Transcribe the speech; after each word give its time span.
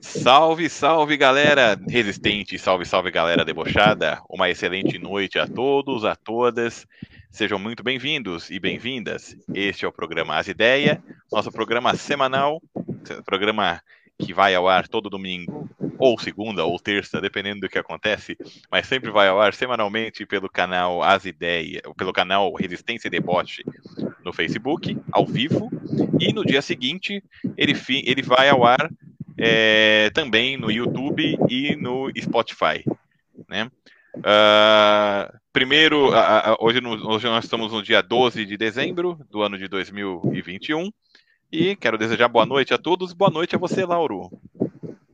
Salve, 0.00 0.68
salve 0.68 1.16
galera 1.16 1.78
resistente, 1.88 2.58
salve, 2.58 2.84
salve 2.84 3.10
galera 3.10 3.44
debochada. 3.44 4.20
Uma 4.28 4.50
excelente 4.50 4.98
noite 4.98 5.38
a 5.38 5.46
todos, 5.46 6.04
a 6.04 6.14
todas. 6.14 6.86
Sejam 7.30 7.58
muito 7.58 7.82
bem-vindos 7.82 8.50
e 8.50 8.58
bem-vindas. 8.58 9.36
Este 9.54 9.84
é 9.84 9.88
o 9.88 9.92
programa 9.92 10.36
As 10.36 10.48
Ideias, 10.48 10.98
nosso 11.30 11.50
programa 11.50 11.94
semanal, 11.94 12.62
programa 13.24 13.80
que 14.18 14.32
vai 14.32 14.54
ao 14.54 14.68
ar 14.68 14.88
todo 14.88 15.10
domingo, 15.10 15.68
ou 15.98 16.18
segunda, 16.18 16.64
ou 16.64 16.78
terça, 16.78 17.20
dependendo 17.20 17.60
do 17.60 17.68
que 17.68 17.78
acontece, 17.78 18.36
mas 18.70 18.86
sempre 18.86 19.10
vai 19.10 19.28
ao 19.28 19.40
ar 19.40 19.52
semanalmente 19.54 20.24
pelo 20.24 20.48
canal 20.48 21.02
As 21.02 21.24
Ideias, 21.24 21.82
pelo 21.96 22.12
canal 22.12 22.52
Resistência 22.54 23.08
e 23.08 23.10
Deboche 23.10 23.62
no 24.24 24.32
Facebook, 24.32 24.96
ao 25.12 25.26
vivo, 25.26 25.70
e 26.18 26.32
no 26.32 26.44
dia 26.44 26.62
seguinte 26.62 27.22
ele, 27.56 27.74
ele 28.04 28.22
vai 28.22 28.48
ao 28.48 28.64
ar 28.64 28.90
é, 29.38 30.10
também 30.10 30.56
no 30.56 30.70
YouTube 30.70 31.38
e 31.48 31.76
no 31.76 32.10
Spotify, 32.18 32.84
né? 33.48 33.70
Uh, 34.16 35.30
primeiro, 35.52 36.08
uh, 36.08 36.52
uh, 36.52 36.56
hoje, 36.60 36.80
no, 36.80 36.92
hoje, 37.06 37.26
nós 37.26 37.44
estamos 37.44 37.70
no 37.70 37.82
dia 37.82 38.00
12 38.02 38.46
de 38.46 38.56
dezembro 38.56 39.18
do 39.30 39.42
ano 39.42 39.58
de 39.58 39.68
2021 39.68 40.90
e 41.52 41.76
quero 41.76 41.98
desejar 41.98 42.28
boa 42.28 42.46
noite 42.46 42.72
a 42.72 42.78
todos. 42.78 43.12
Boa 43.12 43.30
noite 43.30 43.54
a 43.54 43.58
você, 43.58 43.84
Lauro. 43.84 44.30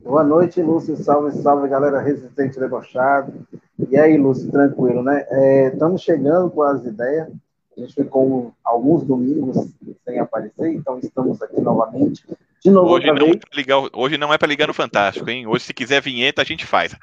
Boa 0.01 0.23
noite, 0.23 0.61
Lúcio. 0.61 0.95
Salve, 0.95 1.31
salve, 1.31 1.67
galera 1.67 1.99
resistente 1.99 2.59
debochado. 2.59 3.45
E 3.89 3.97
aí, 3.97 4.17
Lúcio, 4.17 4.49
tranquilo, 4.49 5.03
né? 5.03 5.25
É, 5.29 5.67
estamos 5.67 6.01
chegando 6.01 6.49
com 6.49 6.61
as 6.61 6.85
ideias. 6.85 7.27
A 7.75 7.81
gente 7.81 7.93
ficou 7.95 8.53
alguns 8.63 9.03
domingos 9.03 9.57
sem 10.05 10.19
aparecer, 10.19 10.73
então 10.73 10.99
estamos 10.99 11.41
aqui 11.41 11.59
novamente. 11.59 12.23
De 12.63 12.71
novo, 12.71 12.91
hoje 12.91 13.07
não, 13.07 13.27
é 13.27 13.39
ligar, 13.53 13.77
hoje 13.93 14.17
não 14.17 14.33
é 14.33 14.37
para 14.37 14.47
ligar 14.47 14.67
no 14.67 14.73
Fantástico, 14.73 15.29
hein? 15.29 15.45
Hoje, 15.45 15.65
se 15.65 15.73
quiser 15.73 16.01
vinheta, 16.01 16.41
a 16.41 16.45
gente 16.45 16.65
faz. 16.65 16.95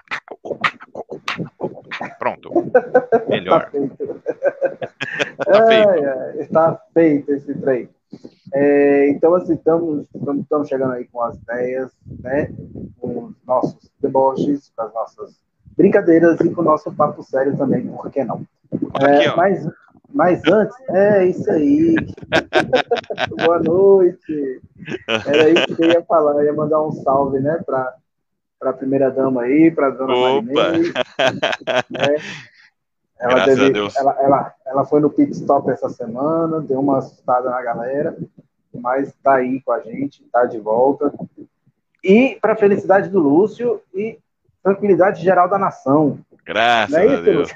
Pronto. 2.18 2.50
Melhor. 3.28 3.64
Tá 3.64 3.70
feito. 3.70 4.22
tá 5.44 5.66
feito. 5.66 6.40
está 6.40 6.80
feito 6.94 7.32
esse 7.32 7.54
trem. 7.54 7.88
É, 8.54 9.10
então, 9.10 9.34
assim, 9.34 9.54
estamos, 9.54 10.06
estamos 10.40 10.68
chegando 10.68 10.94
aí 10.94 11.04
com 11.04 11.22
as 11.22 11.36
ideias, 11.36 11.92
né? 12.20 12.52
Com 12.98 13.26
os 13.26 13.34
nossos 13.46 13.90
deboches, 14.00 14.72
com 14.74 14.82
as 14.82 14.94
nossas 14.94 15.40
brincadeiras 15.76 16.40
e 16.40 16.50
com 16.50 16.62
o 16.62 16.64
nosso 16.64 16.92
papo 16.92 17.22
sério 17.22 17.56
também, 17.56 17.86
por 17.86 18.10
que 18.10 18.24
não? 18.24 18.44
É, 19.00 19.26
Aqui, 19.26 19.36
mas, 19.36 19.68
mas 20.12 20.42
antes, 20.46 20.76
é 20.90 21.26
isso 21.26 21.50
aí. 21.50 21.94
Boa 23.44 23.58
noite. 23.60 24.60
Era 25.26 25.50
isso 25.50 25.76
que 25.76 25.84
eu 25.84 25.90
ia 25.90 26.02
falar, 26.02 26.34
eu 26.34 26.44
ia 26.44 26.52
mandar 26.52 26.82
um 26.82 26.92
salve, 26.92 27.40
né, 27.40 27.62
para 27.64 27.94
para 28.60 28.70
a 28.70 28.74
primeira 28.74 29.10
dama 29.10 29.42
aí, 29.42 29.70
para 29.70 29.86
a 29.86 29.90
dona 29.90 30.12
Opa. 30.12 30.72
Né? 31.88 32.16
Ela, 33.18 33.44
teve, 33.44 33.72
ela, 33.96 34.16
ela, 34.20 34.54
ela 34.66 34.84
foi 34.84 35.00
no 35.00 35.08
pit 35.08 35.32
stop 35.32 35.70
essa 35.70 35.88
semana, 35.88 36.60
deu 36.60 36.78
uma 36.78 36.98
assustada 36.98 37.48
na 37.48 37.62
galera, 37.62 38.16
mas 38.74 39.08
está 39.08 39.36
aí 39.36 39.62
com 39.62 39.72
a 39.72 39.80
gente, 39.80 40.22
está 40.22 40.44
de 40.44 40.58
volta. 40.58 41.10
E 42.04 42.38
para 42.40 42.52
a 42.52 42.56
felicidade 42.56 43.08
do 43.08 43.18
Lúcio 43.18 43.80
e 43.94 44.18
tranquilidade 44.62 45.22
geral 45.22 45.48
da 45.48 45.58
nação. 45.58 46.18
Graças 46.44 46.94
é 46.94 47.14
a 47.14 47.20
Deus. 47.20 47.50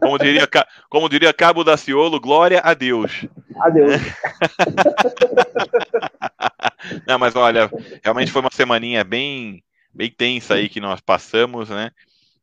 Como 0.00 0.18
diria, 0.18 0.48
como 0.88 1.08
diria 1.08 1.32
Cabo 1.32 1.64
da 1.64 1.76
Ciolo, 1.76 2.20
glória 2.20 2.60
a 2.62 2.74
Deus. 2.74 3.26
Adeus. 3.60 4.00
Não, 7.06 7.18
mas 7.18 7.36
olha, 7.36 7.70
realmente 8.02 8.32
foi 8.32 8.40
uma 8.40 8.50
semaninha 8.52 9.04
bem, 9.04 9.62
bem 9.92 10.10
tensa 10.10 10.54
aí 10.54 10.68
que 10.68 10.80
nós 10.80 11.00
passamos, 11.00 11.68
né? 11.68 11.90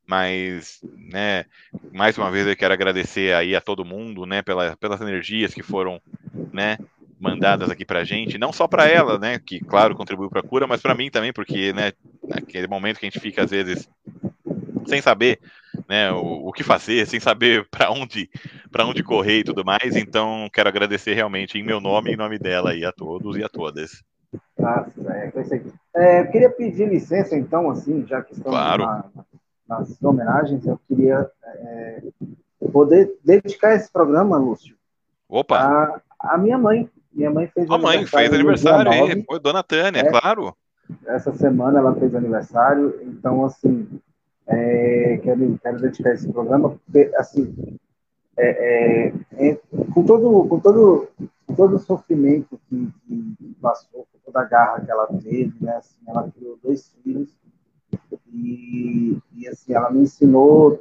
mas, 0.09 0.79
né, 0.97 1.45
mais 1.93 2.17
uma 2.17 2.31
vez 2.31 2.47
eu 2.47 2.55
quero 2.55 2.73
agradecer 2.73 3.31
aí 3.35 3.55
a 3.55 3.61
todo 3.61 3.85
mundo, 3.85 4.25
né, 4.25 4.41
pela, 4.41 4.75
pelas 4.75 4.99
energias 5.01 5.53
que 5.53 5.61
foram, 5.61 6.01
né, 6.51 6.79
mandadas 7.19 7.69
aqui 7.69 7.85
pra 7.85 8.03
gente, 8.03 8.35
não 8.35 8.51
só 8.51 8.67
para 8.67 8.87
ela, 8.87 9.19
né, 9.19 9.37
que 9.37 9.59
claro 9.59 9.95
contribuiu 9.95 10.27
para 10.27 10.39
a 10.39 10.43
cura, 10.43 10.65
mas 10.65 10.81
para 10.81 10.95
mim 10.95 11.11
também, 11.11 11.31
porque, 11.31 11.71
né, 11.73 11.91
naquele 12.27 12.65
momento 12.65 12.99
que 12.99 13.05
a 13.05 13.09
gente 13.09 13.19
fica 13.19 13.43
às 13.43 13.51
vezes 13.51 13.87
sem 14.87 14.99
saber, 14.99 15.39
né, 15.89 16.11
o, 16.11 16.47
o 16.47 16.51
que 16.53 16.63
fazer, 16.63 17.07
sem 17.07 17.19
saber 17.19 17.67
para 17.71 17.91
onde, 17.91 18.29
onde 18.79 19.03
correr 19.03 19.39
e 19.39 19.43
tudo 19.43 19.65
mais, 19.65 19.95
então 19.95 20.47
quero 20.53 20.69
agradecer 20.69 21.15
realmente 21.15 21.57
em 21.57 21.63
meu 21.63 21.81
nome 21.81 22.11
e 22.11 22.13
em 22.13 22.17
nome 22.17 22.37
dela 22.37 22.71
aí 22.71 22.85
a 22.85 22.91
todos 22.91 23.35
e 23.35 23.43
a 23.43 23.49
todas. 23.49 24.03
Ah, 24.59 24.85
é, 25.07 25.31
é, 25.95 26.21
eu 26.21 26.31
queria 26.31 26.51
pedir 26.51 26.87
licença, 26.87 27.35
então, 27.35 27.71
assim, 27.71 28.05
já 28.05 28.21
que 28.21 28.33
estamos 28.33 28.51
claro. 28.51 28.85
na, 28.85 29.05
nas 29.67 30.03
homenagens, 30.03 30.63
eu 30.67 30.79
queria 30.87 31.27
é, 31.43 32.03
poder 32.71 33.11
dedicar 33.25 33.73
esse 33.73 33.91
programa, 33.91 34.37
Lúcio, 34.37 34.75
Opa. 35.27 35.59
A, 35.59 36.33
a 36.33 36.37
minha 36.37 36.57
mãe. 36.57 36.89
Minha 37.11 37.31
mãe 37.31 37.47
fez 37.47 37.65
Sua 37.65 37.77
mãe 37.77 38.05
fez 38.05 38.31
aniversário 38.31 38.91
aí, 38.91 39.23
foi 39.23 39.39
Dona 39.39 39.63
Tânia, 39.63 40.01
é, 40.01 40.09
claro. 40.09 40.55
Essa 41.05 41.33
semana 41.33 41.79
ela 41.79 41.95
fez 41.95 42.13
aniversário, 42.13 42.99
então, 43.03 43.43
assim, 43.45 43.87
é, 44.49 45.17
quero, 45.23 45.59
quero 45.59 45.79
dedicar 45.79 46.13
esse 46.13 46.31
programa, 46.31 46.71
porque, 46.71 47.11
assim, 47.15 47.77
é, 48.37 49.07
é, 49.07 49.13
é, 49.37 49.55
com, 49.93 50.03
todo, 50.03 50.47
com, 50.47 50.59
todo, 50.59 51.07
com 51.45 51.55
todo 51.55 51.75
o 51.75 51.79
sofrimento 51.79 52.59
que, 52.67 52.91
que 53.07 53.55
passou, 53.61 54.07
com 54.11 54.19
toda 54.25 54.41
a 54.41 54.45
garra 54.45 54.81
que 54.81 54.91
ela 54.91 55.07
teve, 55.07 55.53
né, 55.61 55.75
assim, 55.75 55.97
ela 56.07 56.29
criou 56.31 56.57
dois 56.61 56.91
filhos, 57.03 57.33
e, 58.31 59.17
e 59.35 59.47
assim, 59.47 59.73
ela 59.73 59.89
me 59.91 60.01
ensinou 60.01 60.79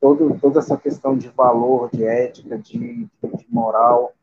todo, 0.00 0.38
toda 0.40 0.58
essa 0.58 0.76
questão 0.76 1.16
de 1.16 1.28
valor, 1.28 1.90
de 1.92 2.04
ética, 2.04 2.58
de, 2.58 3.06
de 3.06 3.46
moral, 3.48 4.14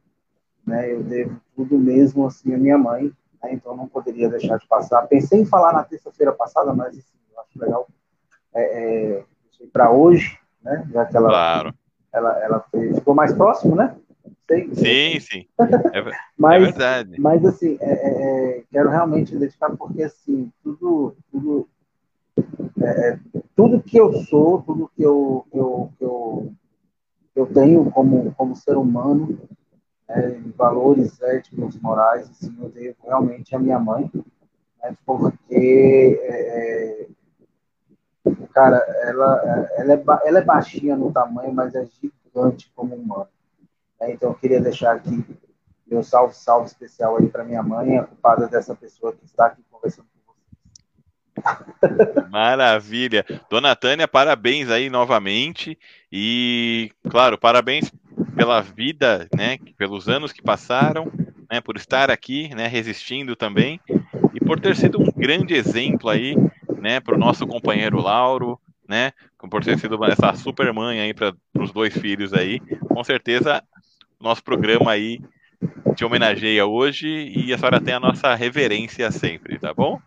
né? 0.65 0.91
Eu 0.91 1.01
devo 1.01 1.39
tudo 1.55 1.77
mesmo 1.77 2.25
assim 2.27 2.53
à 2.53 2.57
minha 2.57 2.77
mãe, 2.77 3.11
né? 3.41 3.53
então 3.53 3.75
não 3.75 3.87
poderia 3.87 4.29
deixar 4.29 4.57
de 4.57 4.67
passar. 4.67 5.07
Pensei 5.07 5.41
em 5.41 5.45
falar 5.45 5.73
na 5.73 5.83
terça-feira 5.83 6.31
passada, 6.31 6.73
mas 6.73 6.89
assim, 6.89 7.17
eu 7.33 7.39
acho 7.39 7.59
legal 7.59 7.87
é, 8.57 9.23
é, 9.61 9.67
para 9.71 9.91
hoje, 9.91 10.37
né? 10.63 10.87
Já 10.91 11.05
que 11.05 11.17
ela, 11.17 11.29
claro. 11.29 11.73
ela, 12.13 12.43
ela 12.43 12.65
fez, 12.71 12.97
ficou 12.97 13.13
mais 13.13 13.33
próximo, 13.33 13.75
né? 13.75 13.95
Sei, 14.47 14.73
sim, 14.73 15.19
sim. 15.19 15.45
É, 15.93 16.03
mas, 16.37 16.61
é 16.61 16.65
verdade. 16.65 17.21
Mas 17.21 17.45
assim, 17.45 17.77
é, 17.81 17.91
é, 17.91 18.59
é 18.59 18.63
quero 18.71 18.89
realmente 18.89 19.37
dedicar 19.37 19.75
porque 19.75 20.03
assim 20.03 20.51
tudo, 20.63 21.15
tudo 21.31 21.67
é, 22.81 23.09
é, 23.09 23.19
tudo 23.55 23.81
que 23.81 23.97
eu 23.97 24.13
sou, 24.23 24.61
tudo 24.61 24.91
que 24.95 25.01
eu, 25.01 25.45
eu, 25.53 25.91
eu, 25.99 26.53
eu 27.35 27.45
tenho 27.47 27.89
como, 27.91 28.33
como 28.35 28.55
ser 28.55 28.77
humano, 28.77 29.39
né, 30.07 30.41
valores 30.55 31.19
éticos, 31.21 31.79
morais, 31.79 32.29
assim, 32.29 32.55
eu 32.61 32.69
devo 32.69 32.97
realmente 33.03 33.55
à 33.55 33.59
minha 33.59 33.79
mãe, 33.79 34.09
né, 34.81 34.95
porque, 35.05 36.19
é, 36.21 37.01
é 37.03 37.07
cara, 38.53 38.77
ela, 39.03 39.69
ela, 39.77 39.93
é, 39.93 40.27
ela 40.27 40.39
é 40.39 40.43
baixinha 40.43 40.95
no 40.95 41.11
tamanho, 41.11 41.53
mas 41.53 41.75
é 41.75 41.85
gigante 41.85 42.71
como 42.75 42.95
humano. 42.95 43.27
Né, 43.99 44.11
então, 44.11 44.29
eu 44.29 44.35
queria 44.35 44.61
deixar 44.61 44.95
aqui 44.95 45.25
meu 45.85 46.03
salve, 46.03 46.35
salve 46.35 46.67
especial 46.67 47.17
aí 47.17 47.27
para 47.27 47.45
minha 47.45 47.63
mãe, 47.63 47.97
a 47.97 48.03
culpada 48.03 48.47
dessa 48.47 48.75
pessoa 48.75 49.13
que 49.13 49.23
está 49.23 49.47
aqui 49.47 49.63
conversando 49.71 50.07
Maravilha. 52.29 53.25
Dona 53.49 53.75
Tânia, 53.75 54.07
parabéns 54.07 54.69
aí 54.69 54.89
novamente. 54.89 55.77
E, 56.11 56.91
claro, 57.09 57.37
parabéns 57.37 57.91
pela 58.35 58.61
vida, 58.61 59.27
né? 59.35 59.57
Pelos 59.77 60.07
anos 60.07 60.31
que 60.31 60.41
passaram, 60.41 61.11
né? 61.49 61.61
Por 61.61 61.75
estar 61.77 62.09
aqui, 62.09 62.53
né? 62.55 62.67
Resistindo 62.67 63.35
também. 63.35 63.79
E 64.33 64.39
por 64.39 64.59
ter 64.59 64.75
sido 64.75 65.01
um 65.01 65.11
grande 65.11 65.53
exemplo 65.53 66.09
aí, 66.09 66.35
né? 66.77 66.99
Para 66.99 67.15
o 67.15 67.19
nosso 67.19 67.45
companheiro 67.45 68.01
Lauro, 68.01 68.59
né? 68.87 69.11
Por 69.37 69.63
ter 69.63 69.77
sido 69.77 70.03
essa 70.05 70.33
super 70.33 70.71
mãe 70.73 70.99
aí 70.99 71.13
para 71.13 71.33
os 71.59 71.71
dois 71.71 71.93
filhos 71.93 72.33
aí. 72.33 72.59
Com 72.87 73.03
certeza, 73.03 73.61
nosso 74.19 74.43
programa 74.43 74.91
aí 74.91 75.19
te 75.95 76.05
homenageia 76.05 76.65
hoje 76.65 77.07
e 77.07 77.53
a 77.53 77.57
senhora 77.57 77.81
tem 77.81 77.93
a 77.93 77.99
nossa 77.99 78.33
reverência 78.35 79.11
sempre, 79.11 79.57
tá 79.59 79.73
bom? 79.73 79.99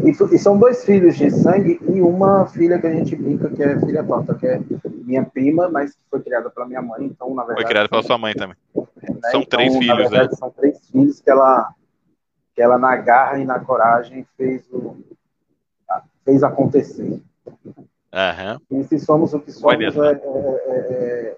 E, 0.00 0.10
e, 0.10 0.38
são 0.38 0.58
dois 0.58 0.84
filhos 0.84 1.16
de 1.16 1.30
sangue 1.30 1.78
e 1.88 2.00
uma 2.00 2.46
filha 2.46 2.78
que 2.78 2.86
a 2.86 2.92
gente 2.92 3.14
brinca 3.14 3.50
que 3.50 3.62
é 3.62 3.78
filha 3.80 4.02
torta, 4.02 4.34
que 4.34 4.46
é 4.46 4.60
minha 5.04 5.22
prima, 5.24 5.68
mas 5.68 5.92
que 5.92 6.00
foi 6.10 6.22
criada 6.22 6.48
pela 6.48 6.66
minha 6.66 6.80
mãe, 6.80 7.04
então 7.04 7.34
na 7.34 7.42
verdade. 7.42 7.62
Foi 7.62 7.70
criada 7.70 7.88
pela 7.88 8.02
sua 8.02 8.16
mãe 8.16 8.32
também. 8.32 8.56
Né? 8.74 8.84
São 9.30 9.42
então, 9.42 9.58
três 9.58 9.76
filhos, 9.76 10.10
verdade, 10.10 10.30
né? 10.30 10.36
São 10.36 10.50
três 10.50 10.78
filhos 10.88 11.20
que 11.20 11.30
ela, 11.30 11.68
que 12.54 12.62
ela 12.62 12.78
na 12.78 12.96
garra 12.96 13.38
e 13.38 13.44
na 13.44 13.60
coragem 13.60 14.26
fez 14.38 14.66
o 14.72 14.96
fez 16.24 16.42
acontecer. 16.42 17.20
Uhum. 18.14 18.80
E 18.80 18.84
se 18.84 18.98
somos 18.98 19.34
o 19.34 19.40
que 19.40 19.52
somos, 19.52 19.96
é, 19.96 20.12
é, 20.12 20.16
é, 20.16 21.36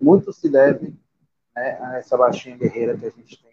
muito 0.00 0.32
se 0.32 0.48
deve 0.50 0.94
né, 1.56 1.78
a 1.80 1.96
essa 1.98 2.16
baixinha 2.16 2.56
guerreira 2.56 2.96
que 2.96 3.06
a 3.06 3.10
gente 3.10 3.42
tem 3.42 3.50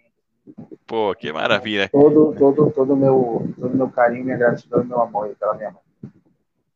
Pô, 0.86 1.14
que 1.14 1.32
maravilha. 1.34 1.90
Todo, 1.90 2.34
todo, 2.34 2.72
todo 2.72 2.96
meu, 2.96 3.54
todo 3.60 3.76
meu 3.76 3.90
carinho, 3.90 4.24
minha 4.24 4.38
gratidão 4.38 4.82
e 4.82 4.88
meu 4.88 5.02
amor 5.02 5.36
pela 5.38 5.54
minha 5.54 5.72
mãe. 5.72 5.82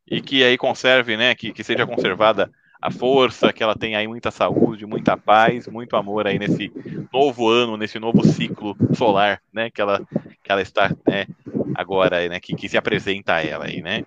E 0.05 0.21
que 0.21 0.43
aí 0.43 0.57
conserve, 0.57 1.15
né? 1.15 1.33
Que, 1.33 1.53
que 1.53 1.63
seja 1.63 1.87
conservada 1.87 2.51
a 2.81 2.89
força, 2.89 3.53
que 3.53 3.61
ela 3.61 3.75
tenha 3.75 3.99
aí 3.99 4.07
muita 4.07 4.31
saúde, 4.31 4.85
muita 4.85 5.15
paz, 5.15 5.67
muito 5.67 5.95
amor 5.95 6.25
aí 6.25 6.39
nesse 6.39 6.71
novo 7.13 7.47
ano, 7.47 7.77
nesse 7.77 7.99
novo 7.99 8.25
ciclo 8.25 8.75
solar, 8.93 9.39
né? 9.53 9.69
Que 9.69 9.81
ela, 9.81 10.01
que 10.43 10.51
ela 10.51 10.61
está 10.61 10.89
né, 11.07 11.27
agora, 11.75 12.27
né? 12.27 12.39
Que, 12.39 12.55
que 12.55 12.67
se 12.67 12.77
apresenta 12.77 13.35
a 13.35 13.45
ela 13.45 13.65
aí, 13.65 13.81
né? 13.81 14.03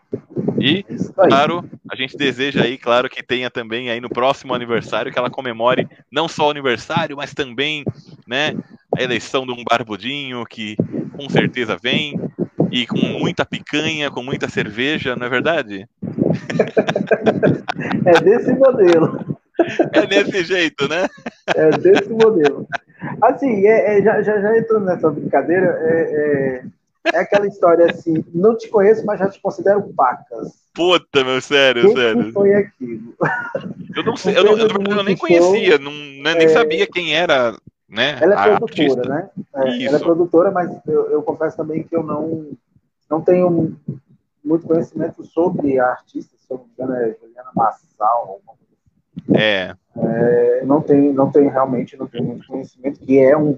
E, 0.58 0.82
claro, 1.14 1.68
a 1.90 1.94
gente 1.94 2.16
deseja 2.16 2.62
aí, 2.62 2.78
claro, 2.78 3.08
que 3.08 3.22
tenha 3.22 3.50
também 3.50 3.90
aí 3.90 4.00
no 4.00 4.08
próximo 4.08 4.54
aniversário, 4.54 5.12
que 5.12 5.18
ela 5.18 5.30
comemore 5.30 5.86
não 6.10 6.26
só 6.26 6.48
o 6.48 6.50
aniversário, 6.50 7.16
mas 7.16 7.34
também, 7.34 7.84
né, 8.26 8.54
a 8.96 9.02
eleição 9.02 9.44
de 9.44 9.52
um 9.52 9.62
barbudinho, 9.62 10.44
que 10.46 10.76
com 11.16 11.28
certeza 11.28 11.76
vem, 11.80 12.18
e 12.70 12.86
com 12.86 12.96
muita 12.96 13.44
picanha, 13.44 14.10
com 14.10 14.22
muita 14.22 14.48
cerveja, 14.48 15.14
não 15.14 15.26
é 15.26 15.30
verdade? 15.30 15.86
É 18.06 18.20
desse 18.20 18.52
modelo. 18.52 19.38
É 19.92 20.06
desse 20.06 20.44
jeito, 20.44 20.88
né? 20.88 21.06
É 21.54 21.70
desse 21.70 22.10
modelo. 22.10 22.66
Assim, 23.22 23.66
é, 23.66 23.98
é, 23.98 24.02
já, 24.02 24.22
já, 24.22 24.40
já 24.40 24.58
entrando 24.58 24.86
nessa 24.86 25.10
brincadeira, 25.10 25.78
é, 25.80 26.62
é 26.62 26.64
é 27.12 27.18
aquela 27.18 27.46
história 27.46 27.90
assim, 27.90 28.24
não 28.32 28.56
te 28.56 28.68
conheço, 28.68 29.04
mas 29.04 29.18
já 29.18 29.28
te 29.28 29.38
considero 29.40 29.82
pacas. 29.94 30.52
Puta, 30.72 31.22
meu, 31.22 31.40
sério, 31.40 31.82
Quem 31.82 31.94
sério. 31.94 32.24
Que 32.24 32.32
foi 32.32 32.54
aquilo? 32.54 33.14
Eu 33.94 34.04
não 34.04 34.16
sei, 34.16 34.36
eu, 34.36 34.44
não, 34.44 34.58
eu, 34.58 34.68
eu 34.68 35.04
nem 35.04 35.16
conhecia, 35.16 35.78
não, 35.78 35.92
né, 35.92 36.34
nem 36.34 36.46
é... 36.46 36.48
sabia 36.48 36.86
quem 36.86 37.14
era, 37.14 37.54
né? 37.88 38.18
Ela 38.20 38.34
é 38.34 38.56
produtora, 38.56 38.80
artista. 38.80 39.08
né? 39.08 39.28
É, 39.54 39.84
ela 39.84 39.96
é 39.96 40.00
produtora, 40.00 40.50
mas 40.50 40.70
eu, 40.86 41.10
eu, 41.10 41.22
confesso 41.22 41.56
também 41.56 41.82
que 41.82 41.94
eu 41.94 42.02
não, 42.02 42.48
não 43.10 43.20
tenho 43.20 43.76
muito 44.44 44.66
conhecimento 44.66 45.24
sobre 45.24 45.78
a 45.78 45.86
artista, 45.86 46.36
se 46.36 46.52
eu 46.52 46.58
não 46.58 46.64
me 46.64 46.70
engano, 46.72 46.94
é 46.94 47.16
Juliana 47.20 47.50
Massal. 47.54 48.40
É. 49.32 49.74
é. 49.96 50.64
não 50.64 50.80
tenho, 50.80 51.12
não 51.12 51.30
tenho 51.30 51.50
realmente, 51.50 51.96
não 51.96 52.06
tenho 52.06 52.24
muito 52.24 52.46
conhecimento, 52.46 53.00
que 53.00 53.18
é 53.18 53.36
um 53.36 53.56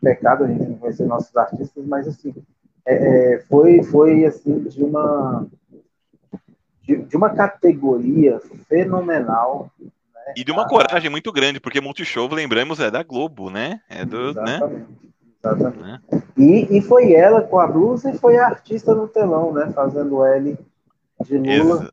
pecado 0.00 0.44
a 0.44 0.48
gente 0.48 0.64
não 0.64 0.78
conhecer 0.78 1.06
nossos 1.06 1.36
artistas, 1.36 1.84
mas 1.86 2.08
assim, 2.08 2.34
é, 2.86 3.34
é, 3.34 3.38
foi, 3.40 3.82
foi 3.82 4.24
assim, 4.24 4.60
de 4.64 4.82
uma, 4.82 5.46
de, 6.82 6.96
de 6.96 7.16
uma 7.16 7.30
categoria 7.30 8.40
fenomenal. 8.68 9.70
Né? 9.78 10.34
E 10.36 10.44
de 10.44 10.50
uma 10.50 10.66
coragem 10.66 11.10
muito 11.10 11.30
grande, 11.30 11.60
porque 11.60 11.80
Multishow, 11.80 12.32
lembramos, 12.32 12.80
é 12.80 12.90
da 12.90 13.02
Globo, 13.02 13.50
né? 13.50 13.80
É 13.88 14.04
do, 14.04 14.34
né? 14.34 14.56
exatamente. 14.56 14.80
Né? 14.80 14.86
Exatamente. 15.44 16.02
É. 16.12 16.22
E, 16.36 16.78
e 16.78 16.82
foi 16.82 17.12
ela 17.12 17.42
com 17.42 17.58
a 17.58 17.66
blusa 17.66 18.10
e 18.10 18.18
foi 18.18 18.36
a 18.36 18.46
artista 18.46 18.94
no 18.94 19.08
telão, 19.08 19.52
né? 19.52 19.70
Fazendo 19.74 20.24
L 20.24 20.56
de 21.24 21.38
Lula. 21.38 21.92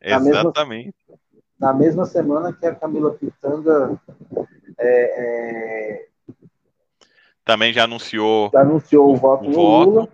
Ex 0.00 0.26
exatamente. 0.26 0.94
Mesma, 1.08 1.20
na 1.58 1.72
mesma 1.72 2.06
semana 2.06 2.52
que 2.52 2.66
a 2.66 2.74
Camila 2.74 3.12
Pitanga 3.12 4.00
é, 4.78 5.98
é, 5.98 6.06
também 7.44 7.72
já 7.72 7.84
anunciou, 7.84 8.50
já 8.52 8.60
anunciou 8.60 9.08
o, 9.08 9.12
o 9.12 9.16
voto 9.16 9.48
o 9.48 9.52
voto. 9.52 9.90
Lula. 9.90 10.08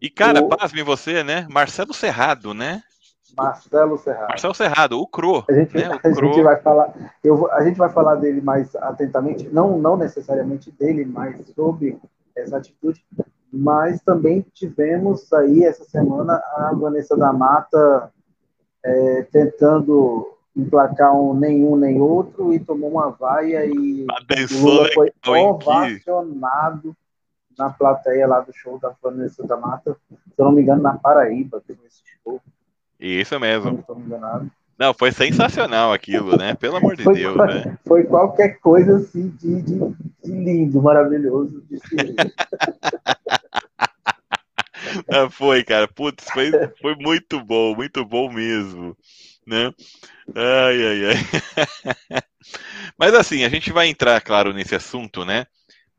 E, 0.00 0.10
cara, 0.10 0.40
o... 0.42 0.48
pasme 0.48 0.82
você, 0.82 1.24
né? 1.24 1.46
Marcelo 1.50 1.94
Serrado, 1.94 2.52
né? 2.52 2.82
Marcelo 3.36 3.98
Serrado. 3.98 4.28
Marcelo 4.28 4.54
Serrado, 4.54 5.00
o 5.00 5.06
Cro. 5.06 5.44
A 5.48 5.52
gente, 5.52 5.76
né? 5.76 5.84
a 5.84 5.98
Cro... 5.98 6.14
gente 6.14 6.42
vai 6.42 6.60
falar, 6.60 6.94
eu, 7.22 7.50
a 7.52 7.64
gente 7.64 7.76
vai 7.76 7.90
falar 7.90 8.16
dele 8.16 8.40
mais 8.40 8.74
atentamente, 8.76 9.48
não, 9.48 9.78
não 9.78 9.96
necessariamente 9.96 10.70
dele, 10.70 11.04
mas 11.04 11.36
sobre 11.54 11.98
essa 12.36 12.56
atitude. 12.56 13.04
Mas 13.52 14.00
também 14.02 14.44
tivemos 14.52 15.32
aí 15.32 15.64
essa 15.64 15.84
semana 15.84 16.42
a 16.56 16.72
Vanessa 16.74 17.16
da 17.16 17.32
Mata 17.32 18.10
é, 18.84 19.22
tentando 19.30 20.34
emplacar 20.56 21.14
um 21.14 21.34
nenhum 21.34 21.76
nem 21.76 22.00
outro 22.00 22.52
e 22.52 22.58
tomou 22.58 22.90
uma 22.90 23.10
vaia 23.10 23.66
e 23.66 24.06
o 24.06 24.64
Lula 24.64 24.88
foi 24.94 25.12
ovacionado 25.24 26.96
na 27.58 27.70
plateia 27.70 28.26
lá 28.26 28.40
do 28.40 28.52
show 28.52 28.78
da 28.78 28.94
Vanessa 29.02 29.46
da 29.46 29.56
Mata, 29.56 29.96
se 30.10 30.34
eu 30.36 30.44
não 30.44 30.52
me 30.52 30.62
engano, 30.62 30.82
na 30.82 30.96
Paraíba, 30.96 31.62
teve 31.66 31.80
esse 31.86 32.02
show. 32.22 32.40
Isso 33.06 33.38
mesmo. 33.38 33.84
Não, 33.88 34.50
não, 34.78 34.94
foi 34.94 35.12
sensacional 35.12 35.92
aquilo, 35.92 36.36
né? 36.36 36.54
Pelo 36.54 36.76
amor 36.76 36.96
de 36.96 37.04
foi, 37.04 37.14
Deus, 37.14 37.36
foi, 37.36 37.46
né? 37.46 37.78
Foi 37.86 38.04
qualquer 38.04 38.58
coisa 38.60 38.96
assim 38.96 39.28
de, 39.40 39.62
de, 39.62 39.78
de 40.24 40.32
lindo, 40.32 40.82
maravilhoso. 40.82 41.62
De 41.68 41.78
ah, 45.10 45.28
foi, 45.30 45.62
cara. 45.62 45.86
Putz, 45.86 46.28
foi, 46.30 46.50
foi 46.80 46.96
muito 46.96 47.44
bom, 47.44 47.74
muito 47.74 48.04
bom 48.04 48.32
mesmo 48.32 48.96
né? 49.46 49.72
Ai, 50.34 50.86
ai, 50.86 51.06
ai. 51.06 52.22
Mas 52.98 53.14
assim, 53.14 53.44
a 53.44 53.48
gente 53.48 53.72
vai 53.72 53.88
entrar, 53.88 54.20
claro, 54.20 54.52
nesse 54.52 54.74
assunto, 54.74 55.24
né? 55.24 55.46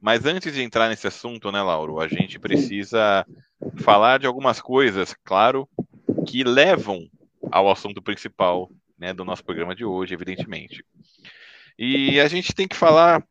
Mas 0.02 0.26
antes 0.26 0.54
de 0.54 0.62
entrar 0.62 0.90
nesse 0.90 1.08
assunto, 1.08 1.52
né, 1.52 1.62
Lauro, 1.62 2.00
a 2.00 2.08
gente 2.08 2.38
precisa 2.38 3.26
falar 3.78 4.20
de 4.20 4.28
algumas 4.28 4.62
coisas, 4.62 5.16
claro, 5.24 5.68
que 6.26 6.44
levam 6.44 7.10
ao 7.52 7.70
assunto 7.70 8.02
principal 8.02 8.70
né, 8.98 9.14
do 9.14 9.26
nosso 9.26 9.44
programa 9.44 9.76
de 9.76 9.86
hoje, 9.86 10.14
evidentemente. 10.14 10.84
E 11.78 12.20
a 12.20 12.28
gente 12.28 12.54
tem 12.54 12.68
que 12.68 12.76
falar. 12.76 13.24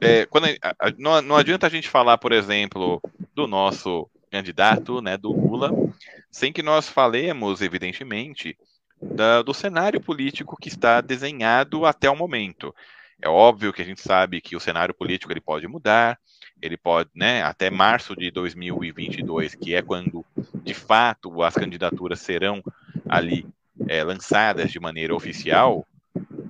É, 0.00 0.26
quando 0.26 0.46
a, 0.46 0.74
a, 0.78 0.92
não, 0.98 1.22
não 1.22 1.36
adianta 1.36 1.66
a 1.66 1.70
gente 1.70 1.88
falar, 1.88 2.18
por 2.18 2.32
exemplo, 2.32 3.00
do 3.34 3.46
nosso 3.46 4.08
candidato, 4.30 5.00
né, 5.00 5.16
do 5.16 5.32
Lula, 5.32 5.70
sem 6.30 6.52
que 6.52 6.62
nós 6.62 6.88
falemos, 6.88 7.62
evidentemente, 7.62 8.56
da, 9.00 9.42
do 9.42 9.54
cenário 9.54 10.00
político 10.00 10.56
que 10.56 10.68
está 10.68 11.00
desenhado 11.00 11.86
até 11.86 12.10
o 12.10 12.16
momento. 12.16 12.74
É 13.22 13.28
óbvio 13.28 13.72
que 13.72 13.80
a 13.80 13.84
gente 13.84 14.00
sabe 14.00 14.40
que 14.40 14.56
o 14.56 14.60
cenário 14.60 14.94
político 14.94 15.32
ele 15.32 15.40
pode 15.40 15.66
mudar, 15.66 16.18
ele 16.64 16.76
pode, 16.78 17.10
né, 17.14 17.42
até 17.42 17.70
março 17.70 18.16
de 18.16 18.30
2022, 18.30 19.54
que 19.54 19.74
é 19.74 19.82
quando 19.82 20.24
de 20.62 20.72
fato 20.72 21.42
as 21.42 21.54
candidaturas 21.54 22.20
serão 22.20 22.62
ali 23.06 23.46
é, 23.86 24.02
lançadas 24.02 24.72
de 24.72 24.80
maneira 24.80 25.14
oficial, 25.14 25.86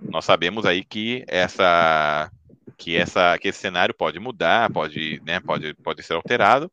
nós 0.09 0.25
sabemos 0.25 0.65
aí 0.65 0.85
que 0.85 1.25
essa 1.27 2.31
que 2.77 2.97
essa 2.97 3.37
que 3.39 3.49
esse 3.49 3.59
cenário 3.59 3.95
pode 3.95 4.21
mudar, 4.21 4.71
pode, 4.71 5.21
né, 5.27 5.41
pode, 5.41 5.75
pode 5.75 6.03
ser 6.03 6.15
alterado. 6.15 6.71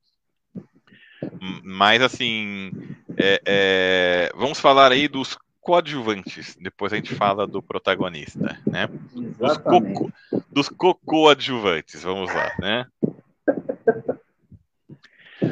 Mas 1.64 2.02
assim, 2.02 2.72
é, 3.18 3.42
é, 3.46 4.32
vamos 4.36 4.60
falar 4.60 4.92
aí 4.92 5.08
dos 5.08 5.38
coadjuvantes. 5.62 6.58
Depois 6.60 6.92
a 6.92 6.96
gente 6.96 7.14
fala 7.16 7.48
do 7.48 7.62
protagonista, 7.62 8.60
né? 8.66 8.88
Dos, 9.14 9.58
co 9.58 10.12
dos 10.50 10.70
co-coadjuvantes, 10.70 12.04
vamos 12.04 12.34
lá, 12.34 12.52
né? 12.60 12.86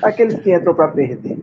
Aqueles 0.02 0.40
que 0.40 0.54
entram 0.54 0.76
para 0.76 0.90
perder. 0.90 1.40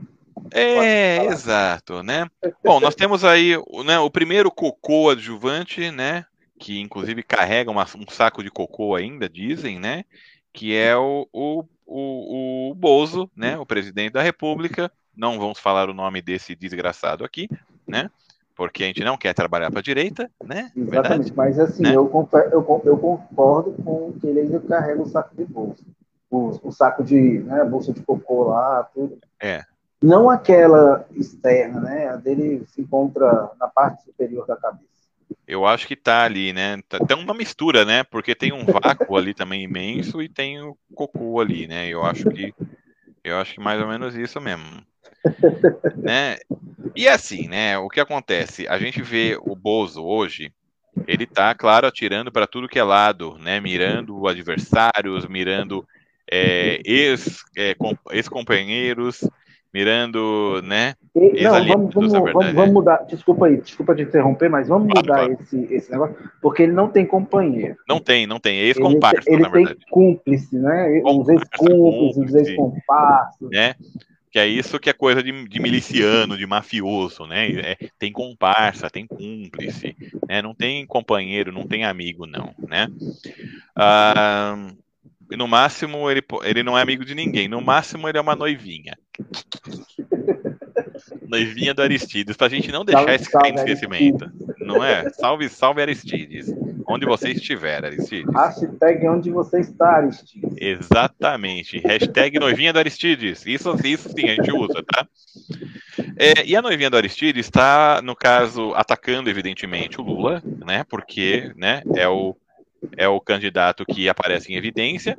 É, 0.53 1.25
exato, 1.27 2.03
né? 2.03 2.27
Bom, 2.63 2.79
nós 2.81 2.95
temos 2.95 3.25
aí 3.25 3.55
né, 3.85 3.99
o 3.99 4.11
primeiro 4.11 4.51
cocô 4.51 5.11
adjuvante, 5.11 5.91
né? 5.91 6.25
Que 6.59 6.81
inclusive 6.81 7.23
carrega 7.23 7.71
uma, 7.71 7.85
um 7.97 8.09
saco 8.09 8.43
de 8.43 8.51
cocô 8.51 8.95
ainda, 8.95 9.29
dizem, 9.29 9.79
né? 9.79 10.05
Que 10.53 10.75
é 10.75 10.97
o, 10.97 11.29
o, 11.33 11.65
o, 11.87 12.71
o 12.71 12.75
Bozo, 12.75 13.31
né? 13.37 13.59
O 13.59 13.67
presidente 13.67 14.13
da 14.13 14.23
República. 14.23 14.91
Não 15.17 15.39
vamos 15.39 15.59
falar 15.59 15.89
o 15.89 15.95
nome 15.95 16.21
desse 16.21 16.55
desgraçado 16.55 17.25
aqui, 17.25 17.49
né? 17.87 18.11
porque 18.57 18.85
a 18.85 18.87
gente 18.87 19.05
não 19.05 19.19
quer 19.19 19.35
trabalhar 19.35 19.71
para 19.71 19.81
a 19.81 19.83
direita, 19.83 20.31
né? 20.43 20.73
Exatamente, 20.75 21.31
Verdade? 21.31 21.33
mas 21.37 21.59
assim, 21.61 21.83
né? 21.83 21.91
eu, 21.91 22.11
eu, 22.51 22.83
eu, 22.85 22.97
concordo 22.97 23.73
com 23.85 24.15
que 24.19 24.27
ele 24.27 24.41
ainda 24.41 24.59
carrega 24.61 25.03
o 25.03 25.07
saco 25.07 25.37
de 25.37 25.45
bolsa. 25.45 25.85
O, 26.31 26.59
o 26.63 26.73
saco 26.73 27.05
de, 27.05 27.41
né, 27.41 27.65
bolsa 27.65 27.93
de 27.93 28.03
cocô 28.03 28.45
lá, 28.45 28.83
tudo. 28.93 29.19
É. 29.41 29.63
Não 30.03 30.29
aquela 30.29 31.07
externa, 31.13 31.81
né? 31.81 32.09
A 32.09 32.17
dele 32.17 32.65
se 32.69 32.81
encontra 32.81 33.51
na 33.59 33.69
parte 33.69 34.05
superior 34.05 34.47
da 34.47 34.57
cabeça. 34.57 34.87
Eu 35.47 35.65
acho 35.65 35.87
que 35.87 35.97
tá 35.97 36.25
ali, 36.25 36.53
né? 36.53 36.81
Tá, 36.89 36.99
tem 36.99 37.17
uma 37.17 37.35
mistura, 37.35 37.85
né? 37.85 38.05
Porque 38.05 38.35
tem 38.35 38.53
um 38.53 38.65
vácuo 38.65 39.17
ali 39.17 39.33
também 39.33 39.63
imenso 39.63 40.21
e 40.21 40.29
tem 40.29 40.61
o 40.61 40.77
cocô 40.95 41.41
ali, 41.41 41.67
né? 41.67 41.89
Eu 41.89 42.05
acho 42.05 42.29
que 42.29 42.53
eu 43.25 43.39
acho 43.39 43.55
que 43.55 43.61
mais 43.61 43.81
ou 43.81 43.89
menos 43.89 44.15
isso 44.15 44.41
mesmo. 44.41 44.65
né? 45.97 46.37
E 46.95 47.09
assim, 47.09 47.49
né? 47.49 47.79
O 47.79 47.89
que 47.89 48.01
acontece? 48.01 48.69
A 48.69 48.79
gente 48.79 49.03
vê 49.03 49.39
o 49.41 49.57
Bozo 49.57 50.05
hoje, 50.05 50.53
ele 51.07 51.27
tá, 51.27 51.55
claro, 51.55 51.87
atirando 51.87 52.31
para 52.31 52.47
tudo 52.47 52.69
que 52.69 52.79
é 52.79 52.85
lado, 52.85 53.37
né? 53.39 53.61
Mirando 53.61 54.29
adversários, 54.29 55.27
mirando 55.27 55.87
é, 56.31 56.81
ex-companheiros. 56.85 59.23
É, 59.23 59.27
ex 59.27 59.33
mirando, 59.77 60.63
né? 60.65 60.95
E, 61.15 61.43
não, 61.43 61.53
vamos, 61.67 61.95
vamos, 61.95 62.13
vamos, 62.13 62.55
vamos, 62.55 62.73
mudar. 62.73 63.05
Desculpa 63.05 63.45
aí, 63.45 63.59
desculpa 63.59 63.95
te 63.95 64.05
interromper, 64.05 64.49
mas 64.49 64.69
vamos 64.69 64.91
claro, 64.91 65.07
mudar 65.07 65.27
claro. 65.27 65.43
Esse, 65.43 65.75
esse 65.75 65.91
negócio, 65.91 66.17
porque 66.41 66.63
ele 66.63 66.73
não 66.73 66.89
tem 66.89 67.05
companheiro. 67.05 67.77
Não 67.87 68.01
tem, 68.01 68.27
não 68.27 68.41
tem. 68.41 68.59
É 68.59 68.65
ex-comparsa, 68.65 69.21
ele, 69.27 69.45
ele 69.45 69.67
tem 69.67 69.77
cúmplice, 69.91 70.57
né? 70.57 71.03
Os 71.05 71.29
ex-cúmplices, 71.29 72.25
os 72.25 72.35
ex-comparsas. 72.35 73.51
Né? 73.51 73.75
Que 74.31 74.39
é 74.39 74.47
isso 74.47 74.79
que 74.79 74.89
é 74.89 74.95
coisa 74.95 75.23
de, 75.23 75.47
de 75.47 75.61
miliciano, 75.61 76.39
de 76.39 76.47
mafioso, 76.47 77.27
né? 77.27 77.51
É, 77.51 77.77
tem 77.99 78.11
comparsa, 78.11 78.89
tem 78.89 79.07
cúmplice, 79.07 79.95
né? 80.27 80.41
Não 80.41 80.55
tem 80.55 80.87
companheiro, 80.87 81.53
não 81.53 81.67
tem 81.67 81.85
amigo, 81.85 82.27
não, 82.27 82.55
né? 82.67 82.89
Ah, 83.77 84.57
no 85.31 85.49
máximo, 85.49 86.11
ele, 86.11 86.23
ele 86.45 86.63
não 86.63 86.79
é 86.79 86.83
amigo 86.83 87.05
de 87.05 87.15
ninguém. 87.15 87.49
No 87.49 87.61
máximo, 87.61 88.09
ele 88.09 88.19
é 88.19 88.21
uma 88.21 88.37
noivinha. 88.37 88.97
noivinha 91.29 91.75
do 91.75 91.83
Aristides, 91.83 92.37
pra 92.37 92.49
gente 92.49 92.71
não 92.71 92.85
deixar 92.85 93.19
salve, 93.19 93.49
esse 93.49 93.59
esquecimento. 93.59 94.31
Não 94.61 94.83
é? 94.83 95.11
Salve, 95.11 95.49
salve 95.49 95.83
Aristides. 95.83 96.53
Onde 96.89 97.05
você 97.05 97.31
estiver, 97.31 97.85
Aristides. 97.85 98.33
Hashtag 98.33 99.09
onde 99.09 99.31
você 99.31 99.61
está, 99.61 99.97
Aristides. 99.97 100.55
Exatamente. 100.57 101.81
Hashtag 101.81 102.39
noivinha 102.39 102.73
do 102.73 102.79
Aristides. 102.79 103.45
Isso, 103.45 103.77
isso 103.85 104.09
sim, 104.11 104.29
a 104.29 104.35
gente 104.35 104.53
usa, 104.53 104.85
tá? 104.85 105.07
É, 106.17 106.45
e 106.45 106.55
a 106.55 106.63
noivinha 106.63 106.91
do 106.91 106.97
Aristides 106.97 107.47
está, 107.47 108.01
no 108.03 108.15
caso, 108.15 108.73
atacando, 108.75 109.29
evidentemente, 109.29 110.01
o 110.01 110.05
Lula, 110.05 110.43
né? 110.65 110.85
Porque 110.85 111.53
né, 111.57 111.83
é 111.97 112.09
o 112.09 112.37
é 112.97 113.09
o 113.09 113.21
candidato 113.21 113.85
que 113.85 114.09
aparece 114.09 114.53
em 114.53 114.57
evidência, 114.57 115.19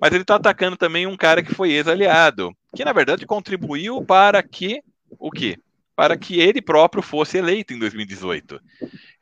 mas 0.00 0.12
ele 0.12 0.22
está 0.22 0.36
atacando 0.36 0.76
também 0.76 1.06
um 1.06 1.16
cara 1.16 1.42
que 1.42 1.54
foi 1.54 1.72
ex-aliado, 1.72 2.54
que 2.74 2.84
na 2.84 2.92
verdade 2.92 3.26
contribuiu 3.26 4.04
para 4.04 4.42
que 4.42 4.82
o 5.18 5.30
quê? 5.30 5.58
Para 5.94 6.16
que 6.16 6.38
ele 6.40 6.60
próprio 6.60 7.02
fosse 7.02 7.38
eleito 7.38 7.72
em 7.72 7.78
2018. 7.78 8.60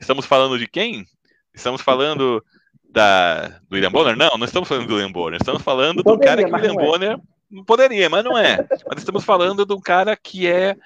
Estamos 0.01 0.27
falando 0.27 0.59
de 0.59 0.67
quem? 0.67 1.07
Estamos 1.55 1.81
falando 1.81 2.45
da, 2.91 3.49
do 3.69 3.75
William 3.75 3.93
Bonner? 3.93 4.17
Não, 4.17 4.37
não 4.37 4.45
estamos 4.45 4.69
falando 4.69 4.89
do 4.89 4.95
William 4.95 5.13
Bonner. 5.13 5.39
Estamos 5.41 5.63
falando 5.63 6.03
poderia, 6.03 6.19
do 6.19 6.25
cara 6.25 6.45
que 6.45 6.51
o 6.51 6.55
William 6.55 6.83
é. 6.83 6.85
Bonner 6.85 7.21
poderia, 7.65 8.11
mas 8.11 8.25
não 8.25 8.37
é. 8.37 8.67
Mas 8.89 8.99
estamos 8.99 9.25
falando 9.25 9.65
de 9.65 9.73
um 9.73 9.81
cara 9.81 10.17
que 10.17 10.49
é 10.49 10.77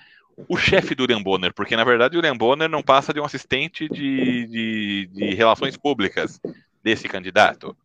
o 0.47 0.57
chefe 0.57 0.95
do 0.95 1.03
William 1.03 1.23
Bonner, 1.23 1.53
porque 1.55 1.75
na 1.75 1.85
verdade 1.85 2.17
o 2.17 2.21
William 2.21 2.37
Bonner 2.37 2.69
não 2.69 2.83
passa 2.83 3.13
de 3.13 3.21
um 3.21 3.25
assistente 3.25 3.89
de, 3.89 4.47
de, 4.47 5.11
de 5.13 5.35
relações 5.35 5.77
públicas 5.77 6.41
desse 6.89 7.07
candidato. 7.07 7.77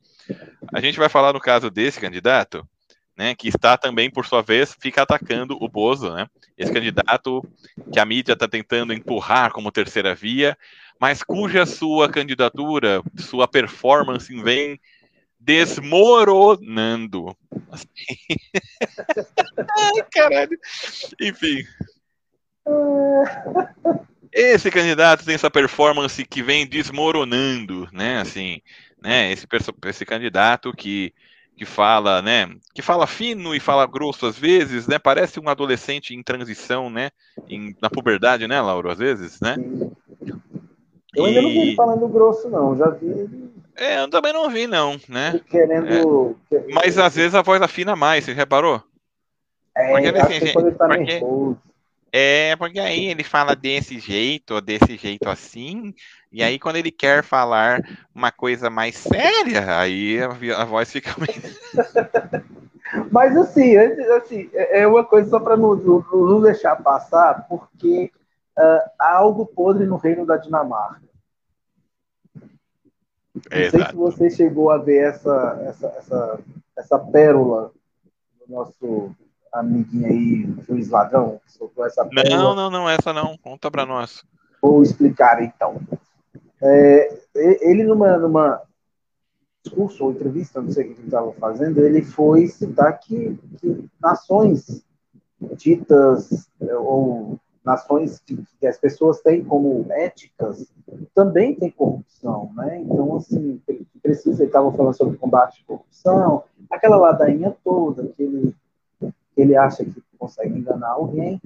A 0.73 0.79
gente 0.79 0.97
vai 0.97 1.09
falar 1.09 1.33
no 1.33 1.39
caso 1.39 1.69
desse 1.69 1.99
candidato, 1.99 2.65
né, 3.17 3.35
que 3.35 3.49
está 3.49 3.77
também, 3.77 4.09
por 4.09 4.25
sua 4.25 4.41
vez, 4.41 4.75
fica 4.79 5.01
atacando 5.01 5.57
o 5.59 5.67
Bozo, 5.67 6.11
né? 6.13 6.25
Esse 6.57 6.71
candidato 6.71 7.43
que 7.91 7.99
a 7.99 8.05
mídia 8.05 8.33
está 8.33 8.47
tentando 8.47 8.93
empurrar 8.93 9.51
como 9.51 9.71
terceira 9.71 10.15
via, 10.15 10.57
mas 10.99 11.21
cuja 11.21 11.65
sua 11.65 12.09
candidatura, 12.09 13.03
sua 13.17 13.45
performance 13.45 14.33
vem 14.41 14.79
desmoronando. 15.37 17.35
Assim. 17.69 17.85
Ai, 19.77 20.05
caralho. 20.11 20.57
Enfim. 21.19 21.63
Esse 24.31 24.71
candidato 24.71 25.25
tem 25.25 25.35
essa 25.35 25.51
performance 25.51 26.25
que 26.25 26.41
vem 26.41 26.65
desmoronando, 26.65 27.87
né? 27.91 28.21
Assim, 28.21 28.61
né? 29.03 29.31
Esse, 29.31 29.45
esse 29.85 30.05
candidato 30.05 30.71
que, 30.73 31.13
que 31.57 31.65
fala, 31.65 32.21
né? 32.21 32.49
Que 32.73 32.81
fala 32.81 33.05
fino 33.05 33.53
e 33.53 33.59
fala 33.59 33.85
grosso 33.85 34.25
às 34.25 34.37
vezes, 34.37 34.87
né? 34.87 34.97
Parece 34.97 35.39
um 35.39 35.49
adolescente 35.49 36.15
em 36.15 36.23
transição, 36.23 36.89
né? 36.89 37.11
Em, 37.49 37.75
na 37.81 37.89
puberdade, 37.89 38.47
né, 38.47 38.59
Lauro? 38.61 38.89
Às 38.89 38.97
vezes, 38.97 39.41
né? 39.41 39.57
Eu 41.15 41.25
ainda 41.25 41.41
não 41.41 41.49
vi 41.49 41.59
ele 41.59 41.75
falando 41.75 42.07
grosso, 42.07 42.49
não. 42.49 42.75
Já 42.75 42.89
vi. 42.89 43.51
É, 43.75 44.01
eu 44.01 44.09
também 44.09 44.33
não 44.33 44.49
vi, 44.49 44.65
não, 44.65 44.99
né? 45.09 45.39
querendo. 45.49 46.37
É. 46.51 46.63
Mas 46.71 46.97
às 46.97 47.15
vezes 47.15 47.35
a 47.35 47.41
voz 47.41 47.61
afina 47.61 47.95
mais, 47.95 48.23
você 48.23 48.33
reparou? 48.33 48.81
É, 49.75 49.91
porque, 49.91 50.07
assim, 50.07 50.33
gente, 50.45 50.57
ele 50.57 50.71
tá 50.71 50.87
porque... 50.87 51.03
nervoso. 51.03 51.59
É, 52.15 52.55
porque 52.57 52.79
aí 52.79 53.07
ele 53.07 53.23
fala 53.23 53.55
desse 53.55 53.97
jeito, 53.97 54.53
ou 54.53 54.61
desse 54.61 54.95
jeito 54.97 55.27
assim, 55.27 55.95
e 56.31 56.43
aí 56.43 56.59
quando 56.59 56.75
ele 56.75 56.91
quer 56.91 57.23
falar 57.23 57.81
uma 58.13 58.31
coisa 58.31 58.69
mais 58.69 58.97
séria, 58.97 59.79
aí 59.79 60.19
a, 60.21 60.63
voz 60.63 60.91
fica 60.91 61.09
meio... 61.17 61.41
Mas 63.11 63.35
assim, 63.35 63.75
assim, 63.75 64.47
é, 64.53 64.81
é 64.81 64.87
uma 64.87 65.03
coisa 65.03 65.27
só 65.27 65.39
para 65.39 65.57
não, 65.57 65.75
não, 65.75 66.05
não, 66.11 66.39
deixar 66.39 66.75
passar, 66.75 67.47
porque 67.47 68.11
uh, 68.59 68.89
há 68.99 69.15
algo 69.15 69.47
podre 69.47 69.87
no 69.87 69.95
reino 69.95 70.23
da 70.23 70.37
Dinamarca. 70.37 71.01
Não 72.35 73.41
sei 73.51 73.65
exato. 73.65 73.89
se 73.89 73.95
você 73.95 74.29
chegou 74.29 74.69
a 74.69 74.77
ver 74.77 75.09
essa, 75.09 75.63
essa, 75.67 75.87
essa, 75.97 76.39
essa 76.77 76.99
pérola 76.99 77.71
do 78.39 78.53
nosso 78.53 79.15
amiguinho 79.53 80.07
aí, 80.07 80.55
juiz 80.67 80.89
ladrão, 80.89 81.39
que 81.45 81.51
soltou 81.51 81.85
essa. 81.85 82.07
Não, 82.11 82.55
não, 82.55 82.69
não, 82.69 82.89
essa 82.89 83.13
não. 83.13 83.37
Conta 83.37 83.69
para 83.69 83.85
nós. 83.85 84.23
Vou 84.61 84.81
explicar 84.81 85.41
então. 85.43 85.79
É, 86.61 87.19
ele, 87.35 87.83
numa, 87.83 88.17
numa 88.17 88.61
discurso 89.63 90.05
ou 90.05 90.11
entrevista, 90.11 90.61
não 90.61 90.71
sei 90.71 90.83
o 90.83 90.87
que 90.87 90.99
ele 91.01 91.07
estava 91.07 91.31
fazendo, 91.33 91.79
ele 91.79 92.01
foi 92.01 92.47
citar 92.47 92.99
que, 92.99 93.37
que 93.59 93.89
nações 94.01 94.83
ditas 95.55 96.49
é, 96.61 96.75
ou 96.75 97.39
nações 97.63 98.19
que, 98.19 98.37
que, 98.59 98.67
as 98.67 98.77
pessoas 98.77 99.21
têm 99.21 99.43
como 99.43 99.85
éticas 99.89 100.67
também 101.15 101.55
tem 101.55 101.71
corrupção, 101.71 102.51
né? 102.55 102.79
Então, 102.79 103.15
assim, 103.15 103.61
precisa, 104.01 104.43
ele 104.43 104.49
estava 104.49 104.71
falando 104.73 104.95
sobre 104.95 105.17
combate 105.17 105.63
à 105.63 105.67
corrupção, 105.67 106.43
aquela 106.69 106.97
ladainha 106.97 107.55
toda 107.63 108.07
que 108.17 108.53
ele 109.35 109.55
acha 109.55 109.83
que 109.83 110.03
consegue 110.17 110.57
enganar 110.57 110.91
alguém. 110.91 111.41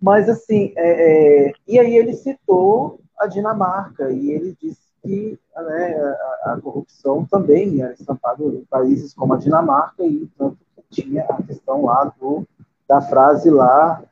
Mas, 0.00 0.28
assim, 0.28 0.72
é, 0.76 1.48
é, 1.48 1.52
e 1.66 1.78
aí 1.78 1.96
ele 1.96 2.14
citou 2.14 3.00
a 3.18 3.26
Dinamarca, 3.26 4.10
e 4.10 4.30
ele 4.30 4.56
disse 4.60 4.80
que 5.02 5.38
né, 5.56 6.16
a, 6.44 6.52
a, 6.52 6.60
corrupção 6.60 7.24
também 7.24 7.82
era 7.82 7.92
estampada 7.92 8.44
em 8.44 8.64
países 8.64 9.14
como 9.14 9.34
a 9.34 9.38
Dinamarca, 9.38 10.04
e 10.04 10.28
tanto 10.38 10.58
que 10.76 11.02
tinha 11.02 11.24
a 11.24 11.42
questão 11.42 11.84
lá 11.84 12.12
do, 12.20 12.46
da 12.88 13.00
frase 13.00 13.50
lá, 13.50 14.02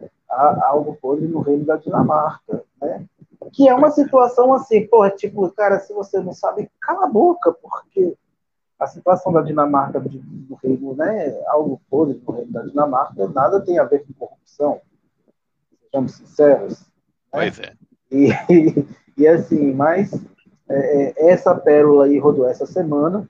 algo 0.62 0.96
podre 1.00 1.26
no 1.26 1.40
reino 1.40 1.64
da 1.64 1.76
Dinamarca, 1.76 2.62
né? 2.80 3.04
Que 3.52 3.68
é 3.68 3.75
uma 3.75 3.90
situação 3.90 4.52
assim, 4.52 4.87
porra, 4.87 5.10
tipo, 5.10 5.50
cara, 5.50 5.80
se 5.80 5.92
você 5.92 6.20
não 6.20 6.32
sabe, 6.32 6.70
cala 6.80 7.06
a 7.06 7.08
boca, 7.08 7.52
porque 7.52 8.16
a 8.80 8.87
situação 8.87 9.30
da 9.30 9.42
Dinamarca, 9.42 10.00
do 10.00 10.54
reino, 10.54 10.94
né, 10.96 11.38
algo 11.49 11.80
podre 11.90 12.18
no 12.26 12.32
reino 12.32 12.50
da 12.50 12.62
Dinamarca, 12.62 13.28
nada 13.28 13.60
tem 13.60 13.78
a 13.78 13.84
ver 13.84 14.06
com 14.06 14.14
corrupção. 14.14 14.80
Sejamos 15.84 16.12
sinceros. 16.12 16.80
Né? 16.80 16.87
Pois 17.30 17.60
é. 17.60 17.75
E, 18.10 18.30
e, 18.49 18.87
e 19.22 19.28
assim, 19.28 19.75
mas 19.75 20.10
é, 20.66 21.10
é, 21.26 21.30
essa 21.30 21.54
pérola 21.54 22.06
aí 22.06 22.18
rodou 22.18 22.49
essa 22.49 22.64
semana, 22.64 23.28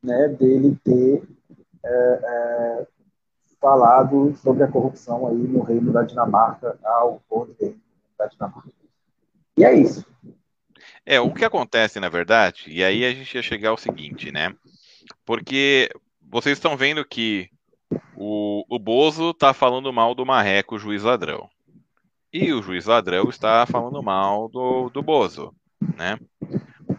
né, 0.00 0.28
dele 0.28 0.78
ter 0.84 1.24
é, 1.84 1.90
é, 1.90 2.86
falado 3.60 4.32
sobre 4.36 4.62
a 4.62 4.68
corrupção 4.68 5.26
aí 5.26 5.36
no 5.36 5.60
reino 5.62 5.92
da 5.92 6.04
Dinamarca, 6.04 6.78
algo 6.84 7.20
podre 7.28 7.76
da 8.16 8.26
Dinamarca. 8.26 8.70
E 9.56 9.64
é 9.64 9.74
isso. 9.74 10.06
É, 11.04 11.18
o 11.18 11.32
que 11.32 11.44
acontece, 11.44 11.98
na 11.98 12.08
verdade, 12.08 12.66
e 12.68 12.84
aí 12.84 13.04
a 13.04 13.12
gente 13.12 13.34
ia 13.34 13.42
chegar 13.42 13.70
ao 13.70 13.76
seguinte, 13.76 14.30
né? 14.30 14.54
Porque 15.24 15.90
vocês 16.20 16.58
estão 16.58 16.76
vendo 16.76 17.04
que 17.04 17.50
o, 18.14 18.64
o 18.68 18.78
Bozo 18.78 19.30
está 19.30 19.54
falando 19.54 19.92
mal 19.92 20.14
do 20.14 20.26
Marreco, 20.26 20.78
juiz 20.78 21.02
ladrão. 21.02 21.48
E 22.32 22.52
o 22.52 22.62
juiz 22.62 22.84
ladrão 22.84 23.28
está 23.28 23.64
falando 23.64 24.02
mal 24.02 24.48
do, 24.48 24.90
do 24.90 25.02
Bozo, 25.02 25.54
né? 25.96 26.18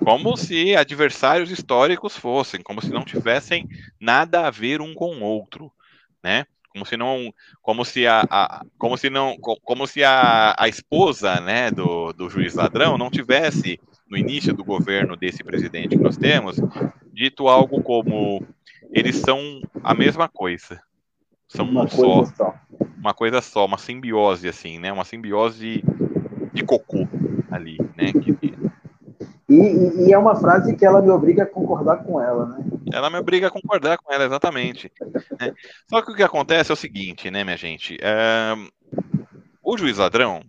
Como 0.03 0.35
se 0.35 0.75
adversários 0.75 1.51
históricos 1.51 2.17
fossem, 2.17 2.61
como 2.61 2.81
se 2.81 2.89
não 2.89 3.03
tivessem 3.03 3.67
nada 3.99 4.47
a 4.47 4.49
ver 4.49 4.81
um 4.81 4.95
com 4.95 5.17
o 5.17 5.23
outro, 5.23 5.71
né? 6.23 6.45
Como 6.69 6.85
se 6.85 6.95
não, 6.95 7.33
como 7.61 7.83
se 7.83 8.07
a, 8.07 8.23
a 8.29 8.65
como 8.77 8.97
se 8.97 9.09
não, 9.09 9.37
como 9.37 9.85
se 9.85 10.03
a, 10.03 10.55
a 10.57 10.67
esposa, 10.67 11.39
né, 11.39 11.71
do, 11.71 12.13
do 12.13 12.29
juiz 12.29 12.53
ladrão 12.53 12.97
não 12.97 13.09
tivesse 13.09 13.79
no 14.09 14.17
início 14.17 14.53
do 14.53 14.63
governo 14.63 15.15
desse 15.15 15.43
presidente 15.43 15.89
que 15.89 16.03
nós 16.03 16.17
temos, 16.17 16.57
dito 17.13 17.47
algo 17.47 17.81
como 17.83 18.43
eles 18.91 19.17
são 19.17 19.61
a 19.83 19.93
mesma 19.93 20.27
coisa. 20.27 20.81
São 21.47 21.65
uma 21.65 21.83
um 21.83 21.87
só, 21.87 22.25
só, 22.25 22.55
Uma 22.97 23.13
coisa 23.13 23.41
só, 23.41 23.65
uma 23.65 23.77
simbiose, 23.77 24.47
assim, 24.47 24.79
né? 24.79 24.91
Uma 24.91 25.05
simbiose 25.05 25.59
de, 25.59 25.83
de 26.53 26.63
cocô 26.63 27.07
ali, 27.51 27.77
né? 27.95 28.11
Que... 28.13 28.37
E, 29.49 30.05
e, 30.05 30.13
é 30.13 30.17
uma 30.17 30.35
frase 30.35 30.75
que 30.75 30.85
ela 30.85 31.01
me 31.01 31.09
obriga 31.09 31.41
a 31.41 31.47
concordar 31.47 32.03
com 32.03 32.21
ela, 32.21 32.45
né? 32.45 32.63
Ela 32.93 33.09
me 33.09 33.17
obriga 33.17 33.47
a 33.47 33.51
concordar 33.51 33.97
com 33.97 34.13
ela, 34.13 34.25
exatamente. 34.25 34.91
Né? 35.39 35.53
Só 35.89 36.03
que 36.03 36.11
o 36.11 36.15
que 36.15 36.21
acontece 36.21 36.71
é 36.71 36.73
o 36.73 36.77
seguinte, 36.77 37.31
né, 37.31 37.43
minha 37.43 37.57
gente? 37.57 37.97
É... 37.99 38.53
O 39.63 39.75
juiz 39.75 39.97
ladrão, 39.97 40.41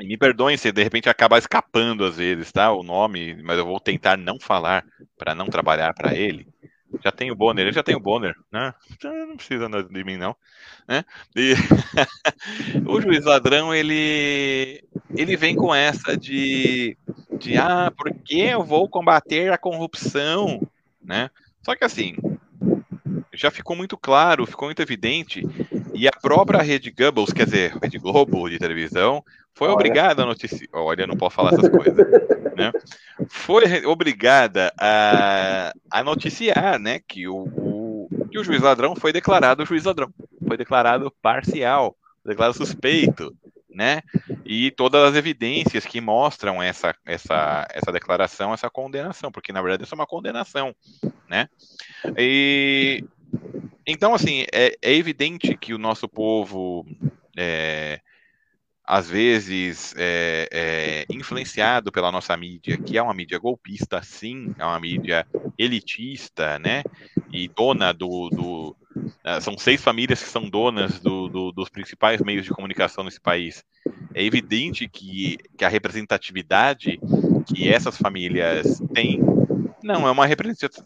e 0.00 0.06
me 0.06 0.16
perdoem 0.16 0.56
se 0.56 0.72
de 0.72 0.82
repente 0.82 1.08
acabar 1.08 1.38
escapando 1.38 2.04
às 2.04 2.16
vezes, 2.16 2.50
tá? 2.52 2.72
O 2.72 2.82
nome, 2.82 3.40
mas 3.42 3.58
eu 3.58 3.64
vou 3.64 3.80
tentar 3.80 4.16
não 4.16 4.38
falar 4.38 4.84
para 5.16 5.34
não 5.34 5.46
trabalhar 5.46 5.92
para 5.94 6.14
ele. 6.14 6.46
Já 7.02 7.10
tem 7.10 7.30
o 7.30 7.34
Bonner, 7.34 7.64
ele 7.64 7.74
já 7.74 7.82
tem 7.82 7.96
o 7.96 8.00
Bonner, 8.00 8.34
né? 8.52 8.72
Não 9.02 9.36
precisa 9.36 9.68
de 9.68 10.04
mim 10.04 10.16
não, 10.16 10.36
né? 10.86 11.04
E 11.34 11.54
o 12.86 13.00
juiz 13.00 13.24
ladrão 13.24 13.74
ele 13.74 14.84
ele 15.16 15.36
vem 15.36 15.56
com 15.56 15.74
essa 15.74 16.16
de 16.16 16.96
de 17.38 17.56
ah, 17.56 17.92
porque 17.96 18.36
eu 18.36 18.62
vou 18.62 18.88
combater 18.88 19.52
a 19.52 19.58
corrupção, 19.58 20.60
né? 21.02 21.30
Só 21.64 21.74
que 21.74 21.84
assim, 21.84 22.14
já 23.32 23.50
ficou 23.50 23.74
muito 23.74 23.96
claro, 23.96 24.46
ficou 24.46 24.68
muito 24.68 24.82
evidente, 24.82 25.42
e 25.94 26.08
a 26.08 26.12
própria 26.12 26.60
Rede 26.60 26.90
Goebbels, 26.90 27.32
quer 27.32 27.44
dizer, 27.44 27.76
Rede 27.80 27.98
Globo 27.98 28.48
de 28.48 28.58
televisão, 28.58 29.24
foi 29.54 29.68
Olha. 29.68 29.74
obrigada 29.74 30.22
a 30.22 30.26
noticiar. 30.26 30.68
Olha, 30.72 31.06
não 31.06 31.16
posso 31.16 31.36
falar 31.36 31.52
essas 31.52 31.68
coisas. 31.68 31.94
né? 32.56 32.72
Foi 33.28 33.86
obrigada 33.86 34.72
a, 34.78 35.72
a 35.90 36.02
noticiar 36.02 36.78
né, 36.78 37.00
que, 37.06 37.28
o, 37.28 37.36
o, 37.36 38.08
que 38.30 38.38
o 38.38 38.44
juiz 38.44 38.60
ladrão 38.60 38.96
foi 38.96 39.12
declarado 39.12 39.64
juiz 39.64 39.84
ladrão. 39.84 40.12
Foi 40.46 40.56
declarado 40.56 41.12
parcial, 41.22 41.96
declarado 42.24 42.56
suspeito. 42.56 43.34
Né? 43.70 44.02
E 44.44 44.70
todas 44.70 45.02
as 45.02 45.16
evidências 45.16 45.84
que 45.84 46.00
mostram 46.00 46.62
essa, 46.62 46.94
essa, 47.04 47.66
essa 47.70 47.90
declaração, 47.90 48.54
essa 48.54 48.70
condenação, 48.70 49.32
porque 49.32 49.52
na 49.52 49.60
verdade 49.60 49.82
isso 49.82 49.94
é 49.94 49.98
uma 49.98 50.06
condenação, 50.06 50.72
né? 51.28 51.48
E 52.16 53.04
então, 53.86 54.14
assim, 54.14 54.44
é, 54.52 54.76
é 54.80 54.94
evidente 54.94 55.56
que 55.56 55.74
o 55.74 55.78
nosso 55.78 56.08
povo 56.08 56.86
é, 57.36 58.00
às 58.86 59.08
vezes 59.08 59.94
é, 59.96 60.48
é, 60.52 61.06
influenciado 61.08 61.90
pela 61.90 62.12
nossa 62.12 62.36
mídia, 62.36 62.76
que 62.76 62.98
é 62.98 63.02
uma 63.02 63.14
mídia 63.14 63.38
golpista, 63.38 64.02
sim, 64.02 64.54
é 64.58 64.64
uma 64.64 64.78
mídia 64.78 65.26
elitista, 65.58 66.58
né? 66.58 66.82
E 67.32 67.48
dona 67.48 67.92
do. 67.92 68.28
do 68.28 68.76
uh, 68.96 69.40
são 69.40 69.56
seis 69.56 69.82
famílias 69.82 70.22
que 70.22 70.28
são 70.28 70.48
donas 70.48 71.00
do, 71.00 71.28
do, 71.28 71.52
dos 71.52 71.70
principais 71.70 72.20
meios 72.20 72.44
de 72.44 72.50
comunicação 72.50 73.02
nesse 73.04 73.20
país. 73.20 73.64
É 74.14 74.22
evidente 74.22 74.86
que, 74.86 75.38
que 75.56 75.64
a 75.64 75.68
representatividade 75.68 77.00
que 77.46 77.68
essas 77.68 77.96
famílias 77.96 78.80
têm 78.92 79.20
não 79.84 80.08
é 80.08 80.10
uma 80.10 80.26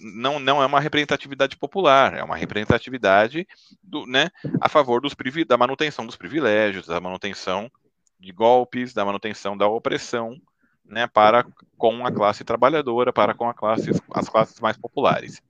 não, 0.00 0.40
não 0.40 0.60
é 0.60 0.66
uma 0.66 0.80
representatividade 0.80 1.56
popular, 1.56 2.14
é 2.14 2.22
uma 2.22 2.36
representatividade 2.36 3.46
do, 3.80 4.04
né, 4.06 4.28
a 4.60 4.68
favor 4.68 5.00
dos 5.00 5.14
da 5.46 5.56
manutenção 5.56 6.04
dos 6.04 6.16
privilégios, 6.16 6.88
da 6.88 7.00
manutenção 7.00 7.70
de 8.18 8.32
golpes, 8.32 8.92
da 8.92 9.04
manutenção 9.04 9.56
da 9.56 9.68
opressão, 9.68 10.36
né, 10.84 11.06
para 11.06 11.46
com 11.76 12.04
a 12.04 12.10
classe 12.10 12.42
trabalhadora, 12.42 13.12
para 13.12 13.34
com 13.34 13.48
a 13.48 13.54
classe, 13.54 13.90
as 14.12 14.28
classes 14.28 14.58
mais 14.58 14.76
populares. 14.76 15.40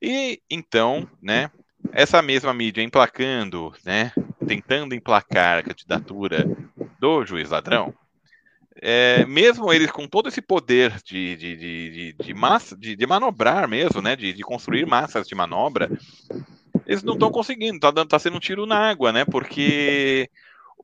E 0.00 0.40
então, 0.50 1.06
né, 1.20 1.50
essa 1.92 2.22
mesma 2.22 2.54
mídia 2.54 2.82
emplacando, 2.82 3.74
né, 3.84 4.10
tentando 4.46 4.94
emplacar 4.94 5.58
a 5.58 5.62
candidatura 5.62 6.46
do 6.98 7.26
juiz 7.26 7.50
ladrão, 7.50 7.94
é, 8.82 9.24
mesmo 9.26 9.72
eles 9.72 9.90
com 9.90 10.06
todo 10.06 10.28
esse 10.28 10.42
poder 10.42 11.00
de, 11.04 11.36
de, 11.36 11.56
de, 11.56 12.12
de, 12.12 12.34
massa, 12.34 12.76
de, 12.76 12.96
de 12.96 13.06
manobrar 13.06 13.68
mesmo, 13.68 14.02
né, 14.02 14.16
de, 14.16 14.32
de 14.32 14.42
construir 14.42 14.86
massas 14.86 15.26
de 15.26 15.34
manobra, 15.34 15.90
eles 16.86 17.02
não 17.02 17.14
estão 17.14 17.30
conseguindo, 17.30 17.78
tá, 17.78 17.90
dando, 17.90 18.08
tá 18.08 18.18
sendo 18.18 18.36
um 18.36 18.40
tiro 18.40 18.66
na 18.66 18.90
água, 18.90 19.12
né, 19.12 19.24
porque 19.24 20.28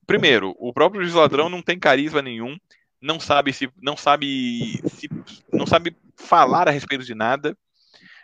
primeiro, 0.07 0.57
o 0.59 0.73
próprio 0.73 1.03
juiz 1.03 1.15
ladrão 1.15 1.49
não 1.49 1.63
tem 1.63 1.79
carisma 1.79 2.21
nenhum, 2.21 2.57
não 3.01 3.19
sabe 3.21 3.53
se 3.53 3.71
não 3.81 3.97
sabe 3.97 4.81
se 4.89 5.09
não 5.53 5.67
sabe 5.67 5.97
falar 6.17 6.69
a 6.69 6.73
respeito 6.73 7.05
de 7.05 7.15
nada. 7.15 7.57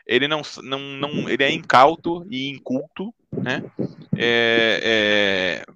Ele 0.07 0.29
não, 0.29 0.43
não, 0.63 0.79
não 0.79 1.29
ele 1.29 1.43
é 1.43 1.51
incauto 1.51 2.27
e 2.31 2.49
inculto, 2.49 3.13
né? 3.33 3.65
É, 4.17 5.65
é, 5.65 5.73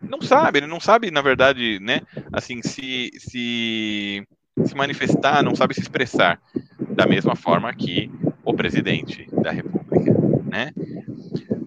não 0.00 0.20
sabe, 0.20 0.58
ele 0.58 0.66
não 0.66 0.80
sabe, 0.80 1.10
na 1.10 1.22
verdade, 1.22 1.78
né? 1.80 2.00
Assim, 2.32 2.60
se, 2.62 3.10
se 3.18 4.26
se 4.64 4.74
manifestar, 4.74 5.42
não 5.42 5.54
sabe 5.54 5.74
se 5.74 5.80
expressar 5.80 6.40
da 6.90 7.06
mesma 7.06 7.34
forma 7.34 7.72
que 7.72 8.10
o 8.44 8.54
presidente 8.54 9.26
da 9.32 9.50
República, 9.50 10.12
né? 10.44 10.72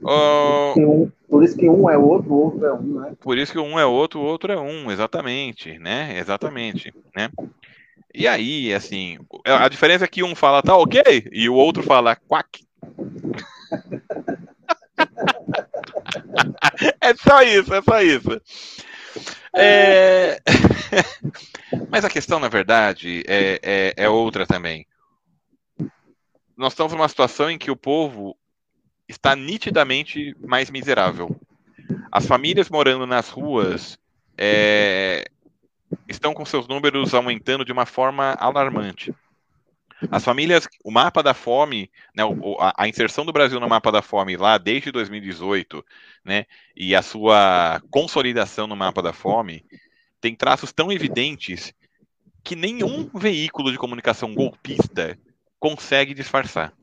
Uh, 0.03 1.11
por 1.27 1.43
isso 1.43 1.57
que 1.57 1.67
um 1.67 1.89
é 1.89 1.97
outro, 1.97 2.31
o 2.31 2.43
outro 2.43 2.65
é 2.65 2.73
um, 2.73 3.01
né? 3.01 3.13
Por 3.19 3.37
isso 3.37 3.51
que 3.51 3.59
um 3.59 3.79
é 3.79 3.85
outro, 3.85 4.19
o 4.19 4.23
outro 4.23 4.53
é 4.53 4.59
um, 4.59 4.91
exatamente, 4.91 5.79
né? 5.79 6.17
Exatamente, 6.19 6.93
né? 7.15 7.29
E 8.13 8.27
aí, 8.27 8.73
assim, 8.73 9.17
a 9.43 9.67
diferença 9.67 10.05
é 10.05 10.07
que 10.07 10.23
um 10.23 10.35
fala 10.35 10.61
tá 10.61 10.77
ok 10.77 11.27
e 11.31 11.49
o 11.49 11.55
outro 11.55 11.83
fala 11.83 12.15
quack. 12.15 12.63
é 17.09 17.15
só 17.15 17.41
isso, 17.41 17.73
é 17.73 17.81
só 17.81 18.01
isso. 18.01 18.41
É... 19.55 20.41
Mas 21.89 22.03
a 22.03 22.09
questão, 22.09 22.39
na 22.39 22.49
verdade, 22.49 23.23
é, 23.27 23.59
é, 23.63 23.93
é 23.97 24.09
outra 24.09 24.45
também. 24.45 24.85
Nós 26.57 26.73
estamos 26.73 26.93
numa 26.93 27.07
situação 27.07 27.49
em 27.49 27.57
que 27.57 27.71
o 27.71 27.75
povo 27.75 28.37
está 29.07 29.35
nitidamente 29.35 30.35
mais 30.39 30.69
miserável. 30.69 31.39
As 32.11 32.25
famílias 32.25 32.69
morando 32.69 33.05
nas 33.05 33.29
ruas 33.29 33.99
é, 34.37 35.25
estão 36.07 36.33
com 36.33 36.45
seus 36.45 36.67
números 36.67 37.13
aumentando 37.13 37.65
de 37.65 37.71
uma 37.71 37.85
forma 37.85 38.35
alarmante. 38.39 39.13
As 40.11 40.23
famílias, 40.23 40.67
o 40.83 40.91
mapa 40.91 41.21
da 41.21 41.33
fome, 41.33 41.89
né, 42.15 42.23
a, 42.75 42.87
inserção 42.87 43.25
do 43.25 43.33
Brasil 43.33 43.59
no 43.59 43.69
mapa 43.69 43.91
da 43.91 44.01
fome 44.01 44.37
lá 44.37 44.57
desde 44.57 44.91
2018, 44.91 45.83
né, 46.23 46.45
e 46.75 46.95
a 46.95 47.01
sua 47.01 47.81
consolidação 47.89 48.67
no 48.67 48.75
mapa 48.75 49.01
da 49.01 49.13
fome, 49.13 49.65
tem 50.21 50.35
traços 50.35 50.71
tão 50.71 50.91
evidentes 50.91 51.73
que 52.43 52.55
nenhum 52.55 53.09
veículo 53.13 53.71
de 53.71 53.77
comunicação 53.77 54.33
golpista 54.33 55.17
consegue 55.59 56.13
disfarçar. 56.13 56.73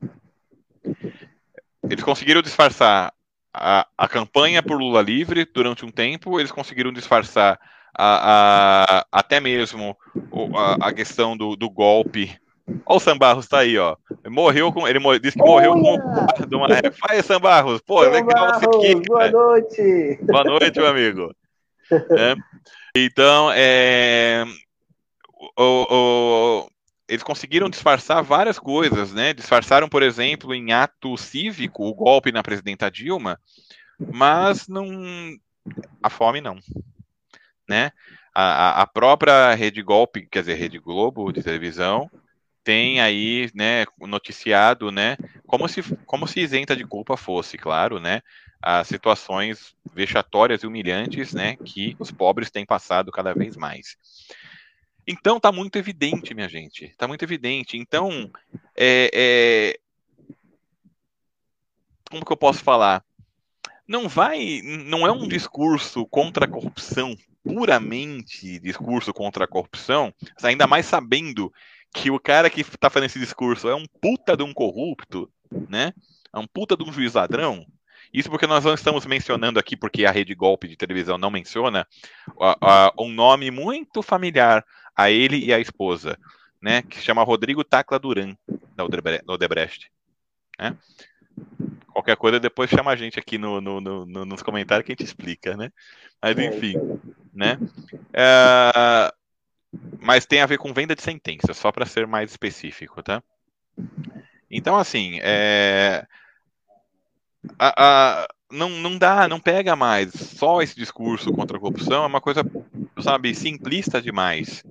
Eles 1.89 2.03
conseguiram 2.03 2.41
disfarçar 2.41 3.13
a, 3.53 3.87
a 3.97 4.07
campanha 4.07 4.63
por 4.63 4.79
Lula 4.79 5.01
livre 5.01 5.45
durante 5.45 5.85
um 5.85 5.91
tempo, 5.91 6.39
eles 6.39 6.51
conseguiram 6.51 6.91
disfarçar 6.91 7.59
a, 7.95 9.03
a, 9.03 9.07
até 9.11 9.39
mesmo 9.39 9.95
a, 10.55 10.87
a 10.87 10.93
questão 10.93 11.37
do, 11.37 11.55
do 11.55 11.69
golpe. 11.69 12.35
Olha 12.67 12.97
o 12.97 12.99
Sambarros 12.99 13.47
tá 13.47 13.59
aí, 13.59 13.77
ó. 13.77 13.97
Morreu 14.27 14.71
com. 14.71 14.87
Ele 14.87 14.99
disse 15.19 15.37
que 15.37 15.43
morreu 15.43 15.73
com 15.73 15.97
de 16.47 16.55
uma 16.55 16.67
ré. 16.67 16.81
Faz, 16.91 17.25
Sambarros. 17.25 17.81
Pô, 17.81 18.01
legal 18.01 18.59
você 18.59 18.65
aqui. 18.65 18.95
Boa 19.07 19.29
noite. 19.29 20.19
Boa 20.23 20.43
noite, 20.43 20.79
meu 20.79 20.87
amigo. 20.87 21.35
É. 21.91 22.35
Então, 22.95 23.51
é, 23.51 24.45
o, 25.57 25.87
o, 25.89 26.69
eles 27.07 27.23
conseguiram 27.23 27.69
disfarçar 27.69 28.23
várias 28.23 28.57
coisas, 28.57 29.11
né? 29.13 29.33
Disfarçaram, 29.33 29.89
por 29.89 30.03
exemplo, 30.03 30.53
em 30.53 30.71
ato 30.71 31.17
cívico 31.17 31.85
o 31.85 31.93
golpe 31.93 32.31
na 32.31 32.43
presidenta 32.43 32.89
Dilma, 32.89 33.39
mas 33.99 34.67
não 34.67 34.87
a 36.01 36.09
fome 36.09 36.39
não, 36.39 36.57
né? 37.67 37.91
A, 38.33 38.81
a 38.81 38.87
própria 38.87 39.53
Rede 39.53 39.81
Golpe, 39.81 40.27
quer 40.29 40.39
dizer, 40.41 40.55
Rede 40.55 40.79
Globo 40.79 41.31
de 41.31 41.43
televisão, 41.43 42.09
tem 42.63 43.01
aí, 43.01 43.49
né, 43.53 43.85
noticiado, 43.99 44.91
né, 44.91 45.17
como 45.45 45.67
se, 45.67 45.81
como 46.05 46.27
se 46.27 46.39
isenta 46.39 46.75
de 46.75 46.85
culpa 46.85 47.17
fosse, 47.17 47.57
claro, 47.57 47.99
né, 47.99 48.21
as 48.61 48.87
situações 48.87 49.75
vexatórias 49.93 50.63
e 50.63 50.67
humilhantes, 50.67 51.33
né, 51.33 51.57
que 51.57 51.95
os 51.99 52.11
pobres 52.11 52.49
têm 52.49 52.65
passado 52.65 53.11
cada 53.11 53.33
vez 53.33 53.57
mais. 53.57 53.97
Então 55.05 55.39
tá 55.39 55.51
muito 55.51 55.77
evidente, 55.77 56.33
minha 56.33 56.47
gente. 56.47 56.93
Tá 56.97 57.07
muito 57.07 57.23
evidente. 57.23 57.77
Então, 57.77 58.31
é, 58.75 59.11
é... 59.13 59.79
como 62.09 62.25
que 62.25 62.31
eu 62.31 62.37
posso 62.37 62.63
falar? 62.63 63.03
Não 63.85 64.07
vai, 64.07 64.61
não 64.63 65.05
é 65.05 65.11
um 65.11 65.27
discurso 65.27 66.05
contra 66.05 66.45
a 66.45 66.47
corrupção, 66.47 67.17
puramente 67.43 68.57
discurso 68.59 69.13
contra 69.13 69.43
a 69.43 69.47
corrupção, 69.47 70.13
ainda 70.41 70.65
mais 70.65 70.85
sabendo 70.85 71.51
que 71.93 72.09
o 72.09 72.19
cara 72.19 72.49
que 72.49 72.63
tá 72.77 72.89
fazendo 72.89 73.07
esse 73.07 73.19
discurso 73.19 73.69
é 73.69 73.75
um 73.75 73.85
puta 74.01 74.35
de 74.35 74.43
um 74.43 74.53
corrupto, 74.53 75.31
né? 75.69 75.93
É 76.33 76.39
um 76.39 76.47
puta 76.47 76.75
de 76.75 76.83
um 76.83 76.91
juiz 76.91 77.13
ladrão. 77.13 77.65
Isso 78.11 78.29
porque 78.29 78.47
nós 78.47 78.63
não 78.63 78.73
estamos 78.73 79.05
mencionando 79.05 79.59
aqui, 79.59 79.75
porque 79.75 80.05
a 80.05 80.11
rede 80.11 80.35
golpe 80.35 80.67
de 80.67 80.75
televisão 80.75 81.17
não 81.17 81.31
menciona, 81.31 81.87
um 82.99 83.09
nome 83.09 83.49
muito 83.49 84.01
familiar 84.01 84.63
a 84.95 85.09
ele 85.09 85.43
e 85.43 85.53
a 85.53 85.59
esposa, 85.59 86.17
né, 86.61 86.83
que 86.83 86.97
se 86.97 87.03
chama 87.03 87.23
Rodrigo 87.23 87.63
Tacla 87.63 87.97
Duran, 87.97 88.35
da 88.75 88.85
Odebrecht. 88.85 89.91
né? 90.59 90.77
Qualquer 91.91 92.15
coisa 92.15 92.39
depois 92.39 92.69
chama 92.69 92.91
a 92.91 92.95
gente 92.95 93.19
aqui 93.19 93.37
no, 93.37 93.59
no, 93.59 93.81
no, 93.81 94.05
nos 94.25 94.43
comentários 94.43 94.85
que 94.85 94.91
a 94.91 94.93
gente 94.93 95.03
explica, 95.03 95.57
né? 95.57 95.71
Mas 96.21 96.37
é, 96.37 96.45
enfim, 96.45 96.73
né? 97.33 97.57
É, 98.13 99.13
mas 99.99 100.25
tem 100.25 100.41
a 100.41 100.45
ver 100.45 100.57
com 100.57 100.73
venda 100.73 100.95
de 100.95 101.01
sentença, 101.01 101.53
só 101.53 101.71
para 101.71 101.85
ser 101.85 102.05
mais 102.07 102.31
específico, 102.31 103.01
tá? 103.01 103.23
Então, 104.49 104.77
assim, 104.77 105.19
é, 105.21 106.05
a, 107.57 107.73
a, 107.77 108.27
não, 108.51 108.69
não 108.69 108.97
dá, 108.97 109.27
não 109.27 109.39
pega 109.39 109.75
mais. 109.75 110.11
Só 110.13 110.61
esse 110.61 110.75
discurso 110.75 111.31
contra 111.33 111.57
a 111.57 111.59
corrupção 111.59 112.03
é 112.03 112.07
uma 112.07 112.21
coisa, 112.21 112.43
sabe, 113.01 113.33
simplista 113.33 114.01
demais, 114.01 114.63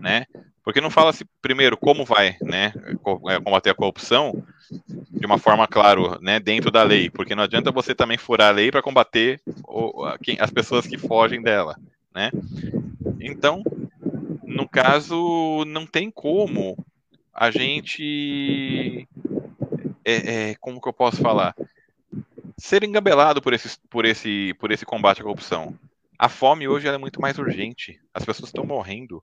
né? 0.00 0.26
Porque 0.64 0.80
não 0.80 0.90
fala-se, 0.90 1.24
primeiro, 1.40 1.76
como 1.76 2.04
vai 2.04 2.36
né, 2.40 2.72
é, 2.76 3.40
combater 3.40 3.70
a 3.70 3.74
corrupção 3.74 4.42
de 5.10 5.26
uma 5.26 5.38
forma, 5.38 5.66
claro, 5.66 6.18
né, 6.20 6.38
dentro 6.38 6.70
da 6.70 6.82
lei. 6.82 7.10
Porque 7.10 7.34
não 7.34 7.42
adianta 7.42 7.72
você 7.72 7.94
também 7.94 8.18
furar 8.18 8.48
a 8.48 8.52
lei 8.52 8.70
para 8.70 8.82
combater 8.82 9.40
o, 9.66 10.06
quem, 10.22 10.36
as 10.38 10.50
pessoas 10.50 10.86
que 10.86 10.98
fogem 10.98 11.42
dela. 11.42 11.76
Né? 12.14 12.30
Então, 13.20 13.62
no 14.50 14.68
caso, 14.68 15.64
não 15.66 15.86
tem 15.86 16.10
como 16.10 16.76
a 17.32 17.50
gente. 17.50 19.08
É, 20.04 20.50
é, 20.50 20.54
como 20.56 20.80
que 20.80 20.88
eu 20.88 20.92
posso 20.92 21.22
falar? 21.22 21.54
Ser 22.58 22.82
engabelado 22.82 23.40
por, 23.40 23.52
esse, 23.52 23.78
por, 23.88 24.04
esse, 24.04 24.54
por 24.58 24.70
esse 24.70 24.84
combate 24.84 25.20
à 25.20 25.24
corrupção. 25.24 25.78
A 26.18 26.28
fome 26.28 26.68
hoje 26.68 26.88
é 26.88 26.98
muito 26.98 27.20
mais 27.20 27.38
urgente. 27.38 27.98
As 28.12 28.24
pessoas 28.24 28.48
estão 28.48 28.64
morrendo. 28.64 29.22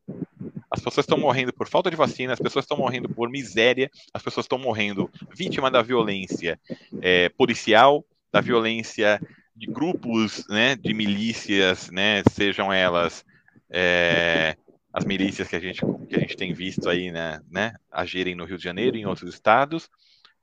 As 0.72 0.80
pessoas 0.80 1.04
estão 1.04 1.18
morrendo 1.18 1.54
por 1.54 1.68
falta 1.68 1.90
de 1.90 1.96
vacina, 1.96 2.34
as 2.34 2.40
pessoas 2.40 2.63
estão 2.63 2.78
morrendo 2.78 3.10
por 3.10 3.30
miséria, 3.30 3.92
as 4.13 4.22
pessoas 4.22 4.46
estão 4.46 4.58
morrendo 4.58 5.10
vítima 5.36 5.70
da 5.70 5.82
violência 5.82 6.60
é, 7.02 7.30
policial, 7.30 8.04
da 8.32 8.42
violência 8.42 9.22
de 9.56 9.68
grupos, 9.68 10.46
né, 10.50 10.76
de 10.76 10.94
milícias, 10.94 11.90
né, 11.90 12.22
sejam 12.32 12.72
elas 12.72 13.24
é, 13.70 14.58
as 14.98 15.06
milícias 15.06 15.48
que 15.48 15.56
a 15.56 15.60
gente 15.60 15.80
que 16.10 16.16
a 16.16 16.20
gente 16.20 16.36
tem 16.36 16.52
visto 16.54 16.90
aí, 16.90 17.12
né, 17.12 17.40
né, 17.52 17.76
agirem 17.92 18.34
no 18.34 18.46
Rio 18.46 18.58
de 18.58 18.64
Janeiro 18.64 18.98
e 18.98 19.02
em 19.02 19.06
outros 19.06 19.32
estados, 19.32 19.92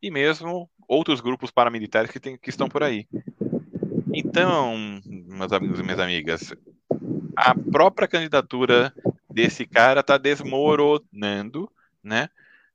e 0.00 0.12
mesmo 0.12 0.70
outros 0.86 1.20
grupos 1.20 1.50
paramilitares 1.50 2.08
que, 2.08 2.20
tem, 2.20 2.38
que 2.38 2.50
estão 2.50 2.68
por 2.68 2.84
aí. 2.84 3.08
Então, 4.12 5.00
meus 5.04 5.52
amigos 5.52 5.80
e 5.80 5.82
minhas 5.82 5.98
amigas, 5.98 6.54
a 7.34 7.52
própria 7.52 8.06
candidatura 8.06 8.94
desse 9.28 9.66
cara 9.66 10.04
tá 10.04 10.16
desmoronando, 10.16 11.68
né? 12.00 12.28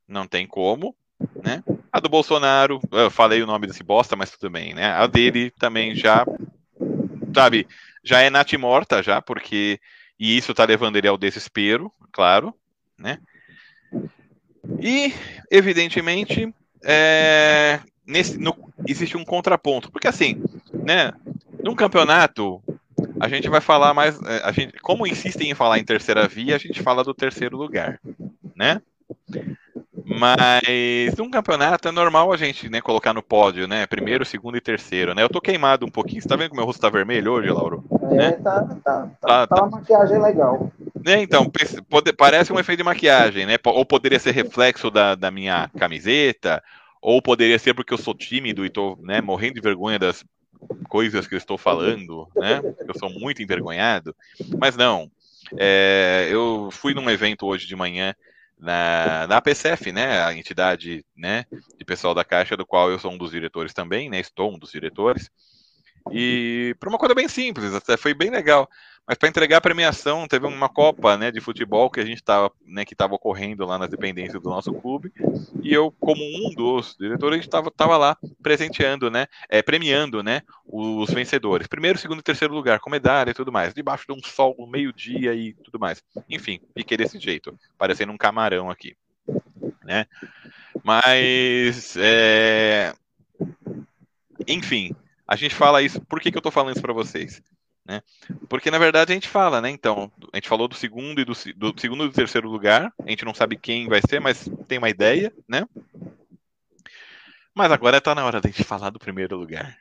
Não 0.05 0.27
tem 0.27 0.45
como, 0.45 0.93
né? 1.41 1.63
A 1.93 2.01
do 2.01 2.09
Bolsonaro, 2.09 2.81
eu 2.91 3.09
falei 3.09 3.41
o 3.41 3.47
nome 3.47 3.67
desse 3.67 3.83
bosta, 3.83 4.17
mas 4.17 4.31
tudo 4.31 4.49
bem, 4.49 4.73
né? 4.73 4.91
A 4.91 5.07
dele 5.07 5.49
também 5.51 5.95
já, 5.95 6.25
sabe, 7.33 7.65
já 8.03 8.19
é 8.19 8.29
natimorta 8.29 9.01
já, 9.01 9.21
porque 9.21 9.79
e 10.19 10.37
isso 10.37 10.53
tá 10.53 10.65
levando 10.65 10.97
ele 10.97 11.07
ao 11.07 11.17
desespero, 11.17 11.91
claro, 12.11 12.53
né? 12.97 13.19
E 14.81 15.13
evidentemente 15.49 16.53
é, 16.83 17.79
nesse, 18.05 18.37
no, 18.37 18.55
existe 18.87 19.15
um 19.17 19.23
contraponto, 19.23 19.91
porque 19.91 20.07
assim, 20.07 20.41
né? 20.73 21.13
Num 21.63 21.75
campeonato 21.75 22.61
a 23.19 23.27
gente 23.27 23.49
vai 23.49 23.61
falar 23.61 23.93
mais. 23.93 24.21
É, 24.23 24.41
a 24.43 24.51
gente, 24.51 24.73
como 24.79 25.07
insistem 25.07 25.51
em 25.51 25.55
falar 25.55 25.79
em 25.79 25.83
terceira 25.83 26.27
via, 26.27 26.55
a 26.55 26.59
gente 26.59 26.81
fala 26.81 27.03
do 27.03 27.13
terceiro 27.13 27.57
lugar, 27.57 27.99
né? 28.55 28.81
Mas 30.17 31.15
num 31.17 31.29
campeonato 31.29 31.87
é 31.87 31.91
normal 31.91 32.33
a 32.33 32.37
gente 32.37 32.67
né, 32.67 32.81
colocar 32.81 33.13
no 33.13 33.21
pódio, 33.21 33.67
né? 33.67 33.85
Primeiro, 33.85 34.25
segundo 34.25 34.57
e 34.57 34.61
terceiro, 34.61 35.13
né? 35.13 35.21
Eu 35.21 35.29
tô 35.29 35.39
queimado 35.39 35.85
um 35.85 35.91
pouquinho. 35.91 36.21
Você 36.21 36.27
tá 36.27 36.35
vendo 36.35 36.49
que 36.49 36.55
meu 36.55 36.65
rosto 36.65 36.81
tá 36.81 36.89
vermelho 36.89 37.33
hoje, 37.33 37.49
Lauro? 37.51 37.83
É, 38.11 38.15
né? 38.15 38.31
tá, 38.31 38.61
tá, 38.63 38.75
tá, 38.83 39.07
tá, 39.21 39.47
tá 39.47 39.63
uma 39.63 39.77
maquiagem 39.77 40.19
legal. 40.19 40.71
É, 41.05 41.21
então, 41.21 41.49
pode, 41.89 42.11
parece 42.13 42.51
um 42.51 42.59
efeito 42.59 42.79
de 42.79 42.83
maquiagem, 42.83 43.45
né? 43.45 43.57
Ou 43.63 43.85
poderia 43.85 44.19
ser 44.19 44.31
reflexo 44.31 44.89
da, 44.89 45.13
da 45.13 45.29
minha 45.29 45.69
camiseta, 45.77 46.63
ou 47.01 47.21
poderia 47.21 47.59
ser 47.59 47.73
porque 47.75 47.93
eu 47.93 47.97
sou 47.97 48.15
tímido 48.15 48.65
e 48.65 48.69
tô 48.69 48.97
né, 49.01 49.21
morrendo 49.21 49.55
de 49.55 49.61
vergonha 49.61 49.99
das 49.99 50.25
coisas 50.89 51.27
que 51.27 51.35
eu 51.35 51.37
estou 51.37 51.57
falando, 51.57 52.27
né? 52.35 52.61
Eu 52.85 52.97
sou 52.97 53.09
muito 53.09 53.41
envergonhado, 53.43 54.15
mas 54.57 54.75
não. 54.75 55.09
É, 55.57 56.27
eu 56.29 56.69
fui 56.71 56.93
num 56.93 57.09
evento 57.09 57.45
hoje 57.45 57.67
de 57.67 57.75
manhã 57.75 58.13
na, 58.59 59.25
na 59.27 59.41
PCF, 59.41 59.91
né? 59.91 60.21
A 60.23 60.33
entidade, 60.33 61.05
né? 61.15 61.45
De 61.77 61.85
pessoal 61.85 62.13
da 62.13 62.25
Caixa, 62.25 62.57
do 62.57 62.65
qual 62.65 62.91
eu 62.91 62.99
sou 62.99 63.11
um 63.11 63.17
dos 63.17 63.31
diretores 63.31 63.73
também, 63.73 64.09
né? 64.09 64.19
Estou 64.19 64.53
um 64.53 64.59
dos 64.59 64.71
diretores. 64.71 65.31
E 66.11 66.75
para 66.79 66.89
uma 66.89 66.97
coisa 66.97 67.15
bem 67.15 67.27
simples, 67.27 67.73
até 67.73 67.95
foi 67.95 68.13
bem 68.13 68.29
legal. 68.29 68.69
Mas 69.09 69.17
para 69.17 69.27
entregar 69.27 69.57
a 69.57 69.61
premiação, 69.61 70.27
teve 70.27 70.45
uma 70.45 70.69
Copa 70.69 71.17
né, 71.17 71.31
de 71.31 71.41
futebol 71.41 71.89
que 71.89 71.99
a 71.99 72.05
gente 72.05 72.17
estava, 72.17 72.51
né, 72.63 72.85
que 72.85 72.93
estava 72.93 73.15
ocorrendo 73.15 73.65
lá 73.65 73.75
nas 73.75 73.89
dependências 73.89 74.39
do 74.39 74.51
nosso 74.51 74.71
clube. 74.71 75.11
E 75.63 75.73
eu, 75.73 75.91
como 75.99 76.21
um 76.21 76.53
dos 76.53 76.95
diretores, 76.95 77.39
estava 77.39 77.71
tava 77.71 77.97
lá 77.97 78.15
presenteando, 78.43 79.09
né, 79.09 79.25
é, 79.49 79.63
premiando 79.63 80.21
né, 80.21 80.43
os 80.63 81.09
vencedores. 81.09 81.65
Primeiro, 81.65 81.97
segundo 81.97 82.19
e 82.19 82.23
terceiro 82.23 82.53
lugar, 82.53 82.79
com 82.79 82.91
medalha 82.91 83.31
e 83.31 83.33
tudo 83.33 83.51
mais. 83.51 83.73
Debaixo 83.73 84.05
de 84.07 84.13
um 84.13 84.21
sol, 84.23 84.55
meio-dia 84.67 85.33
e 85.33 85.53
tudo 85.53 85.79
mais. 85.79 86.03
Enfim, 86.29 86.59
fiquei 86.77 86.95
desse 86.95 87.17
jeito, 87.17 87.57
parecendo 87.79 88.11
um 88.11 88.17
camarão 88.17 88.69
aqui. 88.69 88.95
Né? 89.83 90.05
Mas, 90.83 91.97
é... 91.97 92.93
enfim, 94.47 94.95
a 95.27 95.35
gente 95.35 95.55
fala 95.55 95.81
isso. 95.81 95.99
Por 96.01 96.19
que, 96.19 96.29
que 96.29 96.37
eu 96.37 96.41
estou 96.41 96.51
falando 96.51 96.73
isso 96.73 96.81
para 96.83 96.93
vocês? 96.93 97.41
Né? 97.89 98.03
Porque 98.47 98.69
na 98.69 98.77
verdade 98.77 99.11
a 99.11 99.15
gente 99.15 99.27
fala, 99.27 99.59
né? 99.59 99.71
Então, 99.71 100.11
a 100.31 100.37
gente 100.37 100.47
falou 100.47 100.67
do 100.67 100.75
segundo 100.75 101.19
e 101.19 101.25
do, 101.25 101.33
do 101.55 101.81
segundo 101.81 102.05
e 102.05 102.07
do 102.07 102.13
terceiro 102.13 102.47
lugar. 102.47 102.93
A 103.03 103.09
gente 103.09 103.25
não 103.25 103.33
sabe 103.33 103.57
quem 103.57 103.87
vai 103.87 103.99
ser, 104.07 104.19
mas 104.19 104.47
tem 104.67 104.77
uma 104.77 104.91
ideia, 104.91 105.33
né? 105.47 105.67
Mas 107.51 107.71
agora 107.71 107.97
está 107.97 108.13
na 108.13 108.23
hora 108.23 108.39
da 108.39 108.47
gente 108.47 108.63
falar 108.63 108.91
do 108.91 108.99
primeiro 108.99 109.35
lugar. 109.35 109.75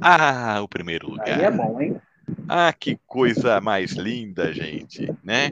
Ah, 0.00 0.62
o 0.62 0.68
primeiro 0.68 1.10
lugar. 1.10 1.38
Aí 1.38 1.44
é 1.44 1.50
bom, 1.50 1.78
hein? 1.82 2.00
Ah, 2.48 2.72
que 2.72 2.98
coisa 3.06 3.60
mais 3.60 3.92
linda, 3.92 4.54
gente, 4.54 5.12
né? 5.22 5.50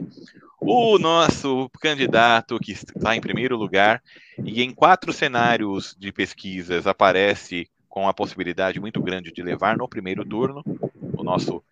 O 0.59 0.97
nosso 0.97 1.69
candidato 1.79 2.57
que 2.57 2.71
está 2.71 3.15
em 3.15 3.21
primeiro 3.21 3.55
lugar 3.55 4.01
e 4.43 4.63
em 4.63 4.73
quatro 4.73 5.13
cenários 5.13 5.95
de 5.99 6.11
pesquisas 6.11 6.87
aparece 6.87 7.69
com 7.87 8.09
a 8.09 8.13
possibilidade 8.15 8.79
muito 8.79 8.99
grande 8.99 9.31
de 9.31 9.43
levar 9.43 9.77
no 9.77 9.87
primeiro 9.87 10.25
turno 10.25 10.63
o 11.15 11.23
nosso 11.23 11.63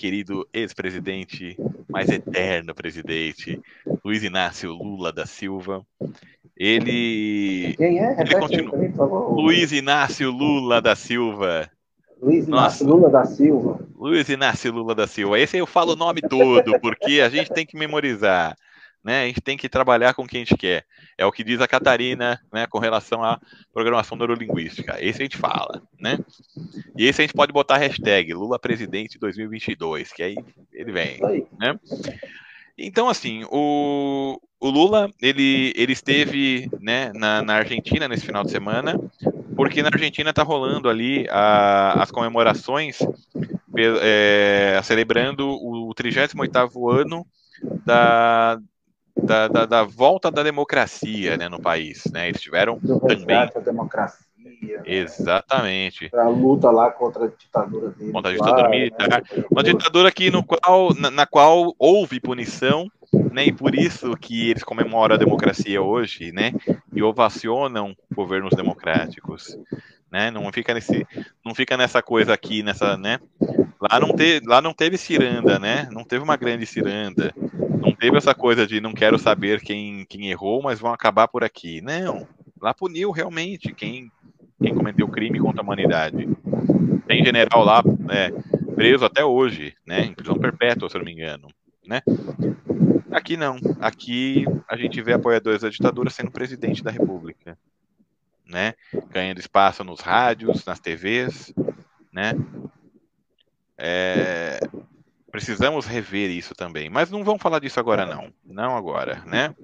querido 0.00 0.48
ex-presidente, 0.50 1.58
mais 1.86 2.08
eterno 2.08 2.74
presidente, 2.74 3.60
Luiz 4.02 4.24
Inácio 4.24 4.72
Lula 4.72 5.12
da 5.12 5.26
Silva. 5.26 5.84
Ele. 6.56 7.74
Quem 7.76 7.98
é? 7.98 8.18
Ele 8.18 8.34
continua. 8.34 8.78
Luiz 9.34 9.72
Inácio 9.72 10.30
Lula 10.30 10.80
da 10.80 10.96
Silva. 10.96 11.68
Luiz 12.18 12.48
Inácio 12.48 12.86
Nossa. 12.86 12.96
Lula 12.96 13.10
da 13.10 13.24
Silva. 13.26 13.86
Luiz 13.94 14.28
Inácio 14.30 14.72
Lula 14.72 14.94
da 14.94 15.06
Silva. 15.06 15.38
Esse 15.38 15.58
eu 15.58 15.66
falo 15.66 15.92
o 15.92 15.96
nome 15.96 16.22
todo, 16.22 16.80
porque 16.80 17.20
a 17.20 17.28
gente 17.28 17.52
tem 17.52 17.66
que 17.66 17.76
memorizar 17.76 18.56
né? 19.02 19.22
A 19.22 19.26
gente 19.26 19.40
tem 19.40 19.56
que 19.56 19.68
trabalhar 19.68 20.14
com 20.14 20.22
o 20.22 20.26
que 20.26 20.36
a 20.36 20.40
gente 20.40 20.56
quer. 20.56 20.84
É 21.16 21.24
o 21.24 21.32
que 21.32 21.44
diz 21.44 21.60
a 21.60 21.68
Catarina, 21.68 22.40
né, 22.52 22.66
com 22.66 22.78
relação 22.78 23.24
à 23.24 23.40
programação 23.72 24.16
neurolinguística. 24.16 24.96
Esse 25.00 25.20
a 25.20 25.24
gente 25.24 25.36
fala, 25.36 25.82
né? 25.98 26.18
E 26.96 27.06
esse 27.06 27.20
a 27.20 27.24
gente 27.24 27.34
pode 27.34 27.52
botar 27.52 27.76
a 27.76 27.78
hashtag 27.78 28.32
Lula 28.32 28.58
presidente 28.58 29.18
2022, 29.18 30.12
que 30.12 30.22
aí 30.22 30.36
ele 30.72 30.92
vem, 30.92 31.18
né? 31.58 31.78
Então, 32.82 33.08
assim, 33.08 33.44
o, 33.50 34.40
o 34.58 34.70
Lula, 34.70 35.10
ele, 35.20 35.72
ele 35.76 35.92
esteve 35.92 36.70
né, 36.80 37.12
na, 37.14 37.42
na 37.42 37.54
Argentina 37.56 38.08
nesse 38.08 38.24
final 38.24 38.42
de 38.42 38.50
semana, 38.50 38.98
porque 39.54 39.82
na 39.82 39.88
Argentina 39.88 40.30
está 40.30 40.42
rolando 40.42 40.88
ali 40.88 41.26
a, 41.28 42.02
as 42.02 42.10
comemorações 42.10 42.98
é, 43.76 44.80
celebrando 44.82 45.46
o 45.48 45.92
38º 45.94 47.00
ano 47.00 47.26
da, 47.84 48.58
da, 49.22 49.48
da, 49.48 49.66
da, 49.66 49.84
volta 49.84 50.30
da 50.30 50.42
democracia 50.42 51.36
né, 51.36 51.48
no 51.48 51.60
país. 51.60 52.04
Né? 52.12 52.28
Eles 52.28 52.40
tiveram 52.40 52.78
Do 52.82 53.00
também. 53.00 53.36
A 53.36 53.46
democracia. 53.60 54.30
Né? 54.42 54.82
Exatamente. 54.84 56.10
A 56.14 56.28
luta 56.28 56.70
lá 56.70 56.90
contra 56.90 57.24
a 57.24 57.28
ditadura 57.28 57.90
deles, 57.90 58.12
Contra 58.12 58.30
a 58.30 58.34
ditadura 58.34 58.62
lá, 58.62 58.68
militar. 58.68 59.08
Né? 59.08 59.44
Uma 59.50 59.62
ditadura 59.62 60.12
que, 60.12 60.30
no 60.30 60.42
qual, 60.42 60.94
na, 60.94 61.10
na, 61.10 61.26
qual 61.26 61.74
houve 61.78 62.20
punição, 62.20 62.90
né? 63.32 63.46
E 63.46 63.52
por 63.52 63.74
isso 63.74 64.16
que 64.16 64.50
eles 64.50 64.62
comemoram 64.62 65.14
a 65.14 65.18
democracia 65.18 65.82
hoje, 65.82 66.32
né? 66.32 66.52
E 66.92 67.02
ovacionam 67.02 67.96
governos 68.14 68.54
democráticos. 68.54 69.56
Né? 70.10 70.30
Não 70.30 70.50
fica 70.52 70.74
nesse, 70.74 71.06
não 71.44 71.54
fica 71.54 71.76
nessa 71.76 72.02
coisa 72.02 72.34
aqui, 72.34 72.62
nessa, 72.62 72.96
né? 72.96 73.18
Lá 73.80 73.98
não 73.98 74.12
teve, 74.14 74.46
lá 74.46 74.60
não 74.60 74.74
teve 74.74 74.98
ciranda, 74.98 75.58
né? 75.58 75.88
Não 75.90 76.04
teve 76.04 76.22
uma 76.22 76.36
grande 76.36 76.66
ciranda. 76.66 77.32
Não 77.80 77.92
teve 77.92 78.16
essa 78.16 78.34
coisa 78.34 78.66
de 78.66 78.80
não 78.80 78.92
quero 78.92 79.18
saber 79.18 79.60
quem, 79.60 80.04
quem 80.06 80.30
errou, 80.30 80.62
mas 80.62 80.78
vão 80.78 80.92
acabar 80.92 81.28
por 81.28 81.42
aqui. 81.42 81.80
Não. 81.80 82.26
Lá 82.60 82.74
puniu 82.74 83.10
realmente 83.10 83.72
quem 83.72 84.10
quem 84.62 84.74
cometeu 84.74 85.08
crime 85.08 85.40
contra 85.40 85.62
a 85.62 85.64
humanidade. 85.64 86.28
Tem 87.06 87.24
general 87.24 87.64
lá 87.64 87.82
é, 88.10 88.30
preso 88.74 89.04
até 89.04 89.24
hoje, 89.24 89.74
né, 89.86 90.02
em 90.04 90.14
prisão 90.14 90.38
perpétua, 90.38 90.88
se 90.88 90.98
não 90.98 91.04
me 91.04 91.12
engano, 91.12 91.48
né? 91.86 92.02
Aqui 93.10 93.36
não. 93.36 93.56
Aqui 93.80 94.44
a 94.68 94.76
gente 94.76 95.00
vê 95.00 95.14
apoiadores 95.14 95.62
da 95.62 95.70
ditadura 95.70 96.10
sendo 96.10 96.30
presidente 96.30 96.82
da 96.84 96.90
República, 96.90 97.58
né? 98.46 98.74
Ganhando 99.10 99.40
espaço 99.40 99.82
nos 99.82 100.00
rádios, 100.00 100.64
nas 100.64 100.78
TVs, 100.78 101.52
né? 102.12 102.32
É, 103.78 104.60
precisamos 105.30 105.86
rever 105.86 106.30
isso 106.30 106.54
também, 106.54 106.88
mas 106.88 107.10
não 107.10 107.24
vamos 107.24 107.42
falar 107.42 107.60
disso 107.60 107.80
agora 107.80 108.04
não, 108.06 108.32
não 108.44 108.76
agora, 108.76 109.22
né? 109.26 109.54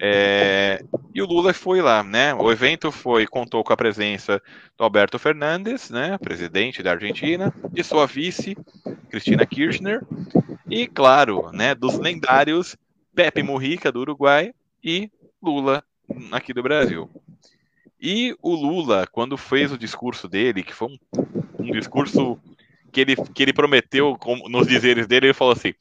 É, 0.00 0.82
e 1.14 1.22
o 1.22 1.26
Lula 1.26 1.54
foi 1.54 1.80
lá, 1.80 2.02
né? 2.02 2.34
O 2.34 2.50
evento 2.50 2.90
foi 2.90 3.26
contou 3.26 3.62
com 3.62 3.72
a 3.72 3.76
presença 3.76 4.42
do 4.76 4.82
Alberto 4.82 5.18
Fernandes, 5.18 5.90
né, 5.90 6.18
presidente 6.18 6.82
da 6.82 6.92
Argentina, 6.92 7.54
de 7.70 7.84
sua 7.84 8.06
vice 8.06 8.56
Cristina 9.08 9.46
Kirchner 9.46 10.02
e, 10.68 10.86
claro, 10.86 11.50
né, 11.52 11.74
dos 11.74 11.98
lendários 11.98 12.76
Pepe 13.14 13.42
Mujica 13.42 13.92
do 13.92 14.00
Uruguai 14.00 14.52
e 14.82 15.10
Lula 15.40 15.84
aqui 16.32 16.52
do 16.52 16.62
Brasil. 16.62 17.08
E 18.00 18.34
o 18.42 18.54
Lula, 18.54 19.06
quando 19.06 19.36
fez 19.36 19.70
o 19.70 19.78
discurso 19.78 20.26
dele, 20.26 20.64
que 20.64 20.74
foi 20.74 20.88
um, 20.88 20.98
um 21.60 21.70
discurso 21.70 22.36
que 22.92 23.00
ele, 23.00 23.16
que 23.16 23.42
ele 23.42 23.52
prometeu, 23.52 24.16
nos 24.48 24.66
dizeres 24.66 25.06
dele, 25.06 25.28
ele 25.28 25.34
falou 25.34 25.54
assim: 25.54 25.72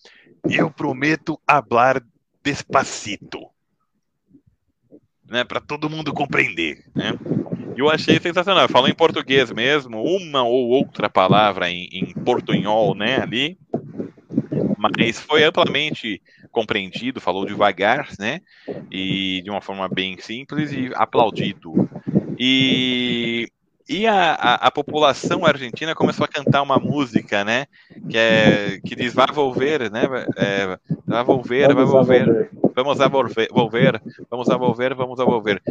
Eu 0.49 0.71
prometo 0.71 1.39
hablar 1.45 2.01
despacito 2.43 3.39
né, 5.31 5.45
para 5.45 5.61
todo 5.61 5.89
mundo 5.89 6.13
compreender, 6.13 6.83
né? 6.93 7.13
Eu 7.77 7.89
achei 7.89 8.19
sensacional. 8.19 8.67
Falou 8.67 8.89
em 8.89 8.93
português 8.93 9.49
mesmo, 9.49 10.03
uma 10.03 10.43
ou 10.43 10.69
outra 10.69 11.09
palavra 11.09 11.69
em, 11.69 11.87
em 11.91 12.13
portunhol, 12.13 12.93
né, 12.93 13.21
ali, 13.21 13.57
mas 14.77 15.19
foi 15.21 15.43
amplamente 15.43 16.21
compreendido, 16.51 17.21
falou 17.21 17.45
devagar, 17.45 18.09
né, 18.19 18.41
e 18.91 19.41
de 19.41 19.49
uma 19.49 19.61
forma 19.61 19.87
bem 19.87 20.17
simples 20.19 20.73
e 20.73 20.91
aplaudido. 20.95 21.89
E 22.37 23.47
e 23.87 24.07
a, 24.07 24.33
a, 24.33 24.55
a, 24.67 24.71
população 24.71 25.45
argentina 25.45 25.95
começou 25.95 26.23
a 26.23 26.27
cantar 26.27 26.61
uma 26.61 26.77
música, 26.77 27.43
né? 27.43 27.65
Que, 28.09 28.17
é, 28.17 28.79
que 28.85 28.95
diz 28.95 29.13
vai 29.13 29.27
volver, 29.27 29.91
né? 29.91 30.03
É, 30.37 30.77
vai 31.05 31.23
volver, 31.23 31.73
vai 31.73 31.85
volver, 31.85 32.49
vamos 32.75 33.01
a 33.01 33.07
volver, 33.07 33.47
volver, 33.51 34.01
vamos 34.29 34.49
a 34.49 34.57
volver, 34.57 34.95
vamos 34.95 35.19
a 35.19 35.25
volver. 35.25 35.61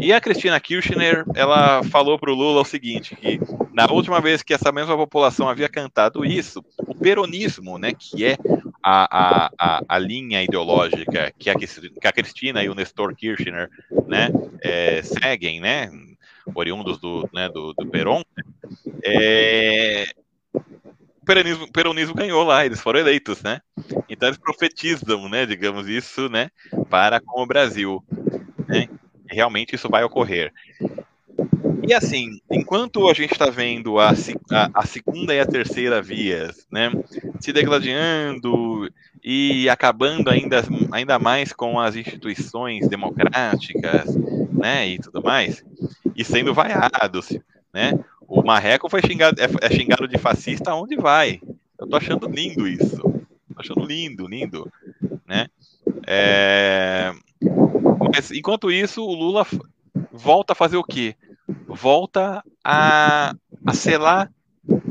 E 0.00 0.12
a 0.12 0.20
Cristina 0.20 0.58
Kirchner, 0.60 1.24
ela 1.34 1.82
falou 1.84 2.18
para 2.18 2.30
o 2.30 2.34
Lula 2.34 2.60
o 2.60 2.64
seguinte, 2.64 3.16
que 3.16 3.40
na 3.72 3.86
última 3.90 4.20
vez 4.20 4.42
que 4.42 4.52
essa 4.52 4.72
mesma 4.72 4.96
população 4.96 5.48
havia 5.48 5.68
cantado 5.68 6.24
isso, 6.24 6.64
o 6.86 6.94
peronismo, 6.94 7.78
né, 7.78 7.92
que 7.92 8.24
é 8.24 8.36
a, 8.82 9.50
a, 9.58 9.82
a, 9.88 9.98
linha 9.98 10.42
ideológica 10.42 11.32
que 11.38 11.48
a, 11.48 11.54
que 11.54 12.06
a 12.06 12.12
Cristina 12.12 12.62
e 12.62 12.68
o 12.68 12.74
Nestor 12.74 13.14
Kirchner, 13.14 13.70
né, 14.06 14.28
é, 14.60 15.02
seguem, 15.02 15.60
né, 15.60 15.90
oriundos 16.54 16.98
do, 16.98 17.28
né, 17.32 17.48
do, 17.48 17.72
do 17.72 17.86
Peron, 17.86 18.22
é, 19.04 20.06
o 20.54 21.24
peronismo, 21.26 21.64
o 21.64 21.72
peronismo 21.72 22.14
ganhou 22.14 22.44
lá, 22.44 22.64
eles 22.64 22.80
foram 22.80 23.00
eleitos, 23.00 23.42
né? 23.42 23.60
Então 24.08 24.28
eles 24.28 24.38
profetizam, 24.38 25.28
né, 25.28 25.44
digamos 25.44 25.88
isso, 25.88 26.28
né, 26.28 26.50
para 26.88 27.20
com 27.20 27.42
o 27.42 27.46
Brasil, 27.46 28.02
né? 28.68 28.88
Realmente 29.28 29.74
isso 29.74 29.88
vai 29.88 30.04
ocorrer. 30.04 30.52
E 31.86 31.94
assim, 31.94 32.40
enquanto 32.50 33.08
a 33.08 33.14
gente 33.14 33.32
está 33.32 33.48
vendo 33.48 33.98
a, 33.98 34.10
a, 34.10 34.70
a, 34.74 34.86
segunda 34.86 35.32
e 35.32 35.38
a 35.38 35.46
terceira 35.46 36.02
vias, 36.02 36.66
né, 36.70 36.90
se 37.38 37.52
degladiando 37.52 38.90
e 39.22 39.68
acabando 39.68 40.28
ainda, 40.28 40.64
ainda 40.90 41.18
mais 41.18 41.52
com 41.52 41.78
as 41.78 41.94
instituições 41.94 42.88
democráticas, 42.88 44.16
né, 44.52 44.88
e 44.88 44.98
tudo 44.98 45.22
mais, 45.22 45.64
e 46.16 46.24
sendo 46.24 46.54
vaiados, 46.54 47.38
né? 47.72 47.92
O 48.26 48.42
Marreco 48.42 48.88
foi 48.88 49.00
xingado, 49.02 49.40
é, 49.40 49.46
é 49.66 49.70
xingado 49.70 50.08
de 50.08 50.18
fascista 50.18 50.74
onde 50.74 50.96
vai. 50.96 51.40
Eu 51.78 51.86
tô 51.86 51.96
achando 51.96 52.26
lindo 52.28 52.66
isso. 52.66 52.96
Tô 52.96 53.60
achando 53.60 53.84
lindo, 53.84 54.26
lindo, 54.26 54.72
né? 55.26 55.46
É... 56.06 57.12
Mas 58.12 58.30
enquanto 58.30 58.70
isso, 58.70 59.04
o 59.04 59.14
Lula 59.14 59.46
volta 60.10 60.54
a 60.54 60.56
fazer 60.56 60.76
o 60.76 60.84
quê? 60.84 61.14
Volta 61.68 62.42
a, 62.64 63.34
a 63.64 63.72
selar 63.72 64.30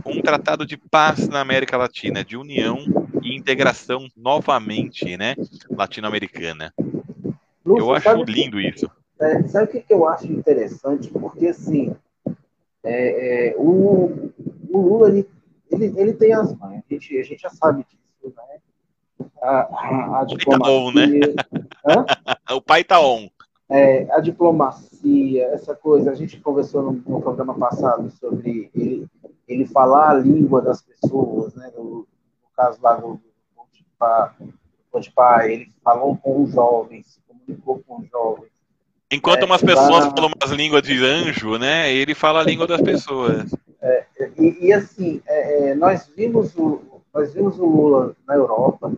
um 0.05 0.21
tratado 0.21 0.65
de 0.65 0.77
paz 0.77 1.27
na 1.27 1.41
América 1.41 1.75
Latina, 1.75 2.23
de 2.23 2.37
união 2.37 2.77
e 3.21 3.35
integração 3.35 4.07
novamente, 4.15 5.17
né, 5.17 5.35
latino-americana. 5.69 6.73
Eu 7.65 7.93
acho 7.93 8.23
lindo 8.23 8.61
isso. 8.61 8.89
É, 9.19 9.43
sabe 9.47 9.65
o 9.65 9.67
que, 9.67 9.81
que 9.81 9.93
eu 9.93 10.07
acho 10.07 10.31
interessante? 10.31 11.09
Porque, 11.09 11.47
assim, 11.47 11.95
é, 12.83 13.49
é, 13.49 13.55
o, 13.57 14.31
o 14.69 14.77
Lula, 14.77 15.09
ele, 15.09 15.27
ele, 15.71 15.93
ele 15.97 16.13
tem 16.13 16.33
as 16.33 16.53
mães, 16.55 16.83
a 16.89 16.93
gente, 16.93 17.17
a 17.17 17.23
gente 17.23 17.41
já 17.41 17.49
sabe 17.49 17.85
disso, 17.85 18.35
né? 18.35 18.59
A, 19.41 19.59
a, 19.59 20.21
a 20.21 20.25
diplomacia... 20.25 20.65
Tá 20.65 20.71
on, 20.71 20.91
né? 20.93 22.55
o 22.55 22.61
pai 22.61 22.83
tá 22.83 22.99
on. 22.99 23.29
É, 23.69 24.11
a 24.11 24.19
diplomacia, 24.19 25.45
essa 25.47 25.73
coisa, 25.73 26.11
a 26.11 26.15
gente 26.15 26.39
conversou 26.39 26.83
no, 26.83 26.91
no, 26.91 27.21
programa 27.21 27.57
passado 27.57 28.11
sobre 28.11 28.69
ele, 28.75 29.07
ele 29.47 29.65
falar 29.65 30.11
a 30.11 30.13
língua 30.13 30.61
das 30.61 30.81
pessoas, 30.81 31.55
né? 31.55 31.71
No, 31.75 31.83
no 31.83 32.07
caso 32.55 32.79
lá 32.81 32.95
do, 32.95 33.19
Potipar, 34.91 35.45
ele 35.45 35.67
falou 35.83 36.15
com 36.17 36.43
os 36.43 36.51
jovens, 36.51 37.19
comunicou 37.27 37.83
com 37.85 38.01
os 38.01 38.09
jovens, 38.09 38.51
Enquanto 39.15 39.43
é, 39.43 39.45
umas 39.45 39.61
pessoas 39.61 40.05
falam 40.05 40.31
umas 40.35 40.51
línguas 40.51 40.81
de 40.81 41.03
anjo, 41.03 41.57
né? 41.57 41.91
Ele 41.93 42.13
fala 42.13 42.41
a 42.41 42.43
língua 42.43 42.67
das 42.67 42.81
pessoas. 42.81 43.49
É, 43.81 44.05
e, 44.37 44.67
e, 44.67 44.73
assim, 44.73 45.21
é, 45.25 45.69
é, 45.69 45.75
nós 45.75 46.11
vimos 46.15 46.55
o 46.57 47.01
nós 47.13 47.33
vimos 47.33 47.57
o 47.57 47.65
Lula 47.65 48.13
na 48.27 48.35
Europa 48.35 48.91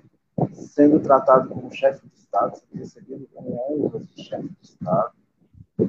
sendo 0.53 0.99
tratado 0.99 1.49
como 1.49 1.71
chefe 1.71 2.01
de 2.07 2.19
Estado, 2.19 2.59
recebendo 2.73 3.27
com 3.31 3.55
honras 3.55 4.07
de 4.07 4.23
chefe 4.23 4.49
de 4.49 4.67
Estado. 4.67 5.11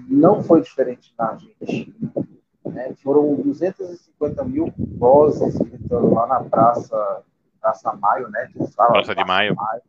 Não 0.06 0.42
foi 0.42 0.60
diferente 0.60 1.14
na 1.18 1.30
Argentina. 1.30 2.12
Né? 2.66 2.94
Foram 3.02 3.34
250 3.36 4.44
mil 4.44 4.70
vozes 4.76 5.56
gritando 5.56 6.12
lá 6.12 6.26
na 6.26 6.44
Praça, 6.44 7.22
Praça 7.62 7.94
Maio, 7.94 8.28
né? 8.28 8.50
Que 8.52 8.66
fala, 8.72 8.92
Praça 8.92 9.14
de 9.14 9.24
Maio. 9.24 9.54
Maio 9.54 9.82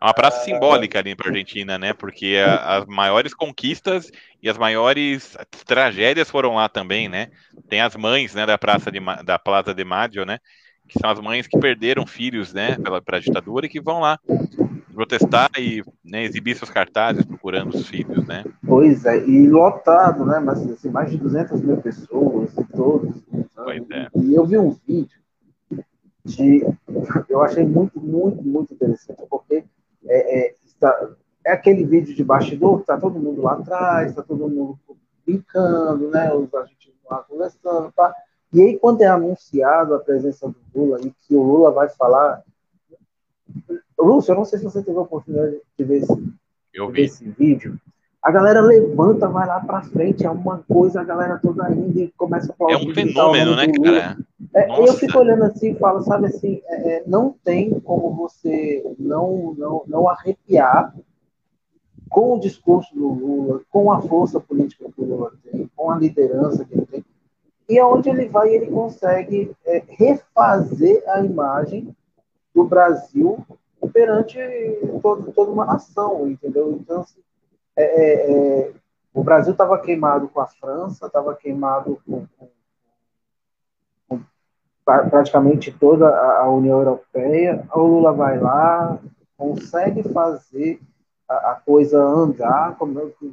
é 0.00 0.04
uma 0.04 0.14
praça 0.14 0.44
simbólica 0.44 0.98
ali 0.98 1.14
para 1.14 1.28
a 1.28 1.30
Argentina, 1.30 1.78
né? 1.78 1.92
Porque 1.92 2.38
a, 2.42 2.78
as 2.78 2.86
maiores 2.86 3.34
conquistas 3.34 4.10
e 4.42 4.48
as 4.48 4.56
maiores 4.56 5.36
tragédias 5.66 6.30
foram 6.30 6.54
lá 6.54 6.68
também, 6.68 7.08
né? 7.08 7.28
Tem 7.68 7.82
as 7.82 7.94
mães, 7.94 8.34
né, 8.34 8.46
da 8.46 8.56
praça 8.56 8.90
de, 8.90 8.98
da 9.24 9.38
Plaza 9.38 9.74
de 9.74 9.84
Maggio, 9.84 10.24
né? 10.24 10.38
Que 10.88 10.98
são 10.98 11.10
as 11.10 11.20
mães 11.20 11.46
que 11.46 11.58
perderam 11.58 12.06
filhos, 12.06 12.52
né, 12.52 12.76
pela 12.76 13.00
pra 13.00 13.20
ditadura 13.20 13.66
e 13.66 13.68
que 13.68 13.80
vão 13.80 14.00
lá 14.00 14.18
protestar 14.94 15.50
e 15.58 15.84
né, 16.04 16.24
exibir 16.24 16.56
seus 16.56 16.70
cartazes 16.70 17.24
procurando 17.24 17.74
os 17.74 17.86
filhos, 17.86 18.26
né? 18.26 18.44
Pois 18.66 19.04
é, 19.04 19.18
e 19.26 19.48
lotado, 19.48 20.24
né? 20.24 20.40
Mas 20.40 20.68
assim, 20.68 20.88
mais 20.88 21.10
de 21.10 21.18
200 21.18 21.60
mil 21.60 21.76
pessoas 21.76 22.50
e 22.56 22.64
todos. 22.64 23.22
Pois 23.54 23.90
é. 23.90 24.08
E 24.16 24.34
eu 24.34 24.46
vi 24.46 24.58
um 24.58 24.76
vídeo 24.86 25.20
de, 26.24 26.64
eu 27.28 27.42
achei 27.42 27.64
muito, 27.64 28.00
muito, 28.00 28.42
muito 28.42 28.74
interessante, 28.74 29.22
porque 29.28 29.64
é, 30.06 30.38
é, 30.38 30.54
está, 30.64 31.10
é 31.44 31.52
aquele 31.52 31.84
vídeo 31.84 32.14
de 32.14 32.24
bastidor, 32.24 32.80
está 32.80 32.98
todo 32.98 33.18
mundo 33.18 33.42
lá 33.42 33.54
atrás, 33.54 34.10
está 34.10 34.22
todo 34.22 34.48
mundo 34.48 34.78
brincando, 35.26 36.10
né? 36.10 36.32
Os 36.32 36.52
argentinos 36.54 36.98
lá 37.08 37.22
conversando, 37.22 37.92
tá? 37.92 38.14
E 38.52 38.60
aí, 38.60 38.78
quando 38.78 39.02
é 39.02 39.06
anunciado 39.06 39.94
a 39.94 40.00
presença 40.00 40.48
do 40.48 40.56
Lula 40.74 41.00
e 41.00 41.10
que 41.10 41.34
o 41.34 41.42
Lula 41.42 41.70
vai 41.70 41.88
falar. 41.88 42.42
Lúcio, 43.98 44.32
eu 44.32 44.36
não 44.36 44.44
sei 44.44 44.58
se 44.58 44.64
você 44.64 44.82
teve 44.82 44.98
a 44.98 45.02
oportunidade 45.02 45.60
de 45.78 45.84
ver 45.84 45.98
esse, 45.98 46.32
eu 46.72 46.90
vi. 46.90 47.02
esse 47.02 47.28
vídeo. 47.28 47.78
A 48.22 48.30
galera 48.30 48.60
levanta, 48.60 49.28
vai 49.28 49.46
lá 49.46 49.60
para 49.60 49.82
frente, 49.82 50.26
é 50.26 50.30
uma 50.30 50.58
coisa, 50.68 51.00
a 51.00 51.04
galera 51.04 51.38
toda 51.38 51.70
indo 51.72 52.00
e 52.00 52.08
começa 52.16 52.52
a 52.52 52.54
falar. 52.54 52.72
É 52.72 52.76
um 52.76 52.94
fenômeno, 52.94 53.56
né, 53.56 53.66
cara? 53.66 54.18
É, 54.54 54.78
eu 54.78 54.92
fico 54.94 55.18
olhando 55.18 55.44
assim 55.44 55.72
e 55.72 55.78
falo, 55.78 56.02
sabe 56.02 56.26
assim, 56.26 56.60
é, 56.66 56.96
é, 56.96 57.02
não 57.06 57.34
tem 57.44 57.80
como 57.80 58.14
você 58.14 58.84
não, 58.98 59.54
não, 59.56 59.82
não 59.86 60.08
arrepiar 60.08 60.94
com 62.10 62.34
o 62.34 62.40
discurso 62.40 62.92
do 62.94 63.08
Lula, 63.08 63.60
com 63.70 63.90
a 63.92 64.02
força 64.02 64.40
política 64.40 64.90
que 64.94 65.00
o 65.00 65.04
Lula 65.04 65.32
tem, 65.44 65.70
com 65.74 65.90
a 65.90 65.96
liderança 65.96 66.64
que 66.64 66.74
ele 66.74 66.86
tem, 66.86 67.04
e 67.68 67.78
aonde 67.78 68.10
ele 68.10 68.28
vai, 68.28 68.52
ele 68.52 68.66
consegue 68.66 69.52
é, 69.64 69.82
refazer 69.88 71.02
a 71.08 71.24
imagem 71.24 71.94
do 72.52 72.64
Brasil 72.64 73.38
perante 73.92 74.38
todo, 75.00 75.32
toda 75.32 75.52
uma 75.52 75.64
nação, 75.64 76.28
entendeu? 76.28 76.72
Então, 76.72 77.02
assim, 77.02 77.20
é, 77.76 77.82
é, 77.84 78.60
é 78.70 78.72
o 79.12 79.24
Brasil 79.24 79.52
estava 79.52 79.76
queimado 79.78 80.28
com 80.28 80.40
a 80.40 80.46
França, 80.46 81.06
estava 81.06 81.34
queimado 81.34 82.00
com, 82.06 82.26
com, 82.38 82.48
com, 84.08 84.20
praticamente 84.84 85.72
toda 85.72 86.08
a 86.08 86.48
União 86.48 86.78
Europeia. 86.78 87.66
O 87.74 87.80
Lula 87.80 88.12
vai 88.12 88.38
lá, 88.38 88.98
consegue 89.36 90.04
fazer 90.12 90.80
a, 91.28 91.52
a 91.52 91.54
coisa 91.54 92.00
andar, 92.00 92.76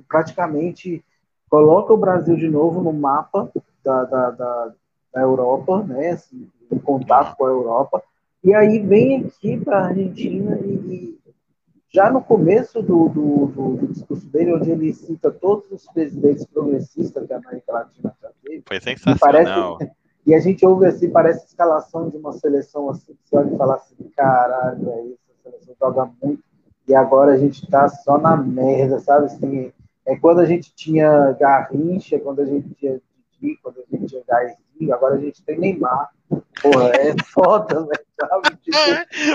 praticamente 0.07 1.03
coloca 1.49 1.93
o 1.93 1.97
Brasil 1.97 2.35
de 2.35 2.49
novo 2.49 2.81
no 2.81 2.91
mapa 2.91 3.49
da, 3.83 4.03
da, 4.03 4.31
da, 4.31 4.73
da 5.13 5.21
Europa, 5.21 5.83
né, 5.83 6.11
assim, 6.11 6.49
em 6.71 6.77
contato 6.77 7.35
com 7.37 7.45
a 7.45 7.49
Europa, 7.49 8.03
e 8.43 8.53
aí 8.53 8.79
vem 8.79 9.25
aqui 9.25 9.57
para 9.57 9.79
a 9.79 9.85
Argentina 9.87 10.57
e, 10.59 10.69
e, 10.69 11.16
já 11.93 12.11
no 12.11 12.21
começo 12.21 12.81
do, 12.81 13.07
do, 13.09 13.45
do, 13.47 13.77
do, 13.77 13.87
discurso 13.87 14.27
dele, 14.27 14.53
onde 14.53 14.71
ele 14.71 14.93
cita 14.93 15.31
todos 15.31 15.71
os 15.71 15.85
presidentes 15.87 16.45
progressistas 16.45 17.25
que 17.25 17.33
a 17.33 17.37
América 17.37 17.71
Latina 17.71 18.13
já 18.21 18.29
teve. 18.43 18.63
Foi 18.67 18.79
sensacional. 18.79 19.75
E, 19.75 19.77
parece, 19.77 19.91
e 20.25 20.35
a 20.35 20.39
gente 20.39 20.65
ouve 20.65 20.85
assim, 20.85 21.09
parece 21.09 21.45
escalação 21.45 22.09
de 22.09 22.17
uma 22.17 22.33
seleção 22.33 22.89
assim, 22.89 23.13
que 23.13 23.29
você 23.29 23.37
olha 23.37 23.53
e 23.53 23.57
fala 23.57 23.75
assim, 23.75 23.95
caralho, 24.15 24.89
é 24.89 25.01
isso, 25.05 25.19
a 25.39 25.49
seleção 25.49 25.75
joga 25.79 26.11
muito, 26.21 26.43
e 26.87 26.95
agora 26.95 27.33
a 27.33 27.37
gente 27.37 27.65
tá 27.69 27.87
só 27.87 28.17
na 28.17 28.35
merda, 28.35 28.99
sabe? 28.99 29.25
Assim, 29.25 29.71
é 30.05 30.15
quando 30.17 30.39
a 30.39 30.45
gente 30.45 30.73
tinha 30.73 31.33
Garrincha, 31.33 32.19
quando 32.19 32.41
a 32.41 32.45
gente 32.45 32.73
tinha 32.75 33.01
Didi, 33.39 33.57
quando 33.61 33.79
a 33.79 33.83
gente 33.89 34.07
tinha 34.07 34.23
Agora 34.91 35.15
a 35.15 35.19
gente 35.19 35.43
tem 35.43 35.59
Neymar. 35.59 36.09
Porra, 36.61 36.89
é 36.89 37.15
foda, 37.25 37.81
velho? 37.85 38.57
Tipo, 38.61 38.77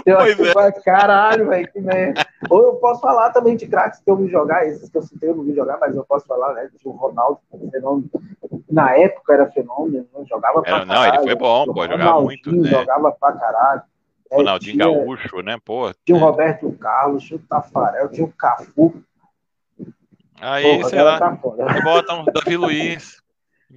eu 0.04 0.18
acho 0.18 0.42
é. 0.42 0.72
caralho, 0.82 1.48
velho, 1.48 1.72
que 1.72 1.80
merda. 1.80 2.26
Ou 2.50 2.62
eu 2.62 2.74
posso 2.74 3.00
falar 3.00 3.30
também 3.30 3.56
de 3.56 3.66
craques 3.66 4.00
que 4.00 4.10
eu 4.10 4.16
vi 4.16 4.28
jogar, 4.28 4.66
esses 4.66 4.90
que 4.90 4.98
eu 4.98 5.02
citei 5.02 5.30
eu 5.30 5.36
não 5.36 5.44
vi 5.44 5.54
jogar, 5.54 5.78
mas 5.78 5.94
eu 5.94 6.04
posso 6.04 6.26
falar, 6.26 6.52
né, 6.54 6.68
de 6.68 6.86
o 6.86 6.90
Ronaldo, 6.90 7.40
fenômeno. 7.70 8.10
Na 8.70 8.96
época 8.96 9.34
era 9.34 9.50
fenômeno, 9.50 10.06
né? 10.12 10.24
jogava 10.28 10.62
pra 10.62 10.84
caralho. 10.84 10.86
Não, 10.86 11.06
ele 11.06 11.22
foi 11.22 11.34
bom, 11.34 11.72
pô, 11.72 11.86
jogava 11.86 12.20
muito, 12.20 12.52
né? 12.52 12.70
Jogava 12.70 13.12
pra 13.12 13.32
caralho. 13.32 13.82
É, 14.30 14.36
Ronaldinho 14.36 14.76
tinha, 14.76 14.84
Gaúcho, 14.84 15.42
né, 15.42 15.58
pô. 15.64 15.92
Tinha 16.04 16.16
o 16.16 16.20
Roberto 16.20 16.72
Carlos, 16.72 17.22
tinha 17.22 17.38
o 17.38 17.42
Tafarel, 17.42 18.08
tinha 18.08 18.26
o 18.26 18.32
Cafu, 18.32 19.02
Aí, 20.42 20.64
Porra, 20.64 20.88
sei 20.88 21.02
lá, 21.02 21.18
tá 21.20 21.38
bota 21.84 22.14
um 22.14 22.24
Davi 22.24 22.56
Luiz. 22.56 23.21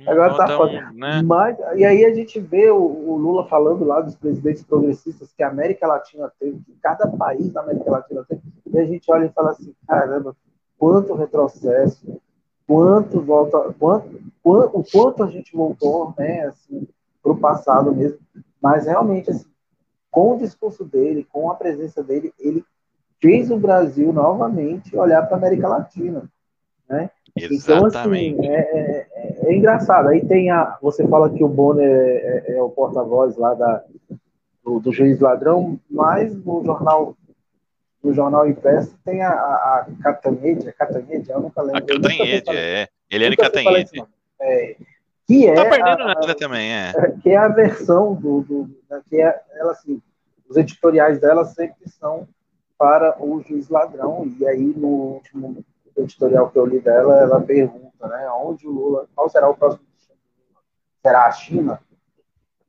Agora 0.06 0.36
tá 0.36 0.58
foda. 0.58 0.92
Né? 0.94 1.22
Mas, 1.22 1.58
e 1.76 1.86
aí 1.86 2.06
a 2.06 2.14
gente 2.14 2.40
vê 2.40 2.70
o, 2.70 2.78
o, 2.78 3.18
Lula 3.18 3.48
falando 3.48 3.86
lá 3.86 4.02
dos 4.02 4.16
presidentes 4.16 4.64
progressistas 4.64 5.32
que 5.32 5.42
a 5.42 5.50
América 5.50 5.88
Latina 5.88 6.32
teve, 6.38 6.60
que 6.60 6.76
cada 6.82 7.08
país 7.08 7.50
da 7.52 7.62
América 7.62 7.92
Latina 7.92 8.26
teve, 8.28 8.42
e 8.68 8.80
a 8.80 8.86
gente 8.86 9.10
olha 9.12 9.26
e 9.26 9.32
fala 9.32 9.52
assim, 9.52 9.74
caramba, 9.88 10.36
quanto 10.78 11.14
retrocesso, 11.14 12.22
quanto 12.68 13.22
volta, 13.22 13.74
quanto, 13.80 14.20
quanto, 14.44 14.80
o 14.80 14.84
quanto 14.84 15.24
a 15.24 15.28
gente 15.28 15.56
voltou, 15.56 16.14
né, 16.18 16.48
assim, 16.48 16.88
para 17.24 17.32
o 17.32 17.38
passado 17.38 17.96
mesmo, 17.96 18.20
mas 18.62 18.86
realmente, 18.86 19.30
assim, 19.30 19.46
com 20.12 20.36
o 20.36 20.38
discurso 20.38 20.84
dele, 20.84 21.28
com 21.32 21.50
a 21.50 21.56
presença 21.56 22.04
dele, 22.04 22.34
ele 22.40 22.64
fez 23.22 23.50
o 23.50 23.58
Brasil 23.58 24.12
novamente 24.14 24.96
olhar 24.96 25.24
para 25.24 25.36
a 25.36 25.38
América 25.38 25.68
Latina. 25.68 26.30
Né? 26.88 27.10
Exatamente. 27.36 28.40
Então, 28.40 28.46
assim, 28.46 28.48
é, 28.48 28.60
é, 28.60 29.08
é, 29.14 29.38
é, 29.44 29.56
engraçado. 29.56 30.08
Aí 30.08 30.26
tem 30.26 30.50
a. 30.50 30.78
Você 30.82 31.06
fala 31.08 31.30
que 31.30 31.44
o 31.44 31.48
Bonner 31.48 31.86
é, 31.86 32.44
é, 32.48 32.58
é 32.58 32.62
o 32.62 32.70
porta-voz 32.70 33.36
lá 33.36 33.54
da, 33.54 33.84
do, 34.64 34.80
do, 34.80 34.94
juiz 34.94 35.20
ladrão, 35.20 35.78
mas 35.90 36.34
no 36.44 36.64
jornal 36.64 37.16
no 38.02 38.14
jornal 38.14 38.48
impresso 38.48 38.96
tem 39.04 39.24
a, 39.24 39.32
a, 39.32 39.88
a 39.88 40.14
Catanhede, 40.14 40.70
a 40.70 40.74
Catanhede, 40.74 41.30
eu 41.30 41.42
nunca 41.42 41.62
lembro. 41.62 41.78
A 41.78 41.82
Catanhede, 41.82 42.56
é. 42.56 42.88
Eliane 43.10 43.36
Catanhede. 43.36 44.04
É, 44.40 44.76
que 45.28 45.48
é 45.48 45.56
tá 45.56 45.70
perdendo 45.70 46.04
a, 46.04 46.14
nada 46.14 46.36
também, 46.36 46.72
é. 46.72 46.94
Que 47.24 47.32
é 47.32 47.38
a 47.38 47.48
versão 47.48 48.14
do, 48.14 48.42
do 48.42 48.70
que 49.10 49.20
é 49.20 49.42
ela 49.56 49.72
assim, 49.72 50.00
os 50.48 50.56
editoriais 50.56 51.20
dela 51.20 51.46
sempre 51.46 51.90
são 51.90 52.28
para 52.78 53.16
o 53.20 53.42
juiz 53.42 53.70
ladrão 53.70 54.32
e 54.40 54.48
aí 54.48 54.74
no 54.78 54.88
último 54.88 55.66
editorial 55.98 56.50
que 56.50 56.58
eu 56.58 56.66
li 56.66 56.80
dela, 56.80 57.20
ela 57.20 57.42
pergunta, 57.42 58.08
né, 58.08 58.30
onde 58.32 58.68
o 58.68 58.72
Lula, 58.72 59.08
qual 59.16 59.30
será 59.30 59.50
o 59.50 59.56
próximo 59.56 59.86
destino 59.94 60.20
Será 61.02 61.26
a 61.26 61.32
China? 61.32 61.80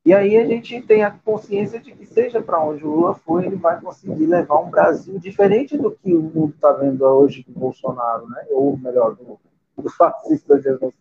E 0.06 0.14
aí 0.14 0.36
a 0.36 0.46
gente 0.46 0.80
tem 0.82 1.02
a 1.02 1.10
consciência 1.10 1.80
de 1.80 1.90
que 1.90 2.06
seja 2.06 2.40
para 2.40 2.62
onde 2.62 2.84
o 2.86 2.90
Lula 2.90 3.14
for, 3.14 3.44
ele 3.44 3.56
vai 3.56 3.80
conseguir 3.80 4.26
levar 4.26 4.60
um 4.60 4.70
Brasil 4.70 5.18
diferente 5.18 5.76
do 5.76 5.90
que 5.90 6.14
o 6.14 6.22
mundo 6.22 6.54
está 6.54 6.70
vendo 6.72 7.02
hoje 7.02 7.42
do 7.42 7.58
Bolsonaro, 7.58 8.28
né? 8.28 8.46
Ou 8.50 8.76
melhor, 8.76 9.16
do, 9.16 9.36
do 9.76 9.90
fascista 9.90 10.60
genocida. 10.60 10.94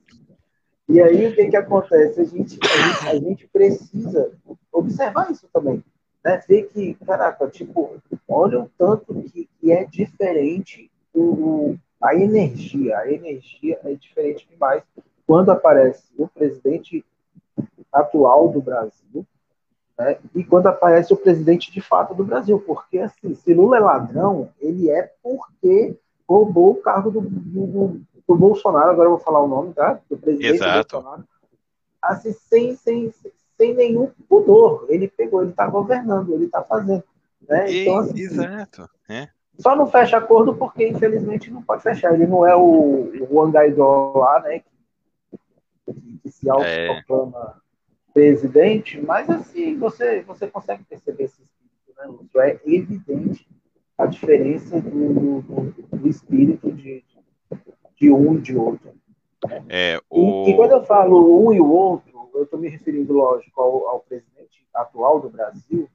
E 0.89 0.99
aí 0.99 1.27
o 1.27 1.35
que 1.35 1.45
que 1.45 1.55
acontece? 1.55 2.19
A 2.19 2.23
gente, 2.23 2.57
a 2.63 2.67
gente, 2.67 3.07
a 3.07 3.19
gente 3.19 3.47
precisa 3.47 4.31
observar 4.71 5.29
isso 5.29 5.47
também, 5.53 5.83
né? 6.23 6.41
Ver 6.47 6.63
que, 6.63 6.95
caraca, 7.05 7.47
tipo, 7.47 8.01
olha 8.27 8.61
o 8.61 8.71
tanto 8.75 9.13
que, 9.21 9.47
que 9.59 9.71
é 9.71 9.85
diferente 9.85 10.89
o, 11.13 11.75
a 12.05 12.15
energia. 12.15 12.97
A 12.97 13.11
energia 13.11 13.79
é 13.83 13.93
diferente 13.93 14.47
demais 14.49 14.83
quando 15.25 15.49
aparece 15.51 16.03
o 16.17 16.27
presidente 16.27 17.03
atual 17.91 18.49
do 18.49 18.61
Brasil 18.61 19.25
né, 19.97 20.17
e 20.35 20.43
quando 20.43 20.67
aparece 20.67 21.13
o 21.13 21.17
presidente 21.17 21.71
de 21.71 21.81
fato 21.81 22.13
do 22.13 22.23
Brasil. 22.23 22.59
Porque, 22.59 22.99
assim, 22.99 23.33
se 23.35 23.53
Lula 23.53 23.77
é 23.77 23.79
ladrão, 23.79 24.49
ele 24.59 24.89
é 24.89 25.11
porque 25.23 25.97
roubou 26.27 26.71
o 26.71 26.81
cargo 26.81 27.11
do, 27.11 27.21
do, 27.21 28.01
do 28.27 28.35
Bolsonaro, 28.35 28.91
agora 28.91 29.07
eu 29.07 29.15
vou 29.15 29.19
falar 29.19 29.41
o 29.41 29.47
nome, 29.47 29.73
tá? 29.73 29.99
Do 30.09 30.17
presidente 30.17 30.55
Exato. 30.55 30.97
Bolsonaro. 30.97 31.23
Assim, 32.01 32.33
sem, 32.33 32.75
sem, 32.75 33.13
sem 33.57 33.73
nenhum 33.73 34.11
pudor. 34.29 34.85
Ele 34.89 35.07
pegou, 35.07 35.41
ele 35.41 35.51
está 35.51 35.67
governando, 35.67 36.33
ele 36.33 36.45
está 36.45 36.61
fazendo. 36.61 37.03
Né? 37.47 37.71
Então, 37.71 37.97
assim, 37.99 38.19
Exato. 38.19 38.89
É. 39.09 39.29
Só 39.57 39.75
não 39.75 39.87
fecha 39.87 40.17
acordo 40.17 40.55
porque, 40.55 40.87
infelizmente, 40.87 41.51
não 41.51 41.61
pode 41.61 41.83
fechar. 41.83 42.13
Ele 42.13 42.27
não 42.27 42.45
é 42.45 42.55
o, 42.55 42.61
o 42.61 43.27
Juan 43.29 43.51
Guaidó 43.51 44.13
lá, 44.15 44.41
né? 44.41 44.59
Que, 44.59 46.19
que 46.23 46.29
se 46.29 46.49
autoproclama 46.49 47.55
é. 47.57 48.13
presidente, 48.13 48.99
mas 49.01 49.29
assim, 49.29 49.77
você, 49.77 50.21
você 50.21 50.47
consegue 50.47 50.83
perceber 50.83 51.25
esse 51.25 51.41
espírito, 51.41 51.93
né, 51.97 52.05
Lúcio? 52.05 52.41
É 52.41 52.59
evidente 52.65 53.47
a 53.97 54.05
diferença 54.05 54.81
do, 54.81 55.41
do, 55.41 55.97
do 55.97 56.07
espírito 56.07 56.71
de, 56.71 57.03
de 57.95 58.11
um 58.11 58.35
e 58.35 58.41
de 58.41 58.57
outro. 58.57 58.93
É, 59.69 60.01
o... 60.09 60.45
e, 60.47 60.51
e, 60.51 60.55
quando 60.55 60.71
eu 60.71 60.83
falo 60.83 61.45
um 61.45 61.53
e 61.53 61.61
o 61.61 61.69
outro, 61.69 62.29
eu 62.33 62.43
estou 62.43 62.59
me 62.59 62.67
referindo, 62.67 63.13
lógico, 63.13 63.61
ao, 63.61 63.87
ao 63.87 63.99
presidente 64.01 64.65
atual 64.73 65.21
do 65.21 65.29
Brasil, 65.29 65.89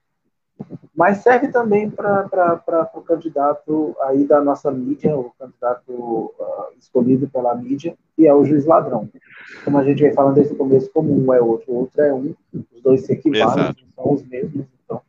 mas 0.94 1.18
serve 1.18 1.48
também 1.48 1.88
para 1.88 2.90
o 2.94 3.00
candidato 3.00 3.96
aí 4.02 4.24
da 4.24 4.42
nossa 4.42 4.70
mídia, 4.70 5.16
o 5.16 5.32
candidato 5.38 5.90
uh, 5.90 6.78
escolhido 6.78 7.28
pela 7.28 7.54
mídia, 7.54 7.94
que 8.14 8.26
é 8.26 8.34
o 8.34 8.44
juiz 8.44 8.66
ladrão. 8.66 9.08
Como 9.64 9.78
a 9.78 9.84
gente 9.84 10.02
vem 10.02 10.12
falando 10.12 10.34
desde 10.34 10.52
o 10.52 10.56
começo, 10.56 10.90
como 10.92 11.12
um 11.12 11.32
é 11.32 11.40
outro, 11.40 11.72
o 11.72 11.76
outro 11.76 12.02
é 12.02 12.12
um, 12.12 12.34
os 12.52 12.82
dois 12.82 13.06
se 13.06 13.12
equivalem, 13.12 13.74
são 13.94 14.12
os 14.12 14.22
mesmos, 14.26 14.66
então 14.84 15.00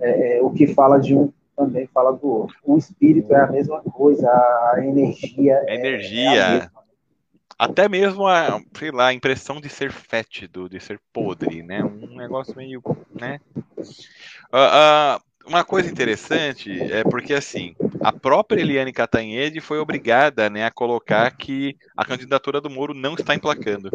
é, 0.00 0.38
é, 0.38 0.42
o 0.42 0.50
que 0.50 0.68
fala 0.68 0.98
de 0.98 1.16
um 1.16 1.32
também 1.56 1.86
fala 1.86 2.12
do 2.12 2.28
outro. 2.28 2.56
O 2.64 2.76
espírito 2.76 3.32
é 3.32 3.40
a 3.40 3.46
mesma 3.46 3.80
coisa, 3.80 4.28
a 4.28 4.76
energia. 4.84 5.64
A 5.68 5.74
energia. 5.74 6.30
É, 6.30 6.56
é 6.56 6.68
até 7.58 7.88
mesmo 7.88 8.26
a, 8.26 8.60
sei 8.76 8.90
lá, 8.90 9.08
a 9.08 9.12
impressão 9.14 9.60
de 9.60 9.68
ser 9.68 9.92
fétido, 9.92 10.68
de 10.68 10.80
ser 10.80 11.00
podre, 11.12 11.62
né? 11.62 11.82
Um 11.84 12.16
negócio 12.16 12.56
meio, 12.56 12.82
né? 13.14 13.40
Uh, 13.56 15.18
uh, 15.18 15.20
uma 15.46 15.64
coisa 15.64 15.90
interessante 15.90 16.70
é 16.80 17.04
porque, 17.04 17.34
assim, 17.34 17.76
a 18.00 18.12
própria 18.12 18.60
Eliane 18.60 18.92
Catanhede 18.92 19.60
foi 19.60 19.78
obrigada 19.78 20.48
né, 20.48 20.64
a 20.64 20.70
colocar 20.70 21.30
que 21.36 21.76
a 21.96 22.04
candidatura 22.04 22.60
do 22.60 22.70
Moro 22.70 22.94
não 22.94 23.14
está 23.14 23.34
emplacando. 23.34 23.90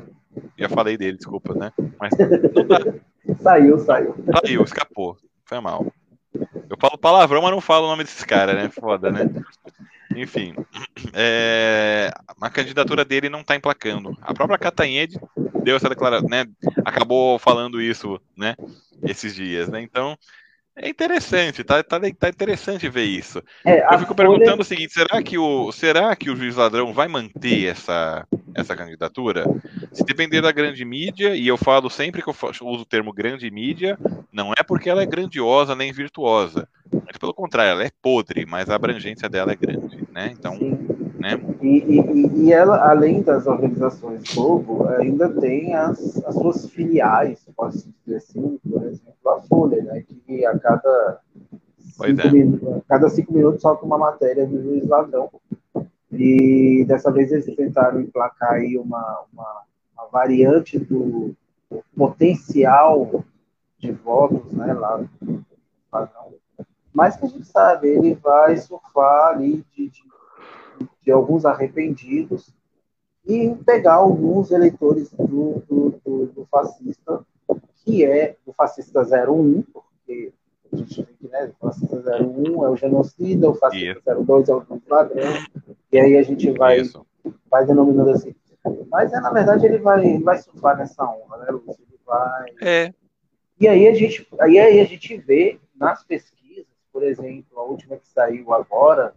Já 0.58 0.70
falei 0.70 0.98
dele, 0.98 1.18
desculpa, 1.18 1.54
né? 1.54 1.72
Mas 2.00 2.12
não 2.54 2.66
dá. 2.68 2.80
Saiu, 3.42 3.78
saiu. 3.80 4.16
Saiu, 4.44 4.64
escapou. 4.64 5.16
Foi 5.46 5.60
mal. 5.60 5.86
Eu 6.34 6.78
falo 6.80 6.98
palavrão, 6.98 7.42
mas 7.42 7.52
não 7.52 7.62
falo 7.62 7.86
o 7.86 7.90
nome 7.90 8.04
desses 8.04 8.24
caras, 8.24 8.56
né? 8.56 8.70
Foda, 8.70 9.12
né? 9.12 9.30
Enfim, 10.16 10.54
é, 11.14 12.12
a 12.42 12.50
candidatura 12.50 13.06
dele 13.06 13.30
não 13.30 13.42
está 13.42 13.56
emplacando. 13.56 14.18
A 14.22 14.34
própria 14.34 14.58
Catanhede 14.58 15.20
deu 15.64 15.76
essa 15.76 15.90
declaração, 15.90 16.28
né? 16.28 16.46
Acabou 16.84 17.38
falando 17.40 17.82
isso, 17.82 18.20
né? 18.36 18.56
Esses 19.04 19.36
dias, 19.36 19.70
né? 19.70 19.82
Então, 19.82 20.18
é 20.82 20.90
interessante, 20.90 21.64
tá, 21.64 21.84
tá, 21.84 22.00
tá 22.00 22.30
interessante 22.30 22.88
ver 22.90 23.04
isso. 23.04 23.44
É, 23.66 23.84
eu 23.94 24.00
fico 24.00 24.16
Folha... 24.16 24.30
perguntando 24.30 24.62
o 24.62 24.66
seguinte: 24.66 24.94
será 24.94 25.22
que 25.22 25.38
o, 25.38 25.72
será 25.72 26.16
que 26.16 26.30
o 26.30 26.36
juiz 26.36 26.56
ladrão 26.56 26.94
vai 26.94 27.08
manter 27.08 27.66
essa, 27.66 28.26
essa 28.56 28.76
candidatura? 28.76 29.46
Se 29.92 30.04
depender 30.04 30.42
da 30.42 30.52
grande 30.52 30.84
mídia, 30.86 31.36
e 31.36 31.48
eu 31.48 31.58
falo 31.58 31.90
sempre 31.90 32.22
que 32.22 32.30
eu 32.30 32.36
uso 32.62 32.84
o 32.84 32.86
termo 32.86 33.12
grande 33.12 33.50
mídia, 33.52 33.98
não 34.32 34.54
é 34.58 34.64
porque 34.64 34.90
ela 34.90 35.04
é 35.04 35.06
grandiosa 35.06 35.76
nem 35.76 35.92
virtuosa. 35.92 36.68
Mas 36.92 37.18
pelo 37.18 37.34
contrário, 37.34 37.72
ela 37.72 37.84
é 37.84 37.92
podre, 38.02 38.46
mas 38.46 38.70
a 38.70 38.76
abrangência 38.76 39.30
dela 39.30 39.52
é 39.52 39.56
grande, 39.56 40.08
né? 40.12 40.32
Então, 40.32 40.58
Né? 41.20 41.32
E, 41.62 41.68
e, 41.68 42.46
e, 42.46 42.54
ela, 42.54 42.90
além 42.90 43.22
das 43.22 43.46
organizações 43.46 44.24
Globo, 44.34 44.88
ainda 44.88 45.28
tem 45.30 45.76
as, 45.76 46.24
as 46.26 46.34
suas 46.34 46.70
filiais, 46.70 47.46
posso 47.58 47.94
dizer 48.06 48.18
assim, 48.18 48.58
por 48.70 48.84
exemplo, 48.84 49.30
a 49.30 49.42
Folha, 49.42 49.84
né, 49.84 50.02
que 50.08 50.46
a 50.46 50.58
cada, 50.58 51.20
cinco, 52.06 52.22
é. 52.22 52.32
minutos, 52.32 52.68
a 52.70 52.82
cada 52.88 53.10
cinco 53.10 53.34
minutos 53.34 53.62
solta 53.62 53.86
uma 53.86 53.98
matéria 53.98 54.48
do 54.48 54.64
juiz 54.64 54.88
ladrão. 54.88 55.30
E 56.10 56.86
dessa 56.88 57.12
vez 57.12 57.34
eles 57.34 57.54
tentaram 57.54 58.00
emplacar 58.00 58.54
aí 58.54 58.78
uma, 58.78 59.26
uma, 59.34 59.64
uma 59.98 60.08
variante 60.08 60.80
do, 60.80 61.36
do, 61.70 61.84
potencial 61.96 63.26
de 63.78 63.92
votos 63.92 64.54
né, 64.54 64.74
lá 64.74 65.04
ladrão. 65.92 66.34
Mas 66.94 67.18
que 67.18 67.26
a 67.26 67.30
gente 67.30 67.46
sabe, 67.46 67.90
ele 67.90 68.16
vai 68.16 68.56
surfar 68.58 69.34
ali 69.34 69.66
de, 69.76 69.90
de 69.90 70.10
de 71.02 71.12
alguns 71.12 71.46
arrependidos 71.46 72.54
e 73.26 73.56
pegar 73.66 73.96
alguns 73.96 74.52
eleitores 74.52 75.12
do, 75.12 75.62
do, 75.68 76.02
do, 76.04 76.26
do 76.28 76.48
fascista, 76.50 77.26
que 77.84 78.06
é 78.06 78.36
o 78.46 78.54
fascista 78.54 79.02
01, 79.02 79.62
porque 79.74 80.34
a 80.72 80.76
gente 80.76 81.04
tem 81.04 81.16
que, 81.16 81.28
né, 81.28 81.52
o 81.60 81.68
fascista 81.68 81.98
01 81.98 82.66
é 82.66 82.70
o 82.70 82.76
genocida, 82.76 83.50
o 83.50 83.56
fascista 83.56 84.12
Isso. 84.12 84.24
02 84.24 84.50
é 84.50 84.54
o 84.54 84.82
ladrão, 84.88 85.34
e 85.92 86.00
aí 86.00 86.18
a 86.18 86.24
gente 86.24 86.52
vai, 86.52 86.82
vai 87.50 87.66
denominando 87.66 88.12
assim. 88.12 88.34
Mas, 88.92 89.14
é, 89.14 89.20
na 89.20 89.32
verdade, 89.32 89.66
ele 89.66 89.78
vai, 89.78 90.20
vai 90.20 90.38
surfar 90.38 90.78
nessa 90.78 91.04
onda, 91.04 91.38
né, 91.38 91.52
Lúcio? 91.52 91.84
Ele 91.88 92.00
vai... 92.06 92.46
É. 92.62 92.94
E 93.60 93.68
aí 93.68 93.88
a 93.88 93.94
gente, 93.94 94.28
aí, 94.40 94.60
aí 94.60 94.80
a 94.80 94.86
gente 94.86 95.18
vê 95.18 95.60
nas 95.76 96.04
pesquisas, 96.04 96.66
por 96.92 97.04
exemplo, 97.04 97.60
a 97.60 97.64
última 97.64 97.98
que 97.98 98.08
saiu 98.08 98.54
agora, 98.54 99.14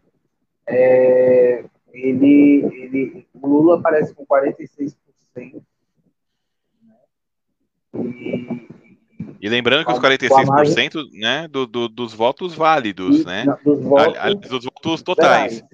é, 0.67 1.65
ele, 1.93 2.65
ele, 2.73 3.27
o 3.35 3.47
Lula 3.47 3.79
aparece 3.79 4.15
com 4.15 4.25
46%. 4.25 4.95
Né? 5.37 7.01
E, 7.95 8.69
e 9.41 9.49
lembrando 9.49 9.85
que 9.85 9.93
os 9.93 9.99
46% 9.99 11.11
né, 11.13 11.49
do, 11.49 11.67
do, 11.67 11.89
dos 11.89 12.15
votos 12.15 12.55
válidos, 12.55 13.25
né? 13.25 13.45
Dos 13.65 13.83
votos, 13.83 14.49
dos 14.49 14.65
votos 14.65 15.03
totais. 15.03 15.57
Gerais. 15.57 15.65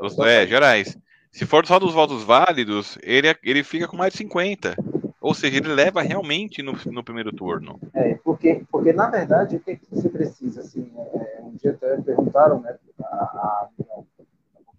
Os, 0.00 0.18
é, 0.18 0.46
gerais. 0.46 0.98
Se 1.30 1.44
for 1.44 1.66
só 1.66 1.78
dos 1.78 1.92
votos 1.92 2.24
válidos, 2.24 2.98
ele, 3.02 3.28
ele 3.42 3.62
fica 3.62 3.86
com 3.86 3.96
mais 3.96 4.12
de 4.12 4.24
50%. 4.24 4.74
Ou 5.20 5.34
seja, 5.34 5.58
ele 5.58 5.68
leva 5.68 6.00
realmente 6.00 6.62
no, 6.62 6.72
no 6.86 7.04
primeiro 7.04 7.32
turno. 7.32 7.78
É, 7.92 8.14
porque, 8.24 8.62
porque 8.70 8.92
na 8.92 9.10
verdade, 9.10 9.56
o 9.56 9.60
que, 9.60 9.76
que 9.76 9.86
você 9.90 10.08
precisa? 10.08 10.60
Assim, 10.60 10.90
é, 10.96 11.40
um 11.42 11.54
dia 11.56 11.72
até 11.72 12.00
perguntaram, 12.00 12.60
né? 12.60 12.76
A, 13.02 13.04
a, 13.04 13.68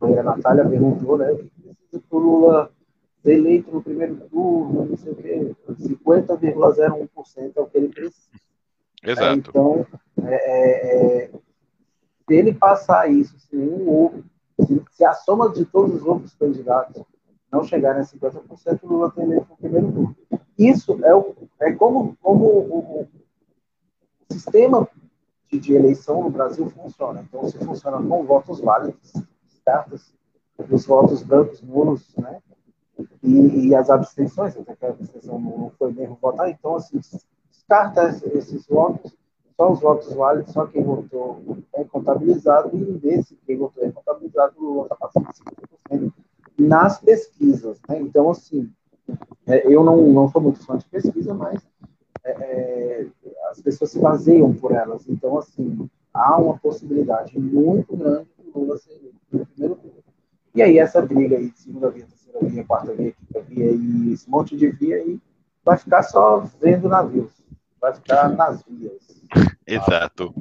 a 0.02 0.24
Natália 0.24 0.68
perguntou, 0.68 1.18
né? 1.18 1.32
O 1.32 1.38
que 1.38 1.50
precisa 1.50 2.04
para 2.10 2.18
o 2.18 2.20
Lula 2.20 2.72
ser 3.22 3.34
eleito 3.34 3.72
no 3.72 3.82
primeiro 3.82 4.16
turno, 4.30 4.86
não 4.86 4.98
sei 4.98 5.12
o 5.12 5.16
quê. 5.16 5.56
50,01% 5.70 7.52
é 7.56 7.62
o 7.62 7.66
que 7.66 7.78
ele 7.78 7.90
precisa. 7.90 8.30
Exato. 9.04 9.30
É, 9.30 9.34
então, 9.34 9.86
é, 10.24 10.34
é, 10.34 11.24
é, 11.24 11.32
se 12.28 12.36
ele 12.36 12.54
passar 12.54 13.10
isso, 13.10 13.38
se 13.40 13.56
um 13.56 13.90
outro, 13.90 14.24
se, 14.66 14.84
se, 14.92 15.06
a 15.06 15.14
soma 15.14 15.50
de 15.50 15.66
todos 15.66 15.96
os 15.96 16.06
outros 16.06 16.34
candidatos 16.36 17.04
não 17.52 17.64
chegarem 17.64 18.02
a 18.02 18.06
50%, 18.06 18.80
o 18.84 18.88
Lula 18.88 19.12
tem 19.12 19.24
eleito 19.24 19.48
no 19.50 19.58
primeiro 19.58 19.92
turno. 19.92 20.16
Isso 20.58 21.00
é, 21.04 21.16
o, 21.16 21.36
é 21.62 21.72
como, 21.72 22.18
como 22.22 22.46
o, 22.46 23.02
o 23.02 24.34
sistema 24.34 24.88
de, 25.50 25.60
de, 25.60 25.74
eleição 25.74 26.22
no 26.22 26.30
Brasil 26.30 26.70
funciona. 26.70 27.22
Então, 27.28 27.48
se 27.48 27.58
funciona 27.58 27.98
com 27.98 28.26
votos 28.26 28.60
válidos, 28.60 29.14
cartas, 29.70 30.12
os 30.58 30.86
votos 30.86 31.22
brancos, 31.22 31.62
nulos, 31.62 32.16
né? 32.18 32.42
E, 33.24 33.68
e 33.68 33.76
as 33.76 33.90
abstenções, 33.90 34.58
até 34.58 34.76
que 34.76 34.86
a 34.86 34.90
abstenção 34.90 35.40
não 35.40 35.72
foi 35.78 35.94
mesmo 35.94 36.18
votar, 36.20 36.50
então, 36.50 36.76
assim, 36.76 37.00
descarta 37.52 38.10
esses 38.34 38.66
votos, 38.68 39.16
só 39.56 39.72
os 39.72 39.80
votos 39.80 40.14
válidos, 40.14 40.52
só 40.52 40.66
quem 40.66 40.84
votou 40.84 41.58
é 41.74 41.84
contabilizado, 41.84 42.76
e 42.76 42.84
desse 42.94 43.38
quem 43.46 43.58
votou 43.58 43.86
é 43.86 43.92
contabilizado, 43.92 44.56
o 44.58 44.66
Lula 44.66 44.84
está 44.84 44.96
passando 44.96 45.28
50% 45.92 46.12
nas 46.58 47.00
pesquisas, 47.00 47.80
né? 47.88 48.02
Então, 48.02 48.30
assim, 48.32 48.70
é, 49.48 49.66
eu 49.66 49.84
não, 49.84 49.98
não 49.98 50.28
sou 50.30 50.42
muito 50.42 50.66
fã 50.66 50.78
de 50.78 50.86
pesquisa, 50.86 51.34
mas 51.34 51.62
é, 52.24 52.32
é, 52.32 53.08
as 53.50 53.62
pessoas 53.62 53.92
se 53.92 54.00
baseiam 54.00 54.54
por 54.54 54.74
elas. 54.74 55.08
Então, 55.08 55.38
assim, 55.38 55.90
há 56.14 56.38
uma 56.38 56.58
possibilidade 56.58 57.40
muito 57.40 57.96
grande 57.96 58.28
Lula 58.54 58.76
no 59.32 59.46
primeiro 59.46 59.76
turno. 59.76 60.04
E 60.56 60.62
aí 60.62 60.78
essa 60.78 61.02
briga 61.02 61.38
aí 61.38 61.52
segunda 61.56 61.90
via, 61.90 62.06
terceira 62.06 62.40
via, 62.48 62.64
quarta 62.64 62.94
via, 62.94 63.14
quinta 63.14 63.42
via 63.42 63.72
e 63.72 64.14
esse 64.14 64.30
monte 64.30 64.58
de 64.58 64.68
via 64.68 64.98
aí 64.98 65.20
vai 65.64 65.78
ficar 65.78 66.04
só 66.04 66.44
vendo 66.62 66.90
navios, 66.90 67.32
vai 67.80 67.94
ficar 67.94 68.30
nas 68.30 68.64
vias. 68.64 69.24
Exato. 69.66 70.34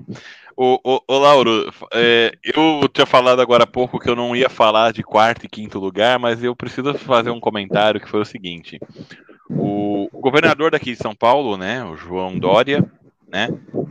O, 0.56 0.80
o, 0.82 1.00
o 1.06 1.18
Lauro, 1.18 1.70
é, 1.92 2.32
eu 2.42 2.88
tinha 2.88 3.06
falado 3.06 3.40
agora 3.40 3.64
há 3.64 3.66
pouco 3.66 3.98
que 3.98 4.08
eu 4.08 4.16
não 4.16 4.34
ia 4.34 4.48
falar 4.48 4.92
de 4.92 5.02
quarto 5.02 5.44
e 5.44 5.48
quinto 5.48 5.78
lugar, 5.78 6.18
mas 6.18 6.42
eu 6.42 6.56
preciso 6.56 6.94
fazer 6.94 7.30
um 7.30 7.38
comentário 7.38 8.00
que 8.00 8.08
foi 8.08 8.22
o 8.22 8.24
seguinte. 8.24 8.80
O 9.50 10.08
governador 10.12 10.70
daqui 10.70 10.92
de 10.92 10.96
São 10.96 11.14
Paulo, 11.14 11.56
né, 11.56 11.84
o 11.84 11.96
João 11.96 12.38
Dória, 12.38 12.84
né? 13.28 13.48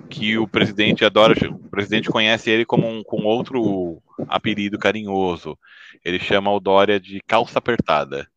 Que 0.10 0.38
o 0.38 0.48
presidente 0.48 1.06
adora, 1.06 1.34
o 1.50 1.70
presidente 1.70 2.10
conhece 2.10 2.50
ele 2.50 2.66
como 2.66 2.88
um, 2.88 3.04
com 3.04 3.24
outro 3.24 4.02
apelido 4.28 4.80
carinhoso. 4.80 5.58
Ele 6.04 6.20
chama 6.20 6.52
o 6.52 6.60
Dória 6.60 7.00
de 7.00 7.22
calça 7.26 7.60
apertada, 7.60 8.28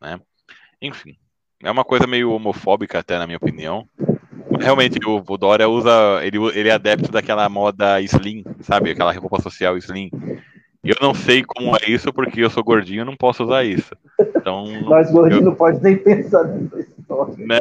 né? 0.00 0.20
Enfim, 0.80 1.16
é 1.62 1.70
uma 1.70 1.84
coisa 1.84 2.06
meio 2.06 2.32
homofóbica 2.32 2.98
até 2.98 3.18
na 3.18 3.26
minha 3.26 3.38
opinião. 3.38 3.88
Realmente 4.60 4.98
o, 5.04 5.22
o 5.26 5.36
Dória 5.36 5.68
usa, 5.68 5.90
ele, 6.22 6.38
ele 6.54 6.68
é 6.68 6.72
adepto 6.72 7.10
daquela 7.10 7.48
moda 7.48 8.00
slim, 8.02 8.44
sabe? 8.60 8.90
Aquela 8.90 9.12
roupa 9.12 9.40
social 9.40 9.76
slim. 9.78 10.10
Eu 10.84 10.96
não 11.00 11.14
sei 11.14 11.42
como 11.42 11.74
é 11.76 11.90
isso, 11.90 12.12
porque 12.12 12.40
eu 12.40 12.50
sou 12.50 12.62
gordinho 12.62 13.02
e 13.02 13.04
não 13.04 13.16
posso 13.16 13.44
usar 13.44 13.64
isso. 13.64 13.96
Então, 14.36 14.66
Nós 14.82 15.10
gordinhos 15.10 15.42
eu... 15.42 15.50
não 15.50 15.54
pode 15.56 15.82
nem 15.82 15.96
pensar 15.96 16.44
nisso. 16.44 16.94
Né? 17.38 17.58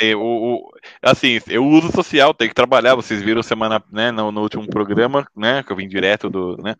É, 0.00 0.10
é, 0.10 0.16
o, 0.16 0.70
assim, 1.02 1.38
eu 1.48 1.64
uso 1.64 1.90
social, 1.90 2.34
tenho 2.34 2.50
que 2.50 2.54
trabalhar. 2.54 2.94
Vocês 2.94 3.22
viram 3.22 3.42
semana, 3.42 3.82
né, 3.90 4.10
no, 4.10 4.30
no, 4.30 4.42
último 4.42 4.66
programa, 4.66 5.26
né, 5.36 5.62
que 5.62 5.72
eu 5.72 5.76
vim 5.76 5.88
direto 5.88 6.28
do, 6.28 6.56
né, 6.62 6.74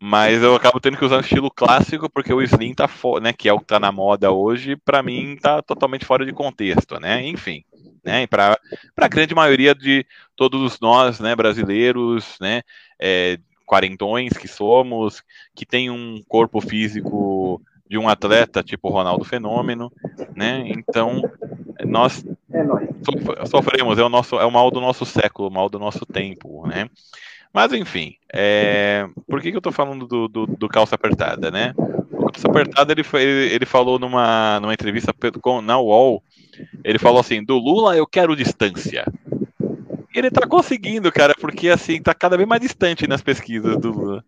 mas 0.00 0.42
eu 0.42 0.54
acabo 0.54 0.78
tendo 0.78 0.96
que 0.96 1.04
usar 1.04 1.16
o 1.16 1.20
estilo 1.20 1.50
clássico 1.50 2.08
porque 2.08 2.32
o 2.32 2.40
slim 2.42 2.72
tá, 2.72 2.88
né, 3.20 3.32
que 3.32 3.48
é 3.48 3.52
o 3.52 3.58
que 3.58 3.66
tá 3.66 3.80
na 3.80 3.90
moda 3.90 4.30
hoje, 4.30 4.76
para 4.76 5.02
mim 5.02 5.36
tá 5.40 5.60
totalmente 5.60 6.04
fora 6.04 6.24
de 6.24 6.32
contexto, 6.32 7.00
né? 7.00 7.26
Enfim, 7.26 7.64
né? 8.04 8.26
Para 8.26 8.56
a 8.96 9.08
grande 9.08 9.34
maioria 9.34 9.74
de 9.74 10.06
todos 10.36 10.78
nós, 10.80 11.18
né, 11.18 11.34
brasileiros, 11.34 12.36
né, 12.40 12.62
é, 13.00 13.38
quarentões 13.68 14.32
que 14.32 14.48
somos, 14.48 15.22
que 15.54 15.66
tem 15.66 15.90
um 15.90 16.22
corpo 16.26 16.58
físico 16.58 17.60
de 17.86 17.98
um 17.98 18.08
atleta 18.08 18.62
tipo 18.62 18.88
Ronaldo 18.88 19.24
Fenômeno, 19.24 19.92
né? 20.34 20.64
Então 20.66 21.22
nós 21.84 22.24
é 22.50 23.46
sofremos, 23.46 23.98
é 23.98 24.02
o 24.02 24.08
nosso, 24.08 24.36
é 24.36 24.44
o 24.46 24.50
mal 24.50 24.70
do 24.70 24.80
nosso 24.80 25.04
século, 25.04 25.48
o 25.48 25.52
mal 25.52 25.68
do 25.68 25.78
nosso 25.78 26.06
tempo, 26.06 26.66
né? 26.66 26.88
Mas 27.52 27.72
enfim, 27.72 28.14
é... 28.32 29.06
por 29.26 29.40
que, 29.40 29.50
que 29.50 29.56
eu 29.56 29.62
tô 29.62 29.70
falando 29.70 30.06
do, 30.06 30.28
do, 30.28 30.46
do 30.46 30.68
calça 30.68 30.94
apertada, 30.94 31.50
né? 31.50 31.74
O 32.10 32.30
calça 32.30 32.48
apertada 32.48 32.92
ele, 32.92 33.02
foi, 33.02 33.22
ele 33.22 33.66
falou 33.66 33.98
numa, 33.98 34.58
numa 34.60 34.74
entrevista 34.74 35.14
na 35.62 35.78
UOL, 35.78 36.22
ele 36.82 36.98
falou 36.98 37.20
assim: 37.20 37.44
do 37.44 37.58
Lula 37.58 37.96
eu 37.96 38.06
quero 38.06 38.36
distância. 38.36 39.04
Ele 40.18 40.30
tá 40.30 40.46
conseguindo, 40.46 41.12
cara, 41.12 41.32
porque 41.40 41.68
assim, 41.68 42.02
tá 42.02 42.12
cada 42.12 42.36
vez 42.36 42.48
mais 42.48 42.60
distante 42.60 43.06
nas 43.06 43.22
pesquisas 43.22 43.76
do 43.78 43.92
Lula. 43.92 44.24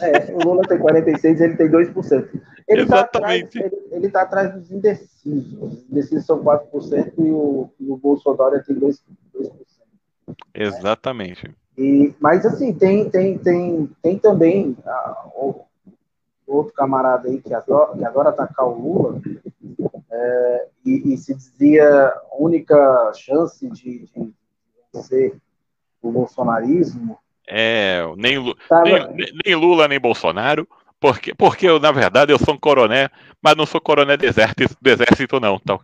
É, 0.00 0.32
o 0.32 0.38
Lula 0.38 0.62
tem 0.62 0.78
46 0.78 1.40
ele 1.40 1.56
tem 1.56 1.68
2%. 1.68 2.28
Ele 2.66 2.82
Exatamente. 2.82 2.88
Tá 2.88 3.00
atrás, 3.00 3.54
ele, 3.54 3.82
ele 3.90 4.08
tá 4.08 4.22
atrás 4.22 4.54
dos 4.54 4.70
indecisos. 4.70 5.52
Os 5.60 5.90
indecisos 5.90 6.24
são 6.24 6.42
4% 6.42 7.12
e 7.18 7.30
o, 7.30 7.68
e 7.78 7.90
o 7.90 7.96
Bolsonaro 7.96 8.62
tem 8.64 8.76
2%. 8.76 8.98
2%. 9.36 9.52
Exatamente. 10.54 11.54
E, 11.76 12.14
mas 12.18 12.46
assim, 12.46 12.72
tem, 12.72 13.10
tem, 13.10 13.36
tem, 13.36 13.90
tem 14.00 14.18
também 14.18 14.76
ah, 14.86 15.26
o, 15.34 15.64
outro 16.46 16.72
camarada 16.72 17.28
aí 17.28 17.42
que 17.42 17.52
adora, 17.52 17.96
que 17.96 18.04
adora 18.04 18.28
atacar 18.30 18.66
o 18.66 18.78
Lula 18.78 19.20
é, 20.10 20.68
e, 20.86 21.12
e, 21.12 21.18
se 21.18 21.34
dizia 21.34 22.14
única 22.38 23.12
chance 23.14 23.68
de, 23.70 24.06
de 24.06 24.32
vencer 24.94 25.36
o 26.00 26.10
bolsonarismo 26.10 27.18
é, 27.46 28.02
nem, 28.16 28.54
Tava... 28.68 28.84
nem, 28.84 29.32
nem, 29.44 29.54
Lula, 29.54 29.86
nem 29.86 30.00
Bolsonaro, 30.00 30.66
porque, 30.98 31.34
porque 31.34 31.68
eu, 31.68 31.78
na 31.78 31.92
verdade, 31.92 32.32
eu 32.32 32.38
sou 32.38 32.54
um 32.54 32.58
coroné, 32.58 33.10
mas 33.42 33.56
não 33.56 33.66
sou 33.66 33.80
coroné 33.80 34.16
do 34.16 34.24
exército, 34.24 34.74
do 34.80 34.90
exército 34.90 35.38
não. 35.38 35.56
Então. 35.56 35.80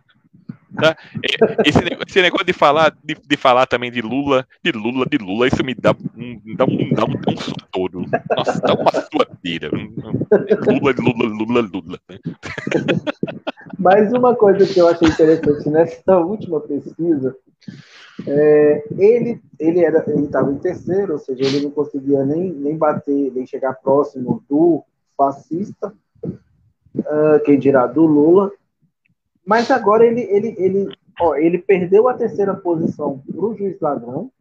Tá? 0.75 0.95
Esse, 1.21 1.79
esse, 2.07 2.21
negócio 2.21 2.45
de 2.45 2.53
falar, 2.53 2.95
de, 3.03 3.13
de, 3.13 3.37
falar 3.37 3.67
também 3.67 3.91
de 3.91 4.01
Lula, 4.01 4.47
de 4.63 4.71
Lula, 4.71 5.05
de 5.05 5.17
Lula, 5.17 5.47
isso 5.47 5.63
me 5.65 5.75
dá 5.75 5.91
um, 5.91 6.41
dá 6.55 6.63
um, 6.63 6.93
dá 6.93 7.03
um, 7.03 7.11
dá 7.11 7.31
um 7.31 7.37
sutoro. 7.37 8.05
Nossa, 8.35 8.61
dá 8.61 8.73
uma 8.73 8.91
suadeira. 8.91 9.69
Lula, 9.69 10.95
Lula, 10.97 11.27
Lula, 11.27 11.69
Lula. 11.73 11.99
Mas 13.77 14.13
uma 14.13 14.33
coisa 14.33 14.65
que 14.65 14.79
eu 14.79 14.87
achei 14.87 15.09
interessante 15.09 15.69
nessa 15.69 16.17
última 16.17 16.61
pesquisa, 16.61 17.35
é, 18.27 18.83
ele 18.97 19.41
ele 19.59 19.83
era 19.83 20.03
ele 20.07 20.25
estava 20.25 20.51
em 20.51 20.57
terceiro, 20.57 21.13
ou 21.13 21.19
seja, 21.19 21.43
ele 21.43 21.61
não 21.61 21.71
conseguia 21.71 22.25
nem, 22.25 22.51
nem 22.51 22.77
bater, 22.77 23.31
nem 23.33 23.45
chegar 23.45 23.73
próximo 23.75 24.43
do 24.49 24.83
fascista, 25.15 25.93
uh, 26.25 27.43
quem 27.45 27.59
dirá 27.59 27.85
do 27.85 28.05
Lula, 28.05 28.51
mas 29.45 29.69
agora 29.69 30.05
ele, 30.05 30.21
ele, 30.21 30.55
ele, 30.57 30.89
ó, 31.19 31.35
ele 31.35 31.57
perdeu 31.57 32.07
a 32.07 32.13
terceira 32.13 32.53
posição 32.53 33.19
para 33.19 33.45
o 33.45 33.55
juiz 33.55 33.79
ladrão. 33.79 34.31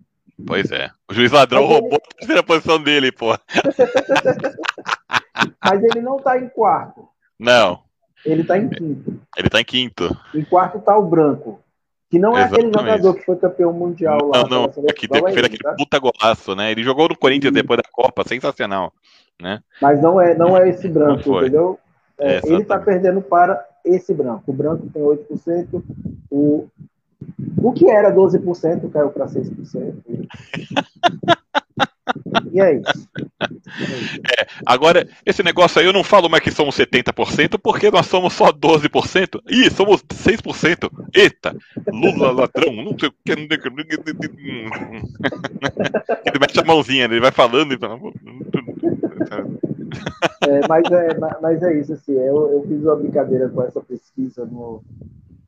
Pois 0.47 0.71
é. 0.71 0.91
O 1.11 1.15
juiz 1.15 1.31
ladrão 1.33 1.63
Mas 1.63 1.71
roubou 1.71 1.93
ele... 1.93 2.03
a 2.03 2.17
terceira 2.17 2.43
posição 2.43 2.83
dele, 2.83 3.13
pô. 3.13 3.37
Mas 5.63 5.85
ele 5.85 6.01
não 6.01 6.17
está 6.17 6.39
em 6.39 6.49
quarto. 6.49 7.07
Não. 7.39 7.83
Ele 8.25 8.43
está 8.43 8.59
em 8.59 8.69
quinto. 8.69 9.21
Ele 9.37 9.47
está 9.47 9.61
em 9.61 9.65
quinto. 9.65 10.17
Em 10.35 10.45
quarto 10.45 10.79
está 10.79 10.97
o 10.97 11.07
branco. 11.07 11.63
Que 12.11 12.19
não 12.19 12.37
é 12.37 12.43
Exatamente. 12.43 12.67
aquele 12.67 12.91
jogador 12.91 13.15
que 13.15 13.25
foi 13.25 13.37
campeão 13.37 13.73
mundial 13.73 14.19
não, 14.19 14.29
lá. 14.29 14.43
Não, 14.43 14.49
não. 14.49 14.65
Aqui, 14.91 15.07
fez 15.07 15.23
é 15.23 15.29
aquele 15.29 15.59
tá? 15.59 15.75
puta 15.75 15.99
golaço, 15.99 16.57
né? 16.57 16.73
Ele 16.73 16.83
jogou 16.83 17.09
no 17.09 17.17
Corinthians 17.17 17.55
depois 17.55 17.77
da 17.77 17.89
Copa, 17.91 18.25
sensacional. 18.27 18.93
Né? 19.41 19.63
Mas 19.81 20.03
não 20.03 20.21
é, 20.21 20.37
não 20.37 20.57
é 20.57 20.69
esse 20.69 20.89
branco, 20.89 21.39
entendeu? 21.39 21.79
É, 22.19 22.37
é, 22.37 22.41
ele 22.45 22.63
está 22.63 22.79
perdendo 22.79 23.23
para 23.23 23.65
esse 23.85 24.13
branco. 24.13 24.43
O 24.49 24.53
branco 24.53 24.89
tem 24.93 25.03
8%, 25.03 25.83
o, 26.31 26.69
o 27.57 27.73
que 27.73 27.89
era 27.89 28.13
12% 28.13 28.91
caiu 28.91 29.11
para 29.11 29.27
6%. 29.27 30.27
E 32.53 32.61
é 32.61 32.77
isso. 32.77 33.09
É, 34.39 34.47
agora, 34.67 35.09
esse 35.25 35.43
negócio 35.43 35.81
aí 35.81 35.87
eu 35.87 35.93
não 35.93 36.05
falo 36.05 36.29
mais 36.29 36.43
que 36.43 36.51
somos 36.51 36.77
70%, 36.77 37.59
porque 37.63 37.91
nós 37.91 38.07
somos 38.07 38.33
só 38.33 38.53
12%. 38.53 39.41
Ih, 39.49 39.71
somos 39.71 40.03
6%. 40.03 40.91
Eita, 41.15 41.57
Lula 41.93 42.33
ladrão, 42.33 42.73
não 42.73 42.99
sei 42.99 43.09
o 43.09 43.13
que. 43.25 43.33
Ele 43.33 43.49
mete 46.41 46.61
a 46.61 46.65
mãozinha, 46.65 47.05
ele 47.05 47.21
vai 47.21 47.31
falando 47.31 47.73
e 47.73 47.79
é, 50.49 50.69
mas, 50.69 50.85
é, 50.91 51.19
mas 51.41 51.63
é 51.63 51.79
isso, 51.79 51.93
assim, 51.93 52.13
eu, 52.13 52.51
eu 52.53 52.65
fiz 52.67 52.83
uma 52.83 52.97
brincadeira 52.97 53.49
com 53.49 53.63
essa 53.63 53.81
pesquisa 53.81 54.45
no, 54.47 54.83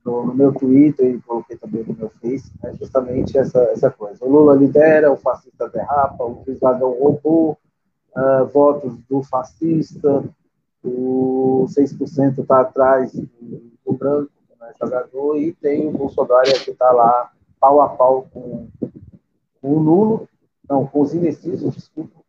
no, 0.05 0.27
no, 0.27 0.35
meu 0.35 0.53
Twitter 0.53 1.15
e 1.15 1.21
coloquei 1.21 1.57
também 1.57 1.85
no 1.85 1.95
meu 1.95 2.11
Face, 2.21 2.51
né, 2.63 2.75
justamente 2.79 3.37
essa, 3.39 3.61
essa 3.65 3.91
coisa. 3.91 4.25
O 4.25 4.31
Lula 4.31 4.55
lidera, 4.55 5.13
o 5.13 5.17
fascista 5.17 5.69
derrapa, 5.69 6.25
o 6.25 6.45
Cris 6.45 6.61
Ladrão 6.61 6.93
roubou 6.99 7.59
uh, 8.17 8.47
votos 8.47 8.97
do 9.09 9.23
fascista, 9.23 10.25
o 10.85 11.67
6% 11.69 12.39
está 12.39 12.61
atrás 12.61 13.13
do, 13.13 13.73
do 13.87 13.93
branco, 13.93 14.31
que 14.49 14.59
não 14.59 14.67
é 14.67 14.73
jogador, 14.81 15.37
e 15.39 15.53
tem 15.53 15.87
o 15.89 15.93
Bolsonaro 15.93 16.53
que 16.65 16.71
está 16.71 16.91
lá 16.91 17.31
pau 17.61 17.81
a 17.81 17.89
pau 17.91 18.29
com, 18.33 18.69
com 19.61 19.69
o 19.75 19.79
Lula, 19.79 20.29
não, 20.69 20.87
com 20.87 21.01
os 21.01 21.15
indecisos, 21.15 21.75
desculpa, 21.75 22.21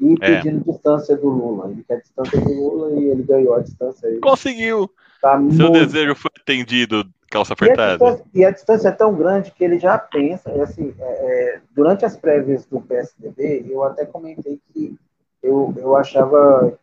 e 0.00 0.14
é. 0.20 0.36
pedindo 0.42 0.68
é. 0.68 0.72
distância 0.72 1.16
do 1.16 1.28
Lula. 1.28 1.70
Ele 1.70 1.84
quer 1.84 2.00
distância 2.00 2.40
do 2.40 2.52
Lula 2.52 2.98
e 2.98 3.04
ele 3.04 3.22
ganhou 3.22 3.54
a 3.54 3.60
distância 3.60 4.08
aí. 4.08 4.18
Conseguiu! 4.18 4.90
Tá 5.20 5.36
Seu 5.50 5.70
muito... 5.70 5.72
desejo 5.72 6.14
foi 6.14 6.30
atendido, 6.40 7.04
calça 7.30 7.52
apertada. 7.54 8.04
E 8.04 8.08
a, 8.08 8.20
e 8.34 8.44
a, 8.44 8.50
distância 8.50 8.88
é 8.88 8.92
tão 8.92 9.14
grande 9.14 9.52
que 9.52 9.64
ele 9.64 9.78
já 9.78 9.96
pensa, 9.96 10.50
assim, 10.62 10.92
é, 10.98 11.04
é, 11.04 11.60
durante 11.70 12.04
as 12.04 12.16
prévias 12.16 12.66
do 12.66 12.80
PSDB, 12.80 13.66
eu 13.70 13.84
até 13.84 14.04
comentei 14.04 14.60
que 14.72 14.98
eu, 15.42 15.72
eu 15.78 15.96
achava 15.96 16.76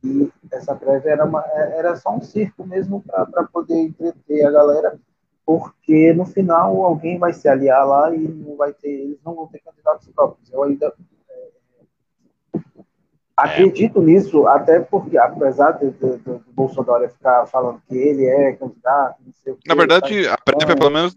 que 0.00 0.32
essa 0.50 0.74
prévia 0.74 1.10
era, 1.10 1.24
uma, 1.24 1.44
era 1.54 1.94
só 1.96 2.10
um 2.10 2.22
circo 2.22 2.66
mesmo 2.66 3.02
para 3.02 3.44
poder 3.52 3.76
entreter 3.76 4.46
a 4.46 4.50
galera, 4.50 4.98
porque 5.44 6.12
no 6.14 6.24
final 6.24 6.82
alguém 6.82 7.18
vai 7.18 7.34
se 7.34 7.46
aliar 7.46 7.86
lá 7.86 8.14
e 8.14 8.18
não 8.18 8.56
vai 8.56 8.72
ter, 8.72 8.88
eles 8.88 9.18
não 9.24 9.34
vão 9.34 9.46
ter 9.46 9.60
candidatos 9.60 10.08
próprios. 10.08 10.50
Eu 10.50 10.62
ainda 10.62 10.92
Acredito 13.44 14.00
é. 14.00 14.04
nisso, 14.04 14.46
até 14.46 14.80
porque, 14.80 15.16
apesar 15.16 15.72
de, 15.72 15.90
do 15.90 16.42
Bolsonaro 16.52 17.08
ficar 17.08 17.46
falando 17.46 17.80
que 17.88 17.96
ele 17.96 18.26
é 18.26 18.52
candidato, 18.52 19.16
não 19.24 19.32
sei 19.32 19.52
o 19.52 19.56
que, 19.56 19.68
Na 19.68 19.74
verdade, 19.74 20.24
tá 20.24 20.34
a 20.34 20.38
prévia 20.38 20.76
pelo 20.76 20.90
menos 20.90 21.16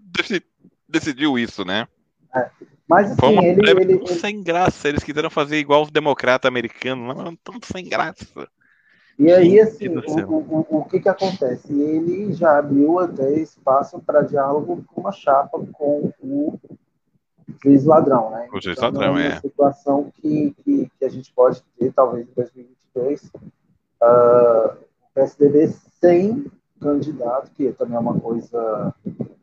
decidiu 0.88 1.38
isso, 1.38 1.66
né? 1.66 1.88
É. 2.36 2.50
Mas 2.88 3.12
assim, 3.12 3.38
ele, 3.40 3.70
ele, 3.70 3.94
ele, 3.94 4.08
sem 4.08 4.44
graça, 4.44 4.90
eles 4.90 5.04
quiseram 5.04 5.30
fazer 5.30 5.58
igual 5.58 5.84
os 5.84 5.92
democratas 5.92 6.48
americanos, 6.48 7.16
não 7.16 7.36
tão 7.36 7.56
sem 7.64 7.88
graça. 7.88 8.48
E 9.18 9.32
aí, 9.32 9.60
assim, 9.60 9.88
o, 9.90 10.00
o, 10.00 10.66
o, 10.80 10.86
que 10.86 11.00
que 11.00 11.10
acontece? 11.10 11.72
Ele 11.72 12.34
já 12.34 12.58
abriu 12.58 13.00
até 13.00 13.32
espaço 13.34 14.00
para 14.00 14.24
diálogo 14.24 14.84
com 14.88 15.02
uma 15.02 15.12
chapa 15.12 15.64
com 15.72 16.12
o 16.20 16.60
juiz 17.64 17.86
ladrão, 17.86 18.30
né? 18.32 18.48
O 18.54 18.62
juiz 18.62 18.78
então, 18.78 18.92
ladrão, 18.92 19.18
é. 19.18 19.30
Uma 19.30 19.42
situação 19.42 20.12
que, 20.16 20.56
que, 20.64 20.92
que, 20.98 21.06
a 21.06 21.10
gente 21.10 21.32
pode 21.34 21.64
ter, 21.78 21.92
talvez, 21.94 22.28
em 22.28 22.34
2022, 22.34 23.24
uh, 24.02 24.74
o 24.74 25.14
PSDB 25.14 25.68
sem 26.00 26.46
candidato, 26.82 27.52
que 27.52 27.72
também 27.74 27.96
é 27.96 28.00
uma 28.00 28.20
coisa... 28.20 28.94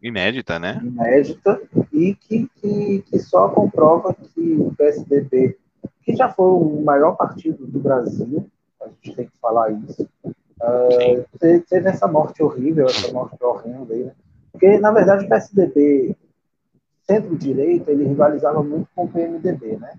Inédita, 0.02 0.58
né? 0.58 0.80
Inédita, 0.82 1.60
e 1.92 2.14
que, 2.14 2.48
que, 2.56 3.02
que 3.02 3.18
só 3.18 3.48
comprova 3.48 4.14
que 4.14 4.56
o 4.58 4.74
PSDB, 4.76 5.56
que 6.02 6.14
já 6.14 6.28
foi 6.28 6.46
o 6.46 6.82
maior 6.82 7.16
partido 7.16 7.66
do 7.66 7.78
Brasil, 7.78 8.46
a 8.82 8.88
gente 8.88 9.16
tem 9.16 9.26
que 9.26 9.38
falar 9.38 9.70
isso, 9.72 10.08
uh, 10.24 11.38
teve 11.38 11.88
essa 11.88 12.06
morte 12.06 12.42
horrível, 12.42 12.86
essa 12.86 13.12
morte 13.12 13.36
horrenda 13.42 13.94
aí, 13.94 14.04
né? 14.04 14.12
Porque, 14.52 14.78
na 14.78 14.90
verdade, 14.90 15.24
o 15.24 15.28
PSDB 15.28 16.16
centro-direita, 17.10 17.90
ele 17.90 18.04
rivalizava 18.04 18.62
muito 18.62 18.88
com 18.94 19.04
o 19.04 19.08
PMDB, 19.08 19.76
né? 19.78 19.94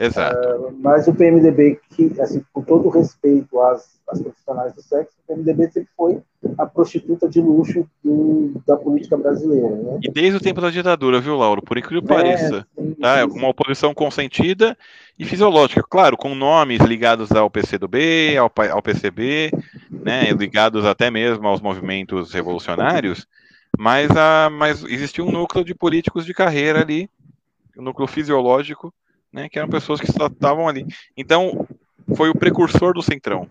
Exato. 0.00 0.48
Uh, 0.48 0.78
mas 0.80 1.08
o 1.08 1.14
PMDB, 1.14 1.80
que, 1.90 2.14
assim, 2.20 2.42
com 2.52 2.62
todo 2.62 2.88
respeito 2.88 3.60
às, 3.60 4.00
às 4.08 4.22
profissionais 4.22 4.72
do 4.72 4.80
sexo, 4.80 5.12
o 5.24 5.26
PMDB 5.26 5.70
sempre 5.72 5.88
foi 5.96 6.22
a 6.56 6.66
prostituta 6.66 7.28
de 7.28 7.40
luxo 7.40 7.84
do, 8.02 8.62
da 8.64 8.76
política 8.76 9.16
brasileira. 9.16 9.68
Né? 9.68 9.98
E 10.02 10.10
desde 10.10 10.36
o 10.36 10.40
tempo 10.40 10.60
da 10.60 10.70
ditadura, 10.70 11.20
viu, 11.20 11.36
Lauro? 11.36 11.60
Por 11.60 11.76
incrível 11.76 12.00
que 12.00 12.12
é, 12.12 12.16
pareça. 12.16 12.66
Sim, 12.78 12.94
tá? 12.94 13.18
É 13.18 13.24
uma 13.24 13.48
oposição 13.48 13.92
consentida 13.92 14.78
e 15.18 15.24
fisiológica. 15.24 15.82
Claro, 15.82 16.16
com 16.16 16.32
nomes 16.32 16.80
ligados 16.82 17.32
ao 17.32 17.50
PCdoB, 17.50 18.36
ao, 18.36 18.52
ao 18.70 18.82
PCB, 18.82 19.50
né, 19.90 20.30
ligados 20.30 20.84
até 20.84 21.10
mesmo 21.10 21.48
aos 21.48 21.60
movimentos 21.60 22.32
revolucionários, 22.32 23.26
mas, 23.76 24.10
a, 24.16 24.48
mas 24.50 24.84
existia 24.84 25.24
um 25.24 25.30
núcleo 25.30 25.64
de 25.64 25.74
políticos 25.74 26.24
de 26.24 26.34
carreira 26.34 26.80
ali, 26.80 27.08
um 27.76 27.82
núcleo 27.82 28.08
fisiológico, 28.08 28.92
né, 29.32 29.48
que 29.48 29.58
eram 29.58 29.68
pessoas 29.68 30.00
que 30.00 30.10
só 30.10 30.26
estavam 30.26 30.68
ali. 30.68 30.86
Então, 31.16 31.66
foi 32.14 32.30
o 32.30 32.38
precursor 32.38 32.94
do 32.94 33.02
Centrão. 33.02 33.48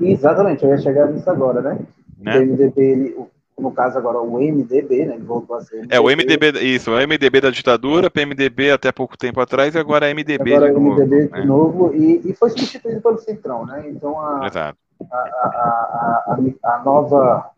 Exatamente, 0.00 0.64
eu 0.64 0.70
ia 0.70 0.78
chegar 0.78 1.10
nisso 1.10 1.28
agora, 1.30 1.60
né? 1.60 1.78
né? 2.18 2.38
O 2.38 2.46
MDB, 2.46 2.82
ele, 2.82 3.16
no 3.58 3.72
caso 3.72 3.98
agora, 3.98 4.20
o 4.20 4.38
MDB, 4.38 5.06
né? 5.06 5.14
Ele 5.14 5.24
voltou 5.24 5.56
a 5.56 5.60
ser. 5.60 5.76
MDB. 5.76 5.94
É, 5.94 6.00
o 6.00 6.04
MDB, 6.04 6.58
isso, 6.60 6.90
o 6.90 6.96
MDB 6.96 7.40
da 7.40 7.50
ditadura, 7.50 8.10
PMDB 8.10 8.70
até 8.70 8.92
pouco 8.92 9.16
tempo 9.16 9.40
atrás, 9.40 9.74
e 9.74 9.78
agora 9.78 10.08
é 10.08 10.14
MDB 10.14 10.54
agora 10.54 10.72
de 10.72 10.80
novo. 10.80 11.00
MDB 11.00 11.26
de 11.26 11.32
né? 11.32 11.44
novo, 11.44 11.94
e, 11.94 12.20
e 12.24 12.34
foi 12.34 12.50
substituído 12.50 13.00
pelo 13.00 13.18
Centrão, 13.18 13.66
né? 13.66 13.84
Então. 13.88 14.20
A, 14.20 14.46
a, 14.46 14.74
a, 15.10 16.38
a, 16.64 16.82
nova 16.84 17.50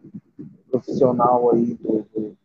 profissional 0.78 1.52
aí 1.52 1.74
do, 1.74 2.06
do, 2.14 2.36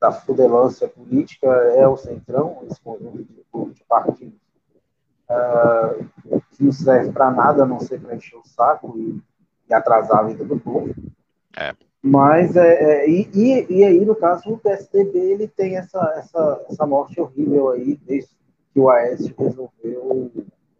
da 0.00 0.12
fudelância 0.12 0.88
política 0.88 1.46
é 1.46 1.86
o 1.88 1.96
Centrão, 1.96 2.62
esse 2.70 2.80
conjunto 2.80 3.18
de, 3.18 3.72
de 3.74 3.84
partidos 3.84 4.38
uh, 5.30 6.40
que 6.50 6.62
não 6.62 6.72
serve 6.72 7.12
para 7.12 7.30
nada, 7.30 7.64
a 7.64 7.66
não 7.66 7.80
ser 7.80 8.00
para 8.00 8.14
encher 8.14 8.36
o 8.36 8.44
saco 8.44 8.94
e, 8.96 9.20
e, 9.68 9.74
atrasar 9.74 10.18
a 10.18 10.22
vida 10.24 10.44
do 10.44 10.58
povo. 10.58 10.94
É. 11.56 11.74
Mas, 12.02 12.54
é, 12.54 13.04
é 13.04 13.10
e, 13.10 13.30
e, 13.32 13.78
e, 13.78 13.84
aí, 13.84 14.04
no 14.04 14.14
caso, 14.14 14.50
o 14.50 14.58
PSDB 14.58 15.18
ele 15.18 15.48
tem 15.48 15.76
essa, 15.76 16.00
essa, 16.16 16.64
essa 16.68 16.86
morte 16.86 17.20
horrível 17.20 17.70
aí, 17.70 17.98
desde 18.04 18.30
que 18.72 18.80
o 18.80 18.90
Aécio 18.90 19.34
resolveu 19.38 20.30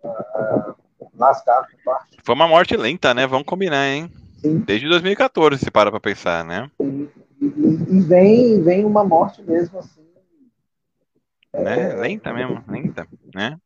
uh, 0.05 0.75
lascar 1.17 1.67
com 1.71 1.79
parte. 1.83 2.19
Foi 2.23 2.35
uma 2.35 2.47
morte 2.47 2.77
lenta, 2.77 3.15
né? 3.15 3.27
Vamos 3.27 3.47
combinar, 3.47 3.87
hein? 3.87 4.11
Sim. 4.45 4.59
Desde 4.59 4.87
2014, 4.91 5.59
se 5.59 5.71
para 5.71 5.91
para 5.91 5.99
pensar, 5.99 6.45
né? 6.45 6.71
E, 6.79 7.09
e, 7.41 8.01
vem, 8.03 8.63
vem 8.63 8.85
uma 8.85 9.03
morte 9.03 9.43
mesmo, 9.43 9.79
assim. 9.79 10.03
Né? 11.55 11.93
É, 11.93 11.95
lenta 11.95 12.31
mesmo, 12.31 12.63
lenta, 12.69 13.09
né? 13.35 13.57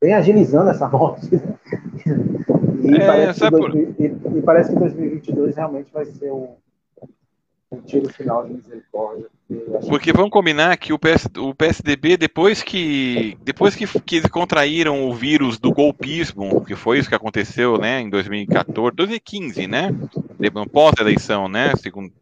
Vem 0.00 0.14
agilizando 0.14 0.70
essa 0.70 0.88
morte. 0.88 1.28
e, 1.34 2.94
é, 2.94 3.06
parece 3.06 3.50
2000, 3.50 3.94
e, 3.98 4.38
e, 4.38 4.42
parece 4.42 4.72
que 4.72 4.78
2022 4.78 5.56
realmente 5.56 5.92
vai 5.92 6.04
ser 6.04 6.30
o, 6.30 6.56
tira 7.78 8.06
o 8.06 8.12
final 8.12 8.44
de 8.46 8.54
misericórdia. 8.54 9.26
Porque 9.88 10.12
vamos 10.12 10.30
combinar 10.30 10.76
que 10.76 10.92
o, 10.92 10.98
PS, 10.98 11.28
o 11.38 11.54
PSDB, 11.54 12.16
depois 12.16 12.62
que 12.62 13.36
depois 13.42 13.74
que, 13.74 13.86
que 14.00 14.16
eles 14.16 14.30
contraíram 14.30 15.08
o 15.08 15.14
vírus 15.14 15.58
do 15.58 15.72
golpismo, 15.72 16.64
que 16.64 16.74
foi 16.74 16.98
isso 16.98 17.08
que 17.08 17.14
aconteceu 17.14 17.78
né, 17.78 18.00
em 18.00 18.10
2014, 18.10 18.94
2015, 18.94 19.66
né? 19.66 19.94
Pós-eleição, 20.72 21.48
né? 21.48 21.72
Segundo, 21.76 22.12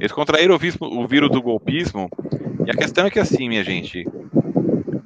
eles 0.00 0.12
contraíram 0.12 0.54
o 0.54 0.58
vírus, 0.58 0.78
o 0.80 1.06
vírus 1.06 1.30
do 1.30 1.42
golpismo. 1.42 2.08
E 2.66 2.70
a 2.70 2.74
questão 2.74 3.06
é 3.06 3.10
que 3.10 3.18
assim, 3.18 3.48
minha 3.48 3.64
gente, 3.64 4.04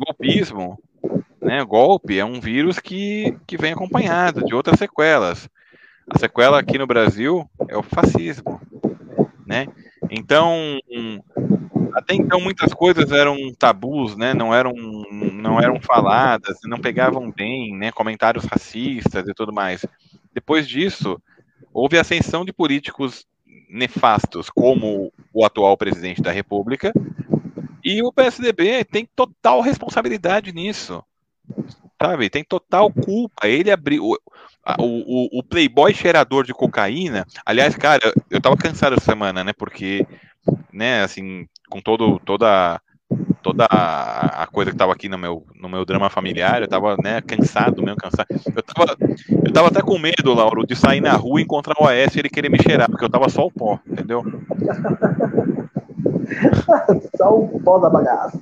golpismo, 0.07 0.79
né? 1.41 1.65
Golpe 1.65 2.19
é 2.19 2.25
um 2.25 2.41
vírus 2.41 2.79
que, 2.79 3.37
que 3.47 3.57
vem 3.57 3.73
acompanhado 3.73 4.45
de 4.45 4.55
outras 4.55 4.79
sequelas. 4.79 5.49
A 6.09 6.19
sequela 6.19 6.59
aqui 6.59 6.79
no 6.79 6.87
Brasil 6.87 7.49
é 7.69 7.77
o 7.77 7.83
fascismo, 7.83 8.61
né? 9.49 9.67
Então, 10.11 10.79
até 11.95 12.15
então 12.15 12.39
muitas 12.39 12.75
coisas 12.75 13.11
eram 13.11 13.37
tabus, 13.59 14.15
né? 14.15 14.35
Não 14.35 14.55
eram, 14.55 14.75
não 15.11 15.59
eram 15.59 15.81
faladas, 15.81 16.59
não 16.65 16.79
pegavam 16.79 17.33
bem, 17.33 17.75
né? 17.75 17.91
Comentários 17.91 18.45
racistas 18.45 19.27
e 19.27 19.33
tudo 19.33 19.53
mais. 19.53 19.87
Depois 20.35 20.69
disso, 20.69 21.21
houve 21.73 21.99
ascensão 21.99 22.45
de 22.45 22.53
políticos 22.53 23.27
nefastos, 23.71 24.51
como 24.51 25.11
o 25.33 25.45
atual 25.45 25.77
presidente 25.77 26.21
da 26.21 26.31
República, 26.31 26.93
e 27.83 28.03
o 28.03 28.13
PSDB 28.13 28.85
tem 28.85 29.09
total 29.17 29.63
responsabilidade 29.63 30.53
nisso. 30.53 31.03
Sabe? 32.01 32.31
Tem 32.31 32.45
total 32.45 32.93
culpa. 32.93 33.49
Ele 33.49 33.71
abriu. 33.71 34.05
O, 34.05 34.17
o, 34.79 35.39
o 35.39 35.43
Playboy 35.43 35.95
cheirador 35.95 36.45
de 36.45 36.53
cocaína. 36.53 37.27
Aliás, 37.45 37.75
cara, 37.75 38.13
eu 38.31 38.41
tava 38.41 38.57
cansado 38.57 38.95
essa 38.95 39.05
semana, 39.05 39.43
né? 39.43 39.53
Porque, 39.53 40.07
né, 40.73 41.03
assim, 41.03 41.47
com 41.71 41.81
todo, 41.81 42.21
toda 42.21 42.81
toda 43.43 43.67
a, 43.71 44.47
coisa 44.53 44.71
que 44.71 44.77
tava 44.77 44.93
aqui 44.93 45.09
no 45.09 45.17
meu, 45.17 45.45
no 45.61 45.69
meu 45.69 45.85
drama 45.85 46.11
familiar, 46.11 46.61
eu 46.61 46.69
tava, 46.69 46.97
né, 47.03 47.21
cansado 47.23 47.83
mesmo, 47.83 47.97
cansado. 47.97 48.27
Eu 48.55 48.63
tava, 48.63 48.97
eu 49.45 49.53
tava 49.53 49.69
até 49.69 49.81
com 49.81 49.99
medo, 49.99 50.35
Lauro, 50.35 50.67
de 50.67 50.77
sair 50.77 51.01
na 51.01 51.13
rua 51.13 51.41
e 51.41 51.45
encontrar 51.45 51.75
o 51.81 51.87
AS 51.87 52.15
e 52.15 52.19
ele 52.19 52.29
querer 52.29 52.51
me 52.51 52.63
cheirar, 52.63 52.91
porque 52.91 53.05
eu 53.05 53.11
tava 53.11 53.29
só 53.29 53.47
o 53.47 53.51
pó, 53.51 53.79
entendeu? 53.87 54.23
só 57.17 57.35
o 57.35 57.61
pó 57.61 57.79
da 57.79 57.89
bagaça. 57.89 58.39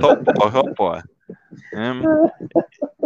Só 0.00 0.12
o 0.12 0.24
pó, 0.24 0.50
só 0.50 0.60
o 0.60 0.74
pó. 0.74 1.00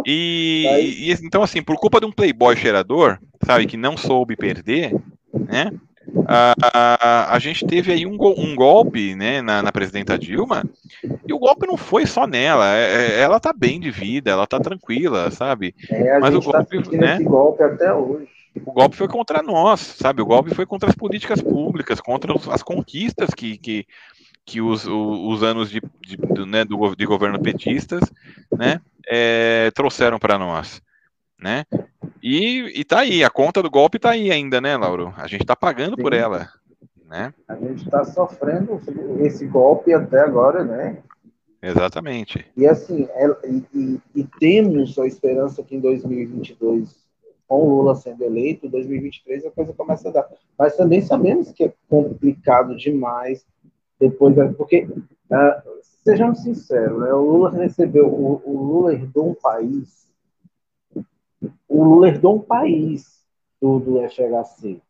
E, 0.05 0.65
e, 0.99 1.11
então, 1.25 1.43
assim, 1.43 1.61
por 1.61 1.77
culpa 1.77 1.99
de 1.99 2.05
um 2.05 2.11
playboy 2.11 2.55
cheirador, 2.55 3.17
sabe, 3.45 3.65
que 3.65 3.77
não 3.77 3.95
soube 3.95 4.35
perder, 4.35 4.93
né? 5.33 5.71
A, 6.27 6.53
a, 6.61 7.35
a 7.35 7.39
gente 7.39 7.65
teve 7.65 7.91
aí 7.91 8.05
um, 8.05 8.17
um 8.21 8.55
golpe 8.55 9.15
né, 9.15 9.41
na, 9.41 9.63
na, 9.63 9.71
presidenta 9.71 10.17
Dilma, 10.17 10.63
e 11.25 11.33
o 11.33 11.39
golpe 11.39 11.65
não 11.65 11.77
foi 11.77 12.05
só 12.05 12.27
nela, 12.27 12.75
é, 12.75 13.15
é 13.15 13.21
ela 13.21 13.39
tá 13.39 13.53
bem 13.53 13.79
de 13.79 13.89
vida, 13.89 14.31
ela 14.31 14.45
tá 14.45 14.59
tranquila, 14.59 15.31
sabe? 15.31 15.73
É, 15.89 16.19
Mas 16.19 16.35
o 16.35 16.41
tá 16.41 16.59
golpe, 16.59 16.83
tá 16.83 16.97
né, 16.97 17.19
golpe 17.19 17.63
até 17.63 17.93
hoje. 17.93 18.27
O 18.65 18.71
golpe 18.71 18.95
foi 18.95 19.07
contra 19.07 19.41
nós, 19.41 19.79
sabe? 19.79 20.21
O 20.21 20.25
golpe 20.25 20.53
foi 20.53 20.65
contra 20.65 20.87
as 20.87 20.95
políticas 20.95 21.41
públicas, 21.41 21.99
contra 21.99 22.33
as 22.51 22.61
conquistas 22.61 23.29
que, 23.33 23.57
que, 23.57 23.87
que 24.45 24.61
os, 24.61 24.85
os 24.85 25.43
anos 25.43 25.69
de, 25.69 25.81
de, 26.01 26.45
né, 26.45 26.65
do, 26.65 26.95
de 26.95 27.05
governo 27.05 27.41
petistas 27.41 28.01
né, 28.51 28.81
é, 29.07 29.71
trouxeram 29.71 30.19
para 30.19 30.37
nós. 30.37 30.81
Né? 31.39 31.65
E, 32.21 32.79
e 32.79 32.83
tá 32.83 32.99
aí, 32.99 33.23
a 33.23 33.29
conta 33.29 33.61
do 33.61 33.69
golpe 33.69 33.99
tá 33.99 34.11
aí 34.11 34.31
ainda, 34.31 34.61
né, 34.61 34.77
Lauro? 34.77 35.13
A 35.17 35.27
gente 35.27 35.45
tá 35.45 35.55
pagando 35.55 35.95
Sim. 35.95 36.01
por 36.01 36.13
ela. 36.13 36.49
Né? 37.07 37.33
A 37.47 37.55
gente 37.55 37.83
está 37.83 38.03
sofrendo 38.05 38.81
esse 39.19 39.45
golpe 39.45 39.93
até 39.93 40.19
agora, 40.19 40.63
né? 40.63 40.97
Exatamente. 41.61 42.45
E 42.57 42.67
assim, 42.67 43.07
é, 43.11 43.27
e, 43.45 43.63
e, 43.73 44.01
e, 44.15 44.23
temos 44.39 44.97
a 44.99 45.07
esperança 45.07 45.63
que 45.63 45.75
em 45.75 45.79
2022, 45.79 46.93
com 47.47 47.61
o 47.61 47.69
Lula 47.69 47.95
sendo 47.95 48.23
eleito, 48.23 48.67
2023 48.67 49.45
a 49.45 49.51
coisa 49.51 49.73
começa 49.73 50.09
a 50.09 50.11
dar. 50.11 50.27
Mas 50.57 50.75
também 50.75 51.01
sabemos 51.01 51.53
que 51.53 51.63
é 51.63 51.73
complicado 51.87 52.75
demais 52.75 53.45
depois, 54.03 54.35
porque, 54.57 54.83
uh, 54.83 55.81
sejamos 56.03 56.39
sinceros, 56.39 56.99
né, 56.99 57.13
o 57.13 57.21
Lula 57.21 57.51
recebeu, 57.51 58.07
o, 58.07 58.41
o, 58.43 58.65
Lula 58.65 58.93
herdou 58.93 59.29
um 59.29 59.33
país, 59.33 60.07
o 61.67 61.83
Lula 61.83 62.09
herdou 62.09 62.35
um 62.35 62.41
país 62.41 63.23
do, 63.61 63.79
do 63.79 64.09
FHC. 64.09 64.81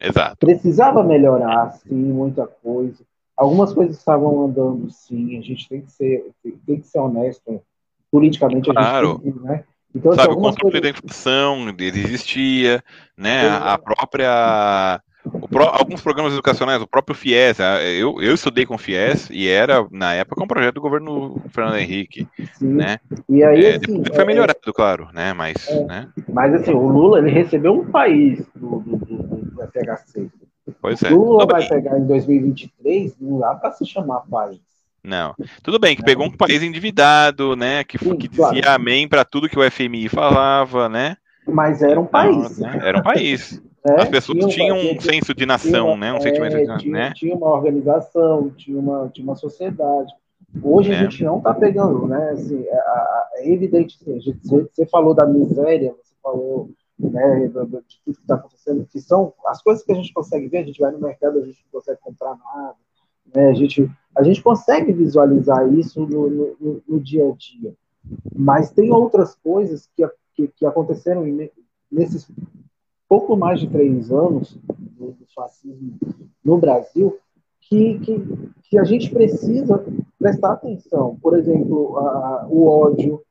Exato. 0.00 0.36
Precisava 0.38 1.04
melhorar, 1.04 1.72
sim, 1.72 1.94
muita 1.94 2.46
coisa. 2.46 3.04
Algumas 3.36 3.72
coisas 3.74 3.98
estavam 3.98 4.46
andando, 4.46 4.90
sim, 4.90 5.38
a 5.38 5.42
gente 5.42 5.68
tem 5.68 5.82
que 5.82 5.92
ser, 5.92 6.30
tem 6.66 6.80
que 6.80 6.86
ser 6.86 6.98
honesto, 6.98 7.62
politicamente 8.10 8.70
claro. 8.72 9.20
a 9.22 9.24
gente 9.24 9.34
tem 9.34 9.42
né? 9.42 9.64
Então, 9.94 10.12
assim, 10.12 10.22
Sabe, 10.22 10.32
o 10.32 10.36
controle 10.36 10.72
coisas... 10.72 10.80
da 10.80 10.88
inflação, 10.88 11.68
ele 11.68 12.00
existia, 12.00 12.82
né? 13.16 13.50
A 13.50 13.76
própria 13.76 15.02
Pro, 15.50 15.64
alguns 15.64 16.00
programas 16.00 16.32
educacionais, 16.32 16.82
o 16.82 16.86
próprio 16.86 17.14
FIES, 17.14 17.58
eu, 17.98 18.20
eu 18.20 18.34
estudei 18.34 18.66
com 18.66 18.74
o 18.74 18.78
FIES 18.78 19.28
e 19.30 19.48
era, 19.48 19.86
na 19.90 20.14
época, 20.14 20.42
um 20.42 20.48
projeto 20.48 20.74
do 20.74 20.80
governo 20.80 21.40
Fernando 21.50 21.76
Henrique, 21.76 22.26
Sim. 22.54 22.74
né? 22.74 22.98
E 23.28 23.44
aí, 23.44 23.64
é, 23.64 23.76
assim, 23.76 24.02
foi 24.04 24.22
é, 24.22 24.26
melhorado, 24.26 24.58
é, 24.66 24.72
claro, 24.72 25.08
né? 25.12 25.32
Mas, 25.32 25.68
é, 25.68 25.84
né? 25.84 26.08
mas, 26.28 26.54
assim, 26.54 26.72
o 26.72 26.88
Lula, 26.88 27.18
ele 27.18 27.30
recebeu 27.30 27.72
um 27.72 27.84
país 27.84 28.44
do, 28.56 28.80
do, 28.80 28.96
do, 28.96 29.16
do 29.16 29.62
FHC. 29.62 30.28
Pois 30.80 31.00
o 31.02 31.06
é. 31.06 31.10
Lula 31.10 31.46
vai 31.46 31.68
pegar 31.68 31.98
em 31.98 32.06
2023, 32.06 33.14
não 33.20 33.38
dá 33.38 33.54
para 33.54 33.72
se 33.72 33.86
chamar 33.86 34.20
país. 34.28 34.60
Não. 35.04 35.34
Tudo 35.62 35.78
bem, 35.78 35.96
que 35.96 36.02
pegou 36.02 36.26
um 36.26 36.36
país 36.36 36.62
endividado, 36.62 37.56
né? 37.56 37.82
Que, 37.82 37.98
Sim, 37.98 38.16
que 38.16 38.28
dizia 38.28 38.62
claro. 38.62 38.70
amém 38.70 39.08
para 39.08 39.24
tudo 39.24 39.48
que 39.48 39.58
o 39.58 39.70
FMI 39.70 40.08
falava, 40.08 40.88
né? 40.88 41.16
Mas 41.46 41.82
era 41.82 42.00
um 42.00 42.06
país. 42.06 42.58
Não, 42.58 42.70
né? 42.70 42.80
Era 42.82 42.98
um 42.98 43.02
país. 43.02 43.60
É, 43.84 44.02
As 44.02 44.08
pessoas 44.08 44.38
tinha, 44.38 44.48
tinham 44.48 44.76
um 44.76 45.00
senso 45.00 45.34
de 45.34 45.44
nação, 45.44 45.96
né? 45.96 46.12
Um 46.12 46.16
é, 46.16 46.20
sentimento 46.20 46.56
de 46.56 46.78
tinha, 46.78 46.92
né? 46.92 47.12
tinha 47.14 47.34
uma 47.34 47.50
organização, 47.50 48.50
tinha 48.50 48.78
uma, 48.78 49.08
tinha 49.08 49.24
uma 49.24 49.34
sociedade. 49.34 50.12
Hoje 50.62 50.92
é. 50.92 50.98
a 50.98 51.02
gente 51.02 51.24
não 51.24 51.38
está 51.38 51.52
pegando, 51.52 52.06
né? 52.06 52.30
Assim, 52.30 52.62
é, 52.64 52.82
é 53.36 53.52
evidente, 53.52 53.98
assim, 54.02 54.38
você 54.42 54.86
falou 54.86 55.14
da 55.14 55.26
miséria, 55.26 55.94
você 56.00 56.14
falou 56.22 56.70
né, 56.98 57.48
de 57.48 57.52
tudo 57.52 57.84
que 58.04 58.10
está 58.22 58.34
acontecendo, 58.36 58.86
que 58.90 59.00
são 59.00 59.32
as 59.46 59.62
coisas 59.62 59.82
que 59.82 59.92
a 59.92 59.94
gente 59.94 60.12
consegue 60.12 60.48
ver, 60.48 60.58
a 60.58 60.64
gente 60.64 60.80
vai 60.80 60.92
no 60.92 61.00
mercado, 61.00 61.38
a 61.38 61.44
gente 61.44 61.64
não 61.64 61.80
consegue 61.80 61.98
comprar 62.00 62.36
nada, 62.36 62.76
né, 63.34 63.48
a, 63.48 63.54
gente, 63.54 63.90
a 64.14 64.22
gente 64.22 64.42
consegue 64.42 64.92
visualizar 64.92 65.72
isso 65.72 66.06
no, 66.06 66.30
no, 66.30 66.82
no 66.86 67.00
dia 67.00 67.28
a 67.28 67.32
dia, 67.32 67.74
mas 68.34 68.70
tem 68.70 68.92
outras 68.92 69.34
coisas 69.34 69.88
que, 69.96 70.06
que, 70.34 70.48
que 70.48 70.66
aconteceram 70.66 71.24
nesses 71.90 72.30
pouco 73.12 73.36
mais 73.36 73.60
de 73.60 73.68
três 73.68 74.10
anos 74.10 74.56
do, 74.66 75.08
do 75.08 75.26
fascismo 75.34 75.98
no 76.42 76.56
Brasil, 76.56 77.18
que, 77.60 77.98
que, 77.98 78.24
que, 78.62 78.78
a 78.78 78.84
gente 78.84 79.10
precisa 79.10 79.84
prestar 80.18 80.52
atenção. 80.52 81.18
Por 81.20 81.38
exemplo, 81.38 81.98
a, 81.98 82.46
o 82.48 82.66
ódio, 82.66 83.22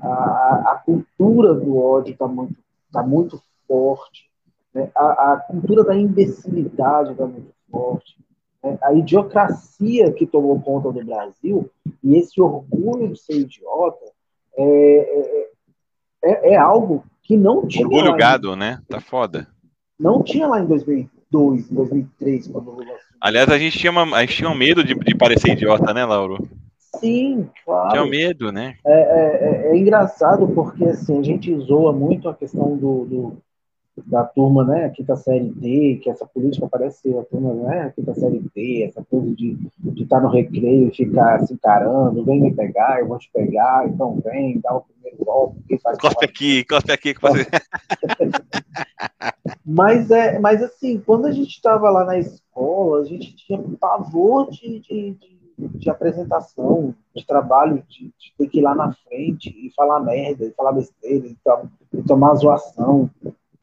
a, 0.00 0.72
a, 0.72 0.82
cultura 0.86 1.52
do 1.52 1.76
ódio 1.76 2.14
está 2.14 2.26
muito, 2.26 2.54
tá 2.90 3.02
muito 3.02 3.38
forte, 3.68 4.30
né? 4.72 4.90
a, 4.96 5.34
a, 5.34 5.36
cultura 5.36 5.84
da 5.84 5.94
imbecilidade 5.94 7.12
está 7.12 7.26
muito 7.26 7.52
forte, 7.70 8.16
né? 8.64 8.78
a 8.80 8.94
idiocracia 8.94 10.12
que 10.12 10.26
tomou 10.26 10.58
conta 10.62 10.90
do 10.90 11.04
Brasil 11.04 11.70
e 12.02 12.16
esse 12.16 12.40
orgulho 12.40 13.12
de 13.12 13.20
ser 13.20 13.40
idiota 13.40 14.06
é, 14.56 14.64
é, 14.64 15.50
é, 16.26 16.52
é 16.52 16.56
algo 16.56 17.04
que 17.22 17.36
não 17.36 17.66
tinha. 17.66 17.86
Orgulho 17.86 18.16
gado, 18.16 18.54
em... 18.54 18.56
né? 18.56 18.80
Tá 18.88 19.00
foda. 19.00 19.46
Não 19.98 20.22
tinha 20.22 20.46
lá 20.46 20.60
em 20.60 20.66
2002, 20.66 21.68
2003, 21.70 22.48
quando 22.48 22.68
o 22.68 22.74
Lula. 22.74 22.94
Aliás, 23.20 23.48
a 23.48 23.58
gente 23.58 23.78
tinha, 23.78 23.90
uma, 23.90 24.16
a 24.16 24.20
gente 24.20 24.36
tinha 24.36 24.50
um 24.50 24.54
medo 24.54 24.84
de, 24.84 24.94
de 24.94 25.14
parecer 25.14 25.52
idiota, 25.52 25.92
né, 25.94 26.04
Lauro? 26.04 26.38
Sim, 27.00 27.48
claro. 27.64 27.90
Tinha 27.90 28.06
medo, 28.06 28.52
né? 28.52 28.76
É, 28.86 28.92
é, 28.92 29.70
é, 29.70 29.72
é 29.72 29.76
engraçado 29.76 30.46
porque 30.48 30.84
assim, 30.84 31.18
a 31.18 31.22
gente 31.22 31.54
zoa 31.60 31.92
muito 31.92 32.28
a 32.28 32.34
questão 32.34 32.76
do, 32.76 33.04
do 33.04 33.38
da 34.04 34.24
turma, 34.24 34.64
né, 34.64 34.84
aqui 34.84 35.02
da 35.02 35.16
série 35.16 35.50
D, 35.50 36.00
que 36.02 36.10
essa 36.10 36.26
política 36.26 36.68
parece 36.70 37.16
a 37.16 37.24
turma, 37.24 37.54
né, 37.54 37.82
aqui 37.82 38.02
da 38.02 38.14
série 38.14 38.42
D, 38.54 38.84
essa 38.84 39.02
coisa 39.04 39.34
de 39.34 39.56
estar 39.96 40.16
tá 40.16 40.22
no 40.22 40.28
recreio 40.28 40.88
e 40.88 40.94
ficar 40.94 41.40
se 41.46 41.54
encarando, 41.54 42.24
vem 42.24 42.40
me 42.40 42.52
pegar, 42.52 43.00
eu 43.00 43.08
vou 43.08 43.18
te 43.18 43.30
pegar, 43.32 43.88
então 43.88 44.20
vem, 44.24 44.60
dá 44.60 44.74
o 44.74 44.82
primeiro 44.82 45.24
golpe, 45.24 45.56
Cospe 46.00 46.24
aqui, 46.24 46.64
cospe 46.64 46.92
aqui 46.92 47.14
que 47.14 47.20
mas 49.64 50.10
é, 50.10 50.38
mas 50.38 50.62
assim, 50.62 51.02
quando 51.04 51.26
a 51.26 51.32
gente 51.32 51.50
estava 51.50 51.90
lá 51.90 52.04
na 52.04 52.18
escola, 52.18 53.00
a 53.00 53.04
gente 53.04 53.34
tinha 53.36 53.62
pavor 53.80 54.50
de, 54.50 54.80
de, 54.80 55.12
de, 55.12 55.38
de 55.78 55.90
apresentação, 55.90 56.94
de 57.14 57.26
trabalho, 57.26 57.82
de, 57.88 58.12
de, 58.18 58.34
ter 58.36 58.48
que 58.48 58.58
ir 58.58 58.62
lá 58.62 58.74
na 58.74 58.92
frente 58.92 59.50
e 59.50 59.72
falar 59.74 60.00
merda, 60.00 60.44
e 60.44 60.52
falar 60.52 60.72
besteira, 60.72 61.26
e, 61.26 61.34
to, 61.34 61.70
e 61.94 62.02
tomar 62.02 62.34
zoação. 62.34 63.10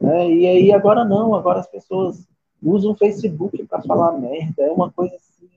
Né? 0.00 0.30
E 0.30 0.46
aí 0.46 0.72
agora 0.72 1.04
não, 1.04 1.34
agora 1.34 1.60
as 1.60 1.66
pessoas 1.66 2.26
usa 2.62 2.88
o 2.88 2.94
Facebook 2.94 3.62
para 3.66 3.82
falar 3.82 4.18
merda, 4.18 4.62
é 4.62 4.70
uma 4.70 4.90
coisa 4.90 5.14
assim, 5.16 5.48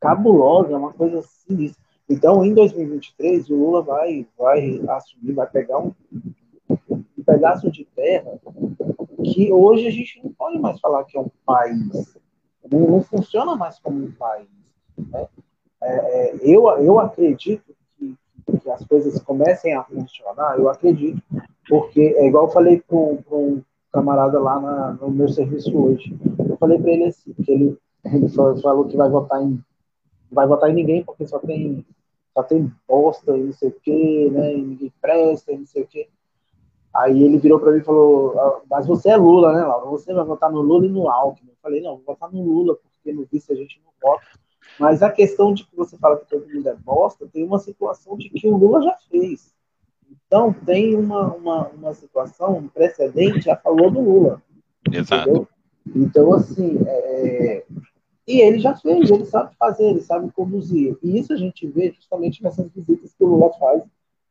cabulosa, 0.00 0.72
é 0.72 0.76
uma 0.76 0.92
coisa 0.92 1.22
sinistra. 1.22 1.82
Então, 2.08 2.44
em 2.44 2.52
2023, 2.54 3.48
o 3.50 3.54
Lula 3.54 3.82
vai, 3.82 4.26
vai 4.36 4.80
assumir, 4.88 5.32
vai 5.32 5.46
pegar 5.46 5.78
um, 5.78 5.92
um 6.90 7.04
pedaço 7.24 7.70
de 7.70 7.84
terra 7.94 8.32
que 9.22 9.52
hoje 9.52 9.86
a 9.86 9.90
gente 9.90 10.20
não 10.22 10.32
pode 10.32 10.58
mais 10.58 10.80
falar 10.80 11.04
que 11.04 11.16
é 11.16 11.20
um 11.20 11.30
país. 11.44 12.18
Não, 12.70 12.80
não 12.80 13.02
funciona 13.02 13.54
mais 13.54 13.78
como 13.78 14.04
um 14.04 14.12
país. 14.12 14.48
Né? 14.98 15.28
É, 15.82 15.92
é, 15.92 16.36
eu, 16.42 16.68
eu 16.78 16.98
acredito 16.98 17.74
que, 17.96 18.16
que, 18.60 18.70
as 18.70 18.84
coisas 18.84 19.20
comecem 19.22 19.74
a 19.74 19.84
funcionar, 19.84 20.58
eu 20.58 20.68
acredito, 20.68 21.22
porque 21.70 22.00
é 22.00 22.26
igual 22.26 22.46
eu 22.46 22.50
falei 22.50 22.80
para 22.80 22.96
um 22.96 23.62
camarada 23.92 24.40
lá 24.40 24.60
na, 24.60 24.92
no 24.94 25.08
meu 25.08 25.28
serviço 25.28 25.76
hoje. 25.78 26.18
Eu 26.48 26.56
falei 26.56 26.80
para 26.80 26.90
ele 26.90 27.04
assim, 27.04 27.32
que 27.32 27.50
ele, 27.50 27.78
ele 28.04 28.28
falou 28.28 28.86
que 28.86 28.96
vai 28.96 29.08
votar 29.08 29.40
em 29.40 29.62
vai 30.32 30.46
votar 30.46 30.68
em 30.70 30.74
ninguém 30.74 31.04
porque 31.04 31.26
só 31.26 31.38
tem 31.38 31.86
só 32.34 32.42
tem 32.42 32.72
bosta 32.88 33.36
e 33.36 33.44
não 33.44 33.52
sei 33.52 33.68
o 33.68 33.72
que, 33.80 34.30
né? 34.30 34.54
E 34.54 34.62
ninguém 34.62 34.92
presta 35.00 35.52
e 35.52 35.58
não 35.58 35.66
sei 35.66 35.82
o 35.82 35.86
que. 35.86 36.08
Aí 36.92 37.22
ele 37.22 37.38
virou 37.38 37.60
para 37.60 37.70
mim 37.70 37.78
e 37.78 37.84
falou: 37.84 38.38
ah, 38.38 38.60
Mas 38.68 38.86
você 38.86 39.10
é 39.10 39.16
Lula, 39.16 39.52
né, 39.52 39.64
Laura? 39.64 39.86
Você 39.90 40.12
vai 40.12 40.24
votar 40.24 40.50
no 40.50 40.60
Lula 40.60 40.86
e 40.86 40.88
no 40.88 41.08
Alckmin. 41.08 41.50
Eu 41.50 41.56
falei: 41.62 41.80
Não, 41.80 41.96
vou 41.96 42.04
votar 42.04 42.32
no 42.32 42.42
Lula, 42.42 42.76
porque 42.76 43.12
no 43.12 43.24
vice 43.30 43.52
a 43.52 43.56
gente 43.56 43.80
não 43.84 43.92
vota. 44.02 44.26
Mas 44.78 45.02
a 45.02 45.10
questão 45.10 45.54
de 45.54 45.64
que 45.64 45.76
você 45.76 45.96
fala 45.96 46.16
que 46.16 46.28
todo 46.28 46.48
mundo 46.48 46.68
é 46.68 46.74
bosta, 46.74 47.28
tem 47.32 47.44
uma 47.44 47.58
situação 47.58 48.16
de 48.16 48.28
que 48.28 48.48
o 48.48 48.56
Lula 48.56 48.82
já 48.82 48.96
fez. 49.08 49.52
Então, 50.26 50.52
tem 50.52 50.94
uma, 50.94 51.34
uma, 51.34 51.68
uma 51.68 51.94
situação, 51.94 52.56
um 52.58 52.68
precedente 52.68 53.50
a 53.50 53.56
favor 53.56 53.90
do 53.90 54.00
Lula. 54.00 54.42
Exato. 54.90 55.28
Entendeu? 55.28 55.48
Então, 55.94 56.34
assim, 56.34 56.78
é... 56.86 57.64
e 58.26 58.40
ele 58.40 58.60
já 58.60 58.76
fez, 58.76 59.10
ele 59.10 59.24
sabe 59.24 59.54
fazer, 59.58 59.84
ele 59.84 60.00
sabe 60.00 60.30
conduzir. 60.32 60.96
E 61.02 61.18
isso 61.18 61.32
a 61.32 61.36
gente 61.36 61.66
vê 61.66 61.92
justamente 61.92 62.42
nessas 62.42 62.70
visitas 62.70 63.12
que 63.12 63.24
o 63.24 63.28
Lula 63.28 63.50
faz. 63.58 63.82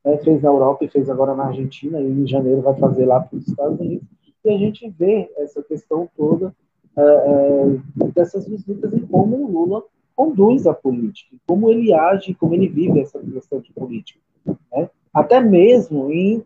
Né? 0.06 0.18
Fez 0.18 0.42
na 0.42 0.50
Europa 0.50 0.86
e 0.86 0.90
fez 0.90 1.10
agora 1.10 1.36
na 1.36 1.48
Argentina, 1.48 2.00
e 2.00 2.06
em 2.06 2.28
janeiro 2.28 2.62
vai 2.62 2.76
fazer 2.78 3.06
lá 3.06 3.20
para 3.20 3.38
os 3.38 3.48
Estados 3.48 3.80
Unidos. 3.80 4.08
E 4.46 4.50
a 4.50 4.58
gente 4.58 4.90
vê 4.98 5.30
essa 5.38 5.62
questão 5.62 6.10
toda 6.16 6.56
é, 6.98 7.02
é, 7.02 8.08
dessas 8.14 8.48
visitas 8.48 8.94
e 8.94 9.02
como 9.02 9.44
o 9.44 9.52
Lula 9.52 9.84
conduz 10.16 10.68
a 10.68 10.74
política, 10.74 11.36
como 11.48 11.70
ele 11.70 11.94
age, 11.94 12.34
como 12.34 12.54
ele 12.54 12.68
vive 12.68 13.00
essa 13.00 13.20
questão 13.20 13.60
de 13.60 13.72
política. 13.72 14.20
Né? 14.46 14.90
Até 15.14 15.40
mesmo 15.40 16.12
em 16.12 16.44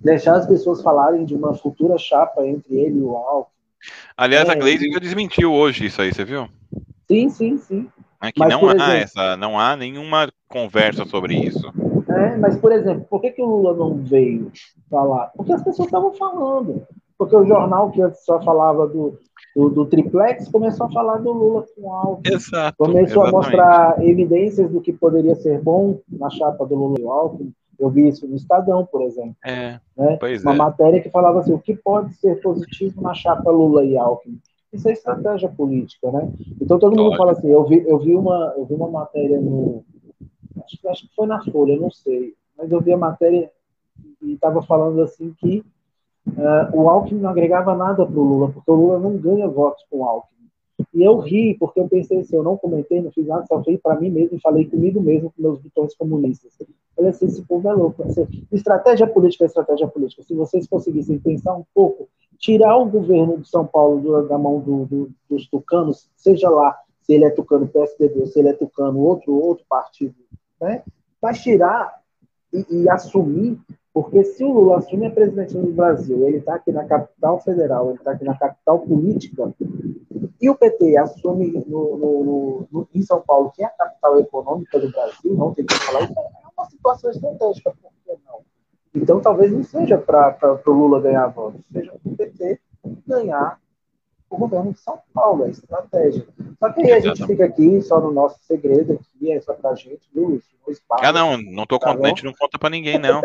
deixar 0.00 0.36
as 0.36 0.46
pessoas 0.46 0.82
falarem 0.82 1.24
de 1.24 1.34
uma 1.34 1.54
futura 1.54 1.96
chapa 1.98 2.46
entre 2.46 2.74
ele 2.76 2.98
e 2.98 3.02
o 3.02 3.16
Alckmin. 3.16 3.56
Aliás, 4.16 4.48
é, 4.48 4.52
a 4.52 4.54
Glaze 4.54 4.90
já 4.90 4.98
desmentiu 4.98 5.52
hoje 5.52 5.86
isso 5.86 6.00
aí, 6.02 6.12
você 6.12 6.24
viu? 6.24 6.48
Sim, 7.06 7.28
sim, 7.28 7.58
sim. 7.58 7.88
É 8.22 8.32
que 8.32 8.40
mas, 8.40 8.48
não 8.48 8.68
há 8.68 8.74
exemplo, 8.74 8.92
essa, 8.92 9.36
não 9.36 9.58
há 9.58 9.76
nenhuma 9.76 10.28
conversa 10.48 11.04
sobre 11.04 11.34
isso. 11.34 11.72
É, 12.08 12.36
mas, 12.36 12.56
por 12.56 12.72
exemplo, 12.72 13.06
por 13.08 13.20
que, 13.20 13.30
que 13.30 13.42
o 13.42 13.46
Lula 13.46 13.74
não 13.74 13.96
veio 13.96 14.50
falar? 14.90 15.30
Porque 15.36 15.52
as 15.52 15.62
pessoas 15.62 15.86
estavam 15.86 16.12
falando. 16.14 16.86
Porque 17.18 17.36
o 17.36 17.46
jornal 17.46 17.90
que 17.90 18.02
antes 18.02 18.24
só 18.24 18.40
falava 18.42 18.86
do, 18.86 19.18
do, 19.54 19.70
do, 19.70 19.86
triplex 19.86 20.48
começou 20.48 20.86
a 20.86 20.90
falar 20.90 21.18
do 21.18 21.32
Lula 21.32 21.64
com 21.74 21.92
Alckmin. 21.92 22.34
Exato, 22.34 22.76
começou 22.76 23.24
exatamente. 23.24 23.28
a 23.28 23.32
mostrar 23.32 24.04
evidências 24.04 24.70
do 24.70 24.80
que 24.80 24.92
poderia 24.92 25.34
ser 25.34 25.60
bom 25.60 25.98
na 26.10 26.28
chapa 26.28 26.66
do 26.66 26.74
Lula 26.74 26.96
e 26.98 27.02
o 27.02 27.10
Alckmin. 27.10 27.52
Eu 27.78 27.90
vi 27.90 28.08
isso 28.08 28.26
no 28.26 28.36
Estadão, 28.36 28.86
por 28.86 29.02
exemplo. 29.02 29.36
É, 29.44 29.78
né? 29.96 30.18
Uma 30.42 30.54
é. 30.54 30.56
matéria 30.56 31.00
que 31.00 31.10
falava 31.10 31.40
assim, 31.40 31.52
o 31.52 31.58
que 31.58 31.74
pode 31.74 32.14
ser 32.14 32.40
positivo 32.40 33.00
na 33.00 33.14
chapa 33.14 33.50
Lula 33.50 33.84
e 33.84 33.96
Alckmin? 33.96 34.40
Isso 34.72 34.88
é 34.88 34.92
estratégia 34.92 35.48
política, 35.48 36.10
né? 36.10 36.30
Então 36.60 36.78
todo 36.78 36.96
mundo 36.96 37.16
fala 37.16 37.32
assim, 37.32 37.48
eu 37.48 37.64
vi, 37.64 37.84
eu 37.86 37.98
vi, 37.98 38.14
uma, 38.14 38.54
eu 38.56 38.64
vi 38.64 38.74
uma 38.74 38.90
matéria 38.90 39.40
no... 39.40 39.84
Acho, 40.64 40.88
acho 40.88 41.08
que 41.08 41.14
foi 41.14 41.26
na 41.26 41.42
Folha, 41.44 41.78
não 41.78 41.90
sei. 41.90 42.34
Mas 42.58 42.70
eu 42.70 42.80
vi 42.80 42.92
a 42.92 42.98
matéria 42.98 43.50
e 44.22 44.32
estava 44.34 44.62
falando 44.62 45.00
assim 45.02 45.34
que 45.38 45.64
uh, 46.28 46.76
o 46.76 46.88
Alckmin 46.88 47.20
não 47.20 47.30
agregava 47.30 47.74
nada 47.74 48.04
para 48.04 48.18
o 48.18 48.24
Lula, 48.24 48.50
porque 48.50 48.70
o 48.70 48.74
Lula 48.74 48.98
não 48.98 49.16
ganha 49.16 49.48
votos 49.48 49.84
com 49.90 49.98
o 49.98 50.04
Alckmin. 50.04 50.35
E 50.96 51.04
eu 51.04 51.18
ri, 51.18 51.54
porque 51.60 51.78
eu 51.78 51.86
pensei 51.86 52.20
assim, 52.20 52.36
eu 52.36 52.42
não 52.42 52.56
comentei, 52.56 53.02
não 53.02 53.12
fiz 53.12 53.26
nada, 53.26 53.44
só 53.44 53.62
falei 53.62 53.76
para 53.76 54.00
mim 54.00 54.08
mesmo 54.08 54.34
e 54.34 54.40
falei 54.40 54.64
comigo 54.64 54.98
mesmo, 54.98 55.30
com 55.30 55.42
meus 55.42 55.58
botões 55.58 55.94
comunistas. 55.94 56.56
Olha 56.96 57.10
assim, 57.10 57.26
esse 57.26 57.42
povo 57.42 57.68
é 57.68 57.72
louco. 57.74 58.02
Assim, 58.02 58.26
estratégia 58.50 59.06
política 59.06 59.44
é 59.44 59.46
estratégia 59.46 59.86
política. 59.86 60.22
Se 60.22 60.34
vocês 60.34 60.66
conseguissem 60.66 61.18
pensar 61.18 61.54
um 61.54 61.64
pouco, 61.74 62.08
tirar 62.38 62.78
o 62.78 62.86
governo 62.86 63.36
de 63.36 63.46
São 63.46 63.66
Paulo 63.66 64.00
do, 64.00 64.26
da 64.26 64.38
mão 64.38 64.58
do, 64.58 64.86
do, 64.86 65.10
dos 65.28 65.46
tucanos, 65.48 66.08
seja 66.16 66.48
lá 66.48 66.74
se 67.02 67.12
ele 67.12 67.26
é 67.26 67.30
tucano 67.30 67.68
PSDB 67.68 68.24
se 68.28 68.38
ele 68.38 68.48
é 68.48 68.54
tucano 68.54 68.98
outro, 69.00 69.34
outro 69.34 69.66
partido, 69.68 70.14
né? 70.58 70.82
mas 71.20 71.42
tirar 71.42 72.00
e, 72.50 72.64
e 72.70 72.88
assumir 72.88 73.60
porque 73.96 74.22
se 74.24 74.44
o 74.44 74.52
Lula 74.52 74.76
assume 74.76 75.06
a 75.06 75.10
presidência 75.10 75.58
do 75.58 75.72
Brasil, 75.72 76.26
ele 76.26 76.36
está 76.36 76.56
aqui 76.56 76.70
na 76.70 76.84
capital 76.84 77.40
federal, 77.40 77.88
ele 77.88 77.96
está 77.96 78.10
aqui 78.10 78.26
na 78.26 78.36
capital 78.36 78.80
política, 78.80 79.54
e 80.38 80.50
o 80.50 80.54
PT 80.54 80.98
assume 80.98 81.64
no, 81.66 81.96
no, 81.96 82.68
no, 82.70 82.88
em 82.94 83.00
São 83.00 83.22
Paulo, 83.22 83.50
que 83.54 83.62
é 83.62 83.66
a 83.66 83.70
capital 83.70 84.18
econômica 84.20 84.78
do 84.78 84.90
Brasil, 84.90 85.32
não 85.32 85.54
tem 85.54 85.64
que 85.64 85.74
falar 85.76 86.02
isso, 86.02 86.12
é 86.12 86.60
uma 86.60 86.68
situação 86.68 87.10
estratégica, 87.10 87.70
por 87.70 87.90
que 88.04 88.20
não? 88.26 88.40
Então 88.94 89.18
talvez 89.18 89.50
não 89.50 89.62
seja 89.62 89.96
para 89.96 90.60
o 90.66 90.70
Lula 90.70 91.00
ganhar 91.00 91.28
votos, 91.28 91.62
seja 91.72 91.90
para 91.92 92.12
o 92.12 92.16
PT 92.18 92.60
ganhar 93.06 93.58
o 94.28 94.36
governo 94.36 94.72
de 94.72 94.80
São 94.80 94.98
Paulo, 95.14 95.46
é 95.46 95.50
estratégia. 95.50 96.26
Só 96.58 96.72
que 96.72 96.82
aí 96.82 96.92
a 96.92 97.00
gente 97.00 97.26
fica 97.26 97.44
aqui 97.44 97.80
só 97.82 98.00
no 98.00 98.12
nosso 98.12 98.38
segredo 98.42 98.94
aqui, 98.94 99.32
é 99.32 99.40
só 99.40 99.54
pra 99.54 99.74
gente, 99.74 100.08
viu, 100.12 100.28
Lúcio? 100.28 100.56
Ah, 101.00 101.12
não, 101.12 101.38
não 101.38 101.64
tô 101.64 101.78
tá 101.78 101.86
contando, 101.86 102.06
a 102.06 102.08
gente 102.08 102.24
não 102.24 102.32
conta 102.32 102.58
para 102.58 102.70
ninguém, 102.70 102.98
não. 102.98 103.20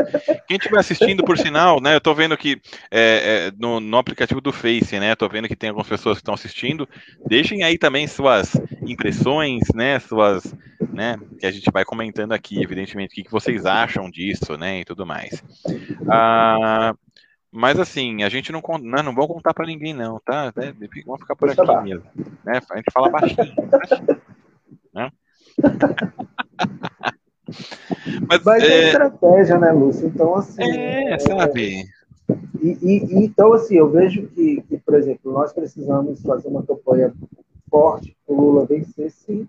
Quem 0.47 0.58
estiver 0.58 0.80
assistindo, 0.80 1.24
por 1.24 1.38
sinal, 1.38 1.82
né, 1.82 1.95
eu 1.95 2.02
tô 2.02 2.14
vendo 2.14 2.38
que 2.38 2.62
é, 2.91 3.47
é, 3.49 3.52
no, 3.58 3.80
no, 3.80 3.97
aplicativo 3.97 4.39
do 4.39 4.54
Face, 4.54 4.99
né, 4.99 5.16
tô 5.16 5.28
vendo 5.28 5.47
que 5.47 5.56
tem 5.56 5.70
algumas 5.70 5.88
pessoas 5.88 6.18
que 6.18 6.22
estão 6.22 6.36
assistindo, 6.36 6.88
deixem 7.26 7.64
aí 7.64 7.78
também 7.78 8.08
suas 8.08 8.54
impressões, 8.86 9.64
né, 9.74 9.99
suas, 9.99 10.54
né, 10.93 11.18
que 11.39 11.45
a 11.45 11.52
gente 11.52 11.70
vai 11.72 11.84
comentando 11.84 12.34
aqui, 12.34 12.62
evidentemente, 12.62 13.12
o 13.12 13.16
que, 13.16 13.24
que 13.24 13.32
vocês 13.32 13.66
acham 13.66 14.10
disso, 14.10 14.56
né, 14.56 14.82
e 14.82 14.86
tudo 14.86 15.06
mais. 15.06 15.43
Ah, 16.08 16.93
mas 17.52 17.80
assim, 17.80 18.24
a 18.24 18.30
gente 18.30 18.52
não, 18.52 18.62
não, 18.82 19.04
não 19.04 19.14
vamos 19.14 19.28
contar 19.28 19.54
para 19.54 19.66
ninguém 19.66 19.93
não, 19.93 20.20
tá? 20.20 20.54
É, 20.58 20.72
vamos 21.06 21.22
ficar 21.22 21.36
por 21.36 21.49
aqui 21.49 21.84
mesmo. 21.84 22.06
Né? 22.45 22.62
A 22.70 22.76
gente 22.78 22.91
fala 22.93 23.10
baixinho. 23.10 23.54
né? 24.93 25.12
Mas, 28.28 28.43
Mas 28.43 28.64
é... 28.64 28.68
é 28.68 28.88
estratégia, 28.88 29.60
né, 29.60 29.72
Lúcio? 29.72 30.08
Então, 30.08 30.36
assim. 30.36 30.64
É, 30.64 31.20
sabe. 31.20 31.82
É, 31.82 32.36
e, 32.62 32.78
e, 32.82 33.26
então, 33.26 33.54
assim, 33.54 33.76
eu 33.76 33.89
vejo 33.89 34.28
que, 34.28 34.62
que, 34.62 34.78
por 34.78 34.95
exemplo, 34.95 35.32
nós 35.32 35.52
precisamos 35.52 36.22
fazer 36.22 36.47
uma 36.47 36.64
campanha 36.64 37.14
forte 37.70 38.16
para 38.26 38.36
o 38.36 38.41
Lula 38.41 38.66
vencer, 38.66 39.12
sim. 39.12 39.47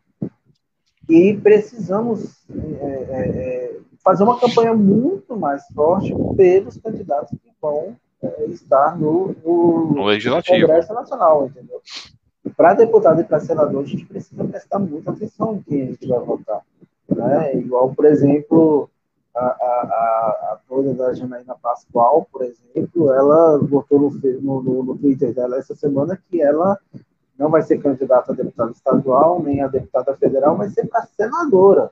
E 1.09 1.34
precisamos 1.34 2.44
é, 2.50 3.07
é, 3.11 3.28
é 3.28 3.76
fazer 4.03 4.24
uma 4.24 4.38
campanha 4.38 4.74
muito 4.74 5.36
mais 5.36 5.64
forte 5.74 6.14
pelos 6.36 6.76
candidatos 6.78 7.30
que 7.30 7.50
vão 7.61 7.96
é, 8.22 8.46
estar 8.46 8.98
no, 8.98 9.34
no, 9.44 9.94
no 9.94 10.05
Legislativo. 10.05 10.66
Congresso 10.66 10.92
Nacional, 10.92 11.46
entendeu? 11.46 11.80
Para 12.57 12.74
deputado 12.74 13.20
e 13.20 13.24
para 13.24 13.40
senador, 13.40 13.82
a 13.82 13.86
gente 13.86 14.05
precisa 14.05 14.44
prestar 14.44 14.78
muita 14.78 15.12
atenção 15.12 15.55
em 15.55 15.62
quem 15.62 15.82
a 15.82 15.86
gente 15.86 16.07
vai 16.07 16.18
votar. 16.20 16.61
Né? 17.09 17.57
Igual, 17.57 17.94
por 17.94 18.05
exemplo, 18.05 18.90
a, 19.34 19.44
a, 19.44 20.59
a, 20.68 20.92
da 20.94 21.12
Janaína 21.14 21.57
Pascoal, 21.62 22.26
por 22.30 22.42
exemplo, 22.42 23.12
ela 23.12 23.59
botou 23.59 24.00
no, 24.00 24.62
no, 24.62 24.82
no 24.82 24.98
Twitter 24.98 25.32
dela 25.32 25.59
essa 25.59 25.74
semana 25.74 26.20
que 26.28 26.42
ela 26.42 26.78
não 27.38 27.50
vai 27.50 27.62
ser 27.62 27.78
candidata 27.78 28.32
a 28.32 28.34
deputada 28.34 28.70
estadual, 28.70 29.42
nem 29.42 29.62
a 29.62 29.66
deputada 29.66 30.14
federal, 30.16 30.56
vai 30.56 30.68
ser 30.68 30.86
para 30.86 31.06
senadora. 31.06 31.90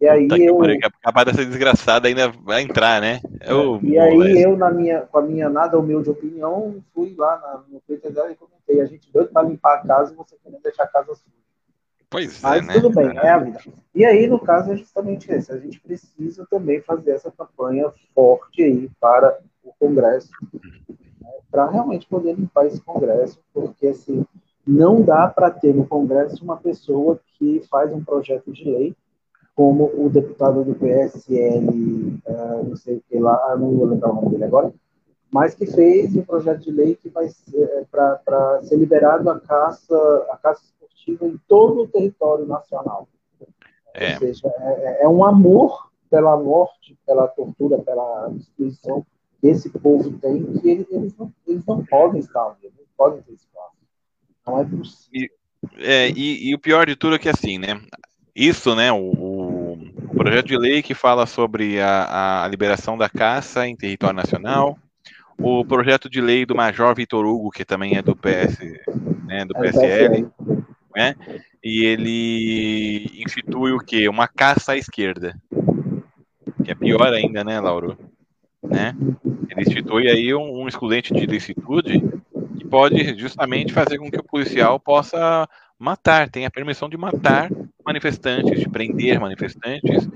E 0.00 0.08
aí 0.08 0.28
tá 0.28 0.38
eu. 0.38 0.58
Capaz 1.02 1.26
dessa 1.26 1.44
desgraçada 1.44 2.08
ainda 2.08 2.28
vai 2.28 2.62
entrar, 2.62 3.00
né? 3.00 3.20
Eu, 3.40 3.80
e 3.82 3.98
aí 3.98 4.42
eu, 4.42 4.56
na 4.56 4.70
minha, 4.70 5.02
com 5.02 5.18
a 5.18 5.22
minha 5.22 5.48
nada 5.48 5.78
humilde 5.78 6.10
opinião, 6.10 6.82
fui 6.94 7.14
lá 7.16 7.38
na, 7.38 7.62
no 7.68 7.80
Twitter 7.80 8.12
dela 8.12 8.30
e 8.30 8.36
comentei: 8.36 8.80
a 8.80 8.86
gente 8.86 9.10
doido 9.12 9.30
para 9.32 9.48
limpar 9.48 9.74
a 9.74 9.86
casa 9.86 10.12
e 10.12 10.16
você 10.16 10.36
querendo 10.42 10.62
deixar 10.62 10.84
a 10.84 10.88
casa 10.88 11.14
suja. 11.14 11.40
Pois 12.10 12.42
Mas 12.42 12.62
é, 12.62 12.66
né? 12.66 12.74
tudo 12.74 12.90
bem, 12.90 13.16
é 13.16 13.28
a 13.28 13.38
vida. 13.38 13.60
E 13.94 14.04
aí, 14.04 14.26
no 14.26 14.40
caso, 14.40 14.72
é 14.72 14.76
justamente 14.76 15.30
esse. 15.30 15.52
A 15.52 15.58
gente 15.58 15.78
precisa 15.80 16.44
também 16.50 16.80
fazer 16.80 17.12
essa 17.12 17.30
campanha 17.30 17.90
forte 18.12 18.64
aí 18.64 18.90
para 19.00 19.38
o 19.62 19.72
Congresso, 19.78 20.30
né, 21.20 21.30
para 21.50 21.70
realmente 21.70 22.08
poder 22.08 22.34
limpar 22.34 22.66
esse 22.66 22.80
Congresso, 22.80 23.38
porque 23.54 23.86
assim 23.86 24.26
não 24.70 25.02
dá 25.02 25.26
para 25.28 25.50
ter 25.50 25.74
no 25.74 25.86
Congresso 25.86 26.44
uma 26.44 26.56
pessoa 26.56 27.20
que 27.38 27.60
faz 27.68 27.92
um 27.92 28.04
projeto 28.04 28.52
de 28.52 28.64
lei, 28.64 28.96
como 29.54 29.90
o 29.94 30.08
deputado 30.08 30.64
do 30.64 30.74
PSL, 30.74 31.66
uh, 31.66 32.20
eh, 32.24 32.62
não 32.64 32.76
sei 32.76 32.96
o 32.96 33.02
que 33.02 33.18
lá, 33.18 33.56
não 33.56 33.76
vou 33.76 33.86
lembrar 33.86 34.10
o 34.10 34.14
nome 34.14 34.30
dele 34.30 34.44
agora, 34.44 34.72
mas 35.30 35.54
que 35.54 35.66
fez 35.66 36.14
um 36.16 36.22
projeto 36.22 36.60
de 36.60 36.70
lei 36.70 36.94
que 36.94 37.08
vai 37.08 37.28
ser 37.28 37.62
é, 37.62 37.84
para 37.90 38.62
ser 38.62 38.76
liberado 38.76 39.28
a 39.28 39.40
caça, 39.40 40.26
a 40.30 40.36
caça 40.36 40.62
esportiva 40.64 41.26
em 41.26 41.38
todo 41.48 41.82
o 41.82 41.88
território 41.88 42.46
nacional. 42.46 43.08
É. 43.94 44.14
Ou 44.14 44.18
seja, 44.18 44.48
é, 44.60 45.02
é, 45.02 45.04
é 45.04 45.08
um 45.08 45.24
amor 45.24 45.90
pela 46.08 46.36
morte, 46.36 46.98
pela 47.06 47.28
tortura, 47.28 47.78
pela 47.78 48.28
destruição 48.28 49.04
que 49.40 49.48
esse 49.48 49.68
povo 49.70 50.12
tem, 50.18 50.44
que 50.58 50.68
eles, 50.68 50.86
eles, 50.90 51.16
não, 51.16 51.32
eles 51.46 51.64
não 51.66 51.84
podem 51.84 52.20
estar 52.20 52.44
ali, 52.44 52.58
eles 52.62 52.76
não 52.78 52.86
podem 52.96 53.22
ter 53.22 53.32
espaço. 53.32 53.69
Não 54.50 54.60
é 54.60 54.64
possível. 54.64 55.10
E, 55.12 55.30
é, 55.78 56.08
e, 56.10 56.50
e, 56.50 56.54
o 56.54 56.58
pior 56.58 56.86
de 56.86 56.96
tudo 56.96 57.14
é 57.14 57.18
que 57.18 57.28
assim, 57.28 57.58
né? 57.58 57.80
Isso, 58.34 58.74
né? 58.74 58.90
O, 58.90 58.98
o, 58.98 60.14
projeto 60.16 60.46
de 60.46 60.58
lei 60.58 60.82
que 60.82 60.94
fala 60.94 61.26
sobre 61.26 61.80
a, 61.80 62.44
a 62.44 62.48
liberação 62.48 62.98
da 62.98 63.08
caça 63.08 63.66
em 63.66 63.76
território 63.76 64.16
nacional, 64.16 64.78
o 65.38 65.64
projeto 65.64 66.10
de 66.10 66.20
lei 66.20 66.44
do 66.44 66.54
Major 66.54 66.94
Vitor 66.94 67.24
Hugo, 67.24 67.50
que 67.50 67.64
também 67.64 67.96
é 67.96 68.02
do 68.02 68.14
PS, 68.14 68.58
né, 69.24 69.44
do 69.44 69.54
PSL, 69.54 70.28
né? 70.94 71.14
E 71.62 71.84
ele 71.84 73.22
institui 73.22 73.72
o 73.72 73.78
quê? 73.78 74.08
Uma 74.08 74.28
caça 74.28 74.72
à 74.72 74.76
esquerda. 74.76 75.34
Que 76.64 76.72
é 76.72 76.74
pior 76.74 77.12
ainda, 77.12 77.44
né, 77.44 77.60
Lauro? 77.60 77.96
Né? 78.62 78.94
Ele 79.48 79.62
institui 79.62 80.08
aí 80.08 80.34
um, 80.34 80.62
um 80.62 80.68
excludente 80.68 81.12
de 81.14 81.22
ilicitude 81.22 82.00
que 82.00 82.29
pode 82.70 83.18
justamente 83.18 83.72
fazer 83.72 83.98
com 83.98 84.10
que 84.10 84.18
o 84.18 84.24
policial 84.24 84.78
possa 84.78 85.48
matar, 85.78 86.30
tenha 86.30 86.50
permissão 86.50 86.88
de 86.88 86.96
matar 86.96 87.50
manifestantes, 87.84 88.60
de 88.60 88.68
prender 88.68 89.18
manifestantes, 89.18 90.08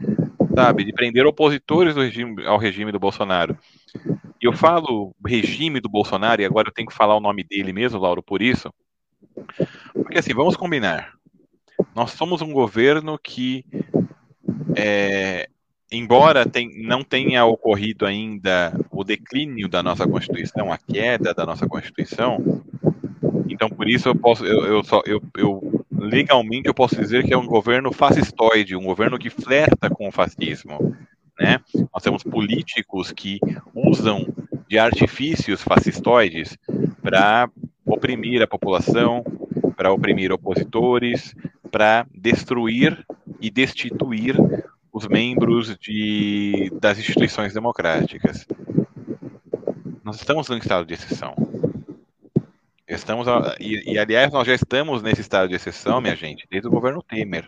sabe, 0.54 0.84
de 0.84 0.92
prender 0.92 1.26
opositores 1.26 1.96
regime, 1.96 2.46
ao 2.46 2.56
regime 2.58 2.92
do 2.92 3.00
Bolsonaro. 3.00 3.58
E 4.40 4.46
eu 4.46 4.52
falo 4.52 5.14
regime 5.26 5.80
do 5.80 5.88
Bolsonaro, 5.88 6.40
e 6.40 6.44
agora 6.44 6.68
eu 6.68 6.72
tenho 6.72 6.88
que 6.88 6.94
falar 6.94 7.16
o 7.16 7.20
nome 7.20 7.42
dele 7.42 7.72
mesmo, 7.72 7.98
Lauro, 7.98 8.22
por 8.22 8.40
isso. 8.40 8.72
Porque 9.92 10.18
assim, 10.18 10.32
vamos 10.32 10.56
combinar. 10.56 11.12
Nós 11.94 12.12
somos 12.12 12.40
um 12.40 12.52
governo 12.52 13.18
que, 13.18 13.64
é, 14.76 15.48
embora 15.94 16.44
tem, 16.46 16.82
não 16.82 17.02
tenha 17.02 17.44
ocorrido 17.44 18.06
ainda 18.06 18.72
o 18.90 19.04
declínio 19.04 19.68
da 19.68 19.82
nossa 19.82 20.06
Constituição, 20.06 20.72
a 20.72 20.78
queda 20.78 21.32
da 21.34 21.46
nossa 21.46 21.66
Constituição, 21.66 22.62
então 23.48 23.68
por 23.68 23.88
isso 23.88 24.08
eu 24.08 24.14
posso, 24.14 24.44
eu, 24.44 24.64
eu, 24.66 24.84
só, 24.84 25.02
eu, 25.06 25.22
eu 25.36 25.84
legalmente 25.90 26.66
eu 26.66 26.74
posso 26.74 26.96
dizer 26.96 27.24
que 27.24 27.32
é 27.32 27.38
um 27.38 27.46
governo 27.46 27.92
fascistoide, 27.92 28.76
um 28.76 28.84
governo 28.84 29.18
que 29.18 29.30
flerta 29.30 29.88
com 29.88 30.08
o 30.08 30.12
fascismo. 30.12 30.94
Né? 31.38 31.60
Nós 31.92 32.02
temos 32.02 32.22
políticos 32.22 33.12
que 33.12 33.38
usam 33.74 34.26
de 34.68 34.78
artifícios 34.78 35.62
fascistoides 35.62 36.56
para 37.02 37.48
oprimir 37.86 38.42
a 38.42 38.46
população, 38.46 39.24
para 39.76 39.92
oprimir 39.92 40.32
opositores, 40.32 41.34
para 41.70 42.06
destruir 42.14 43.04
e 43.40 43.50
destituir 43.50 44.36
os 44.94 45.08
membros 45.08 45.76
de, 45.76 46.70
das 46.80 46.98
instituições 46.98 47.52
democráticas. 47.52 48.46
Nós 50.04 50.16
estamos 50.16 50.48
num 50.48 50.56
estado 50.56 50.86
de 50.86 50.94
exceção. 50.94 51.34
Estamos, 52.86 53.26
e, 53.58 53.92
e 53.92 53.98
aliás, 53.98 54.32
nós 54.32 54.46
já 54.46 54.54
estamos 54.54 55.02
nesse 55.02 55.20
estado 55.20 55.48
de 55.48 55.56
exceção, 55.56 56.00
minha 56.00 56.14
gente, 56.14 56.46
desde 56.48 56.68
o 56.68 56.70
governo 56.70 57.02
Temer 57.02 57.44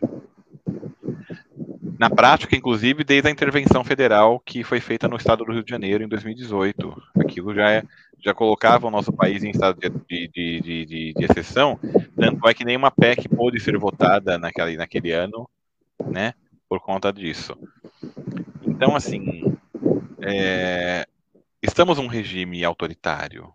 na 1.99 2.11
prática, 2.11 2.55
inclusive, 2.55 3.05
desde 3.05 3.29
a 3.29 3.31
intervenção 3.31 3.83
federal 3.83 4.39
que 4.41 4.63
foi 4.63 4.81
feita 4.81 5.09
no 5.09 5.17
estado 5.17 5.45
do 5.45 5.53
Rio 5.53 5.65
de 5.65 5.71
Janeiro 5.71 6.05
em 6.05 6.09
2018. 6.09 7.03
Aquilo 7.19 7.55
já, 7.55 7.71
é, 7.71 7.83
já 8.23 8.35
colocava 8.35 8.87
o 8.87 8.91
nosso 8.91 9.13
país 9.13 9.43
em 9.43 9.51
estado 9.51 9.79
de, 9.81 9.89
de, 9.89 10.29
de, 10.29 10.61
de, 10.61 11.13
de 11.15 11.25
exceção, 11.25 11.79
tanto 12.15 12.47
é 12.47 12.53
que 12.53 12.65
nenhuma 12.65 12.91
PEC 12.91 13.29
pôde 13.29 13.59
ser 13.61 13.79
votada 13.79 14.37
naquele, 14.37 14.77
naquele 14.77 15.13
ano, 15.13 15.49
né, 16.07 16.35
por 16.69 16.81
conta 16.81 17.13
disso. 17.13 17.57
Então, 18.63 18.97
assim, 18.97 19.57
é, 20.21 21.07
estamos 21.63 21.99
num 21.99 22.07
regime 22.07 22.65
autoritário. 22.65 23.53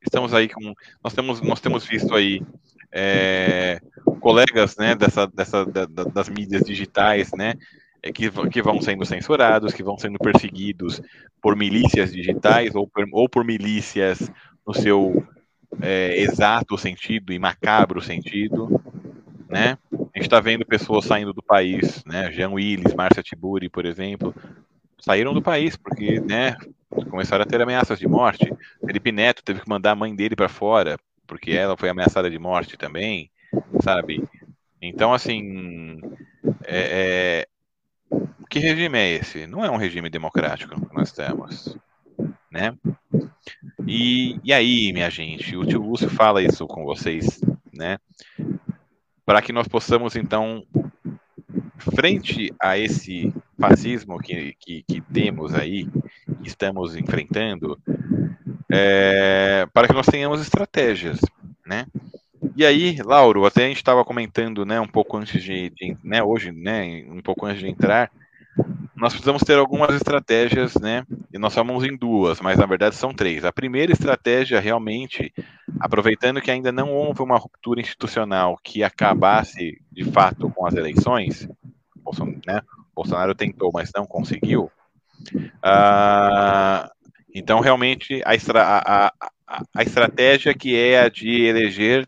Estamos 0.00 0.34
aí 0.34 0.48
com. 0.48 0.74
Nós 1.02 1.14
temos, 1.14 1.40
nós 1.40 1.60
temos 1.60 1.84
visto 1.84 2.14
aí 2.14 2.42
é, 2.90 3.80
colegas 4.20 4.76
né, 4.76 4.94
dessa, 4.94 5.26
dessa, 5.26 5.64
da, 5.64 5.86
das 5.86 6.28
mídias 6.28 6.62
digitais, 6.62 7.30
né, 7.32 7.54
é, 8.02 8.12
que, 8.12 8.30
que 8.48 8.62
vão 8.62 8.80
sendo 8.82 9.04
censurados, 9.04 9.72
que 9.72 9.82
vão 9.82 9.96
sendo 9.96 10.18
perseguidos 10.18 11.00
por 11.40 11.56
milícias 11.56 12.12
digitais 12.12 12.74
ou 12.74 12.86
por, 12.86 13.06
ou 13.12 13.28
por 13.28 13.44
milícias 13.44 14.30
no 14.66 14.74
seu 14.74 15.26
é, 15.80 16.20
exato 16.20 16.76
sentido 16.76 17.32
e 17.32 17.38
macabro 17.38 18.00
sentido, 18.00 18.80
né? 19.52 19.78
A 19.92 19.96
gente 20.16 20.22
está 20.22 20.40
vendo 20.40 20.64
pessoas 20.64 21.04
saindo 21.04 21.32
do 21.32 21.42
país, 21.42 22.02
né? 22.04 22.32
Jean 22.32 22.50
Willis, 22.50 22.94
Márcia 22.94 23.22
Tiburi, 23.22 23.68
por 23.68 23.84
exemplo, 23.84 24.34
saíram 24.98 25.34
do 25.34 25.42
país 25.42 25.76
porque, 25.76 26.20
né? 26.20 26.56
Começaram 27.10 27.42
a 27.42 27.46
ter 27.46 27.60
ameaças 27.60 27.98
de 27.98 28.08
morte. 28.08 28.52
Felipe 28.84 29.12
Neto 29.12 29.44
teve 29.44 29.60
que 29.60 29.68
mandar 29.68 29.92
a 29.92 29.96
mãe 29.96 30.14
dele 30.14 30.34
para 30.34 30.48
fora 30.48 30.98
porque 31.26 31.52
ela 31.52 31.76
foi 31.76 31.88
ameaçada 31.88 32.30
de 32.30 32.38
morte 32.38 32.76
também, 32.76 33.30
sabe? 33.82 34.22
Então, 34.80 35.14
assim, 35.14 35.98
é, 36.64 37.46
é, 38.10 38.18
que 38.50 38.58
regime 38.58 38.98
é 38.98 39.12
esse? 39.12 39.46
Não 39.46 39.64
é 39.64 39.70
um 39.70 39.78
regime 39.78 40.10
democrático 40.10 40.78
que 40.86 40.94
nós 40.94 41.10
temos, 41.10 41.76
né? 42.50 42.76
E, 43.86 44.38
e 44.44 44.52
aí, 44.52 44.92
minha 44.92 45.08
gente, 45.08 45.56
o 45.56 45.64
tio 45.64 45.82
Lúcio 45.82 46.10
fala 46.10 46.42
isso 46.42 46.66
com 46.66 46.84
vocês, 46.84 47.40
né? 47.72 47.98
Para 49.24 49.40
que 49.40 49.52
nós 49.52 49.68
possamos, 49.68 50.16
então, 50.16 50.64
frente 51.94 52.52
a 52.60 52.76
esse 52.78 53.32
fascismo 53.58 54.18
que, 54.18 54.54
que, 54.58 54.82
que 54.82 55.00
temos 55.00 55.54
aí, 55.54 55.86
que 56.42 56.48
estamos 56.48 56.96
enfrentando, 56.96 57.78
é, 58.70 59.66
para 59.72 59.86
que 59.86 59.94
nós 59.94 60.06
tenhamos 60.06 60.40
estratégias, 60.40 61.20
né? 61.66 61.86
E 62.56 62.66
aí, 62.66 62.96
Lauro, 63.04 63.46
até 63.46 63.64
a 63.64 63.68
gente 63.68 63.76
estava 63.76 64.04
comentando, 64.04 64.66
né, 64.66 64.80
um 64.80 64.86
pouco 64.86 65.16
antes 65.16 65.42
de, 65.42 65.70
de, 65.70 65.96
né, 66.02 66.22
hoje, 66.22 66.50
né, 66.50 67.04
um 67.08 67.22
pouco 67.22 67.46
antes 67.46 67.60
de 67.60 67.68
entrar, 67.68 68.10
nós 69.02 69.12
precisamos 69.12 69.42
ter 69.42 69.58
algumas 69.58 69.94
estratégias, 69.96 70.74
né, 70.76 71.04
e 71.32 71.38
nós 71.38 71.52
falamos 71.52 71.82
em 71.84 71.96
duas, 71.96 72.40
mas 72.40 72.56
na 72.56 72.66
verdade 72.66 72.94
são 72.94 73.12
três. 73.12 73.44
A 73.44 73.52
primeira 73.52 73.92
estratégia, 73.92 74.60
realmente, 74.60 75.34
aproveitando 75.80 76.40
que 76.40 76.52
ainda 76.52 76.70
não 76.70 76.92
houve 76.92 77.20
uma 77.20 77.36
ruptura 77.36 77.80
institucional 77.80 78.56
que 78.62 78.84
acabasse, 78.84 79.82
de 79.90 80.04
fato, 80.04 80.48
com 80.50 80.64
as 80.64 80.74
eleições, 80.74 81.48
Bolsonaro, 81.96 82.40
né, 82.46 82.60
Bolsonaro 82.94 83.34
tentou, 83.34 83.72
mas 83.74 83.90
não 83.92 84.06
conseguiu, 84.06 84.70
uh, 85.34 86.88
então, 87.34 87.60
realmente, 87.60 88.22
a, 88.24 88.34
a, 88.60 89.12
a, 89.48 89.62
a 89.74 89.82
estratégia 89.82 90.54
que 90.54 90.78
é 90.78 91.00
a 91.00 91.08
de 91.08 91.42
eleger 91.42 92.06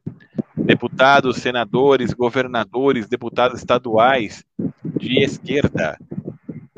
deputados, 0.57 1.39
senadores, 1.39 2.13
governadores, 2.13 3.09
deputados 3.09 3.59
estaduais 3.59 4.45
de 4.85 5.23
esquerda. 5.23 5.99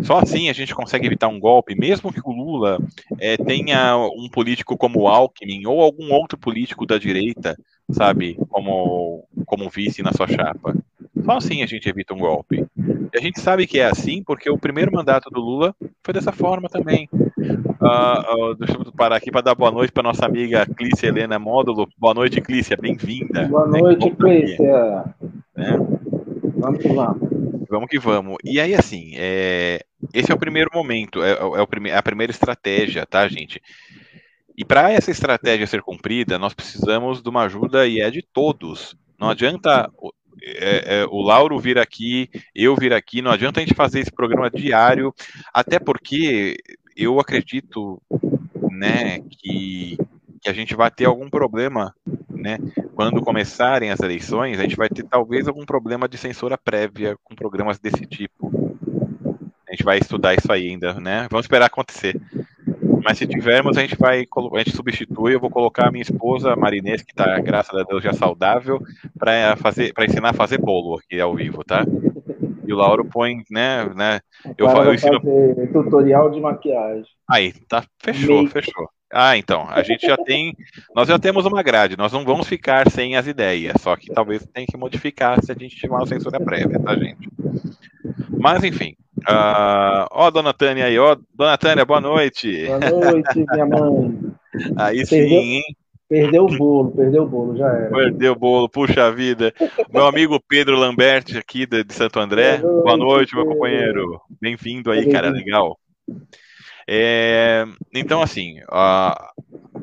Só 0.00 0.18
assim 0.18 0.48
a 0.48 0.52
gente 0.52 0.74
consegue 0.74 1.06
evitar 1.06 1.28
um 1.28 1.40
golpe, 1.40 1.74
mesmo 1.74 2.12
que 2.12 2.20
o 2.24 2.32
Lula 2.32 2.78
é, 3.18 3.36
tenha 3.36 3.96
um 3.96 4.28
político 4.28 4.76
como 4.76 5.08
Alckmin 5.08 5.66
ou 5.66 5.80
algum 5.80 6.12
outro 6.12 6.38
político 6.38 6.84
da 6.84 6.98
direita, 6.98 7.56
sabe, 7.90 8.36
como, 8.48 9.24
como 9.46 9.70
vice 9.70 10.02
na 10.02 10.12
sua 10.12 10.28
chapa. 10.28 10.76
Só 11.24 11.32
assim 11.32 11.62
a 11.62 11.66
gente 11.66 11.88
evita 11.88 12.12
um 12.12 12.18
golpe. 12.18 12.66
E 12.76 13.18
a 13.18 13.20
gente 13.20 13.40
sabe 13.40 13.66
que 13.66 13.78
é 13.78 13.86
assim 13.86 14.22
porque 14.22 14.50
o 14.50 14.58
primeiro 14.58 14.92
mandato 14.92 15.30
do 15.30 15.40
Lula 15.40 15.74
foi 16.02 16.12
dessa 16.12 16.30
forma 16.30 16.68
também. 16.68 17.08
Uh, 17.12 18.50
uh, 18.50 18.54
deixa 18.54 18.74
eu 18.74 18.92
parar 18.92 19.16
aqui 19.16 19.30
para 19.30 19.40
dar 19.40 19.54
boa 19.54 19.70
noite 19.70 19.92
para 19.92 20.02
nossa 20.02 20.26
amiga 20.26 20.66
Clícia 20.66 21.08
Helena 21.08 21.38
Módulo. 21.38 21.88
Boa 21.98 22.12
noite, 22.12 22.40
Clícia, 22.40 22.76
bem-vinda. 22.76 23.48
Boa 23.48 23.66
noite, 23.66 24.10
Clícia. 24.10 25.04
Né? 25.56 25.78
Vamos 26.56 26.80
que 26.80 26.88
vamos. 27.68 27.88
Que 27.88 27.98
vamos. 27.98 28.36
E 28.44 28.60
aí, 28.60 28.74
assim, 28.74 29.12
é... 29.16 29.84
esse 30.12 30.30
é 30.30 30.34
o 30.34 30.38
primeiro 30.38 30.70
momento, 30.72 31.22
é, 31.22 31.32
é, 31.32 31.42
o 31.42 31.66
prime... 31.66 31.90
é 31.90 31.96
a 31.96 32.02
primeira 32.02 32.30
estratégia, 32.30 33.06
tá, 33.06 33.26
gente? 33.28 33.60
E 34.56 34.64
para 34.64 34.90
essa 34.90 35.10
estratégia 35.10 35.66
ser 35.66 35.82
cumprida, 35.82 36.38
nós 36.38 36.54
precisamos 36.54 37.22
de 37.22 37.28
uma 37.28 37.42
ajuda 37.42 37.86
e 37.86 38.00
é 38.00 38.10
de 38.10 38.22
todos. 38.22 38.96
Não 39.18 39.28
adianta 39.28 39.90
é, 40.42 41.00
é, 41.00 41.06
o 41.10 41.20
Lauro 41.20 41.58
vir 41.58 41.78
aqui, 41.78 42.30
eu 42.54 42.74
vir 42.76 42.92
aqui, 42.92 43.20
não 43.20 43.30
adianta 43.30 43.60
a 43.60 43.62
gente 43.62 43.74
fazer 43.74 44.00
esse 44.00 44.12
programa 44.12 44.50
diário, 44.50 45.14
até 45.52 45.78
porque 45.78 46.56
eu 46.96 47.20
acredito, 47.20 48.00
né, 48.70 49.20
que, 49.28 49.98
que 50.40 50.48
a 50.48 50.52
gente 50.52 50.74
vai 50.74 50.90
ter 50.90 51.04
algum 51.04 51.28
problema, 51.28 51.94
né, 52.36 52.58
quando 52.94 53.20
começarem 53.22 53.90
as 53.90 54.00
eleições, 54.00 54.58
a 54.58 54.62
gente 54.62 54.76
vai 54.76 54.88
ter 54.88 55.02
talvez 55.04 55.48
algum 55.48 55.64
problema 55.64 56.08
de 56.08 56.18
censura 56.18 56.56
prévia 56.56 57.16
com 57.24 57.34
programas 57.34 57.78
desse 57.78 58.06
tipo. 58.06 58.52
A 59.68 59.72
gente 59.72 59.84
vai 59.84 59.98
estudar 59.98 60.34
isso 60.34 60.50
aí 60.52 60.68
ainda, 60.68 60.94
né? 60.94 61.26
Vamos 61.30 61.44
esperar 61.44 61.66
acontecer. 61.66 62.20
mas 63.04 63.18
se 63.18 63.26
tivermos, 63.26 63.76
a 63.76 63.80
gente 63.80 63.96
vai, 63.96 64.24
a 64.54 64.58
gente 64.58 64.76
substitui, 64.76 65.34
eu 65.34 65.40
vou 65.40 65.50
colocar 65.50 65.88
a 65.88 65.90
minha 65.90 66.02
esposa, 66.02 66.52
a 66.52 66.56
Marinês, 66.56 67.02
que 67.02 67.12
está, 67.12 67.38
graças 67.40 67.74
a 67.78 67.82
Deus, 67.82 68.02
já 68.02 68.12
saudável, 68.12 68.80
para 69.18 69.56
fazer, 69.56 69.92
para 69.92 70.06
ensinar 70.06 70.30
a 70.30 70.34
fazer 70.34 70.58
bolo 70.58 70.98
aqui 70.98 71.20
ao 71.20 71.34
vivo, 71.34 71.64
tá? 71.64 71.84
E 72.66 72.72
o 72.72 72.76
Lauro 72.76 73.04
põe, 73.04 73.42
né, 73.50 73.84
né? 73.94 74.20
Eu, 74.58 74.66
eu 74.68 74.94
ensino 74.94 75.20
tutorial 75.72 76.30
de 76.30 76.40
maquiagem. 76.40 77.06
Aí, 77.28 77.52
tá, 77.68 77.84
fechou, 78.02 78.38
Meio. 78.38 78.50
fechou. 78.50 78.88
Ah, 79.12 79.36
então, 79.36 79.66
a 79.68 79.82
gente 79.82 80.04
já 80.04 80.16
tem, 80.16 80.56
nós 80.94 81.08
já 81.08 81.18
temos 81.18 81.46
uma 81.46 81.62
grade, 81.62 81.96
nós 81.96 82.12
não 82.12 82.24
vamos 82.24 82.48
ficar 82.48 82.90
sem 82.90 83.16
as 83.16 83.26
ideias, 83.26 83.80
só 83.80 83.96
que 83.96 84.12
talvez 84.12 84.44
tenha 84.52 84.66
que 84.66 84.76
modificar 84.76 85.40
se 85.42 85.52
a 85.52 85.54
gente 85.54 85.76
tiver 85.76 85.94
uma 85.94 86.06
censura 86.06 86.40
prévia, 86.40 86.80
tá, 86.80 86.94
gente? 86.96 87.28
Mas, 88.30 88.64
enfim, 88.64 88.96
uh, 89.28 90.06
ó, 90.10 90.30
dona 90.30 90.52
Tânia 90.52 90.86
aí, 90.86 90.98
ó, 90.98 91.16
dona 91.34 91.56
Tânia, 91.56 91.84
boa 91.84 92.00
noite. 92.00 92.66
Boa 92.66 92.78
noite, 92.78 93.46
minha 93.52 93.66
mãe. 93.66 94.36
Aí 94.74 95.06
perdeu, 95.06 95.28
sim, 95.28 95.54
hein? 95.56 95.62
Perdeu 96.08 96.44
o 96.44 96.56
bolo, 96.56 96.90
perdeu 96.92 97.24
o 97.24 97.28
bolo, 97.28 97.56
já 97.58 97.66
era. 97.66 97.90
Perdeu 97.90 98.32
o 98.32 98.36
bolo, 98.36 98.68
puxa 98.70 99.12
vida. 99.12 99.52
Meu 99.92 100.06
amigo 100.06 100.40
Pedro 100.48 100.76
Lambert, 100.76 101.36
aqui 101.36 101.66
de, 101.66 101.84
de 101.84 101.92
Santo 101.92 102.18
André, 102.18 102.56
boa 102.56 102.74
noite, 102.74 102.84
boa 102.84 102.96
noite 102.96 103.36
meu 103.36 103.46
companheiro. 103.46 104.20
Bem-vindo 104.40 104.90
aí, 104.90 105.10
cara, 105.12 105.28
legal. 105.28 105.78
É, 106.88 107.64
então, 107.92 108.22
assim, 108.22 108.60
a, 108.70 109.32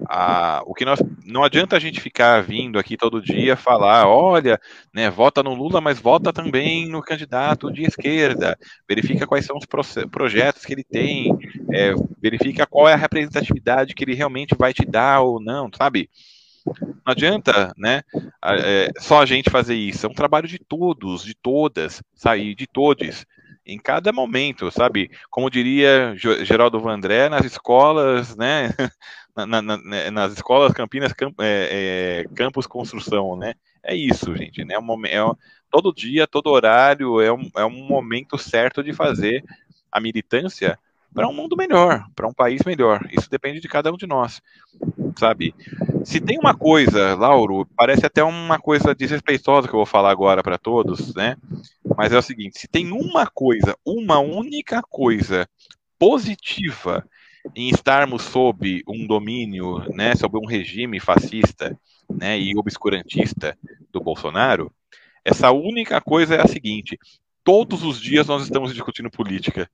a, 0.08 0.64
o 0.66 0.74
que 0.74 0.86
nós 0.86 1.00
não 1.26 1.44
adianta 1.44 1.76
a 1.76 1.80
gente 1.80 2.00
ficar 2.00 2.42
vindo 2.42 2.80
aqui 2.80 2.96
todo 2.96 3.22
dia 3.22 3.58
falar, 3.58 4.08
olha, 4.08 4.60
né, 4.94 5.10
vota 5.10 5.44
no 5.44 5.54
Lula, 5.54 5.82
mas 5.82 6.00
vota 6.00 6.32
também 6.32 6.88
no 6.88 7.02
candidato 7.02 7.72
de 7.72 7.84
esquerda, 7.84 8.58
verifica 8.88 9.28
quais 9.28 9.46
são 9.46 9.58
os 9.58 9.66
projetos 10.10 10.66
que 10.66 10.74
ele 10.74 10.84
tem, 10.84 11.38
é, 11.72 11.94
verifica 12.22 12.66
qual 12.66 12.88
é 12.88 12.94
a 12.94 12.98
representatividade 12.98 13.94
que 13.94 14.04
ele 14.04 14.16
realmente 14.16 14.56
vai 14.58 14.74
te 14.74 14.86
dar 14.86 15.22
ou 15.22 15.42
não, 15.42 15.70
sabe? 15.76 16.10
Não 16.66 17.12
adianta, 17.12 17.74
né, 17.78 18.02
é, 18.46 18.90
só 19.00 19.22
a 19.22 19.26
gente 19.26 19.50
fazer 19.50 19.76
isso. 19.76 20.06
É 20.06 20.10
um 20.10 20.14
trabalho 20.14 20.48
de 20.48 20.58
todos, 20.58 21.26
de 21.26 21.36
todas, 21.36 22.02
sair 22.16 22.56
de 22.56 22.66
todos 22.66 23.26
em 23.66 23.78
cada 23.78 24.12
momento, 24.12 24.70
sabe? 24.72 25.10
Como 25.30 25.50
diria 25.50 26.16
Geraldo 26.44 26.80
Vandré, 26.80 27.30
nas 27.30 27.46
escolas, 27.46 28.36
né? 28.36 28.70
Na, 29.36 29.64
na, 29.64 29.78
né, 29.78 30.12
nas 30.12 30.32
escolas 30.34 30.74
Campinas 30.74 31.12
Camp, 31.12 31.34
é, 31.40 32.22
é, 32.22 32.36
Campus 32.36 32.68
Construção, 32.68 33.36
né? 33.36 33.56
É 33.82 33.96
isso, 33.96 34.36
gente, 34.36 34.64
né? 34.64 34.76
É, 34.76 35.18
é 35.18 35.32
todo 35.72 35.92
dia, 35.92 36.28
todo 36.28 36.52
horário 36.52 37.20
é 37.20 37.34
um, 37.34 37.50
é 37.58 37.66
um 37.66 37.88
momento 37.88 38.38
certo 38.38 38.84
de 38.84 38.94
fazer 38.94 39.44
a 39.92 40.00
militância 40.00 40.78
para 41.14 41.28
um 41.28 41.34
mundo 41.34 41.56
melhor, 41.56 42.06
para 42.16 42.28
um 42.28 42.34
país 42.34 42.62
melhor. 42.66 43.08
Isso 43.12 43.30
depende 43.30 43.60
de 43.60 43.68
cada 43.68 43.92
um 43.92 43.98
de 43.98 44.08
nós, 44.08 44.42
sabe? 45.18 45.54
Se 46.04 46.20
tem 46.20 46.38
uma 46.38 46.56
coisa, 46.56 47.16
Lauro, 47.16 47.68
parece 47.78 48.06
até 48.06 48.24
uma 48.24 48.60
coisa 48.60 48.96
desrespeitosa 48.96 49.68
que 49.68 49.74
eu 49.74 49.80
vou 49.80 49.86
falar 49.86 50.12
agora 50.12 50.42
para 50.42 50.58
todos, 50.58 51.14
né? 51.14 51.38
Mas 51.96 52.12
é 52.12 52.18
o 52.18 52.22
seguinte: 52.22 52.60
se 52.60 52.68
tem 52.68 52.92
uma 52.92 53.28
coisa, 53.28 53.78
uma 53.86 54.20
única 54.20 54.82
coisa 54.82 55.48
positiva 55.98 57.06
em 57.56 57.70
estarmos 57.70 58.24
sob 58.24 58.82
um 58.88 59.06
domínio, 59.06 59.80
né, 59.94 60.16
sob 60.16 60.38
um 60.38 60.48
regime 60.48 61.00
fascista, 61.00 61.78
né, 62.10 62.40
e 62.40 62.58
obscurantista 62.58 63.58
do 63.92 64.00
Bolsonaro, 64.00 64.72
essa 65.26 65.52
única 65.52 66.02
coisa 66.02 66.36
é 66.36 66.42
a 66.42 66.48
seguinte: 66.48 66.98
todos 67.44 67.84
os 67.84 68.00
dias 68.00 68.28
nós 68.28 68.44
estamos 68.44 68.74
discutindo 68.74 69.10
política. 69.10 69.70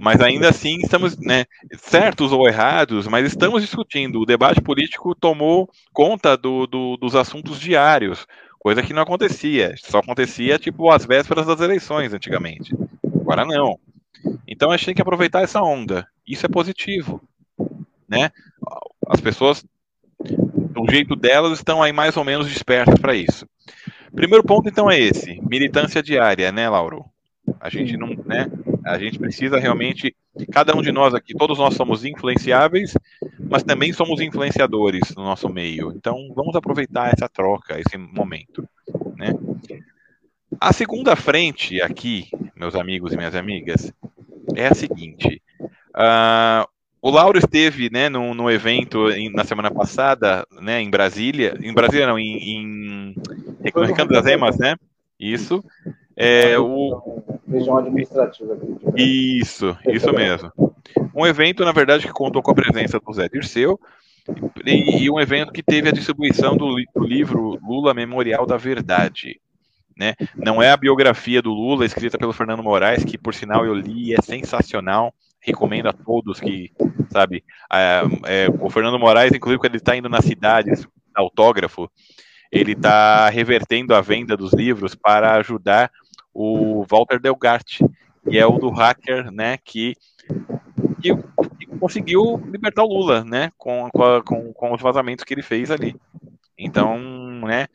Mas 0.00 0.20
ainda 0.20 0.48
assim 0.48 0.78
estamos, 0.82 1.16
né, 1.18 1.44
certos 1.76 2.32
ou 2.32 2.46
errados, 2.48 3.06
mas 3.06 3.26
estamos 3.26 3.62
discutindo. 3.62 4.20
O 4.20 4.26
debate 4.26 4.60
político 4.60 5.14
tomou 5.14 5.68
conta 5.92 6.36
do, 6.36 6.66
do, 6.66 6.96
dos 6.96 7.14
assuntos 7.14 7.58
diários, 7.58 8.26
coisa 8.58 8.82
que 8.82 8.92
não 8.92 9.02
acontecia. 9.02 9.74
Só 9.76 9.98
acontecia 9.98 10.58
tipo 10.58 10.90
às 10.90 11.04
vésperas 11.04 11.46
das 11.46 11.60
eleições 11.60 12.12
antigamente. 12.12 12.74
Agora 13.20 13.44
não. 13.44 13.78
Então 14.46 14.70
a 14.70 14.76
gente 14.76 14.86
tem 14.86 14.94
que 14.94 15.02
aproveitar 15.02 15.42
essa 15.42 15.62
onda. 15.62 16.06
Isso 16.26 16.46
é 16.46 16.48
positivo, 16.48 17.22
né? 18.08 18.30
As 19.06 19.20
pessoas, 19.20 19.64
do 20.20 20.90
jeito 20.90 21.16
delas, 21.16 21.58
estão 21.58 21.82
aí 21.82 21.92
mais 21.92 22.16
ou 22.16 22.24
menos 22.24 22.48
despertas 22.48 22.98
para 22.98 23.14
isso. 23.14 23.46
Primeiro 24.14 24.44
ponto 24.44 24.68
então 24.68 24.90
é 24.90 24.98
esse: 24.98 25.40
militância 25.48 26.02
diária, 26.02 26.50
né, 26.50 26.68
Lauro? 26.68 27.04
A 27.60 27.68
gente 27.68 27.96
não, 27.96 28.08
né? 28.24 28.50
A 28.84 28.98
gente 28.98 29.18
precisa 29.18 29.58
realmente, 29.58 30.14
cada 30.52 30.76
um 30.76 30.82
de 30.82 30.92
nós 30.92 31.14
aqui, 31.14 31.34
todos 31.34 31.58
nós 31.58 31.74
somos 31.74 32.04
influenciáveis, 32.04 32.94
mas 33.38 33.62
também 33.62 33.92
somos 33.92 34.20
influenciadores 34.20 35.14
no 35.16 35.24
nosso 35.24 35.48
meio. 35.48 35.92
Então, 35.92 36.32
vamos 36.34 36.54
aproveitar 36.54 37.12
essa 37.12 37.28
troca, 37.28 37.78
esse 37.78 37.96
momento, 37.96 38.66
né? 39.16 39.34
A 40.60 40.72
segunda 40.72 41.14
frente 41.14 41.80
aqui, 41.80 42.28
meus 42.56 42.74
amigos 42.74 43.12
e 43.12 43.16
minhas 43.16 43.34
amigas, 43.34 43.92
é 44.54 44.66
a 44.66 44.74
seguinte. 44.74 45.42
Uh, 45.94 46.66
o 47.00 47.10
Lauro 47.10 47.38
esteve, 47.38 47.88
né, 47.90 48.08
no, 48.08 48.34
no 48.34 48.50
evento 48.50 49.08
em, 49.10 49.30
na 49.32 49.44
semana 49.44 49.70
passada, 49.70 50.44
né, 50.60 50.80
em 50.80 50.90
Brasília, 50.90 51.56
em 51.62 51.72
Brasília 51.72 52.06
não, 52.06 52.18
em, 52.18 53.12
em 53.12 53.14
Recanto 53.62 54.12
das 54.12 54.26
Emas, 54.26 54.58
né? 54.58 54.74
Isso. 55.18 55.64
É, 56.20 56.58
o... 56.58 57.22
Região 57.48 57.78
administrativa. 57.78 58.58
Isso, 58.96 59.78
isso 59.86 60.12
mesmo. 60.12 60.52
Um 61.14 61.24
evento, 61.24 61.64
na 61.64 61.70
verdade, 61.70 62.06
que 62.06 62.12
contou 62.12 62.42
com 62.42 62.50
a 62.50 62.54
presença 62.54 62.98
do 62.98 63.12
Zé 63.12 63.28
Dirceu 63.28 63.78
e, 64.66 65.04
e 65.04 65.10
um 65.10 65.20
evento 65.20 65.52
que 65.52 65.62
teve 65.62 65.88
a 65.88 65.92
distribuição 65.92 66.56
do, 66.56 66.74
do 66.94 67.04
livro 67.04 67.56
Lula 67.62 67.94
Memorial 67.94 68.44
da 68.46 68.56
Verdade. 68.56 69.40
Né? 69.96 70.14
Não 70.34 70.60
é 70.60 70.72
a 70.72 70.76
biografia 70.76 71.40
do 71.40 71.50
Lula 71.50 71.86
escrita 71.86 72.18
pelo 72.18 72.32
Fernando 72.32 72.64
Moraes, 72.64 73.04
que 73.04 73.16
por 73.16 73.32
sinal 73.32 73.64
eu 73.64 73.74
li, 73.74 74.12
é 74.12 74.20
sensacional. 74.20 75.14
Recomendo 75.40 75.86
a 75.86 75.92
todos 75.92 76.40
que, 76.40 76.72
sabe, 77.10 77.44
é, 77.72 78.02
é, 78.26 78.48
o 78.60 78.68
Fernando 78.68 78.98
Moraes, 78.98 79.32
inclusive, 79.32 79.60
quando 79.60 79.74
ele 79.74 79.80
está 79.80 79.96
indo 79.96 80.08
nas 80.08 80.24
cidades, 80.24 80.84
autógrafo, 81.14 81.88
ele 82.50 82.72
está 82.72 83.28
revertendo 83.28 83.94
a 83.94 84.00
venda 84.00 84.36
dos 84.36 84.52
livros 84.52 84.96
para 84.96 85.34
ajudar 85.36 85.90
o 86.32 86.84
Walter 86.88 87.20
Delgatti, 87.20 87.84
que 88.28 88.38
é 88.38 88.46
o 88.46 88.58
do 88.58 88.70
hacker, 88.70 89.30
né, 89.30 89.56
que, 89.58 89.94
que, 91.00 91.14
que 91.58 91.66
conseguiu 91.78 92.36
libertar 92.46 92.82
o 92.84 92.88
Lula, 92.88 93.24
né, 93.24 93.50
com, 93.56 93.88
com, 94.24 94.52
com 94.52 94.72
os 94.72 94.80
vazamentos 94.80 95.24
que 95.24 95.34
ele 95.34 95.42
fez 95.42 95.70
ali. 95.70 95.96
Então, 96.56 96.98
né, 97.46 97.66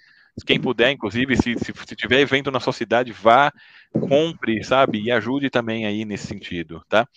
quem 0.45 0.59
puder, 0.59 0.91
inclusive, 0.91 1.35
se, 1.35 1.55
se, 1.59 1.73
se, 1.85 1.95
tiver 1.95 2.19
evento 2.19 2.49
na 2.49 2.59
sua 2.59 2.73
cidade, 2.73 3.11
vá, 3.11 3.51
compre, 3.91 4.63
sabe, 4.63 4.99
e 4.99 5.11
ajude 5.11 5.49
também 5.49 5.85
aí 5.85 6.03
nesse 6.05 6.25
sentido, 6.25 6.81
tá? 6.89 7.07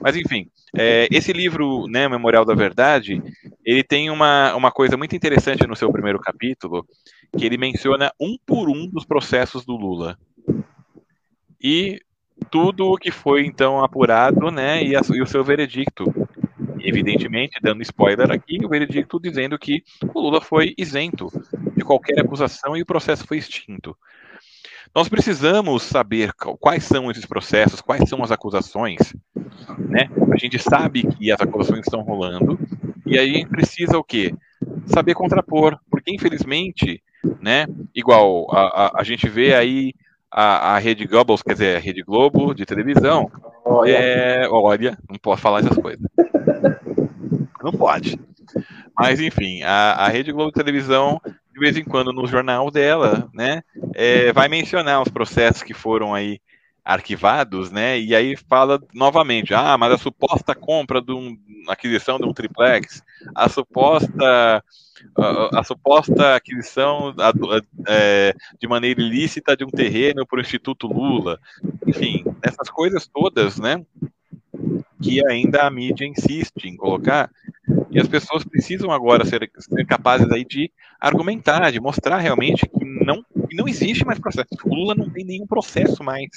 Mas 0.00 0.16
enfim, 0.16 0.48
é, 0.76 1.06
esse 1.10 1.32
livro, 1.32 1.86
né, 1.86 2.08
Memorial 2.08 2.44
da 2.44 2.54
Verdade, 2.54 3.22
ele 3.64 3.84
tem 3.84 4.10
uma, 4.10 4.54
uma 4.56 4.72
coisa 4.72 4.96
muito 4.96 5.14
interessante 5.14 5.66
no 5.66 5.76
seu 5.76 5.90
primeiro 5.92 6.18
capítulo, 6.18 6.84
que 7.38 7.46
ele 7.46 7.56
menciona 7.56 8.12
um 8.20 8.36
por 8.44 8.68
um 8.68 8.88
dos 8.88 9.04
processos 9.04 9.64
do 9.64 9.76
Lula, 9.76 10.18
e 11.64 11.98
tudo 12.50 12.88
o 12.88 12.98
que 12.98 13.10
foi 13.10 13.46
então 13.46 13.82
apurado, 13.82 14.50
né, 14.50 14.84
e, 14.84 14.94
a, 14.94 15.00
e 15.14 15.22
o 15.22 15.26
seu 15.26 15.42
veredicto. 15.42 16.04
Evidentemente, 16.78 17.58
dando 17.62 17.80
spoiler 17.80 18.30
aqui, 18.30 18.58
o 18.62 18.68
veredicto 18.68 19.18
dizendo 19.18 19.58
que 19.58 19.82
o 20.12 20.20
Lula 20.20 20.42
foi 20.42 20.74
isento 20.76 21.28
de 21.74 21.82
qualquer 21.82 22.20
acusação 22.20 22.76
e 22.76 22.82
o 22.82 22.86
processo 22.86 23.26
foi 23.26 23.38
extinto. 23.38 23.96
Nós 24.94 25.08
precisamos 25.08 25.82
saber 25.82 26.32
quais 26.60 26.84
são 26.84 27.10
esses 27.10 27.24
processos, 27.24 27.80
quais 27.80 28.06
são 28.08 28.22
as 28.22 28.30
acusações, 28.30 28.98
né? 29.78 30.10
A 30.30 30.36
gente 30.36 30.58
sabe 30.58 31.02
que 31.02 31.32
as 31.32 31.40
acusações 31.40 31.80
estão 31.80 32.02
rolando 32.02 32.58
e 33.06 33.18
aí 33.18 33.30
a 33.30 33.38
gente 33.38 33.48
precisa 33.48 33.96
o 33.96 34.04
quê? 34.04 34.34
Saber 34.86 35.14
contrapor, 35.14 35.78
porque 35.90 36.14
infelizmente, 36.14 37.02
né? 37.40 37.66
Igual 37.94 38.54
a, 38.54 38.60
a, 38.60 39.00
a 39.00 39.02
gente 39.02 39.26
vê 39.28 39.54
aí 39.54 39.94
a, 40.36 40.74
a 40.74 40.78
Rede 40.78 41.06
Goebbels, 41.06 41.42
quer 41.42 41.52
dizer, 41.52 41.76
a 41.76 41.78
Rede 41.78 42.02
Globo 42.02 42.52
de 42.52 42.66
televisão, 42.66 43.30
olha, 43.64 43.92
é, 43.92 44.48
olha 44.48 44.98
não 45.08 45.16
posso 45.16 45.40
falar 45.40 45.60
essas 45.60 45.78
coisas. 45.78 46.04
não 47.62 47.70
pode. 47.70 48.18
Mas, 48.98 49.20
enfim, 49.20 49.62
a, 49.62 49.92
a 49.92 50.08
Rede 50.08 50.32
Globo 50.32 50.50
de 50.50 50.56
televisão, 50.56 51.20
de 51.24 51.60
vez 51.60 51.76
em 51.76 51.84
quando, 51.84 52.12
no 52.12 52.26
jornal 52.26 52.68
dela, 52.68 53.30
né, 53.32 53.62
é, 53.94 54.32
vai 54.32 54.48
mencionar 54.48 55.00
os 55.00 55.08
processos 55.08 55.62
que 55.62 55.72
foram 55.72 56.12
aí 56.12 56.40
arquivados, 56.84 57.70
né? 57.70 57.98
E 57.98 58.14
aí 58.14 58.36
fala 58.36 58.78
novamente, 58.92 59.54
ah, 59.54 59.78
mas 59.78 59.92
a 59.92 59.98
suposta 59.98 60.54
compra 60.54 61.00
de 61.00 61.12
um, 61.12 61.38
aquisição 61.68 62.18
de 62.18 62.26
um 62.26 62.34
triplex, 62.34 63.02
a 63.34 63.48
suposta 63.48 64.62
a, 65.16 65.60
a 65.60 65.64
suposta 65.64 66.34
aquisição 66.34 67.14
a, 67.18 67.30
a, 67.30 67.60
é, 67.88 68.34
de 68.60 68.66
maneira 68.66 69.00
ilícita 69.00 69.56
de 69.56 69.64
um 69.64 69.70
terreno 69.70 70.26
para 70.26 70.38
o 70.38 70.42
Instituto 70.42 70.86
Lula, 70.86 71.38
enfim, 71.86 72.24
essas 72.42 72.70
coisas 72.70 73.06
todas, 73.06 73.58
né? 73.58 73.84
que 75.02 75.24
ainda 75.26 75.62
a 75.62 75.70
mídia 75.70 76.06
insiste 76.06 76.64
em 76.64 76.76
colocar, 76.76 77.30
e 77.90 78.00
as 78.00 78.08
pessoas 78.08 78.42
precisam 78.44 78.90
agora 78.90 79.24
ser, 79.24 79.50
ser 79.58 79.86
capazes 79.86 80.30
aí 80.32 80.44
de 80.44 80.70
argumentar, 80.98 81.70
de 81.70 81.80
mostrar 81.80 82.18
realmente 82.18 82.66
que 82.66 82.84
não, 83.04 83.22
que 83.48 83.54
não 83.54 83.68
existe 83.68 84.04
mais 84.04 84.18
processo. 84.18 84.48
O 84.64 84.74
Lula 84.74 84.94
não 84.94 85.10
tem 85.10 85.24
nenhum 85.24 85.46
processo 85.46 86.02
mais. 86.02 86.28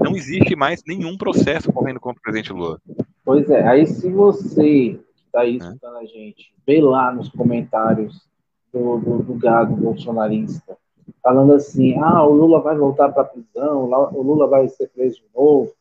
Não 0.00 0.16
existe 0.16 0.54
mais 0.54 0.82
nenhum 0.86 1.16
processo 1.16 1.72
correndo 1.72 1.98
contra 1.98 2.20
o 2.20 2.22
presidente 2.22 2.52
Lula. 2.52 2.80
Pois 3.24 3.50
é, 3.50 3.66
aí 3.66 3.86
se 3.86 4.08
você 4.08 4.98
está 5.28 5.40
aí 5.40 5.56
escutando 5.56 5.96
a 5.96 6.04
gente, 6.04 6.52
vê 6.66 6.80
lá 6.80 7.12
nos 7.12 7.28
comentários 7.28 8.26
do, 8.72 8.98
do, 8.98 9.22
do 9.22 9.34
gado 9.34 9.76
bolsonarista, 9.76 10.76
falando 11.22 11.54
assim, 11.54 11.96
ah, 11.98 12.24
o 12.24 12.32
Lula 12.32 12.60
vai 12.60 12.76
voltar 12.76 13.10
para 13.10 13.22
a 13.22 13.26
prisão, 13.26 13.84
o 13.84 14.22
Lula 14.22 14.46
vai 14.46 14.68
ser 14.68 14.88
preso 14.88 15.16
de 15.16 15.26
novo, 15.34 15.72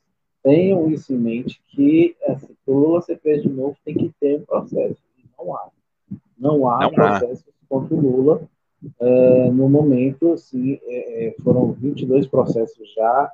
tenham 0.44 0.90
isso 0.90 1.14
em 1.14 1.18
mente 1.18 1.62
que 1.68 2.16
assim, 2.26 2.56
o 2.66 2.74
Lula 2.74 3.02
ser 3.02 3.20
preso 3.20 3.50
de 3.50 3.50
novo 3.50 3.76
tem 3.84 3.96
que 3.96 4.14
ter 4.20 4.40
um 4.40 4.46
processo. 4.46 5.02
Não 5.38 5.56
há. 5.56 5.70
Não 6.38 6.70
há 6.70 6.80
Não 6.84 6.92
processo 6.92 7.44
há. 7.50 7.68
contra 7.68 7.96
o 7.96 8.00
Lula. 8.00 8.42
É, 9.00 9.50
no 9.50 9.68
momento, 9.68 10.34
assim, 10.34 10.80
é, 10.84 11.36
foram 11.44 11.72
22 11.74 12.28
processos 12.28 12.94
já, 12.94 13.32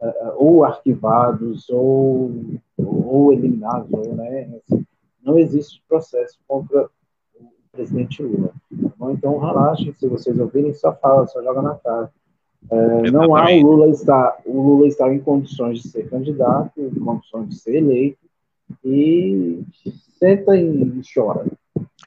é, 0.00 0.32
ou 0.36 0.64
arquivados, 0.64 1.68
ou, 1.68 2.32
ou 2.76 3.32
eliminados, 3.32 3.92
ou, 3.92 4.14
né, 4.14 4.48
assim, 4.56 4.84
não 5.28 5.38
existe 5.38 5.82
processo 5.86 6.38
contra 6.48 6.88
o 7.38 7.48
presidente 7.70 8.22
Lula. 8.22 8.52
Tá 8.98 9.12
então, 9.12 9.38
relaxem, 9.38 9.94
se 9.94 10.08
vocês 10.08 10.38
ouvirem, 10.38 10.72
só 10.72 10.94
fala, 10.94 11.26
só 11.26 11.42
joga 11.42 11.60
na 11.60 11.74
cara. 11.74 12.10
É, 12.70 13.10
não 13.10 13.36
há 13.36 13.52
o 13.52 13.62
Lula 13.62 13.88
está 13.88 14.36
o 14.44 14.60
Lula 14.60 14.88
está 14.88 15.12
em 15.12 15.20
condições 15.20 15.80
de 15.80 15.88
ser 15.88 16.10
candidato, 16.10 16.72
em 16.80 16.90
condições 16.90 17.48
de 17.50 17.54
ser 17.56 17.76
eleito 17.76 18.18
e 18.84 19.62
senta 20.18 20.56
e 20.56 21.00
chora. 21.14 21.46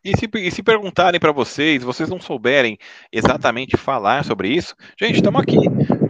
E 0.04 0.18
se, 0.18 0.28
e 0.36 0.52
se 0.52 0.64
perguntarem 0.64 1.20
para 1.20 1.32
vocês, 1.32 1.84
vocês 1.84 2.10
não 2.10 2.20
souberem 2.20 2.78
exatamente 3.12 3.78
falar 3.78 4.26
sobre 4.26 4.50
isso, 4.50 4.76
gente, 5.00 5.16
estamos 5.16 5.40
aqui. 5.40 5.58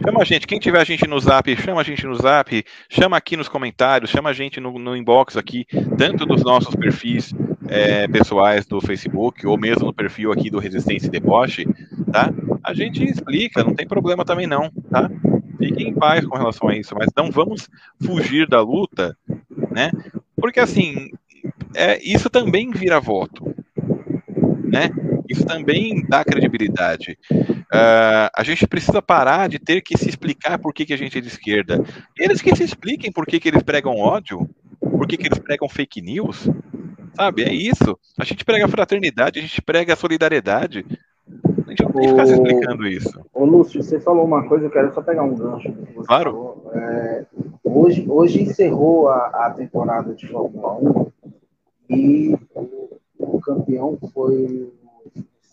Chama 0.02 0.22
a 0.22 0.24
gente. 0.24 0.46
Quem 0.46 0.58
tiver 0.58 0.80
a 0.80 0.84
gente 0.84 1.06
no 1.06 1.20
zap, 1.20 1.54
chama 1.56 1.80
a 1.80 1.84
gente 1.84 2.06
no 2.06 2.14
zap, 2.14 2.64
chama 2.88 3.16
aqui 3.16 3.36
nos 3.36 3.48
comentários, 3.48 4.10
chama 4.10 4.30
a 4.30 4.32
gente 4.32 4.60
no, 4.60 4.78
no 4.78 4.96
inbox 4.96 5.36
aqui, 5.36 5.66
tanto 5.98 6.24
dos 6.24 6.42
nossos 6.42 6.74
perfis 6.74 7.34
é, 7.68 8.08
pessoais 8.08 8.66
do 8.66 8.80
Facebook, 8.80 9.46
ou 9.46 9.58
mesmo 9.58 9.86
no 9.86 9.94
perfil 9.94 10.32
aqui 10.32 10.50
do 10.50 10.58
Resistência 10.58 11.06
e 11.06 11.10
Deboche, 11.10 11.66
tá? 12.10 12.32
A 12.64 12.74
gente 12.74 13.04
explica, 13.04 13.62
não 13.62 13.74
tem 13.74 13.86
problema 13.86 14.24
também 14.24 14.46
não, 14.46 14.70
tá? 14.90 15.10
Fiquem 15.58 15.88
em 15.88 15.94
paz 15.94 16.24
com 16.26 16.36
relação 16.36 16.68
a 16.68 16.76
isso, 16.76 16.94
mas 16.98 17.08
não 17.16 17.30
vamos 17.30 17.68
fugir 18.04 18.48
da 18.48 18.60
luta, 18.60 19.16
né? 19.70 19.90
Porque 20.36 20.58
assim, 20.58 21.10
é, 21.74 21.98
isso 22.02 22.28
também 22.28 22.70
vira 22.70 23.00
voto, 23.00 23.51
né? 24.72 24.90
Isso 25.28 25.44
também 25.44 26.02
dá 26.08 26.24
credibilidade. 26.24 27.18
Uh, 27.30 28.28
a 28.34 28.42
gente 28.42 28.66
precisa 28.66 29.02
parar 29.02 29.48
de 29.48 29.58
ter 29.58 29.82
que 29.82 29.98
se 29.98 30.08
explicar 30.08 30.58
por 30.58 30.72
que, 30.72 30.86
que 30.86 30.94
a 30.94 30.96
gente 30.96 31.18
é 31.18 31.20
de 31.20 31.28
esquerda. 31.28 31.84
Eles 32.18 32.40
que 32.40 32.56
se 32.56 32.64
expliquem 32.64 33.12
por 33.12 33.26
que, 33.26 33.38
que 33.38 33.48
eles 33.48 33.62
pregam 33.62 33.98
ódio, 33.98 34.48
por 34.80 35.06
que, 35.06 35.18
que 35.18 35.28
eles 35.28 35.38
pregam 35.38 35.68
fake 35.68 36.00
news, 36.00 36.48
sabe? 37.14 37.44
É 37.44 37.52
isso. 37.52 37.98
A 38.18 38.24
gente 38.24 38.44
prega 38.44 38.64
a 38.64 38.68
fraternidade, 38.68 39.38
a 39.38 39.42
gente 39.42 39.60
prega 39.60 39.92
a 39.92 39.96
solidariedade. 39.96 40.86
A 41.66 41.70
gente 41.70 41.82
não 41.82 41.92
tem 41.92 42.02
que 42.02 42.08
ficar 42.08 42.26
se 42.26 42.32
explicando 42.32 42.86
isso. 42.86 43.20
Ô, 43.32 43.44
Lúcio, 43.44 43.82
você 43.82 44.00
falou 44.00 44.24
uma 44.24 44.48
coisa, 44.48 44.66
eu 44.66 44.70
quero 44.70 44.92
só 44.94 45.02
pegar 45.02 45.22
um 45.22 45.34
gancho. 45.34 45.72
claro. 46.06 46.62
É, 46.72 47.26
hoje, 47.62 48.06
hoje 48.08 48.42
encerrou 48.42 49.08
a, 49.08 49.46
a 49.46 49.50
temporada 49.50 50.14
de 50.14 50.26
Fórmula 50.26 50.78
1 50.80 51.12
e 51.90 52.36
o, 53.22 53.36
o 53.36 53.40
campeão 53.40 53.98
foi 54.12 54.72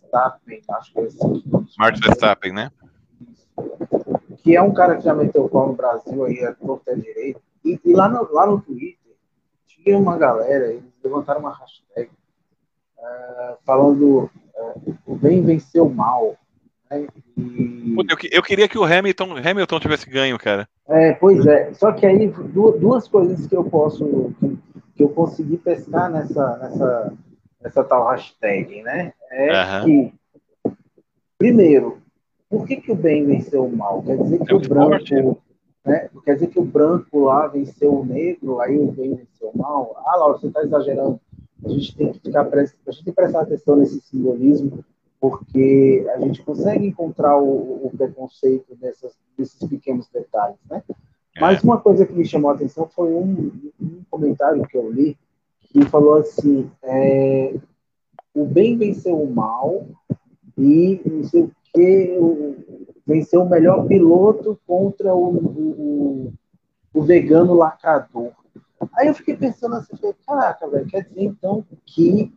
Verstappen, 0.09 0.61
acho 0.69 0.93
que 0.93 0.99
é 0.99 1.03
assim. 1.03 1.43
Martin 1.77 2.01
Verstappen, 2.01 2.53
né? 2.53 2.71
Que 4.37 4.55
é 4.55 4.61
um 4.61 4.73
cara 4.73 4.97
que 4.97 5.03
já 5.03 5.13
meteu 5.13 5.45
o 5.45 5.49
pau 5.49 5.67
no 5.67 5.73
Brasil 5.73 6.25
aí, 6.25 6.39
é 6.39 6.51
torta 6.53 6.95
direito. 6.95 7.41
E, 7.63 7.79
e, 7.83 7.93
lá, 7.93 8.09
no, 8.09 8.31
lá 8.31 8.47
no 8.47 8.61
Twitter, 8.61 9.13
tinha 9.67 9.97
uma 9.97 10.17
galera, 10.17 10.71
eles 10.71 10.83
levantaram 11.03 11.41
uma 11.41 11.55
hashtag 11.55 12.09
uh, 12.97 13.57
falando 13.65 14.29
uh, 14.55 14.97
o 15.05 15.15
bem 15.15 15.43
venceu 15.43 15.85
o 15.85 15.93
mal. 15.93 16.37
Né? 16.89 17.07
E... 17.37 17.95
Eu, 17.97 18.17
eu, 18.31 18.43
queria 18.43 18.67
que 18.67 18.77
o 18.77 18.85
Hamilton, 18.85 19.37
Hamilton 19.37 19.79
tivesse 19.79 20.09
ganho, 20.09 20.37
cara. 20.37 20.67
É, 20.87 21.13
pois 21.13 21.45
é. 21.45 21.73
Só 21.73 21.91
que 21.91 22.05
aí, 22.05 22.27
duas 22.79 23.07
coisas 23.07 23.45
que 23.45 23.55
eu 23.55 23.65
posso, 23.65 24.33
que, 24.39 24.57
que 24.95 25.03
eu 25.03 25.09
consegui 25.09 25.57
pescar 25.57 26.09
nessa, 26.09 26.57
nessa 26.57 27.13
essa 27.63 27.83
tal 27.83 28.07
hashtag, 28.07 28.81
né? 28.83 29.13
É 29.31 29.51
uhum. 29.51 29.85
que, 29.85 30.13
primeiro, 31.37 32.01
por 32.49 32.65
que, 32.65 32.77
que 32.77 32.91
o 32.91 32.95
bem 32.95 33.25
venceu 33.25 33.65
o 33.65 33.75
mal? 33.75 34.01
Quer 34.01 34.17
dizer 34.17 34.39
que 34.39 34.51
é 34.51 34.55
o 34.55 34.59
branco. 34.59 35.41
Né? 35.85 36.09
Quer 36.25 36.33
dizer 36.33 36.47
que 36.47 36.59
o 36.59 36.65
branco 36.65 37.25
lá 37.25 37.47
venceu 37.47 37.93
o 37.93 38.05
negro, 38.05 38.59
aí 38.59 38.77
o 38.77 38.91
bem 38.91 39.15
venceu 39.15 39.49
o 39.53 39.57
mal? 39.57 39.95
Ah, 40.05 40.17
Laura, 40.17 40.37
você 40.37 40.47
está 40.47 40.63
exagerando. 40.63 41.19
A 41.63 41.69
gente 41.69 41.95
tem 41.95 42.11
que 42.11 42.19
ficar 42.19 42.41
a 42.41 42.61
gente 42.65 43.03
tem 43.03 43.03
que 43.03 43.11
prestar 43.11 43.41
atenção 43.41 43.75
nesse 43.75 43.99
simbolismo, 44.01 44.83
porque 45.19 46.05
a 46.15 46.19
gente 46.19 46.41
consegue 46.41 46.87
encontrar 46.87 47.37
o, 47.37 47.85
o 47.85 47.91
preconceito 47.95 48.75
dessas, 48.75 49.13
desses 49.37 49.59
pequenos 49.67 50.07
detalhes, 50.07 50.57
né? 50.69 50.81
É. 51.35 51.41
Mas 51.41 51.63
uma 51.63 51.79
coisa 51.79 52.05
que 52.05 52.13
me 52.13 52.25
chamou 52.25 52.49
a 52.49 52.53
atenção 52.53 52.87
foi 52.87 53.13
um, 53.13 53.51
um 53.79 54.01
comentário 54.09 54.65
que 54.67 54.77
eu 54.77 54.89
li 54.91 55.17
que 55.69 55.85
falou 55.85 56.15
assim: 56.15 56.69
é, 56.83 57.55
o 58.33 58.45
bem 58.45 58.77
venceu 58.77 59.21
o 59.21 59.33
mal 59.33 59.85
e 60.57 61.01
não 61.05 61.23
sei 61.23 61.43
o 61.43 61.51
que, 61.73 62.19
venceu 63.05 63.43
o 63.43 63.49
melhor 63.49 63.87
piloto 63.87 64.59
contra 64.67 65.13
o, 65.13 65.35
o, 65.35 66.33
o 66.93 67.01
vegano 67.01 67.53
lacrador. 67.53 68.31
Aí 68.95 69.07
eu 69.07 69.13
fiquei 69.13 69.35
pensando 69.35 69.75
assim, 69.75 69.95
caraca, 70.25 70.67
velho, 70.67 70.87
quer 70.87 71.03
dizer 71.03 71.23
então 71.23 71.65
que 71.85 72.33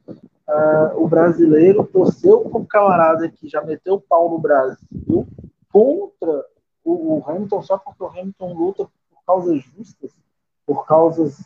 uh, 0.48 1.02
o 1.02 1.08
brasileiro 1.08 1.84
torceu 1.84 2.40
com 2.40 2.64
camarada 2.64 3.28
que 3.28 3.48
já 3.48 3.62
meteu 3.62 3.94
o 3.94 4.00
pau 4.00 4.30
no 4.30 4.38
Brasil 4.38 5.26
contra 5.72 6.44
o, 6.84 7.18
o 7.18 7.24
Hamilton 7.26 7.62
só 7.62 7.78
porque 7.78 8.02
o 8.02 8.08
Hamilton 8.08 8.54
luta 8.54 8.84
por 8.84 9.24
causas 9.26 9.62
justas, 9.62 10.12
por 10.66 10.84
causas 10.86 11.38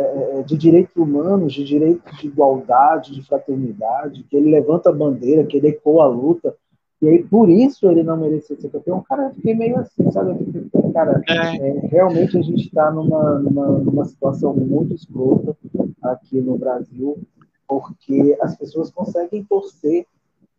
é, 0.00 0.40
é, 0.40 0.42
de 0.42 0.56
direitos 0.56 0.96
humanos, 0.96 1.52
de 1.52 1.64
direitos 1.64 2.18
de 2.18 2.26
igualdade, 2.26 3.12
de 3.12 3.22
fraternidade, 3.22 4.24
que 4.24 4.36
ele 4.36 4.50
levanta 4.50 4.90
a 4.90 4.92
bandeira, 4.92 5.44
que 5.44 5.56
ele 5.56 5.68
ecoa 5.68 6.04
a 6.04 6.08
luta, 6.08 6.54
e 7.02 7.08
aí 7.08 7.24
por 7.24 7.48
isso 7.48 7.88
ele 7.88 8.02
não 8.02 8.16
merecia 8.16 8.60
ser 8.60 8.68
campeão. 8.70 9.02
Cara, 9.02 9.24
eu 9.24 9.34
fiquei 9.34 9.54
meio 9.54 9.78
assim, 9.78 10.10
sabe? 10.10 10.44
Fiquei, 10.44 10.92
cara, 10.92 11.22
é. 11.28 11.56
É, 11.56 11.86
realmente 11.86 12.36
a 12.36 12.42
gente 12.42 12.66
está 12.66 12.90
numa, 12.90 13.38
numa, 13.38 13.66
numa 13.78 14.04
situação 14.04 14.54
muito 14.54 14.94
escrota 14.94 15.56
aqui 16.02 16.40
no 16.40 16.58
Brasil, 16.58 17.18
porque 17.66 18.36
as 18.40 18.56
pessoas 18.56 18.90
conseguem 18.90 19.44
torcer 19.44 20.04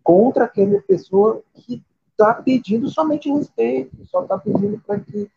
contra 0.03 0.45
aquela 0.45 0.81
pessoa 0.81 1.41
que 1.53 1.83
está 2.11 2.33
pedindo 2.33 2.89
somente 2.89 3.31
respeito, 3.31 3.95
só 4.05 4.23
está 4.23 4.37
pedindo 4.37 4.79
para 4.85 4.99
que 4.99 5.29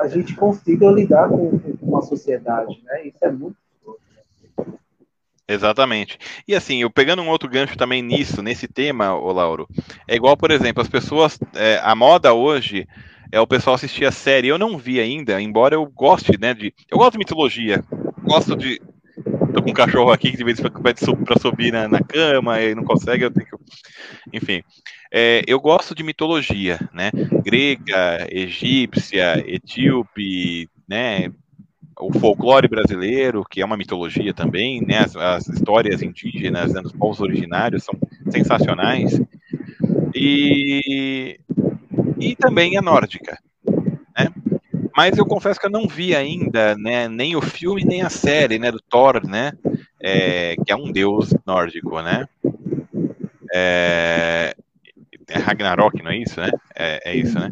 a 0.00 0.08
gente 0.08 0.34
consiga 0.34 0.90
lidar 0.90 1.28
com, 1.28 1.58
com 1.58 1.86
uma 1.86 2.02
sociedade, 2.02 2.80
né? 2.84 3.06
Isso 3.06 3.24
é 3.24 3.30
muito 3.30 3.56
Exatamente. 5.48 6.18
E 6.46 6.56
assim, 6.56 6.82
eu 6.82 6.90
pegando 6.90 7.22
um 7.22 7.28
outro 7.28 7.48
gancho 7.48 7.76
também 7.76 8.02
nisso, 8.02 8.42
nesse 8.42 8.66
tema, 8.66 9.14
o 9.14 9.30
Lauro, 9.32 9.68
é 10.08 10.16
igual, 10.16 10.36
por 10.36 10.50
exemplo, 10.50 10.82
as 10.82 10.88
pessoas, 10.88 11.38
é, 11.54 11.80
a 11.84 11.94
moda 11.94 12.34
hoje 12.34 12.86
é 13.30 13.40
o 13.40 13.46
pessoal 13.46 13.74
assistir 13.74 14.04
a 14.04 14.10
série. 14.10 14.48
Eu 14.48 14.58
não 14.58 14.76
vi 14.76 14.98
ainda, 14.98 15.40
embora 15.40 15.76
eu 15.76 15.86
goste, 15.86 16.32
né, 16.40 16.52
de, 16.52 16.74
eu 16.90 16.98
gosto 16.98 17.12
de 17.12 17.18
mitologia, 17.18 17.84
gosto 18.24 18.56
de, 18.56 18.80
tô 19.56 19.62
com 19.62 19.70
um 19.70 19.74
cachorro 19.74 20.12
aqui 20.12 20.30
que 20.30 20.36
de 20.36 20.44
vez 20.44 20.58
em 20.58 20.62
quando 20.62 20.82
pede 20.82 21.00
para 21.24 21.40
subir 21.40 21.72
na, 21.72 21.88
na, 21.88 22.00
cama 22.00 22.60
e 22.60 22.74
não 22.74 22.84
consegue, 22.84 23.24
eu 23.24 23.30
tenho 23.30 23.46
que, 23.46 23.56
enfim, 24.32 24.62
é, 25.10 25.42
eu 25.46 25.58
gosto 25.58 25.94
de 25.94 26.02
mitologia, 26.02 26.78
né? 26.92 27.10
Grega, 27.42 28.26
egípcia, 28.30 29.42
etíope, 29.46 30.68
né? 30.86 31.32
O 31.98 32.12
folclore 32.18 32.68
brasileiro, 32.68 33.42
que 33.48 33.62
é 33.62 33.64
uma 33.64 33.78
mitologia 33.78 34.34
também, 34.34 34.82
né? 34.82 34.98
As, 34.98 35.16
as 35.16 35.48
histórias 35.48 36.02
indígenas 36.02 36.74
né, 36.74 36.82
dos 36.82 36.92
povos 36.92 37.20
originários 37.20 37.84
são 37.84 37.94
sensacionais. 38.28 39.18
E, 40.14 41.40
e 42.18 42.36
também 42.36 42.76
a 42.76 42.82
nórdica? 42.82 43.38
Mas 44.96 45.18
eu 45.18 45.26
confesso 45.26 45.60
que 45.60 45.66
eu 45.66 45.70
não 45.70 45.86
vi 45.86 46.16
ainda, 46.16 46.74
né, 46.76 47.06
nem 47.08 47.36
o 47.36 47.42
filme 47.42 47.84
nem 47.84 48.02
a 48.02 48.08
série, 48.08 48.58
né, 48.58 48.72
do 48.72 48.80
Thor, 48.80 49.26
né, 49.26 49.52
é, 50.00 50.56
que 50.64 50.72
é 50.72 50.76
um 50.76 50.90
deus 50.90 51.34
nórdico, 51.46 52.00
né. 52.00 52.26
É, 53.52 54.56
é 55.28 55.38
Ragnarok, 55.38 56.02
não 56.02 56.10
é 56.10 56.16
isso, 56.16 56.40
né? 56.40 56.50
É, 56.74 57.10
é 57.10 57.16
isso, 57.16 57.38
né? 57.38 57.50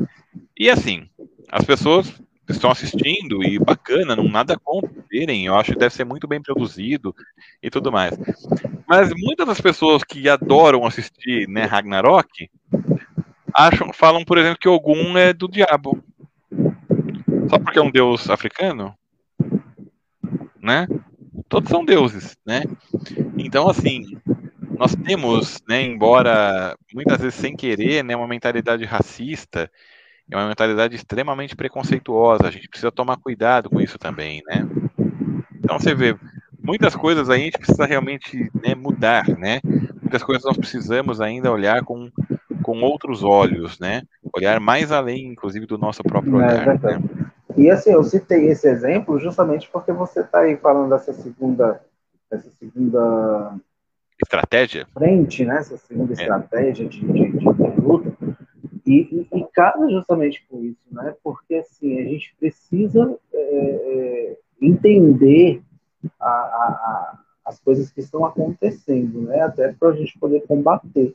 E 0.59 0.71
assim, 0.71 1.09
as 1.51 1.65
pessoas 1.65 2.13
estão 2.49 2.71
assistindo 2.71 3.43
e 3.43 3.59
bacana, 3.59 4.15
não 4.15 4.29
nada 4.29 4.59
contra 4.59 4.91
verem, 5.11 5.47
eu 5.47 5.55
acho 5.55 5.73
que 5.73 5.79
deve 5.79 5.95
ser 5.95 6.05
muito 6.05 6.29
bem 6.29 6.43
produzido 6.43 7.15
e 7.63 7.71
tudo 7.71 7.91
mais. 7.91 8.17
Mas 8.87 9.11
muitas 9.17 9.47
das 9.47 9.61
pessoas 9.61 10.05
que 10.05 10.29
adoram 10.29 10.87
assistir 10.87 11.49
né, 11.49 11.65
Ragnarok 11.65 12.51
acham, 13.55 13.93
falam, 13.93 14.25
por 14.25 14.37
exemplo, 14.37 14.59
que 14.59 14.69
Ogum 14.69 15.17
é 15.17 15.33
do 15.33 15.49
diabo. 15.49 16.03
Só 17.49 17.59
porque 17.59 17.79
é 17.79 17.83
um 17.83 17.91
deus 17.91 18.29
africano? 18.31 18.95
Né? 20.61 20.87
Todos 21.49 21.71
são 21.71 21.85
deuses, 21.85 22.37
né? 22.47 22.63
Então, 23.37 23.69
assim, 23.69 24.17
nós 24.79 24.95
temos, 24.95 25.63
né, 25.69 25.83
embora 25.83 26.77
muitas 26.93 27.21
vezes 27.21 27.35
sem 27.35 27.55
querer, 27.55 28.03
né, 28.03 28.17
uma 28.17 28.27
mentalidade 28.27 28.85
racista, 28.85 29.71
é 30.31 30.37
uma 30.37 30.49
mentalidade 30.49 30.97
extremamente 30.97 31.55
preconceituosa. 31.55 32.49
A 32.49 32.51
gente 32.51 32.69
precisa 32.69 32.91
tomar 32.91 33.19
cuidado 33.19 33.69
com 33.69 33.81
isso 33.81 33.99
também, 33.99 34.43
né? 34.47 34.67
Então 35.57 35.79
você 35.79 35.95
vê, 35.95 36.17
muitas 36.63 36.97
coisas 36.97 37.29
aí 37.29 37.43
a 37.43 37.45
gente 37.45 37.59
precisa 37.59 37.85
realmente 37.85 38.51
né, 38.55 38.75
mudar, 38.75 39.29
né? 39.39 39.61
Muitas 40.01 40.23
coisas 40.23 40.45
nós 40.45 40.57
precisamos 40.57 41.21
ainda 41.21 41.53
olhar 41.53 41.85
com, 41.85 42.11
com 42.63 42.81
outros 42.81 43.23
olhos, 43.23 43.79
né? 43.79 44.03
Olhar 44.35 44.59
mais 44.61 44.91
além, 44.91 45.27
inclusive, 45.27 45.67
do 45.67 45.79
nosso 45.79 46.03
próprio 46.03 46.41
é 46.41 46.45
olhar. 46.45 46.69
É 46.69 46.99
né? 46.99 47.03
E 47.57 47.71
assim, 47.71 47.91
eu 47.91 48.03
citei 48.03 48.49
esse 48.49 48.69
exemplo 48.69 49.19
justamente 49.19 49.69
porque 49.71 49.93
você 49.93 50.21
está 50.21 50.41
aí 50.41 50.57
falando 50.57 50.91
dessa 50.91 51.13
segunda, 51.13 51.81
dessa 52.31 52.51
segunda 52.51 53.55
estratégia 54.23 54.87
frente, 54.93 55.45
né? 55.45 55.59
Essa 55.59 55.77
segunda 55.77 56.13
é. 56.13 56.15
estratégia 56.15 56.89
de, 56.89 57.01
de, 57.01 57.33
de, 57.33 57.81
luta. 57.81 58.13
E, 58.87 58.93
e, 58.93 59.29
e, 59.33 59.47
casa 59.53 59.89
justamente 59.89 60.45
com 60.49 60.63
isso, 60.63 60.83
né? 60.91 61.15
Porque 61.23 61.55
assim 61.57 61.99
a 62.01 62.05
gente 62.05 62.35
precisa 62.39 63.17
é, 63.33 63.39
é, 63.39 64.39
entender 64.61 65.63
a, 66.21 66.29
a, 66.29 66.29
a, 66.29 67.19
as 67.47 67.61
coisas 67.61 67.91
que 67.91 68.01
estão 68.01 68.25
acontecendo, 68.25 69.23
né? 69.23 69.41
Até 69.43 69.73
para 69.73 69.91
a 69.91 69.97
gente 69.97 70.19
poder 70.19 70.41
combater. 70.47 71.15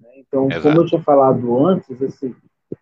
Né? 0.00 0.08
Então, 0.16 0.48
Exato. 0.50 0.62
como 0.62 0.80
eu 0.80 0.86
tinha 0.86 1.02
falado 1.02 1.66
antes, 1.66 2.02
assim, 2.02 2.34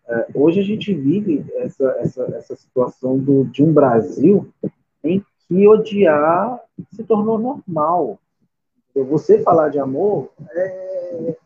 é, 0.09 0.27
hoje 0.35 0.61
a 0.61 0.65
gente 0.65 0.93
vive 0.95 1.45
essa, 1.57 1.97
essa, 2.01 2.25
essa 2.37 2.57
situação 2.57 3.19
do, 3.19 3.45
de 3.45 3.63
um 3.63 3.73
Brasil 3.73 4.49
em 5.03 5.25
que 5.47 5.67
odiar 5.67 6.61
se 6.93 7.05
tornou 7.05 7.39
normal. 7.39 8.19
Você 8.95 9.41
falar 9.41 9.69
de 9.69 9.79
amor 9.79 10.31
é, 10.51 11.37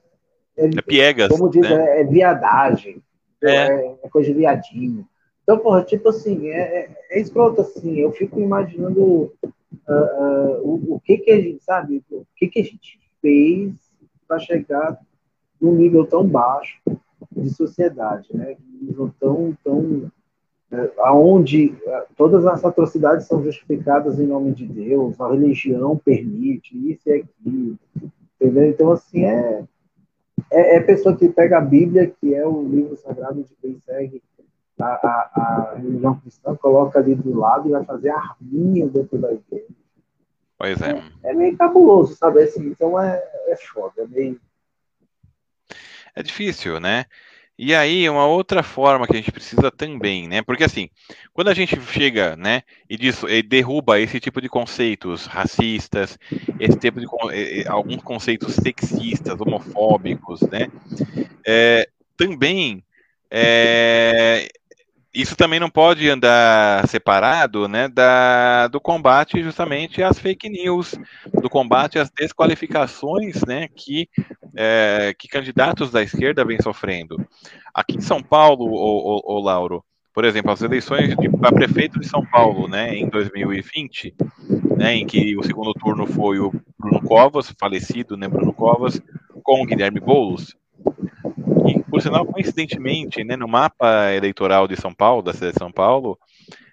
é, 0.56 0.66
é 0.66 0.82
piegas. 0.82 1.28
Como 1.28 1.50
diz, 1.50 1.62
né? 1.62 1.98
é, 1.98 2.00
é, 2.00 2.04
viadagem. 2.04 3.02
É. 3.42 3.54
é. 3.54 3.96
é. 4.02 4.08
coisa 4.08 4.28
de 4.28 4.34
viadinho. 4.34 5.06
Então, 5.42 5.58
porra, 5.58 5.82
tipo 5.82 6.08
assim, 6.10 6.48
é, 6.48 6.58
é, 6.58 6.96
é 7.10 7.20
escroto 7.20 7.62
assim. 7.62 7.98
Eu 7.98 8.12
fico 8.12 8.40
imaginando 8.40 9.02
uh, 9.02 9.32
uh, 9.88 10.60
o, 10.62 10.94
o, 10.94 11.00
que 11.00 11.18
que 11.18 11.30
a 11.30 11.40
gente, 11.40 11.64
sabe, 11.64 12.04
o 12.10 12.24
que 12.36 12.46
que 12.46 12.60
a 12.60 12.64
gente 12.64 13.00
fez 13.20 13.72
para 14.28 14.38
chegar 14.38 14.98
num 15.60 15.74
nível 15.74 16.06
tão 16.06 16.24
baixo 16.24 16.80
de 17.30 17.50
sociedade, 17.50 18.28
né? 18.34 18.56
Tão, 19.18 19.56
tão 19.62 20.10
é, 20.72 20.90
aonde 20.98 21.74
é, 21.84 22.06
todas 22.16 22.46
as 22.46 22.64
atrocidades 22.64 23.26
são 23.26 23.42
justificadas 23.42 24.20
em 24.20 24.26
nome 24.26 24.52
de 24.52 24.66
Deus, 24.66 25.20
a 25.20 25.28
religião 25.28 25.96
permite 25.96 26.76
isso 26.90 27.08
e 27.08 27.12
aquilo, 27.12 27.78
entendeu? 28.40 28.70
Então, 28.70 28.92
assim, 28.92 29.24
é, 29.24 29.64
é, 30.50 30.76
é 30.76 30.80
pessoa 30.80 31.16
que 31.16 31.28
pega 31.28 31.58
a 31.58 31.62
Bíblia, 31.62 32.12
que 32.20 32.34
é 32.34 32.46
o 32.46 32.62
livro 32.62 32.96
sagrado 32.96 33.42
de 33.42 33.54
quem 33.60 33.78
segue 33.80 34.22
a, 34.78 34.86
a, 34.86 35.30
a 35.34 35.74
religião 35.76 36.18
cristã, 36.20 36.54
coloca 36.56 36.98
ali 36.98 37.14
do 37.14 37.38
lado 37.38 37.68
e 37.68 37.72
vai 37.72 37.84
fazer 37.84 38.10
arminho 38.10 38.88
dentro 38.88 39.18
da 39.18 39.32
igreja. 39.32 39.66
Pois 40.56 40.80
é. 40.82 41.02
É, 41.22 41.30
é 41.30 41.34
meio 41.34 41.56
cabuloso, 41.56 42.14
sabe? 42.14 42.42
Assim, 42.42 42.68
então 42.68 43.00
é, 43.00 43.22
é 43.48 43.56
foda, 43.56 44.02
é 44.02 44.06
meio... 44.06 44.40
É 46.14 46.22
difícil, 46.22 46.80
né? 46.80 47.04
E 47.62 47.74
aí, 47.74 48.08
uma 48.08 48.26
outra 48.26 48.62
forma 48.62 49.06
que 49.06 49.12
a 49.12 49.16
gente 49.16 49.30
precisa 49.30 49.70
também, 49.70 50.26
né? 50.26 50.40
Porque 50.40 50.64
assim, 50.64 50.88
quando 51.34 51.48
a 51.48 51.54
gente 51.54 51.78
chega, 51.92 52.34
né, 52.34 52.62
e, 52.88 52.96
diz, 52.96 53.22
e 53.24 53.42
derruba 53.42 54.00
esse 54.00 54.18
tipo 54.18 54.40
de 54.40 54.48
conceitos 54.48 55.26
racistas, 55.26 56.18
esse 56.58 56.78
tipo 56.78 57.00
de 57.00 57.06
alguns 57.68 58.02
conceitos 58.02 58.54
sexistas, 58.54 59.38
homofóbicos, 59.38 60.40
né? 60.42 60.68
É, 61.46 61.86
também 62.16 62.82
é, 63.30 64.48
isso 65.12 65.36
também 65.36 65.58
não 65.58 65.68
pode 65.68 66.08
andar 66.08 66.86
separado 66.86 67.66
né, 67.66 67.88
da, 67.88 68.68
do 68.68 68.80
combate 68.80 69.42
justamente 69.42 70.02
às 70.02 70.18
fake 70.18 70.48
news, 70.48 70.94
do 71.34 71.50
combate 71.50 71.98
às 71.98 72.10
desqualificações 72.10 73.44
né, 73.44 73.68
que, 73.74 74.08
é, 74.56 75.14
que 75.18 75.26
candidatos 75.26 75.90
da 75.90 76.02
esquerda 76.02 76.44
vêm 76.44 76.62
sofrendo. 76.62 77.16
Aqui 77.74 77.96
em 77.96 78.00
São 78.00 78.22
Paulo, 78.22 78.66
o, 78.66 79.34
o, 79.34 79.36
o 79.36 79.40
Lauro, 79.42 79.84
por 80.14 80.24
exemplo, 80.24 80.52
as 80.52 80.62
eleições 80.62 81.14
para 81.40 81.52
prefeito 81.52 81.98
de 81.98 82.06
São 82.06 82.24
Paulo 82.24 82.68
né, 82.68 82.94
em 82.94 83.08
2020, 83.08 84.14
né, 84.76 84.94
em 84.94 85.06
que 85.06 85.36
o 85.36 85.42
segundo 85.42 85.72
turno 85.74 86.06
foi 86.06 86.38
o 86.38 86.52
Bruno 86.78 87.02
Covas, 87.02 87.52
falecido 87.58 88.16
né, 88.16 88.28
Bruno 88.28 88.52
Covas, 88.52 89.00
com 89.42 89.62
o 89.62 89.66
Guilherme 89.66 89.98
Boulos, 89.98 90.56
por 91.90 92.00
sinal, 92.00 92.24
coincidentemente, 92.24 93.24
né, 93.24 93.36
no 93.36 93.48
mapa 93.48 94.12
eleitoral 94.12 94.68
de 94.68 94.76
São 94.76 94.94
Paulo, 94.94 95.22
da 95.22 95.32
cidade 95.32 95.52
de 95.52 95.58
São 95.58 95.72
Paulo, 95.72 96.18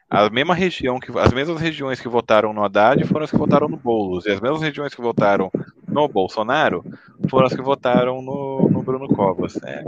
a 0.09 0.29
mesma 0.29 0.55
região 0.55 0.99
que 0.99 1.11
as 1.17 1.33
mesmas 1.33 1.59
regiões 1.59 1.99
que 1.99 2.07
votaram 2.07 2.53
no 2.53 2.63
Haddad 2.63 3.03
foram 3.05 3.25
as 3.25 3.31
que 3.31 3.37
votaram 3.37 3.67
no 3.67 3.75
Boulos, 3.75 4.25
e 4.25 4.31
as 4.31 4.39
mesmas 4.39 4.61
regiões 4.61 4.95
que 4.95 5.01
votaram 5.01 5.51
no 5.87 6.07
Bolsonaro 6.07 6.85
foram 7.29 7.47
as 7.47 7.53
que 7.53 7.61
votaram 7.61 8.21
no, 8.21 8.69
no 8.69 8.81
Bruno 8.81 9.07
Covas. 9.09 9.57
É 9.63 9.83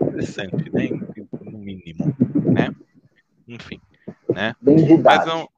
interessante, 0.00 0.70
né? 0.72 0.88
No 1.42 1.58
mínimo, 1.58 2.16
né? 2.44 2.74
Enfim, 3.46 3.80
né? 4.30 4.54
Bem 4.62 4.76
didático. 4.76 5.26
Não, 5.26 5.48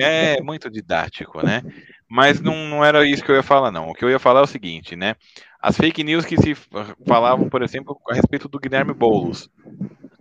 é 0.00 0.42
muito 0.42 0.68
didático, 0.68 1.44
né? 1.44 1.62
Mas 2.08 2.40
não, 2.40 2.68
não 2.68 2.84
era 2.84 3.06
isso 3.06 3.24
que 3.24 3.30
eu 3.30 3.36
ia 3.36 3.42
falar, 3.42 3.70
não. 3.70 3.90
O 3.90 3.94
que 3.94 4.04
eu 4.04 4.10
ia 4.10 4.18
falar 4.18 4.40
é 4.40 4.44
o 4.44 4.48
seguinte, 4.48 4.96
né? 4.96 5.14
As 5.66 5.76
fake 5.76 6.04
news 6.04 6.24
que 6.24 6.40
se 6.40 6.54
falavam, 7.04 7.48
por 7.48 7.60
exemplo, 7.60 8.00
a 8.08 8.14
respeito 8.14 8.46
do 8.46 8.60
Guilherme 8.60 8.94
Boulos. 8.94 9.50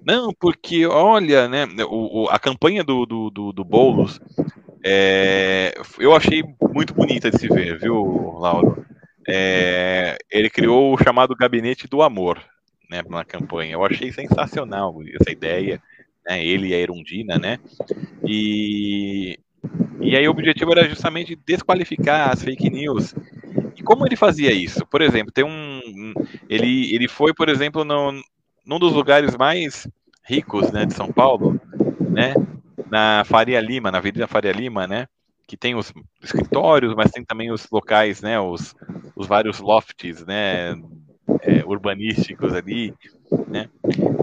Não, 0.04 0.34
porque, 0.40 0.88
olha, 0.88 1.48
né, 1.48 1.68
o, 1.88 2.24
o 2.24 2.30
a 2.32 2.40
campanha 2.40 2.84
do, 2.84 3.06
do, 3.06 3.30
do, 3.30 3.54
do 3.54 3.64
Boulos, 3.64 4.20
é, 4.84 5.76
eu 6.00 6.16
achei 6.16 6.44
muito 6.74 6.96
bonita 6.96 7.30
de 7.30 7.38
se 7.38 7.48
ver, 7.48 7.78
viu, 7.78 8.34
Lauro? 8.40 8.84
É, 9.30 10.18
ele 10.32 10.50
criou 10.50 10.96
o 10.96 10.98
chamado 10.98 11.36
Gabinete 11.36 11.88
do 11.88 12.02
Amor 12.02 12.42
né, 12.90 13.04
na 13.08 13.24
campanha. 13.24 13.74
Eu 13.74 13.86
achei 13.86 14.12
sensacional 14.12 14.98
essa 15.14 15.32
ideia, 15.32 15.80
né, 16.28 16.44
ele 16.44 16.70
e 16.70 16.74
a 16.74 16.80
Erundina, 16.80 17.38
né? 17.38 17.60
E, 18.28 19.38
e 20.02 20.16
aí 20.16 20.28
o 20.28 20.32
objetivo 20.32 20.72
era 20.72 20.88
justamente 20.88 21.38
desqualificar 21.46 22.32
as 22.32 22.44
fake 22.44 22.70
news 22.70 23.14
e 23.76 23.84
como 23.84 24.06
ele 24.06 24.16
fazia 24.16 24.52
isso? 24.52 24.86
Por 24.86 25.02
exemplo, 25.02 25.32
tem 25.32 25.44
um. 25.44 26.14
Ele, 26.50 26.96
ele 26.96 27.08
foi, 27.08 27.34
por 27.34 27.50
exemplo, 27.50 27.84
no, 27.84 28.14
num 28.66 28.80
dos 28.80 28.94
lugares 28.94 29.36
mais 29.36 29.88
ricos 30.24 30.72
né, 30.72 30.86
de 30.86 30.94
São 30.94 31.12
Paulo, 31.12 31.60
né? 32.10 32.34
Na 32.90 33.24
Faria 33.26 33.60
Lima, 33.60 33.92
na 33.92 33.98
Avenida 33.98 34.28
Faria 34.28 34.52
Lima, 34.52 34.88
né? 34.88 35.08
Que 35.46 35.58
tem 35.58 35.76
os 35.76 35.94
escritórios, 36.24 36.96
mas 36.96 37.12
tem 37.12 37.24
também 37.24 37.52
os 37.52 37.68
locais, 37.70 38.22
né? 38.22 38.40
Os, 38.40 38.74
os 39.16 39.28
vários 39.28 39.60
lofts, 39.60 40.26
né? 40.26 40.76
É, 41.42 41.64
urbanísticos 41.66 42.54
ali, 42.54 42.94
né? 43.48 43.68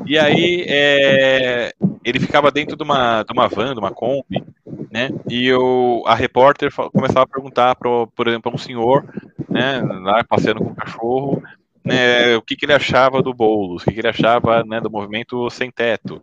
E 0.07 0.19
aí 0.19 0.65
é, 0.69 1.73
ele 2.05 2.19
ficava 2.19 2.51
dentro 2.51 2.77
de 2.77 2.83
uma, 2.83 3.23
de 3.23 3.33
uma 3.33 3.49
van, 3.49 3.75
de 3.75 3.81
uma 3.81 3.91
Kombi, 3.91 4.43
né? 4.93 5.09
E 5.27 5.47
eu, 5.47 6.03
a 6.05 6.15
repórter 6.15 6.71
começava 6.93 7.23
a 7.23 7.27
perguntar, 7.27 7.75
pro, 7.77 8.07
por 8.09 8.29
exemplo, 8.29 8.53
a 8.53 8.55
um 8.55 8.59
senhor, 8.59 9.03
né, 9.49 9.81
lá 9.81 10.23
passeando 10.23 10.61
com 10.61 10.71
o 10.71 10.75
cachorro, 10.75 11.43
né, 11.83 12.37
o 12.37 12.43
que, 12.43 12.55
que 12.55 12.67
ele 12.67 12.75
achava 12.75 13.23
do 13.23 13.33
Boulos, 13.33 13.81
o 13.81 13.85
que, 13.87 13.93
que 13.93 14.01
ele 14.01 14.09
achava 14.09 14.63
né, 14.65 14.83
do 14.83 14.91
movimento 14.91 15.49
sem 15.49 15.71
teto. 15.71 16.23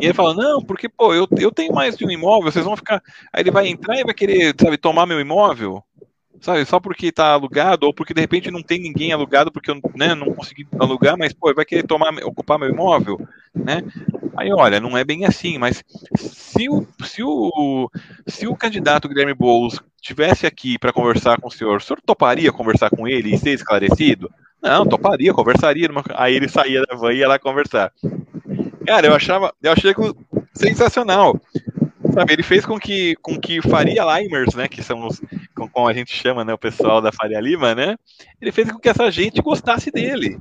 E 0.00 0.06
ele 0.06 0.12
fala, 0.12 0.34
não, 0.34 0.60
porque, 0.60 0.88
pô, 0.88 1.14
eu, 1.14 1.28
eu 1.38 1.52
tenho 1.52 1.72
mais 1.72 1.96
de 1.96 2.04
um 2.04 2.10
imóvel, 2.10 2.50
vocês 2.50 2.64
vão 2.64 2.76
ficar. 2.76 3.00
Aí 3.32 3.44
ele 3.44 3.52
vai 3.52 3.68
entrar 3.68 3.96
e 3.96 4.04
vai 4.04 4.14
querer, 4.14 4.52
sabe, 4.60 4.76
tomar 4.76 5.06
meu 5.06 5.20
imóvel? 5.20 5.84
Sabe? 6.40 6.64
Só 6.64 6.80
porque 6.80 7.12
tá 7.12 7.32
alugado, 7.32 7.86
ou 7.86 7.94
porque 7.94 8.14
de 8.14 8.20
repente 8.20 8.50
não 8.50 8.62
tem 8.62 8.80
ninguém 8.80 9.12
alugado, 9.12 9.50
porque 9.50 9.70
eu 9.70 9.80
né, 9.94 10.14
não 10.14 10.32
consegui 10.32 10.66
alugar, 10.78 11.16
mas 11.18 11.32
pô, 11.32 11.52
vai 11.54 11.64
querer 11.64 11.84
tomar, 11.84 12.12
ocupar 12.24 12.58
meu 12.58 12.68
imóvel, 12.68 13.20
né? 13.54 13.82
Aí, 14.36 14.52
olha, 14.52 14.80
não 14.80 14.96
é 14.96 15.04
bem 15.04 15.24
assim, 15.24 15.58
mas 15.58 15.82
se 16.16 16.68
o, 16.68 16.86
se 17.04 17.22
o, 17.22 17.90
se 18.26 18.46
o 18.46 18.54
candidato 18.54 19.08
Guilherme 19.08 19.34
Boulos 19.34 19.80
tivesse 20.00 20.46
aqui 20.46 20.78
para 20.78 20.92
conversar 20.92 21.40
com 21.40 21.48
o 21.48 21.50
senhor, 21.50 21.78
o 21.78 21.80
senhor 21.80 22.00
toparia 22.04 22.52
conversar 22.52 22.90
com 22.90 23.08
ele 23.08 23.34
e 23.34 23.38
ser 23.38 23.50
esclarecido? 23.50 24.30
Não, 24.62 24.84
toparia, 24.84 25.32
conversaria. 25.32 25.88
Numa... 25.88 26.02
Aí 26.14 26.34
ele 26.34 26.48
saía 26.48 26.82
da 26.82 26.96
van 26.96 27.12
e 27.12 27.18
ia 27.18 27.28
lá 27.28 27.38
conversar. 27.38 27.92
Cara, 28.86 29.06
eu 29.06 29.14
achava, 29.14 29.54
eu 29.62 29.72
achei 29.72 29.94
sensacional. 30.54 31.40
Sabe, 32.16 32.32
ele 32.32 32.42
fez 32.42 32.64
com 32.64 32.80
que, 32.80 33.14
com 33.16 33.38
que 33.38 33.60
Faria 33.60 34.02
Limers, 34.02 34.54
né, 34.54 34.66
que 34.66 34.82
são 34.82 35.06
os, 35.06 35.20
como 35.70 35.86
a 35.86 35.92
gente 35.92 36.16
chama, 36.16 36.46
né, 36.46 36.54
o 36.54 36.58
pessoal 36.58 37.02
da 37.02 37.12
Faria 37.12 37.38
Lima, 37.38 37.74
né, 37.74 37.94
ele 38.40 38.50
fez 38.50 38.72
com 38.72 38.78
que 38.78 38.88
essa 38.88 39.10
gente 39.10 39.42
gostasse 39.42 39.90
dele 39.90 40.38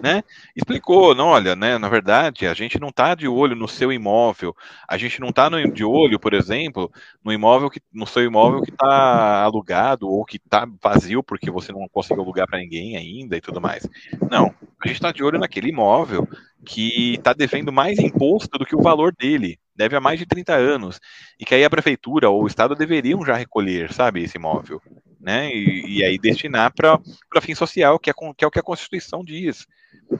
né? 0.00 0.22
Explicou, 0.56 1.14
não, 1.14 1.28
olha, 1.28 1.54
né? 1.54 1.78
Na 1.78 1.88
verdade, 1.88 2.46
a 2.46 2.54
gente 2.54 2.80
não 2.80 2.88
está 2.88 3.14
de 3.14 3.28
olho 3.28 3.54
no 3.54 3.68
seu 3.68 3.92
imóvel, 3.92 4.54
a 4.88 4.96
gente 4.96 5.20
não 5.20 5.28
está 5.28 5.48
de 5.48 5.84
olho, 5.84 6.18
por 6.18 6.34
exemplo, 6.34 6.90
no 7.24 7.32
imóvel 7.32 7.70
que 7.70 7.80
no 7.92 8.06
seu 8.06 8.24
imóvel 8.24 8.62
que 8.62 8.70
está 8.70 9.42
alugado 9.42 10.08
ou 10.08 10.24
que 10.24 10.36
está 10.36 10.66
vazio 10.82 11.22
porque 11.22 11.50
você 11.50 11.72
não 11.72 11.88
conseguiu 11.88 12.22
alugar 12.22 12.46
para 12.46 12.58
ninguém 12.58 12.96
ainda 12.96 13.36
e 13.36 13.40
tudo 13.40 13.60
mais. 13.60 13.88
Não, 14.30 14.54
a 14.82 14.88
gente 14.88 14.96
está 14.96 15.12
de 15.12 15.22
olho 15.22 15.38
naquele 15.38 15.68
imóvel 15.68 16.26
que 16.64 17.14
está 17.14 17.32
devendo 17.32 17.72
mais 17.72 17.98
imposto 17.98 18.58
do 18.58 18.66
que 18.66 18.76
o 18.76 18.82
valor 18.82 19.14
dele, 19.14 19.58
deve 19.80 19.96
há 19.96 20.00
mais 20.00 20.18
de 20.18 20.26
30 20.26 20.54
anos, 20.54 21.00
e 21.38 21.44
que 21.44 21.54
aí 21.54 21.64
a 21.64 21.70
prefeitura 21.70 22.28
ou 22.28 22.42
o 22.42 22.46
estado 22.46 22.74
deveriam 22.74 23.24
já 23.24 23.34
recolher, 23.34 23.90
sabe, 23.94 24.22
esse 24.22 24.36
imóvel, 24.36 24.82
né? 25.18 25.50
E, 25.50 25.98
e 25.98 26.04
aí 26.04 26.18
destinar 26.18 26.70
para 26.74 27.00
fim 27.40 27.54
social, 27.54 27.98
que 27.98 28.10
é, 28.10 28.12
que 28.12 28.44
é 28.44 28.46
o 28.46 28.50
que 28.50 28.58
a 28.58 28.62
Constituição 28.62 29.24
diz. 29.24 29.66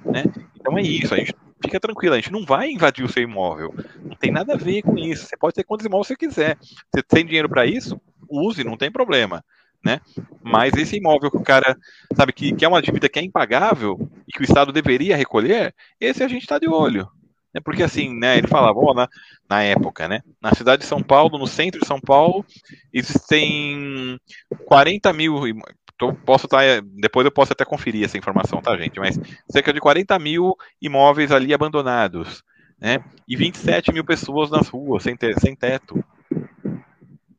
Né? 0.07 0.25
Então 0.59 0.79
é 0.79 0.83
isso, 0.83 1.13
a 1.13 1.19
gente 1.19 1.35
fica 1.63 1.79
tranquilo, 1.79 2.15
a 2.15 2.17
gente 2.17 2.33
não 2.33 2.47
vai 2.47 2.71
invadir 2.71 3.05
o 3.05 3.13
seu 3.13 3.23
imóvel. 3.23 3.75
Não 4.03 4.17
tem 4.17 4.31
nada 4.31 4.55
a 4.55 4.57
ver 4.57 4.81
com 4.81 4.97
isso. 4.97 5.27
Você 5.27 5.37
pode 5.37 5.55
ter 5.55 5.65
quantos 5.65 5.85
imóveis 5.85 6.07
você 6.07 6.17
quiser. 6.17 6.57
Você 6.59 7.03
tem 7.03 7.27
dinheiro 7.27 7.49
para 7.49 7.67
isso? 7.67 8.01
Use, 8.31 8.65
não 8.65 8.79
tem 8.79 8.91
problema. 8.91 9.45
Né? 9.85 10.01
Mas 10.43 10.73
esse 10.75 10.97
imóvel 10.97 11.31
que 11.31 11.37
o 11.37 11.43
cara 11.43 11.77
sabe 12.15 12.33
que, 12.33 12.55
que 12.55 12.65
é 12.65 12.69
uma 12.69 12.81
dívida 12.81 13.11
que 13.11 13.19
é 13.19 13.23
impagável 13.23 14.11
e 14.27 14.33
que 14.33 14.41
o 14.41 14.45
Estado 14.45 14.73
deveria 14.73 15.17
recolher, 15.17 15.75
esse 16.01 16.23
a 16.23 16.29
gente 16.29 16.43
está 16.43 16.59
de 16.59 16.69
olho. 16.69 17.07
É 17.55 17.61
porque 17.61 17.83
assim, 17.83 18.15
né, 18.17 18.39
ele 18.39 18.47
falava, 18.47 18.79
ó, 18.79 18.95
na, 18.95 19.09
na 19.49 19.63
época, 19.63 20.07
né, 20.07 20.21
na 20.41 20.55
cidade 20.55 20.83
de 20.83 20.89
São 20.89 21.03
Paulo, 21.03 21.37
no 21.37 21.47
centro 21.47 21.81
de 21.81 21.87
São 21.87 22.01
Paulo, 22.01 22.45
existem 22.93 24.19
40 24.67 25.13
mil, 25.13 25.41
Tô, 26.01 26.15
posso. 26.15 26.49
Tá, 26.49 26.61
depois 26.83 27.27
eu 27.27 27.31
posso 27.31 27.53
até 27.53 27.63
conferir 27.63 28.07
essa 28.07 28.17
informação, 28.17 28.63
tá, 28.63 28.75
gente? 28.79 28.99
Mas 28.99 29.21
cerca 29.51 29.71
de 29.71 29.79
40 29.79 30.19
mil 30.19 30.57
imóveis 30.81 31.31
ali 31.31 31.53
abandonados, 31.53 32.43
né? 32.81 33.05
E 33.29 33.37
27 33.37 33.93
mil 33.93 34.03
pessoas 34.03 34.51
nas 34.51 34.67
ruas, 34.67 35.03
sem, 35.03 35.15
ter, 35.15 35.39
sem 35.39 35.55
teto. 35.55 36.03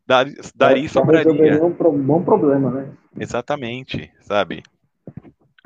Dar, 0.06 0.28
daria 0.56 0.88
sobraria. 0.88 1.60
Um 1.64 2.04
bom 2.04 2.24
problema, 2.24 2.70
né? 2.70 2.92
Exatamente, 3.20 4.12
sabe? 4.20 4.62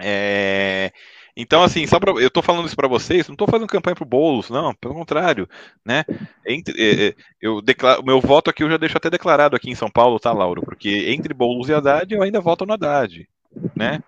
É, 0.01 0.89
então, 1.35 1.63
assim, 1.63 1.85
só 1.85 1.99
pra, 1.99 2.11
eu 2.11 2.27
estou 2.27 2.41
falando 2.41 2.65
isso 2.65 2.75
para 2.75 2.87
vocês, 2.87 3.27
não 3.27 3.33
estou 3.33 3.47
fazendo 3.47 3.67
campanha 3.67 3.95
pro 3.95 4.05
Boulos, 4.05 4.49
não, 4.49 4.73
pelo 4.73 4.93
contrário, 4.93 5.49
né? 5.85 6.05
Entre, 6.45 6.73
é, 6.81 7.07
é, 7.07 7.15
eu 7.41 7.61
declaro, 7.61 8.01
o 8.01 8.05
meu 8.05 8.21
voto 8.21 8.49
aqui 8.49 8.63
eu 8.63 8.69
já 8.69 8.77
deixo 8.77 8.97
até 8.97 9.09
declarado 9.09 9.55
aqui 9.55 9.69
em 9.69 9.75
São 9.75 9.89
Paulo, 9.89 10.19
tá, 10.19 10.31
Lauro? 10.31 10.61
Porque 10.61 11.11
entre 11.11 11.33
Boulos 11.33 11.67
e 11.67 11.73
Haddad 11.73 12.13
eu 12.13 12.23
ainda 12.23 12.39
voto 12.39 12.65
no 12.65 12.73
Haddad, 12.73 13.27
né? 13.75 14.01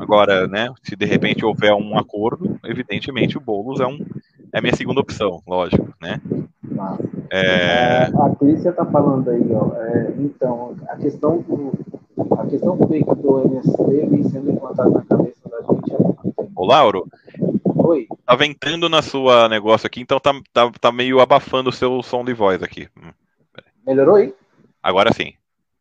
Agora, 0.00 0.48
né, 0.48 0.68
se 0.82 0.96
de 0.96 1.06
repente 1.06 1.44
houver 1.44 1.72
um 1.72 1.96
acordo, 1.96 2.58
evidentemente 2.64 3.38
o 3.38 3.40
Boulos 3.40 3.80
é, 3.80 3.86
um, 3.86 4.04
é 4.52 4.58
a 4.58 4.60
minha 4.60 4.74
segunda 4.74 5.00
opção, 5.00 5.40
lógico, 5.46 5.94
né? 6.00 6.20
É... 7.30 8.04
A 8.04 8.34
Clícia 8.38 8.70
está 8.70 8.84
falando 8.84 9.30
aí, 9.30 9.46
ó. 9.52 9.74
É, 9.76 10.14
então, 10.18 10.74
a 10.88 10.96
questão 10.96 11.38
do 11.38 11.72
a 12.38 12.46
questão 12.46 12.76
fake 12.76 13.14
do 13.16 13.40
MST 13.40 14.06
vem 14.06 14.22
sendo 14.24 14.50
implantada 14.50 14.90
na 14.90 15.02
cabeça 15.02 15.31
Ô, 16.54 16.66
Lauro. 16.66 17.06
Oi. 17.64 18.06
Tá 18.24 18.34
ventando 18.36 18.88
na 18.88 19.02
sua 19.02 19.48
negócio 19.48 19.86
aqui, 19.86 20.00
então 20.00 20.20
tá, 20.20 20.32
tá, 20.52 20.70
tá 20.80 20.92
meio 20.92 21.20
abafando 21.20 21.70
o 21.70 21.72
seu 21.72 22.02
som 22.02 22.24
de 22.24 22.32
voz 22.32 22.62
aqui. 22.62 22.88
Hum, 22.96 23.12
Melhorou 23.86 24.16
aí? 24.16 24.34
Agora 24.82 25.12
sim. 25.12 25.34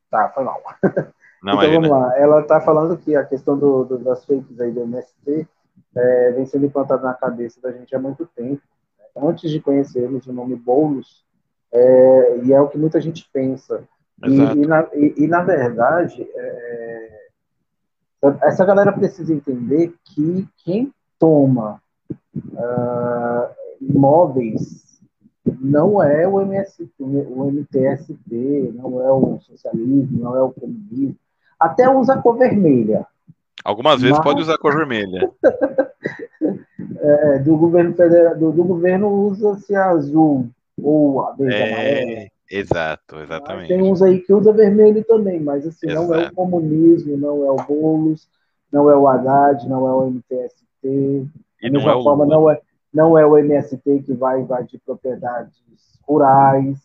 Tá, 0.09 0.29
foi 0.29 0.43
mal. 0.43 0.61
Não, 1.41 1.53
então 1.53 1.63
imagina. 1.63 1.73
vamos 1.73 1.89
lá. 1.89 2.19
Ela 2.19 2.43
tá 2.43 2.61
falando 2.61 2.97
que 2.97 3.15
a 3.15 3.23
questão 3.23 3.57
do, 3.57 3.83
do, 3.83 3.97
das 3.97 4.23
fakes 4.25 4.59
aí 4.59 4.71
do 4.71 4.81
MST 4.81 5.47
é, 5.95 6.31
vem 6.31 6.45
sendo 6.45 6.65
implantada 6.65 7.03
na 7.03 7.13
cabeça 7.13 7.59
da 7.61 7.71
gente 7.71 7.95
há 7.95 7.99
muito 7.99 8.25
tempo. 8.27 8.61
Antes 9.15 9.49
de 9.49 9.59
conhecermos 9.59 10.27
o 10.27 10.33
nome 10.33 10.55
Boulos, 10.55 11.25
é, 11.71 12.39
e 12.43 12.53
é 12.53 12.61
o 12.61 12.67
que 12.67 12.77
muita 12.77 13.01
gente 13.01 13.27
pensa. 13.33 13.83
E, 14.23 14.35
e, 14.35 14.67
na, 14.67 14.87
e, 14.93 15.13
e, 15.17 15.27
na, 15.27 15.41
verdade, 15.41 16.29
é, 16.35 17.20
essa 18.43 18.65
galera 18.65 18.91
precisa 18.91 19.33
entender 19.33 19.93
que 20.05 20.47
quem 20.63 20.93
toma 21.17 21.81
uh, 22.35 23.49
imóveis 23.81 24.99
não 25.59 26.03
é 26.03 26.27
o, 26.27 26.39
MS, 26.41 26.89
o 26.99 27.51
MTST, 27.51 28.73
não 28.75 29.01
é 29.01 29.11
o 29.11 29.39
socialismo, 29.41 30.23
não 30.23 30.37
é 30.37 30.41
o 30.41 30.51
comunismo. 30.51 31.15
Até 31.59 31.89
usa 31.89 32.13
a 32.13 32.21
cor 32.21 32.37
vermelha. 32.37 33.05
Algumas 33.63 34.01
vezes 34.01 34.17
mas... 34.17 34.23
pode 34.23 34.41
usar 34.41 34.55
a 34.55 34.57
cor 34.57 34.75
vermelha. 34.75 35.31
é, 36.99 37.39
do 37.39 37.57
governo 37.57 37.93
federal, 37.93 38.37
do, 38.37 38.51
do 38.51 38.63
governo 38.63 39.09
usa-se 39.09 39.75
azul 39.75 40.49
ou 40.81 41.25
a 41.25 41.33
verde 41.33 41.55
é, 41.55 42.30
Exato, 42.51 43.19
exatamente. 43.19 43.69
tem 43.69 43.81
uns 43.81 44.01
aí 44.01 44.19
que 44.19 44.33
usa 44.33 44.51
vermelho 44.51 45.03
também, 45.05 45.39
mas 45.39 45.65
assim, 45.65 45.89
Exato. 45.89 46.07
não 46.07 46.15
é 46.15 46.27
o 46.27 46.33
comunismo, 46.33 47.15
não 47.15 47.45
é 47.45 47.51
o 47.51 47.55
Boulos, 47.55 48.27
não 48.69 48.89
é 48.89 48.95
o 48.95 49.07
Haddad, 49.07 49.67
não 49.69 49.87
é 49.87 49.93
o 49.93 50.07
MTST. 50.07 50.65
E 50.83 51.29
da 51.63 51.69
mesma 51.71 51.93
não 51.93 51.99
é 51.99 52.03
forma, 52.03 52.25
não 52.25 52.49
é, 52.49 52.61
não 52.93 53.17
é 53.17 53.25
o 53.25 53.37
MST 53.37 54.03
que 54.05 54.13
vai 54.13 54.41
invadir 54.41 54.81
propriedades 54.85 55.55
rurais. 56.05 56.77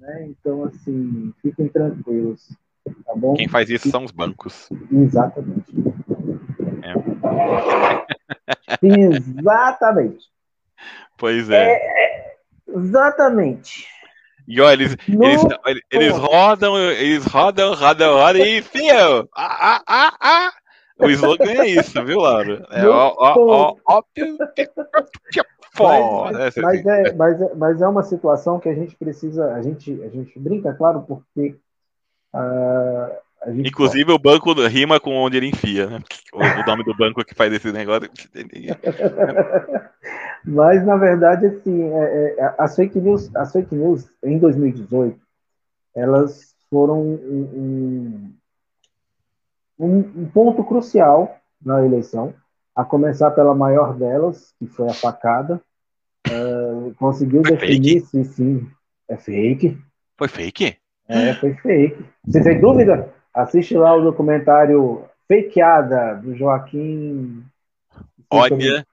Né? 0.00 0.28
Então, 0.28 0.64
assim, 0.64 1.34
fiquem 1.42 1.68
tranquilos. 1.68 2.48
Tá 3.04 3.14
bom? 3.14 3.34
Quem 3.34 3.46
faz 3.46 3.68
isso 3.68 3.90
são 3.90 4.04
os 4.04 4.10
bancos. 4.10 4.70
Exatamente. 4.90 5.74
É. 6.82 6.94
Exatamente. 8.82 10.26
Pois 11.18 11.50
é. 11.50 11.72
é. 11.72 11.74
é 11.74 12.36
exatamente. 12.68 13.97
E 14.48 14.62
olha, 14.62 14.82
eles, 14.82 14.96
eles, 15.06 15.42
eles, 15.90 16.16
rodam, 16.16 16.78
eles 16.78 17.24
rodam, 17.26 17.74
rodam, 17.74 18.14
rodam 18.14 18.46
e 18.46 18.58
enfiam. 18.60 19.28
Ah, 19.36 19.76
ah, 19.76 19.82
ah, 19.86 20.16
ah. 20.18 20.52
O 20.98 21.10
slogan 21.10 21.50
é 21.50 21.68
isso, 21.68 22.02
viu, 22.02 22.20
Laura? 22.20 22.66
É 22.70 22.86
ó, 22.86 23.14
ó, 23.18 23.34
ó, 23.36 23.76
ó, 23.86 24.02
mas, 26.32 26.56
mas, 26.56 26.86
é, 26.86 27.12
mas, 27.12 27.40
é, 27.40 27.54
mas 27.54 27.82
é 27.82 27.86
uma 27.86 28.02
situação 28.02 28.58
que 28.58 28.70
a 28.70 28.74
gente 28.74 28.96
precisa, 28.96 29.52
a 29.52 29.62
gente, 29.62 30.02
a 30.02 30.08
gente 30.08 30.38
brinca, 30.38 30.72
claro, 30.72 31.02
porque 31.02 31.56
uh, 32.34 33.16
Inclusive 33.46 34.06
pode. 34.06 34.16
o 34.16 34.18
banco 34.18 34.52
rima 34.66 34.98
com 34.98 35.14
onde 35.14 35.36
ele 35.36 35.46
enfia, 35.46 35.86
né? 35.86 36.00
O, 36.32 36.38
o 36.38 36.66
nome 36.66 36.82
do 36.84 36.96
banco 36.96 37.24
que 37.24 37.34
faz 37.34 37.52
esse 37.52 37.70
negócio. 37.72 38.10
Mas 40.44 40.84
na 40.84 40.96
verdade, 40.96 41.46
assim, 41.46 41.92
é, 41.92 42.34
é, 42.38 42.54
as 42.58 42.74
fake 42.74 43.00
news, 43.00 43.34
as 43.36 43.52
fake 43.52 43.74
news 43.74 44.10
em 44.22 44.38
2018, 44.38 45.18
elas 45.94 46.54
foram 46.70 47.00
um, 47.00 48.32
um, 49.78 49.88
um 49.88 50.26
ponto 50.26 50.64
crucial 50.64 51.38
na 51.64 51.84
eleição, 51.84 52.34
a 52.74 52.84
começar 52.84 53.30
pela 53.32 53.54
maior 53.54 53.96
delas, 53.96 54.52
que 54.58 54.66
foi 54.66 54.88
a 54.88 54.94
facada. 54.94 55.60
Uh, 56.28 56.94
conseguiu 56.96 57.42
foi 57.44 57.56
definir 57.56 58.00
fake? 58.00 58.06
se 58.06 58.24
sim 58.24 58.68
é 59.08 59.16
fake. 59.16 59.78
Foi 60.16 60.28
fake? 60.28 60.76
É, 61.08 61.34
foi 61.34 61.54
fake. 61.54 62.04
Você 62.26 62.42
tem 62.42 62.60
dúvida? 62.60 63.12
Assiste 63.34 63.76
lá 63.76 63.94
o 63.94 64.02
documentário 64.02 65.04
Fakeada, 65.28 66.14
do 66.14 66.34
Joaquim. 66.34 67.44
Olha, 68.30 68.86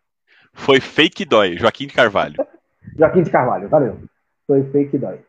foi 0.53 0.79
fake 0.79 1.25
dói, 1.25 1.57
Joaquim 1.57 1.87
de 1.87 1.93
Carvalho. 1.93 2.35
Joaquim 2.97 3.23
de 3.23 3.31
Carvalho, 3.31 3.69
valeu. 3.69 3.99
Foi 4.45 4.63
fake 4.63 4.97
dói. 4.97 5.19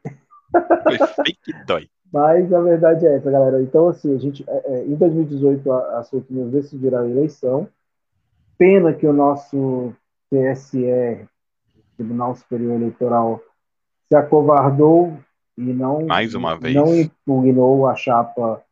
Foi 0.82 0.98
fake 1.24 1.52
dói. 1.66 1.88
Mas 2.12 2.52
a 2.52 2.60
verdade 2.60 3.06
é 3.06 3.16
essa, 3.16 3.30
galera. 3.30 3.60
Então, 3.60 3.88
assim, 3.88 4.14
a 4.14 4.18
gente, 4.18 4.44
é, 4.48 4.62
é, 4.74 4.84
em 4.84 4.94
2018, 4.94 5.70
a, 5.72 5.98
as 5.98 6.10
news 6.30 6.52
decidiram 6.52 7.00
a 7.00 7.08
eleição. 7.08 7.68
Pena 8.56 8.92
que 8.92 9.06
o 9.06 9.12
nosso 9.12 9.92
TSE, 10.30 11.26
Tribunal 11.96 12.34
Superior 12.34 12.76
Eleitoral, 12.76 13.40
se 14.08 14.16
acovardou 14.16 15.18
e 15.58 15.62
não, 15.62 16.06
Mais 16.06 16.34
uma 16.34 16.56
vez. 16.56 16.74
não 16.74 16.94
impugnou 16.94 17.86
a 17.86 17.94
chapa 17.94 18.62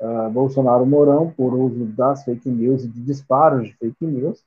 uh, 0.00 0.30
Bolsonaro 0.30 0.86
Mourão 0.86 1.32
por 1.36 1.54
uso 1.54 1.84
das 1.86 2.24
fake 2.24 2.48
news 2.48 2.84
e 2.84 2.88
de 2.88 3.00
disparos 3.00 3.66
de 3.66 3.74
fake 3.74 4.04
news. 4.04 4.42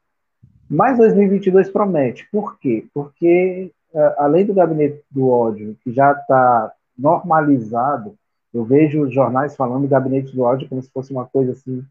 Mas 0.69 0.97
2022 0.97 1.69
promete. 1.69 2.27
Por 2.31 2.57
quê? 2.57 2.85
Porque, 2.93 3.71
uh, 3.93 4.13
além 4.17 4.45
do 4.45 4.53
gabinete 4.53 5.01
do 5.11 5.29
ódio, 5.29 5.75
que 5.83 5.91
já 5.91 6.11
está 6.11 6.71
normalizado, 6.97 8.15
eu 8.53 8.63
vejo 8.63 9.03
os 9.03 9.13
jornais 9.13 9.55
falando 9.55 9.83
do 9.83 9.87
gabinete 9.87 10.35
do 10.35 10.43
ódio 10.43 10.67
como 10.67 10.81
se 10.81 10.89
fosse 10.89 11.11
uma 11.11 11.25
coisa 11.25 11.53
assim 11.53 11.83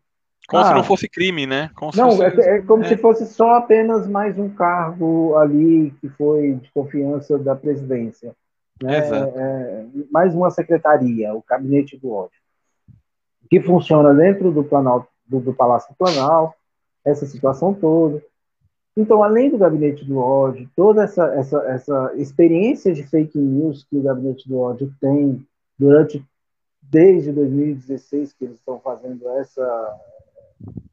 Como 0.49 0.63
ah, 0.63 0.67
se 0.67 0.75
não 0.75 0.85
fosse 0.85 1.09
crime, 1.09 1.47
né? 1.47 1.71
Como 1.75 1.93
não, 1.97 2.11
fosse... 2.13 2.41
é, 2.41 2.57
é, 2.57 2.63
como 2.63 2.85
é. 2.85 2.89
se 2.89 2.97
fosse 2.97 3.27
só 3.27 3.55
apenas 3.57 4.07
mais 4.07 4.39
um 4.39 4.49
cargo 4.49 5.37
ali 5.37 5.93
que 6.01 6.09
foi 6.11 6.55
de 6.55 6.71
confiança 6.73 7.39
da 7.39 7.57
presidência. 7.57 8.35
Né? 8.83 8.99
É, 8.99 9.85
mais 10.11 10.35
uma 10.35 10.51
secretaria, 10.51 11.35
o 11.35 11.45
gabinete 11.47 11.99
do 11.99 12.13
ódio, 12.13 12.41
que 13.51 13.61
funciona 13.61 14.15
dentro 14.15 14.53
do, 14.53 14.63
Planalto, 14.63 15.09
do, 15.27 15.41
do 15.41 15.53
Palácio 15.53 15.95
Planalto, 15.99 16.55
essa 17.05 17.27
situação 17.27 17.75
toda. 17.75 18.23
Então, 18.97 19.23
além 19.23 19.51
do 19.51 19.59
gabinete 19.59 20.05
do 20.05 20.19
ódio, 20.19 20.69
toda 20.77 21.03
essa, 21.03 21.25
essa, 21.35 21.59
essa 21.67 22.13
experiência 22.15 22.95
de 22.95 23.03
fake 23.03 23.37
news 23.37 23.85
que 23.89 23.97
o 23.97 24.03
gabinete 24.03 24.49
do 24.49 24.59
ódio 24.59 24.93
tem 25.01 25.45
durante 25.79 26.25
desde 26.81 27.33
2016 27.33 28.33
que 28.33 28.45
eles 28.45 28.59
estão 28.59 28.79
fazendo 28.81 29.29
essa, 29.31 29.97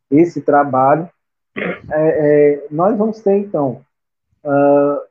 esse 0.09 0.41
trabalho, 0.41 1.09
é, 1.55 1.73
é, 1.91 2.67
nós 2.69 2.95
vamos 2.97 3.19
ter, 3.21 3.37
então, 3.37 3.81
uh, 4.43 5.01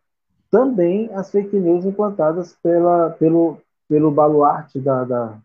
também 0.51 1.11
as 1.13 1.31
fake 1.31 1.57
news 1.57 1.85
implantadas 1.85 2.57
pela, 2.63 3.11
pelo, 3.11 3.59
pelo 3.89 4.13
baluarte 4.13 4.79
da, 4.79 5.05
da, 5.05 5.39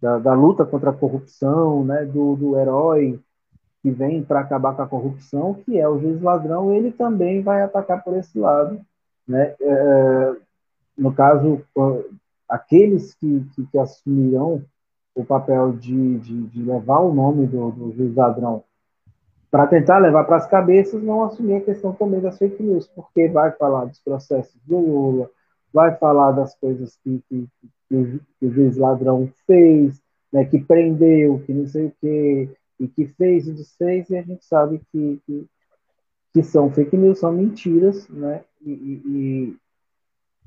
da, 0.00 0.18
da 0.18 0.34
luta 0.34 0.64
contra 0.64 0.90
a 0.90 0.94
corrupção, 0.94 1.84
né, 1.84 2.04
do, 2.04 2.36
do 2.36 2.58
herói 2.58 3.20
que 3.82 3.90
vem 3.90 4.22
para 4.22 4.40
acabar 4.40 4.74
com 4.74 4.82
a 4.82 4.88
corrupção, 4.88 5.54
que 5.54 5.78
é 5.78 5.86
o 5.86 5.98
juiz 5.98 6.22
ladrão, 6.22 6.72
ele 6.72 6.90
também 6.90 7.42
vai 7.42 7.60
atacar 7.60 8.02
por 8.02 8.16
esse 8.16 8.38
lado. 8.38 8.80
Né? 9.28 9.54
É, 9.60 10.36
no 10.96 11.12
caso, 11.12 11.62
aqueles 12.48 13.14
que, 13.14 13.44
que, 13.54 13.66
que, 13.66 13.78
assumirão 13.78 14.62
o 15.14 15.22
papel 15.22 15.72
de, 15.72 16.18
de, 16.18 16.46
de 16.46 16.62
levar 16.62 17.00
o 17.00 17.12
nome 17.12 17.46
do, 17.46 17.70
do 17.72 17.92
juiz 17.92 18.14
ladrão 18.14 18.64
para 19.50 19.66
tentar 19.66 19.98
levar 19.98 20.24
para 20.24 20.36
as 20.36 20.48
cabeças, 20.48 21.00
não 21.02 21.22
assumir 21.22 21.56
a 21.56 21.60
questão 21.60 21.92
também 21.92 22.20
das 22.20 22.38
fake 22.38 22.60
news, 22.60 22.88
porque 22.88 23.28
vai 23.28 23.52
falar 23.52 23.84
dos 23.84 24.00
processos 24.00 24.60
do 24.64 24.78
Lula, 24.78 25.30
vai 25.72 25.94
falar 25.96 26.32
das 26.32 26.56
coisas 26.56 26.96
que, 27.04 27.22
que, 27.28 27.46
que, 28.38 28.46
o 28.46 28.50
juiz 28.50 28.76
ladrão 28.76 29.30
fez, 29.46 30.00
né, 30.32 30.44
que 30.44 30.58
prendeu, 30.58 31.42
que 31.46 31.52
não 31.52 31.66
sei 31.66 31.86
o 31.86 31.92
quê, 32.00 32.48
e 32.80 32.88
que 32.88 33.06
fez 33.06 33.46
e 33.46 33.52
desfez, 33.52 34.10
e 34.10 34.16
a 34.16 34.22
gente 34.22 34.44
sabe 34.44 34.80
que, 34.90 35.20
que, 35.26 35.46
que 36.32 36.42
são 36.42 36.70
fake 36.70 36.96
news, 36.96 37.18
são 37.18 37.32
mentiras, 37.32 38.08
né? 38.08 38.42
E, 38.60 38.70
e, 38.70 39.56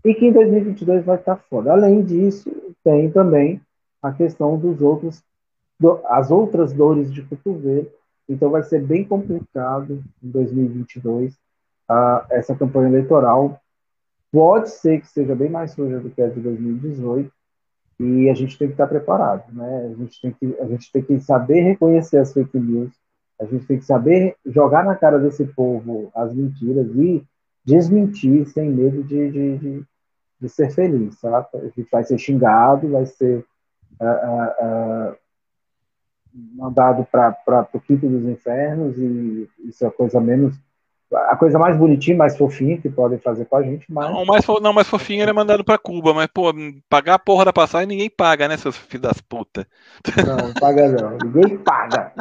e, 0.04 0.14
que 0.14 0.26
em 0.26 0.34
2022 0.34 1.06
vai 1.06 1.18
estar 1.18 1.38
foda. 1.50 1.72
Além 1.72 2.04
disso, 2.04 2.52
tem 2.84 3.10
também 3.10 3.62
a 4.02 4.12
questão 4.12 4.58
dos 4.58 4.82
outros, 4.82 5.24
do, 5.80 6.02
as 6.06 6.30
outras 6.32 6.74
dores 6.74 7.12
de 7.12 7.22
cotovelo, 7.24 7.88
então 8.28 8.50
vai 8.50 8.64
ser 8.64 8.82
bem 8.82 9.06
complicado 9.06 10.04
em 10.22 10.30
2022 10.30 11.34
uh, 11.34 12.26
essa 12.30 12.56
campanha 12.56 12.90
eleitoral. 12.90 13.62
Pode 14.32 14.70
ser 14.70 15.00
que 15.00 15.08
seja 15.08 15.34
bem 15.34 15.50
mais 15.50 15.72
suja 15.72 16.00
do 16.00 16.10
que 16.10 16.22
a 16.22 16.28
de 16.28 16.40
2018, 16.42 17.32
e 18.00 18.30
a 18.30 18.34
gente 18.34 18.58
tem 18.58 18.68
que 18.68 18.74
estar 18.74 18.88
preparado, 18.88 19.52
né? 19.52 19.92
A 19.92 19.96
gente 19.96 20.22
tem 20.22 20.32
que, 20.32 20.58
a 20.60 20.66
gente 20.66 20.92
tem 20.92 21.02
que 21.02 21.20
saber 21.20 21.62
reconhecer 21.62 22.18
as 22.18 22.32
fake 22.32 22.60
news, 22.60 22.92
a 23.40 23.46
gente 23.46 23.66
tem 23.66 23.78
que 23.78 23.86
saber 23.86 24.36
jogar 24.46 24.84
na 24.86 24.96
cara 24.96 25.20
desse 25.20 25.46
povo 25.46 26.12
as 26.14 26.34
mentiras 26.34 26.88
e 26.96 27.24
desmentir 27.66 28.48
sem 28.48 28.70
medo 28.70 29.04
de, 29.04 29.32
de, 29.32 29.58
de, 29.58 29.86
de 30.40 30.50
ser 30.50 30.72
feliz, 30.72 31.20
sabe? 31.20 31.48
A 31.56 31.66
gente 31.66 31.88
vai 31.92 32.04
ser 32.04 32.18
xingado, 32.18 32.90
vai 32.90 33.06
ser 33.06 33.44
uh, 34.00 35.12
uh, 35.12 35.16
mandado 36.56 37.06
para 37.06 37.68
o 37.74 37.80
quinto 37.80 38.08
dos 38.08 38.24
infernos 38.24 38.98
e 38.98 39.50
isso 39.66 39.86
é 39.86 39.90
coisa 39.90 40.22
menos 40.22 40.56
a 41.14 41.36
coisa 41.38 41.58
mais 41.58 41.78
bonitinha, 41.78 42.18
mais 42.18 42.38
fofinha 42.38 42.78
que 42.78 42.90
podem 42.90 43.18
fazer 43.18 43.46
com 43.46 43.56
a 43.56 43.64
gente, 43.64 43.86
mas. 43.90 44.10
Não, 44.10 44.26
mais, 44.26 44.46
não, 44.62 44.74
mais 44.74 44.88
fofinho 44.88 45.22
era 45.22 45.34
mandado 45.34 45.64
pra 45.64 45.78
Cuba, 45.78 46.14
mas, 46.14 46.28
pô, 46.28 46.54
pagar 46.90 47.16
a 47.16 47.20
porra 47.20 47.46
da 47.46 47.54
passagem 47.54 47.88
ninguém 47.88 48.10
paga, 48.10 48.48
né, 48.48 48.58
seus 48.58 48.76
filhos 48.76 49.04
das 49.04 49.22
putas? 49.22 49.66
Não, 50.26 50.48
não 50.48 50.54
paga 50.54 50.90
não, 50.90 51.18
ninguém 51.18 51.58
paga. 51.60 52.14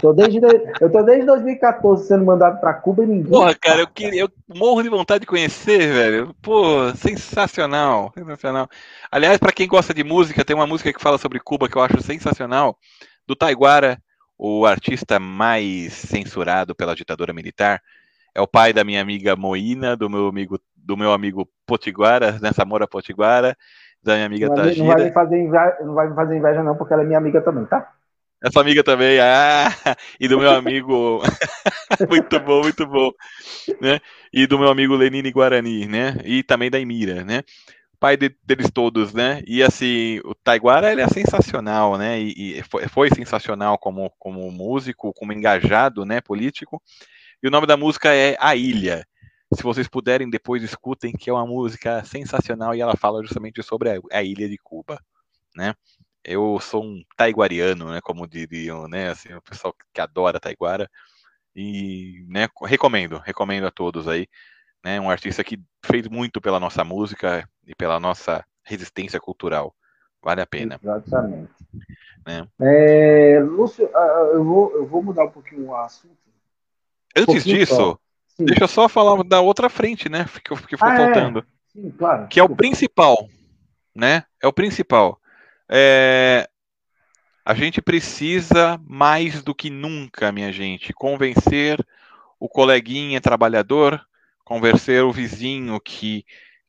Tô 0.00 0.12
desde, 0.12 0.40
eu 0.80 0.90
tô 0.90 1.02
desde 1.02 1.24
2014 1.26 2.08
sendo 2.08 2.24
mandado 2.24 2.60
pra 2.60 2.74
Cuba 2.74 3.04
e 3.04 3.06
ninguém. 3.06 3.30
Porra, 3.30 3.54
cara, 3.54 3.80
eu, 3.80 3.86
queria, 3.86 4.22
eu 4.22 4.30
morro 4.52 4.82
de 4.82 4.88
vontade 4.88 5.20
de 5.20 5.26
conhecer, 5.26 5.92
velho. 5.92 6.34
Pô, 6.42 6.92
sensacional, 6.96 8.12
sensacional. 8.12 8.68
Aliás, 9.10 9.38
pra 9.38 9.52
quem 9.52 9.68
gosta 9.68 9.94
de 9.94 10.02
música, 10.02 10.44
tem 10.44 10.56
uma 10.56 10.66
música 10.66 10.92
que 10.92 11.00
fala 11.00 11.18
sobre 11.18 11.38
Cuba 11.38 11.68
que 11.68 11.76
eu 11.76 11.82
acho 11.82 12.02
sensacional, 12.02 12.76
do 13.26 13.36
Taiguara, 13.36 13.96
o 14.36 14.66
artista 14.66 15.20
mais 15.20 15.92
censurado 15.92 16.74
pela 16.74 16.96
ditadura 16.96 17.32
militar 17.32 17.80
é 18.34 18.40
o 18.40 18.46
pai 18.46 18.72
da 18.72 18.84
minha 18.84 19.00
amiga 19.00 19.36
Moína, 19.36 19.96
do 19.96 20.10
meu 20.10 20.26
amigo, 20.26 20.58
do 20.76 20.96
meu 20.96 21.12
amigo 21.12 21.48
Potiguara, 21.66 22.32
né, 22.40 22.52
Samora 22.52 22.86
Potiguara, 22.86 23.56
da 24.02 24.14
minha 24.14 24.26
amiga 24.26 24.48
não 24.48 24.54
Tagira. 24.54 24.84
Não 24.84 24.92
vai, 24.92 25.04
me 25.04 25.12
fazer 25.12 25.38
inveja, 25.40 25.76
não 25.82 25.94
vai 25.94 26.08
me 26.08 26.14
fazer 26.14 26.36
inveja 26.36 26.62
não, 26.62 26.76
porque 26.76 26.92
ela 26.92 27.02
é 27.02 27.06
minha 27.06 27.18
amiga 27.18 27.40
também, 27.40 27.64
tá? 27.64 27.92
Essa 28.42 28.60
amiga 28.60 28.84
também, 28.84 29.18
ah, 29.20 29.70
e 30.20 30.28
do 30.28 30.38
meu 30.38 30.50
amigo, 30.50 31.22
muito 32.10 32.40
bom, 32.40 32.60
muito 32.60 32.86
bom, 32.86 33.10
né? 33.80 34.00
E 34.30 34.46
do 34.46 34.58
meu 34.58 34.68
amigo 34.68 34.94
Lenine 34.94 35.32
Guarani, 35.32 35.86
né? 35.86 36.16
E 36.24 36.42
também 36.42 36.70
da 36.70 36.78
Emira, 36.78 37.24
né? 37.24 37.42
Pai 37.98 38.18
de, 38.18 38.36
deles 38.44 38.70
todos, 38.70 39.14
né? 39.14 39.40
E 39.46 39.62
assim, 39.62 40.20
o 40.26 40.34
Taiguara 40.34 40.92
ele 40.92 41.00
é 41.00 41.08
sensacional, 41.08 41.96
né? 41.96 42.20
E, 42.20 42.58
e 42.58 42.62
foi, 42.64 42.86
foi, 42.86 43.08
sensacional 43.08 43.78
como, 43.78 44.12
como 44.18 44.50
músico, 44.52 45.14
como 45.14 45.32
engajado, 45.32 46.04
né? 46.04 46.20
Político. 46.20 46.82
E 47.44 47.46
o 47.46 47.50
nome 47.50 47.66
da 47.66 47.76
música 47.76 48.14
é 48.14 48.38
A 48.40 48.56
Ilha. 48.56 49.06
Se 49.52 49.62
vocês 49.62 49.86
puderem, 49.86 50.30
depois 50.30 50.62
escutem, 50.62 51.12
que 51.12 51.28
é 51.28 51.32
uma 51.32 51.46
música 51.46 52.02
sensacional 52.02 52.74
e 52.74 52.80
ela 52.80 52.96
fala 52.96 53.20
justamente 53.20 53.62
sobre 53.62 53.90
a, 53.90 54.00
a 54.12 54.22
ilha 54.22 54.48
de 54.48 54.56
Cuba, 54.56 54.98
né? 55.54 55.74
Eu 56.24 56.58
sou 56.58 56.82
um 56.82 57.04
taiguariano, 57.18 57.90
né, 57.90 58.00
como 58.02 58.26
diriam, 58.26 58.88
né, 58.88 59.10
assim, 59.10 59.34
o 59.34 59.42
pessoal 59.42 59.74
que 59.92 60.00
adora 60.00 60.40
taiguara 60.40 60.90
e, 61.54 62.24
né, 62.30 62.48
recomendo, 62.62 63.18
recomendo 63.18 63.66
a 63.66 63.70
todos 63.70 64.08
aí, 64.08 64.26
né, 64.82 64.98
um 64.98 65.10
artista 65.10 65.44
que 65.44 65.60
fez 65.84 66.08
muito 66.08 66.40
pela 66.40 66.58
nossa 66.58 66.82
música 66.82 67.46
e 67.66 67.74
pela 67.74 68.00
nossa 68.00 68.42
resistência 68.62 69.20
cultural. 69.20 69.74
Vale 70.22 70.40
a 70.40 70.46
pena. 70.46 70.80
Exatamente. 70.82 71.52
Né? 72.26 72.48
É, 72.58 73.38
Lúcio, 73.40 73.86
ah, 73.94 73.98
ah, 73.98 74.30
eu 74.32 74.42
vou, 74.42 74.72
eu 74.74 74.86
vou 74.86 75.02
mudar 75.02 75.26
um 75.26 75.30
pouquinho 75.30 75.66
o 75.66 75.76
assunto 75.76 76.23
Antes 77.16 77.44
disso, 77.44 77.98
deixa 78.38 78.64
eu 78.64 78.68
só 78.68 78.88
falar 78.88 79.22
da 79.22 79.40
outra 79.40 79.68
frente, 79.68 80.08
né? 80.08 80.26
Que, 80.44 80.54
que 80.66 80.76
foi 80.76 80.90
ah, 80.90 80.96
faltando. 80.96 81.40
É. 81.40 81.42
Sim, 81.72 81.90
claro. 81.90 82.28
Que 82.28 82.40
é 82.40 82.42
o 82.42 82.54
principal, 82.54 83.28
né? 83.94 84.24
É 84.42 84.46
o 84.46 84.52
principal. 84.52 85.20
É... 85.68 86.48
A 87.44 87.54
gente 87.54 87.82
precisa 87.82 88.80
mais 88.86 89.42
do 89.42 89.54
que 89.54 89.68
nunca, 89.68 90.32
minha 90.32 90.50
gente, 90.50 90.92
convencer 90.92 91.84
o 92.40 92.48
coleguinha 92.48 93.20
trabalhador, 93.20 94.00
convencer 94.44 95.02
o 95.04 95.12
vizinho 95.12 95.78
que, 95.80 96.24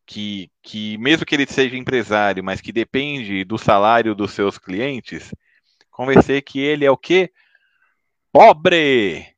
que, 0.05 0.51
que, 0.61 0.97
mesmo 0.97 1.25
que 1.25 1.35
ele 1.35 1.45
seja 1.47 1.77
empresário, 1.77 2.43
mas 2.43 2.61
que 2.61 2.71
depende 2.71 3.43
do 3.43 3.57
salário 3.57 4.13
dos 4.13 4.31
seus 4.31 4.57
clientes, 4.57 5.33
convencer 5.89 6.41
que 6.41 6.59
ele 6.59 6.83
é 6.83 6.91
o 6.91 6.97
quê? 6.97 7.31
Pobre! 8.31 9.34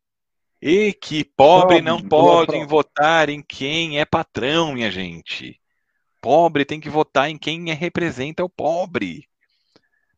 E 0.70 0.92
que 0.92 1.24
pobre, 1.24 1.80
não 1.80 2.02
podem 2.02 2.66
votar 2.66 3.30
em 3.30 3.42
quem 3.42 4.02
é 4.02 4.06
patrão, 4.06 4.74
minha 4.74 4.92
gente. 4.92 5.58
Pobre 6.22 6.66
tem 6.66 6.78
que 6.78 6.90
votar 6.90 7.30
em 7.30 7.38
quem 7.38 7.72
é, 7.72 7.74
representa 7.74 8.44
o 8.44 8.50
pobre. 8.50 9.30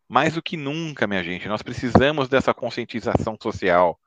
Mais 0.08 0.34
do 0.34 0.42
que 0.42 0.58
nunca, 0.58 1.06
minha 1.06 1.24
gente, 1.24 1.48
nós 1.48 1.62
precisamos 1.62 2.28
dessa 2.28 2.52
conscientização 2.52 3.38
social. 3.40 4.00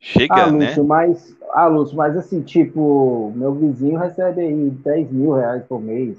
Chega, 0.00 0.46
ah, 0.46 0.50
né? 0.50 0.66
Lúcio, 0.66 0.82
né? 0.82 0.88
Mas, 0.88 1.36
ah, 1.52 1.66
Lúcio, 1.68 1.96
mas 1.96 2.16
assim, 2.16 2.42
tipo, 2.42 3.32
meu 3.36 3.54
vizinho 3.54 4.00
recebe 4.00 4.40
aí 4.40 4.68
10 4.68 5.12
mil 5.12 5.30
reais 5.30 5.62
por 5.64 5.80
mês. 5.80 6.18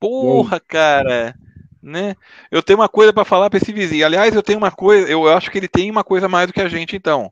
Porra, 0.00 0.58
cara, 0.58 1.34
né? 1.82 2.16
Eu 2.50 2.62
tenho 2.62 2.78
uma 2.78 2.88
coisa 2.88 3.12
para 3.12 3.26
falar 3.26 3.50
para 3.50 3.58
esse 3.58 3.70
vizinho. 3.70 4.06
Aliás, 4.06 4.34
eu 4.34 4.42
tenho 4.42 4.56
uma 4.56 4.70
coisa, 4.70 5.06
eu 5.10 5.28
acho 5.28 5.50
que 5.50 5.58
ele 5.58 5.68
tem 5.68 5.90
uma 5.90 6.02
coisa 6.02 6.26
mais 6.26 6.46
do 6.46 6.54
que 6.54 6.62
a 6.62 6.70
gente, 6.70 6.96
então. 6.96 7.30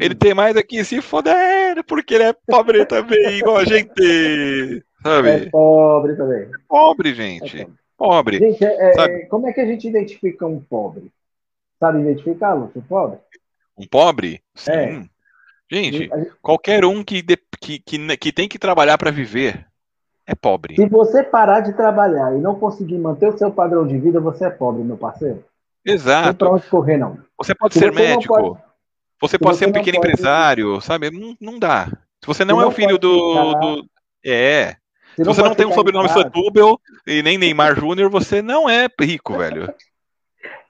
Ele 0.00 0.14
tem 0.14 0.34
mais 0.34 0.56
aqui 0.56 0.84
se 0.84 1.00
foder, 1.00 1.82
porque 1.84 2.14
ele 2.14 2.24
é 2.24 2.32
pobre 2.32 2.84
também, 2.86 3.38
igual 3.38 3.58
a 3.58 3.64
gente. 3.64 4.84
Sabe? 5.02 5.28
É 5.28 5.50
pobre 5.50 6.16
também. 6.16 6.42
É 6.42 6.50
pobre, 6.68 7.14
gente. 7.14 7.62
É 7.62 7.66
pobre. 7.96 8.38
Gente, 8.38 8.64
é, 8.64 8.92
é 8.96 9.18
como 9.26 9.48
é 9.48 9.52
que 9.52 9.60
a 9.60 9.66
gente 9.66 9.88
identifica 9.88 10.46
um 10.46 10.60
pobre? 10.60 11.10
Sabe 11.78 12.00
identificar, 12.00 12.54
Lúcio, 12.54 12.80
um 12.80 12.82
pobre? 12.82 13.18
Um 13.76 13.86
pobre? 13.86 14.42
Sim. 14.54 14.72
É. 14.72 15.04
Gente, 15.70 15.98
gente, 15.98 16.32
qualquer 16.40 16.84
um 16.84 17.02
que, 17.02 17.20
de, 17.22 17.36
que, 17.60 17.78
que, 17.80 18.16
que 18.16 18.32
tem 18.32 18.48
que 18.48 18.58
trabalhar 18.58 18.96
para 18.96 19.10
viver 19.10 19.66
é 20.26 20.34
pobre. 20.34 20.76
Se 20.76 20.86
você 20.86 21.22
parar 21.22 21.60
de 21.60 21.72
trabalhar 21.72 22.34
e 22.36 22.40
não 22.40 22.54
conseguir 22.54 22.98
manter 22.98 23.28
o 23.28 23.38
seu 23.38 23.50
padrão 23.50 23.86
de 23.86 23.98
vida, 23.98 24.20
você 24.20 24.46
é 24.46 24.50
pobre, 24.50 24.82
meu 24.82 24.96
parceiro. 24.96 25.44
Exato. 25.84 26.26
Não 26.26 26.34
tem 26.34 26.38
pra 26.38 26.50
onde 26.50 26.66
correr, 26.66 26.96
não. 26.96 27.18
Você 27.38 27.54
pode 27.54 27.74
Se 27.74 27.80
ser 27.80 27.92
você 27.92 28.00
médico. 28.00 28.58
Pode... 29.18 29.30
Você 29.30 29.38
pode 29.38 29.56
ser 29.58 29.68
um 29.68 29.72
pequeno 29.72 29.98
pode... 29.98 30.08
empresário, 30.08 30.80
sabe? 30.80 31.10
Não, 31.10 31.36
não 31.40 31.58
dá. 31.58 31.86
Se 32.20 32.26
você 32.26 32.44
não, 32.44 32.58
Se 32.58 32.64
é 32.64 32.66
o 32.66 32.70
filho 32.70 32.98
do, 32.98 33.54
do. 33.54 33.88
É. 34.24 34.76
Se, 35.14 35.16
Se 35.16 35.24
você 35.24 35.40
não, 35.40 35.48
não 35.48 35.56
tem 35.56 35.66
um 35.66 35.72
sobrenome 35.72 36.08
Setúbel 36.08 36.78
e 37.06 37.22
nem 37.22 37.38
Neymar 37.38 37.78
Júnior, 37.78 38.10
você 38.10 38.42
não 38.42 38.68
é 38.68 38.88
rico, 39.00 39.36
velho. 39.36 39.72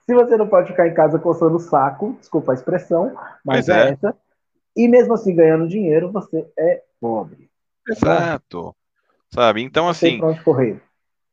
Se 0.05 0.13
você 0.13 0.37
não 0.37 0.47
pode 0.47 0.69
ficar 0.69 0.87
em 0.87 0.93
casa 0.93 1.19
coçando 1.19 1.57
o 1.57 1.59
saco, 1.59 2.15
desculpa 2.17 2.53
a 2.53 2.55
expressão, 2.55 3.13
mas 3.43 3.67
é. 3.67 3.89
é. 3.89 3.91
essa. 3.91 4.15
E 4.75 4.87
mesmo 4.87 5.13
assim, 5.13 5.35
ganhando 5.35 5.67
dinheiro, 5.67 6.11
você 6.11 6.47
é 6.57 6.81
pobre. 7.01 7.49
Exato. 7.89 8.73
Sabe? 9.33 9.61
Então, 9.61 9.89
assim. 9.89 10.21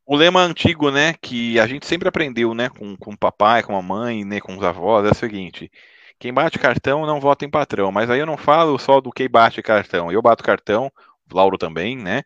O 0.07 0.17
lema 0.17 0.41
antigo, 0.41 0.91
né, 0.91 1.15
que 1.23 1.59
a 1.59 1.67
gente 1.67 1.87
sempre 1.87 2.09
aprendeu, 2.09 2.53
né, 2.53 2.69
com, 2.69 2.95
com 2.97 3.13
o 3.13 3.19
papai, 3.19 3.63
com 3.63 3.77
a 3.77 3.81
mãe, 3.81 4.25
né, 4.25 4.39
com 4.39 4.55
os 4.55 4.63
avós, 4.63 5.07
é 5.07 5.11
o 5.11 5.15
seguinte: 5.15 5.71
quem 6.25 6.33
bate 6.33 6.59
cartão 6.59 7.05
não 7.05 7.21
vota 7.21 7.45
em 7.45 7.51
patrão. 7.51 7.93
Mas 7.93 8.09
aí 8.09 8.19
eu 8.19 8.25
não 8.25 8.39
falo 8.39 8.79
só 8.79 8.99
do 8.99 9.13
quem 9.13 9.29
bate 9.29 9.63
cartão. 9.63 10.11
Eu 10.11 10.23
bato 10.23 10.43
cartão, 10.43 10.91
o 11.31 11.37
Lauro 11.37 11.59
também, 11.59 11.99
né? 11.99 12.23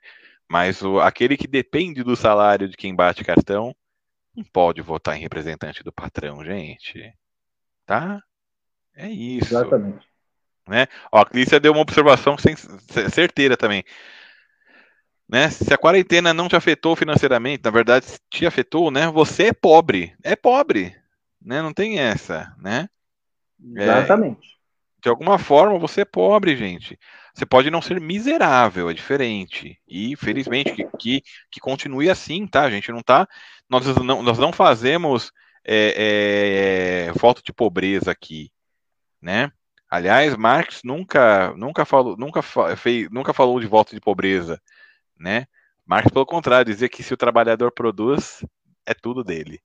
Mas 0.49 0.83
o, 0.83 1.01
aquele 1.01 1.37
que 1.37 1.49
depende 1.49 2.05
do 2.05 2.15
salário 2.15 2.69
de 2.69 2.77
quem 2.77 2.95
bate 2.95 3.25
cartão 3.25 3.75
não 4.37 4.45
pode 4.53 4.81
votar 4.83 5.16
em 5.16 5.20
representante 5.20 5.83
do 5.83 5.93
patrão, 5.93 6.45
gente. 6.45 7.12
Tá? 7.85 8.23
É 8.95 9.09
isso. 9.09 9.53
Exatamente. 9.53 10.07
Né? 10.69 10.87
Ó, 11.11 11.20
a 11.20 11.27
Clícia 11.27 11.59
deu 11.59 11.73
uma 11.73 11.83
observação 11.83 12.39
sem, 12.39 12.55
certeira 13.11 13.57
também. 13.57 13.83
Né? 15.29 15.51
Se 15.51 15.75
a 15.75 15.77
quarentena 15.77 16.33
não 16.33 16.49
te 16.49 16.55
afetou 16.55 16.95
financeiramente, 16.95 17.65
na 17.65 17.70
verdade 17.73 18.07
te 18.31 18.47
afetou, 18.47 18.93
né? 18.93 19.11
Você 19.11 19.49
é 19.49 19.53
pobre, 19.53 20.15
é 20.23 20.37
pobre, 20.37 20.97
né? 21.43 21.61
Não 21.61 21.73
tem 21.73 21.99
essa, 21.99 22.55
né? 22.59 22.89
Exatamente. 23.77 24.47
É, 24.55 25.03
de 25.03 25.09
alguma 25.09 25.39
forma 25.39 25.79
você 25.79 26.03
é 26.03 26.05
pobre, 26.05 26.57
gente. 26.57 26.99
Você 27.35 27.47
pode 27.47 27.71
não 27.71 27.81
ser 27.81 28.01
miserável, 28.01 28.91
é 28.91 28.95
diferente. 28.95 29.79
E 29.87 30.17
felizmente 30.17 30.73
que, 30.73 30.85
que, 30.99 31.23
que 31.51 31.61
continue 31.61 32.11
assim, 32.11 32.47
tá? 32.47 32.63
A 32.63 32.71
gente 32.71 32.91
não 32.91 33.01
tá. 33.01 33.29
Nós 33.69 33.87
não, 33.97 34.23
nós 34.23 34.39
não 34.39 34.53
fazemos 34.53 35.31
é, 35.65 37.07
é, 37.07 37.43
de 37.43 37.53
pobreza 37.53 38.11
aqui, 38.11 38.51
né? 39.21 39.53
Aliás, 39.91 40.37
Marx 40.37 40.83
nunca, 40.85 41.55
nunca 41.57 41.85
falou, 41.85 42.17
nunca, 42.17 42.43
fez, 42.43 43.09
nunca 43.11 43.33
falou 43.33 43.59
de 43.61 43.67
voto 43.67 43.95
de 43.95 44.01
pobreza, 44.01 44.61
né? 45.19 45.47
Marx, 45.87 46.11
pelo 46.11 46.27
contrário, 46.27 46.71
dizia 46.73 46.89
que 46.89 47.03
se 47.03 47.15
o 47.15 47.17
trabalhador 47.17 47.73
produz, 47.73 48.45
é 48.85 48.93
tudo 48.93 49.25
dele. 49.25 49.61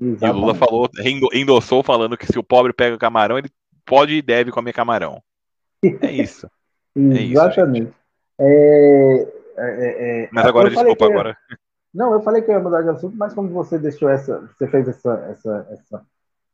Exatamente. 0.00 0.24
E 0.24 0.30
o 0.30 0.40
Lula 0.40 0.54
falou, 0.54 0.88
endossou 1.34 1.82
falando 1.82 2.16
que 2.16 2.26
se 2.26 2.38
o 2.38 2.42
pobre 2.42 2.72
pega 2.72 2.96
camarão, 2.96 3.38
ele 3.38 3.50
pode 3.84 4.14
e 4.14 4.22
deve 4.22 4.50
comer 4.50 4.72
camarão. 4.72 5.22
É 5.82 6.10
isso. 6.10 6.48
é 6.96 7.22
Exatamente. 7.22 7.92
É, 8.38 9.28
é, 9.58 10.22
é, 10.22 10.28
mas 10.32 10.46
agora, 10.46 10.70
desculpa, 10.70 11.04
agora. 11.04 11.36
Não, 11.92 12.12
eu 12.14 12.22
falei 12.22 12.40
que 12.40 12.50
eu 12.50 12.54
ia 12.54 12.60
mudar 12.60 12.82
de 12.82 12.88
assunto, 12.88 13.16
mas 13.16 13.34
como 13.34 13.48
você 13.50 13.78
deixou 13.78 14.08
essa, 14.08 14.40
você 14.40 14.66
fez 14.68 14.88
essa, 14.88 15.12
essa, 15.30 15.66
essa 15.70 16.02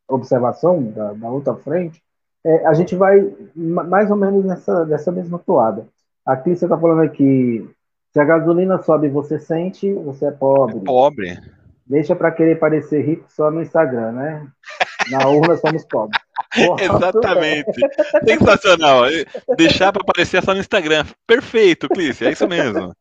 observação 0.08 0.82
da, 0.90 1.12
da 1.12 1.28
outra 1.28 1.54
frente, 1.54 2.02
é, 2.44 2.66
a 2.66 2.74
gente 2.74 2.96
vai 2.96 3.32
mais 3.54 4.10
ou 4.10 4.16
menos 4.16 4.44
nessa, 4.44 4.84
nessa 4.86 5.12
mesma 5.12 5.38
toada. 5.38 5.86
Aqui 6.24 6.56
você 6.56 6.64
está 6.64 6.76
falando 6.76 7.02
aqui, 7.02 7.68
se 8.12 8.18
a 8.18 8.24
gasolina 8.24 8.82
sobe 8.82 9.08
você 9.08 9.38
sente, 9.38 9.92
você 9.92 10.26
é 10.26 10.30
pobre. 10.30 10.78
É 10.78 10.80
pobre. 10.80 11.55
Deixa 11.86 12.16
para 12.16 12.32
querer 12.32 12.58
parecer 12.58 13.00
rico 13.02 13.26
só 13.28 13.50
no 13.50 13.62
Instagram, 13.62 14.12
né? 14.12 14.46
Na 15.10 15.28
urna 15.28 15.56
somos 15.56 15.84
pobres. 15.84 16.20
Exatamente. 16.80 17.80
Sensacional. 18.26 19.04
Deixar 19.56 19.92
para 19.92 20.02
aparecer 20.02 20.42
só 20.42 20.52
no 20.52 20.60
Instagram. 20.60 21.04
Perfeito, 21.26 21.88
Clícia, 21.88 22.26
é 22.26 22.32
isso 22.32 22.48
mesmo. 22.48 22.92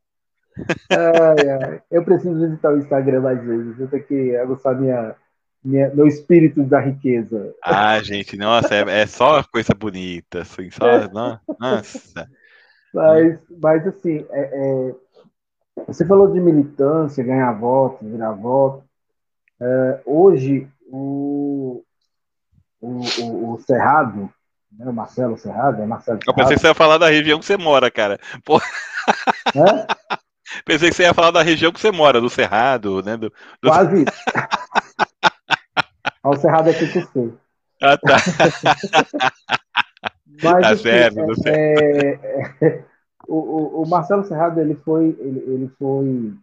Ai, 0.91 1.49
ai. 1.63 1.81
Eu 1.89 2.03
preciso 2.03 2.39
visitar 2.39 2.73
o 2.73 2.77
Instagram 2.77 3.21
mais 3.21 3.43
vezes. 3.43 3.79
Eu 3.79 3.87
tenho 3.87 4.03
que 4.03 4.35
aguçar 4.37 4.79
minha, 4.79 5.15
minha, 5.63 5.89
meu 5.89 6.05
espírito 6.05 6.63
da 6.63 6.79
riqueza. 6.79 7.55
Ah, 7.63 7.99
gente, 8.03 8.37
nossa, 8.37 8.75
é, 8.75 9.01
é 9.01 9.07
só 9.07 9.43
coisa 9.43 9.73
bonita. 9.73 10.41
Assim, 10.41 10.69
só, 10.69 10.87
é. 10.87 11.09
Nossa. 11.59 12.29
Mas, 12.93 13.39
mas 13.59 13.87
assim, 13.87 14.25
é, 14.29 14.41
é 14.41 14.95
você 15.87 16.05
falou 16.05 16.31
de 16.31 16.39
militância, 16.39 17.23
ganhar 17.23 17.51
voto, 17.53 18.05
virar 18.05 18.31
voto. 18.31 18.83
É, 19.61 20.01
hoje, 20.05 20.67
o, 20.87 21.83
o, 22.81 22.99
o, 23.21 23.53
o 23.53 23.59
Cerrado, 23.59 24.29
né, 24.71 24.85
o 24.87 24.93
Marcelo 24.93 25.37
Cerrado, 25.37 25.81
é 25.81 25.85
Marcelo 25.85 26.19
Cerrado. 26.19 26.29
Eu 26.29 26.35
pensei 26.35 26.55
que 26.55 26.61
você 26.61 26.67
ia 26.67 26.73
falar 26.73 26.97
da 26.97 27.09
região 27.09 27.39
que 27.39 27.45
você 27.45 27.57
mora, 27.57 27.91
cara. 27.91 28.19
Pô... 28.43 28.57
É? 28.57 29.87
Pensei 30.63 30.89
que 30.89 30.95
você 30.95 31.03
ia 31.03 31.13
falar 31.13 31.31
da 31.31 31.41
região 31.41 31.71
que 31.71 31.79
você 31.79 31.91
mora, 31.91 32.21
do 32.21 32.29
Cerrado, 32.29 33.01
né? 33.03 33.17
Do, 33.17 33.29
do... 33.61 33.69
Quase 33.69 34.03
isso. 34.03 34.11
o 36.23 36.37
Cerrado 36.37 36.69
é 36.69 36.73
que 36.73 36.87
tu 36.87 37.11
sei. 37.11 37.33
Ah, 37.81 37.97
tá. 37.97 38.15
Mas, 40.43 40.61
tá 40.61 40.69
assim, 40.69 40.83
certo, 40.83 41.19
é, 41.47 42.19
é, 42.61 42.67
é 42.67 42.83
o, 43.27 43.35
o, 43.35 43.83
o, 43.83 43.89
Marcelo 43.89 44.23
Serrado 44.23 44.59
ele 44.59 44.75
foi, 44.75 45.15
ele, 45.19 45.39
ele, 45.47 45.71
foi 45.77 46.33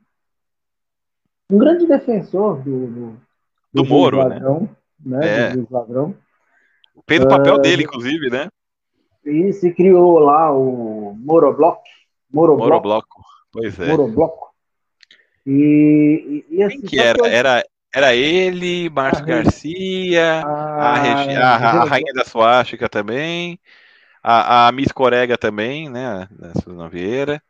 um 1.51 1.59
grande 1.59 1.87
defensor 1.87 2.63
do, 2.63 2.87
do, 2.87 3.11
do, 3.73 3.83
do 3.83 3.85
Moro, 3.85 4.19
ladrão, 4.19 4.69
né? 5.05 5.19
né? 5.19 5.51
É. 5.51 5.57
Do 5.57 5.67
ladrão. 5.71 6.15
Fez 7.09 7.25
o 7.25 7.29
papel 7.29 7.57
uh, 7.57 7.59
dele, 7.61 7.85
inclusive, 7.85 8.31
né? 8.31 8.49
E 9.25 9.53
se 9.53 9.73
criou 9.73 10.19
lá 10.19 10.53
o 10.53 11.15
Moroblock. 11.19 11.81
Moroblock. 12.31 12.69
Morobloco. 12.69 13.23
Pois 13.53 13.79
é. 13.79 13.89
Morobloco. 13.89 14.53
E, 15.47 16.45
e, 16.51 16.57
e 16.57 16.63
assim, 16.63 16.81
Quem 16.81 16.89
que 16.89 16.99
era? 17.01 17.29
Era, 17.29 17.65
era 17.95 18.15
ele, 18.15 18.89
Márcio 18.91 19.25
Garcia, 19.27 20.43
a, 20.45 20.97
a, 20.97 21.25
a, 21.39 21.83
a, 21.83 21.85
Rainha 21.85 22.13
da 22.15 22.25
Suástica 22.25 22.89
também. 22.89 23.59
A, 24.23 24.69
a 24.69 24.73
Miss 24.73 24.93
Corega 24.93 25.37
também, 25.37 25.89
né? 25.89 26.29
A 26.41 26.61
Suzana 26.61 26.89
Vieira, 26.89 27.43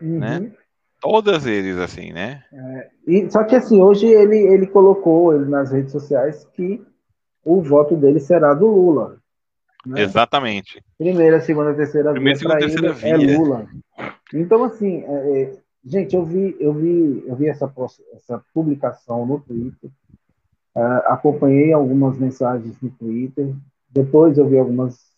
uhum. 0.00 0.18
né? 0.18 0.52
Todas 1.00 1.46
eles, 1.46 1.78
assim, 1.78 2.12
né? 2.12 2.44
É, 2.52 2.90
e, 3.06 3.30
só 3.30 3.42
que 3.44 3.56
assim, 3.56 3.80
hoje 3.80 4.06
ele, 4.06 4.36
ele 4.36 4.66
colocou 4.66 5.34
ele 5.34 5.46
nas 5.46 5.72
redes 5.72 5.92
sociais 5.92 6.46
que 6.52 6.84
o 7.42 7.62
voto 7.62 7.96
dele 7.96 8.20
será 8.20 8.52
do 8.52 8.66
Lula. 8.66 9.16
Né? 9.86 10.02
Exatamente. 10.02 10.84
Primeira, 10.98 11.40
segunda, 11.40 11.72
terceira 11.74 12.12
Primeira, 12.12 12.38
via. 12.38 12.48
Segunda, 12.48 12.66
terceira 12.66 12.92
via. 12.92 13.14
É 13.14 13.38
Lula. 13.38 13.66
Então, 14.34 14.64
assim, 14.64 15.02
é, 15.06 15.42
é, 15.42 15.58
gente, 15.84 16.14
eu 16.14 16.24
vi, 16.24 16.56
eu 16.60 16.74
vi, 16.74 17.24
eu 17.26 17.34
vi 17.34 17.48
essa, 17.48 17.72
essa 18.14 18.44
publicação 18.52 19.24
no 19.24 19.40
Twitter, 19.40 19.90
uh, 20.76 21.02
acompanhei 21.06 21.72
algumas 21.72 22.18
mensagens 22.18 22.76
no 22.80 22.90
Twitter, 22.90 23.54
depois 23.88 24.38
eu 24.38 24.46
vi 24.46 24.58
algumas 24.58 25.09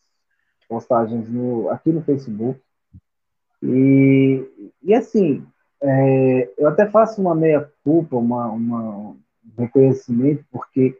postagens 0.73 1.28
no, 1.28 1.69
aqui 1.69 1.93
no 1.93 2.03
Facebook. 2.03 2.59
E, 3.62 4.43
e 4.82 4.94
assim, 4.94 5.44
é, 5.82 6.51
eu 6.57 6.66
até 6.69 6.89
faço 6.89 7.20
uma 7.20 7.35
meia-culpa, 7.35 8.16
uma, 8.16 8.47
uma, 8.47 8.81
um 8.81 9.16
reconhecimento, 9.59 10.43
porque 10.51 10.97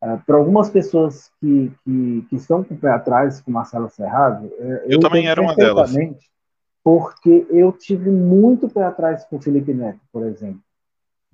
é, 0.00 0.16
para 0.18 0.36
algumas 0.36 0.70
pessoas 0.70 1.32
que, 1.40 1.72
que, 1.84 2.26
que, 2.30 2.36
estão 2.36 2.62
com 2.62 2.74
o 2.74 2.78
pé 2.78 2.92
atrás 2.92 3.40
com 3.40 3.50
Marcelo 3.50 3.90
Serrado, 3.90 4.48
é, 4.56 4.84
eu, 4.84 4.90
eu 4.92 5.00
também 5.00 5.26
era 5.26 5.42
uma 5.42 5.56
delas. 5.56 5.92
Porque 6.84 7.44
eu 7.50 7.72
tive 7.72 8.08
muito 8.08 8.68
pé 8.68 8.84
atrás 8.84 9.24
com 9.24 9.36
o 9.36 9.42
Felipe 9.42 9.74
Neto, 9.74 10.00
por 10.12 10.24
exemplo. 10.24 10.62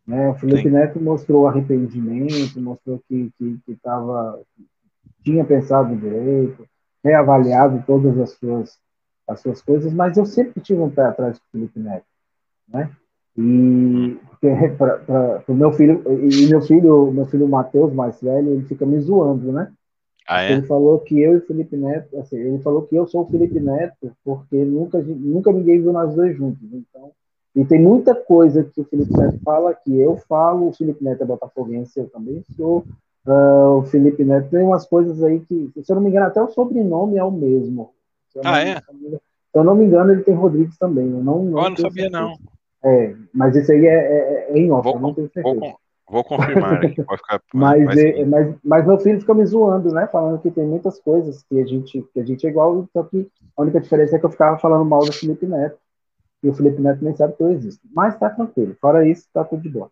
Né? 0.06 0.31
O 0.31 0.35
Felipe 0.35 0.62
Sim. 0.62 0.70
Neto 0.70 0.98
mostrou 0.98 1.47
arrependimento, 1.47 2.59
mostrou 2.59 2.98
que, 3.06 3.31
que, 3.39 3.59
que 3.66 3.77
tava, 3.77 4.40
tinha 5.23 5.44
pensado 5.44 5.94
direito, 5.94 6.66
reavaliado 7.05 7.85
todas 7.86 8.18
as 8.18 8.31
suas, 8.31 8.78
as 9.28 9.40
suas 9.40 9.60
coisas, 9.60 9.93
mas 9.93 10.16
eu 10.16 10.24
sempre 10.24 10.60
tive 10.62 10.81
um 10.81 10.90
pé 10.90 11.02
atrás 11.02 11.39
com 11.39 11.44
o 11.44 11.51
Felipe 11.52 11.78
Neto, 11.78 12.06
né? 12.68 12.90
E 13.36 14.18
para 14.78 15.44
o 15.47 15.55
meu 15.55 15.72
filho, 15.72 16.02
e 16.06 16.47
meu 16.47 16.62
filho, 16.62 17.12
meu 17.12 17.26
filho 17.26 17.47
Matheus, 17.47 17.93
mais 17.93 18.20
velho, 18.20 18.52
ele 18.52 18.64
fica 18.64 18.86
me 18.86 18.98
zoando, 19.01 19.52
né? 19.52 19.70
Ah, 20.26 20.43
é? 20.43 20.52
Ele 20.52 20.62
falou 20.62 21.01
que 21.01 21.20
eu 21.20 21.36
e 21.36 21.40
Felipe 21.43 21.76
Neto, 21.76 22.18
assim, 22.18 22.36
ele 22.36 22.59
falou 22.60 22.82
que 22.82 22.97
eu 22.97 23.06
sou 23.06 23.22
o 23.22 23.26
Felipe 23.26 23.60
Neto 23.60 24.10
porque 24.24 24.64
nunca, 24.64 24.98
nunca 24.98 25.52
ninguém 25.52 25.82
viu 25.82 25.93
nós 25.93 26.14
dois 26.14 26.35
juntos. 26.35 26.62
Então, 26.72 27.12
e 27.55 27.64
tem 27.64 27.81
muita 27.81 28.14
coisa 28.14 28.64
que 28.64 28.81
o 28.81 28.85
Felipe 28.85 29.12
Neto 29.12 29.39
fala 29.44 29.74
que 29.74 29.94
eu 29.94 30.16
falo, 30.16 30.68
o 30.68 30.72
Felipe 30.72 31.05
Neto 31.05 31.22
é 31.22 31.26
botafoguense, 31.26 32.01
eu 32.01 32.09
também 32.09 32.43
sou, 32.56 32.85
Uh, 33.27 33.79
o 33.79 33.83
Felipe 33.85 34.23
Neto 34.25 34.51
tem 34.51 34.63
umas 34.63 34.87
coisas 34.87 35.23
aí 35.23 35.41
que, 35.41 35.73
se 35.83 35.91
eu 35.91 35.97
não 35.97 36.03
me 36.03 36.11
engano, 36.11 36.27
até 36.27 36.43
o 36.43 36.49
sobrenome 36.49 37.17
é 37.17 37.25
o 37.25 37.31
mesmo. 37.31 37.93
ah, 38.45 38.61
é? 38.61 38.81
Se 38.81 39.21
eu 39.55 39.65
não 39.65 39.75
me 39.75 39.85
engano, 39.85 40.13
ele 40.13 40.23
tem 40.23 40.35
Rodrigues 40.35 40.77
também. 40.77 41.11
Eu 41.11 41.23
não, 41.23 41.43
não, 41.45 41.59
oh, 41.59 41.71
não 41.71 41.77
sabia, 41.77 42.03
certeza. 42.03 42.11
não. 42.11 42.37
É, 42.85 43.17
mas 43.33 43.57
esse 43.57 43.73
aí 43.73 43.87
é, 43.87 43.95
é, 43.95 44.47
é 44.51 44.59
em 44.59 44.71
off, 44.71 44.85
vou, 44.85 45.01
não 45.01 45.15
tenho 45.15 45.31
certeza. 45.33 45.59
Vou, 45.59 45.79
Vou 46.09 46.23
confirmar. 46.23 46.81
pode 46.81 47.23
ficar, 47.23 47.41
mas, 47.55 47.97
é, 47.97 48.25
mas, 48.27 48.55
mas 48.63 48.87
meu 48.87 48.99
filho 48.99 49.21
fica 49.21 49.33
me 49.33 49.47
zoando, 49.47 49.93
né? 49.93 50.07
Falando 50.07 50.41
que 50.41 50.51
tem 50.51 50.67
muitas 50.67 51.01
coisas 51.01 51.43
que 51.45 51.59
a 51.59 51.67
gente, 51.67 52.03
que 52.13 52.21
a 52.21 52.25
gente 52.25 52.47
é 52.47 52.51
igual, 52.51 52.87
só 52.93 53.03
que 53.05 53.27
a 53.57 53.63
única 53.63 53.81
diferença 53.81 54.17
é 54.17 54.19
que 54.19 54.27
eu 54.27 54.31
ficava 54.31 54.59
falando 54.59 54.85
mal 54.85 55.01
do 55.01 55.13
Felipe 55.13 55.47
Neto. 55.47 55.79
E 56.43 56.49
o 56.49 56.53
Felipe 56.53 56.81
Neto 56.81 57.03
nem 57.03 57.17
sabe 57.17 57.35
que 57.35 57.43
eu 57.43 57.51
existo. 57.51 57.81
Mas 57.91 58.19
tá 58.19 58.29
tranquilo. 58.29 58.77
Fora 58.79 59.09
isso, 59.09 59.27
tá 59.33 59.45
tudo 59.45 59.63
de 59.63 59.71
boa. 59.71 59.91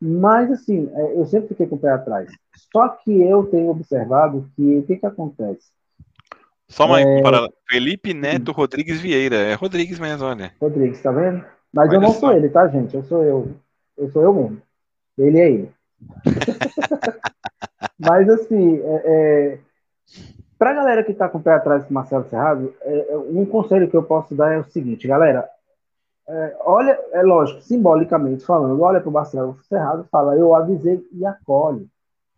Mas, 0.00 0.50
assim, 0.52 0.88
é, 0.94 1.18
eu 1.18 1.26
sempre 1.26 1.48
fiquei 1.48 1.66
com 1.66 1.76
o 1.76 1.78
pé 1.78 1.90
atrás. 1.90 2.30
Só 2.72 2.88
que 2.88 3.20
eu 3.20 3.46
tenho 3.46 3.70
observado 3.70 4.48
que 4.54 4.76
o 4.76 4.82
que, 4.84 4.96
que 4.96 5.06
acontece? 5.06 5.68
Só 6.68 6.86
uma 6.86 7.00
é... 7.00 7.22
para 7.22 7.48
Felipe 7.68 8.14
Neto 8.14 8.52
Rodrigues 8.52 9.00
Vieira. 9.00 9.36
É 9.36 9.54
Rodrigues 9.54 9.98
mesmo, 9.98 10.26
olha. 10.26 10.52
Rodrigues, 10.60 11.02
tá 11.02 11.10
vendo? 11.10 11.44
Mas 11.72 11.88
olha 11.88 11.96
eu 11.96 12.00
não 12.00 12.12
só. 12.12 12.20
sou 12.20 12.32
ele, 12.32 12.48
tá, 12.48 12.68
gente? 12.68 12.94
Eu 12.94 13.02
sou 13.04 13.24
eu. 13.24 13.54
Eu 13.96 14.10
sou 14.10 14.22
eu 14.22 14.32
mesmo. 14.32 14.62
Ele 15.16 15.38
é 15.38 15.50
ele. 15.50 15.70
Mas, 17.98 18.28
assim, 18.28 18.80
é, 18.80 19.02
é... 19.04 19.58
para 20.56 20.70
a 20.70 20.74
galera 20.74 21.02
que 21.02 21.12
está 21.12 21.28
com 21.28 21.38
o 21.38 21.42
pé 21.42 21.54
atrás 21.54 21.84
com 21.84 21.94
Marcelo 21.94 22.28
Serrado, 22.28 22.72
é, 22.82 23.12
é, 23.12 23.16
um 23.16 23.44
conselho 23.44 23.88
que 23.88 23.96
eu 23.96 24.02
posso 24.02 24.34
dar 24.34 24.52
é 24.52 24.58
o 24.58 24.70
seguinte, 24.70 25.08
galera. 25.08 25.48
É, 26.28 26.56
olha, 26.60 26.98
é 27.12 27.22
lógico, 27.22 27.62
simbolicamente 27.62 28.44
falando, 28.44 28.82
olha 28.82 29.00
para 29.00 29.08
o 29.08 29.12
Marcelo 29.12 29.58
Serrado 29.62 30.04
e 30.06 30.10
fala, 30.10 30.36
eu 30.36 30.54
avisei 30.54 31.02
e 31.12 31.24
acolhe. 31.24 31.88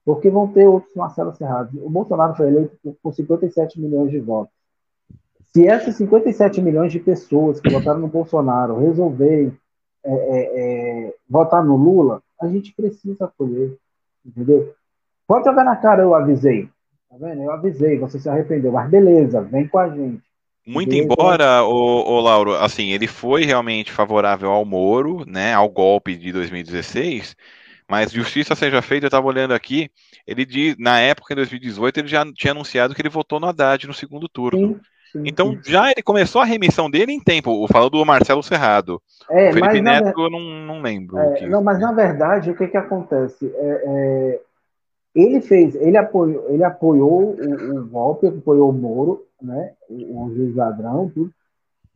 Porque 0.04 0.30
vão 0.30 0.48
ter 0.48 0.66
outros 0.66 0.94
Marcelo 0.94 1.34
Serrado. 1.34 1.84
O 1.84 1.90
Bolsonaro 1.90 2.34
foi 2.34 2.46
eleito 2.46 2.96
por 3.02 3.12
57 3.12 3.80
milhões 3.80 4.10
de 4.10 4.20
votos. 4.20 4.54
Se 5.52 5.66
essas 5.66 5.96
57 5.96 6.62
milhões 6.62 6.92
de 6.92 7.00
pessoas 7.00 7.60
que 7.60 7.68
votaram 7.68 7.98
no 7.98 8.06
Bolsonaro 8.06 8.78
resolverem 8.78 9.52
é, 10.04 10.12
é, 10.12 11.08
é, 11.08 11.14
votar 11.28 11.64
no 11.64 11.76
Lula, 11.76 12.22
a 12.40 12.46
gente 12.46 12.72
precisa 12.72 13.24
acolher. 13.24 13.76
Entendeu? 14.24 14.72
Pode 15.26 15.44
jogar 15.44 15.64
na 15.64 15.76
cara, 15.76 16.02
eu 16.02 16.14
avisei. 16.14 16.68
Tá 17.08 17.16
vendo? 17.18 17.42
Eu 17.42 17.50
avisei, 17.50 17.98
você 17.98 18.20
se 18.20 18.28
arrependeu. 18.28 18.70
Mas 18.70 18.88
beleza, 18.88 19.40
vem 19.40 19.66
com 19.66 19.78
a 19.78 19.88
gente. 19.88 20.22
Muito 20.66 20.94
embora, 20.94 21.64
o, 21.64 21.72
o 21.72 22.20
Lauro, 22.20 22.54
assim, 22.54 22.90
ele 22.90 23.06
foi 23.06 23.44
realmente 23.44 23.90
favorável 23.90 24.50
ao 24.50 24.64
Moro, 24.64 25.24
né, 25.26 25.54
ao 25.54 25.68
golpe 25.68 26.14
de 26.16 26.32
2016, 26.32 27.34
mas 27.88 28.12
justiça 28.12 28.54
seja 28.54 28.80
feita, 28.82 29.06
eu 29.06 29.08
estava 29.08 29.26
olhando 29.26 29.54
aqui, 29.54 29.90
ele 30.26 30.44
diz, 30.44 30.76
na 30.78 31.00
época, 31.00 31.32
em 31.32 31.36
2018, 31.36 32.00
ele 32.00 32.08
já 32.08 32.24
tinha 32.32 32.52
anunciado 32.52 32.94
que 32.94 33.02
ele 33.02 33.08
votou 33.08 33.40
no 33.40 33.46
Haddad 33.46 33.86
no 33.86 33.94
segundo 33.94 34.28
turno. 34.28 34.80
Sim, 35.12 35.22
então, 35.24 35.58
já 35.66 35.90
ele 35.90 36.02
começou 36.02 36.40
a 36.40 36.44
remissão 36.44 36.88
dele 36.88 37.12
em 37.12 37.20
tempo, 37.20 37.66
falando 37.66 37.90
do 37.90 38.04
Marcelo 38.04 38.42
Serrado. 38.42 39.02
É, 39.28 39.50
o 39.50 39.54
Felipe 39.54 39.80
Neto, 39.80 40.04
ver... 40.04 40.14
eu 40.16 40.30
não, 40.30 40.40
não 40.40 40.82
lembro. 40.82 41.18
É. 41.18 41.48
Não, 41.48 41.62
mas 41.62 41.80
na 41.80 41.90
verdade, 41.90 42.50
o 42.50 42.56
que 42.56 42.68
que 42.68 42.76
acontece? 42.76 43.52
É, 43.56 43.82
é 43.86 44.40
ele 45.12 45.40
fez, 45.40 45.74
ele 45.74 45.96
apoiou, 45.96 46.46
ele 46.48 46.62
apoiou 46.62 47.34
o, 47.34 47.78
o 47.78 47.86
golpe, 47.86 48.28
apoiou 48.28 48.70
o 48.70 48.72
Moro, 48.72 49.26
né, 49.42 49.72
o, 49.88 50.24
o 50.24 50.34
juiz 50.34 50.54
ladrão, 50.54 51.10
tudo. 51.12 51.30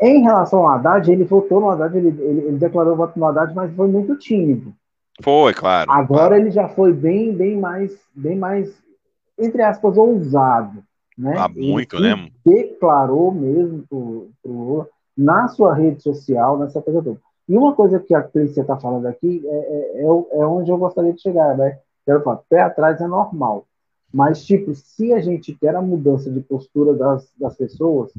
Em 0.00 0.22
relação 0.22 0.60
ao 0.60 0.68
Haddad, 0.68 1.10
ele 1.10 1.24
votou 1.24 1.60
no 1.60 1.70
Haddad, 1.70 1.96
ele, 1.96 2.08
ele, 2.08 2.40
ele 2.48 2.58
declarou 2.58 2.96
voto 2.96 3.18
no 3.18 3.26
Haddad, 3.26 3.54
mas 3.54 3.74
foi 3.74 3.88
muito 3.88 4.16
tímido. 4.16 4.74
Foi, 5.22 5.54
claro. 5.54 5.90
Agora 5.90 6.28
claro. 6.28 6.34
ele 6.36 6.50
já 6.50 6.68
foi 6.68 6.92
bem, 6.92 7.32
bem 7.34 7.56
mais, 7.56 7.96
bem 8.14 8.36
mais, 8.36 8.76
entre 9.38 9.62
aspas, 9.62 9.96
ousado. 9.96 10.82
Né? 11.16 11.34
Ah, 11.38 11.48
muito, 11.48 11.96
ele 11.96 12.14
né? 12.14 12.28
Declarou 12.44 13.32
mesmo 13.32 13.84
pro, 13.88 14.30
pro 14.42 14.52
Lula 14.52 14.88
na 15.16 15.46
sua 15.46 15.72
rede 15.72 16.02
social, 16.02 16.58
nessa 16.58 16.82
coisa 16.82 17.00
toda. 17.00 17.20
E 17.48 17.56
uma 17.56 17.74
coisa 17.74 18.00
que 18.00 18.14
a 18.14 18.22
Clícia 18.22 18.62
está 18.62 18.76
falando 18.76 19.06
aqui 19.06 19.42
é, 19.46 19.54
é, 19.54 20.02
é, 20.02 20.04
é, 20.04 20.46
onde 20.46 20.70
eu 20.70 20.78
gostaria 20.78 21.12
de 21.12 21.20
chegar, 21.20 21.56
né? 21.56 21.78
Falar, 22.22 22.40
pé 22.48 22.60
atrás 22.60 23.00
é 23.00 23.06
normal. 23.06 23.66
Mas, 24.14 24.44
tipo, 24.44 24.72
se 24.76 25.12
a 25.12 25.20
gente 25.20 25.52
quer 25.52 25.74
a 25.74 25.82
mudança 25.82 26.30
de 26.30 26.38
postura 26.38 26.94
das, 26.94 27.28
das 27.36 27.56
pessoas, 27.56 28.12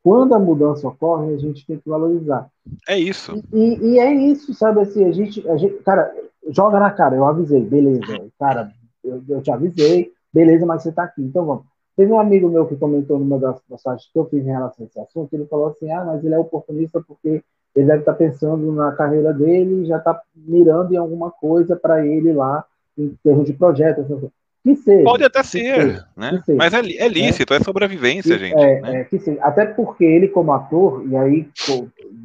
quando 0.00 0.36
a 0.36 0.38
mudança 0.38 0.86
ocorre, 0.86 1.34
a 1.34 1.36
gente 1.36 1.66
tem 1.66 1.78
que 1.78 1.88
valorizar. 1.88 2.48
É 2.88 2.96
isso. 2.96 3.42
E, 3.52 3.76
e, 3.82 3.98
é 3.98 4.14
isso, 4.14 4.54
sabe 4.54 4.82
assim, 4.82 5.04
a 5.04 5.10
gente, 5.10 5.48
a 5.48 5.56
gente, 5.56 5.74
cara, 5.82 6.14
joga 6.48 6.78
na 6.78 6.92
cara, 6.92 7.16
eu 7.16 7.24
avisei, 7.24 7.60
beleza, 7.60 8.24
cara, 8.38 8.70
eu, 9.02 9.20
eu 9.28 9.42
te 9.42 9.50
avisei, 9.50 10.12
beleza, 10.32 10.64
mas 10.64 10.84
você 10.84 10.92
tá 10.92 11.02
aqui, 11.02 11.20
então 11.20 11.44
vamos. 11.44 11.64
Teve 11.96 12.12
um 12.12 12.20
amigo 12.20 12.48
meu 12.48 12.64
que 12.66 12.76
comentou 12.76 13.18
numa 13.18 13.36
das 13.36 13.60
passagens 13.68 14.08
que 14.12 14.18
eu 14.18 14.26
fiz 14.26 14.46
em 14.46 14.50
relação 14.50 14.84
a 14.84 14.88
esse 14.88 15.00
assunto, 15.00 15.34
ele 15.34 15.46
falou 15.46 15.66
assim, 15.66 15.90
ah, 15.90 16.04
mas 16.04 16.24
ele 16.24 16.34
é 16.34 16.38
oportunista 16.38 17.02
porque 17.02 17.42
ele 17.74 17.86
deve 17.86 17.98
estar 17.98 18.12
tá 18.12 18.18
pensando 18.18 18.70
na 18.70 18.92
carreira 18.92 19.34
dele 19.34 19.82
e 19.82 19.86
já 19.86 19.98
está 19.98 20.22
mirando 20.36 20.94
em 20.94 20.96
alguma 20.96 21.32
coisa 21.32 21.74
para 21.74 22.06
ele 22.06 22.32
lá, 22.32 22.64
em 22.96 23.08
termos 23.24 23.46
de 23.46 23.54
projeto. 23.54 24.02
Assim, 24.02 24.30
que 24.62 24.76
seja, 24.76 25.04
Pode 25.04 25.24
até 25.24 25.42
ser, 25.42 25.74
seja, 25.74 26.06
né? 26.16 26.42
Seja, 26.44 26.56
mas 26.56 26.72
é, 26.72 26.78
é 26.78 27.08
lícito, 27.08 27.52
é, 27.52 27.56
é 27.56 27.60
sobrevivência, 27.60 28.38
que, 28.38 28.44
gente. 28.44 28.60
É, 28.60 28.80
né? 28.80 29.00
é, 29.00 29.04
que 29.04 29.18
seja. 29.18 29.42
Até 29.42 29.66
porque 29.66 30.04
ele, 30.04 30.28
como 30.28 30.52
ator, 30.52 31.04
e 31.06 31.16
aí 31.16 31.48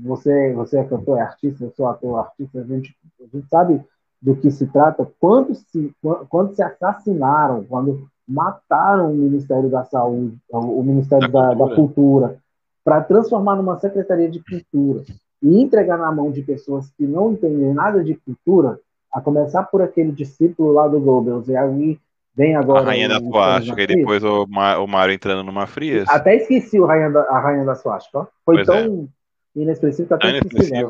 você, 0.04 0.54
você 0.54 0.80
é 0.80 0.84
cantor, 0.84 1.18
é 1.18 1.22
artista, 1.22 1.64
eu 1.64 1.72
sou 1.76 1.88
ator, 1.88 2.20
artista, 2.20 2.60
a 2.60 2.64
gente, 2.64 2.96
a 3.20 3.36
gente 3.36 3.48
sabe 3.50 3.82
do 4.22 4.36
que 4.36 4.52
se 4.52 4.68
trata, 4.68 5.10
quando 5.20 5.54
se, 5.56 5.92
quando 6.30 6.54
se 6.54 6.62
assassinaram, 6.62 7.64
quando 7.64 8.08
mataram 8.28 9.12
o 9.12 9.16
Ministério 9.16 9.70
da 9.70 9.84
Saúde, 9.86 10.38
o 10.50 10.84
Ministério 10.84 11.32
da, 11.32 11.54
da 11.54 11.76
Cultura, 11.76 12.38
para 12.84 13.02
transformar 13.02 13.56
numa 13.56 13.80
Secretaria 13.80 14.30
de 14.30 14.44
Cultura 14.44 15.04
e 15.42 15.62
entregar 15.62 15.98
na 15.98 16.12
mão 16.12 16.32
de 16.32 16.42
pessoas 16.42 16.90
que 16.98 17.06
não 17.06 17.34
entendem 17.34 17.74
nada 17.74 18.04
de 18.04 18.16
cultura, 18.16 18.80
a 19.12 19.22
começar 19.22 19.64
por 19.64 19.82
aquele 19.82 20.12
discípulo 20.12 20.74
lá 20.74 20.88
do 20.88 21.00
Goebbels, 21.00 21.48
e 21.48 21.56
aí 21.56 22.00
vem 22.38 22.56
agora... 22.56 22.82
A 22.82 22.86
Rainha 22.86 23.10
da 23.10 23.20
Suástica, 23.20 23.82
e 23.82 23.88
depois 23.88 24.24
o, 24.24 24.46
Mar, 24.48 24.80
o 24.80 24.88
Mário 24.88 25.14
entrando 25.14 25.44
numa 25.44 25.66
frieza. 25.66 26.06
Até 26.08 26.36
esqueci 26.36 26.80
o 26.80 26.86
Rainha 26.86 27.10
da, 27.10 27.22
a 27.22 27.40
Rainha 27.40 27.66
da 27.66 27.74
Suástica, 27.74 28.28
Foi 28.46 28.64
pois 28.64 28.68
tão 28.68 29.10
é. 29.56 29.60
inexpressivo 29.60 30.08
que 30.08 30.14
até 30.14 30.30
é 30.30 30.38
esqueci 30.38 30.74
É. 30.76 30.84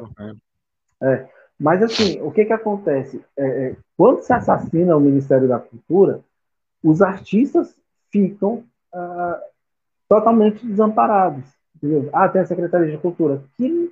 é. 1.01 1.29
Mas 1.57 1.81
assim, 1.81 2.21
o 2.21 2.29
que 2.31 2.45
que 2.45 2.53
acontece? 2.53 3.21
É, 3.37 3.45
é, 3.45 3.75
quando 3.95 4.21
se 4.21 4.33
assassina 4.33 4.95
o 4.95 4.99
Ministério 4.99 5.47
da 5.47 5.57
Cultura, 5.57 6.19
os 6.83 7.01
artistas 7.01 7.73
ficam 8.11 8.63
ah, 8.93 9.39
totalmente 10.07 10.63
desamparados. 10.65 11.45
Entendeu? 11.75 12.09
Ah, 12.13 12.29
tem 12.29 12.41
a 12.41 12.45
Secretaria 12.45 12.91
de 12.91 12.97
Cultura, 12.97 13.41
que 13.55 13.91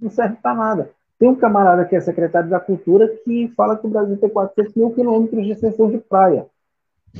não 0.00 0.10
serve 0.10 0.36
para 0.42 0.54
nada. 0.54 0.90
Tem 1.18 1.28
um 1.28 1.36
camarada 1.36 1.84
que 1.84 1.94
é 1.94 2.00
secretário 2.00 2.50
da 2.50 2.58
Cultura 2.58 3.08
que 3.24 3.52
fala 3.56 3.76
que 3.76 3.86
o 3.86 3.90
Brasil 3.90 4.16
tem 4.16 4.28
400 4.28 4.74
mil 4.74 4.90
quilômetros 4.90 5.44
de 5.44 5.52
extensão 5.52 5.88
de 5.90 5.98
praia. 5.98 6.46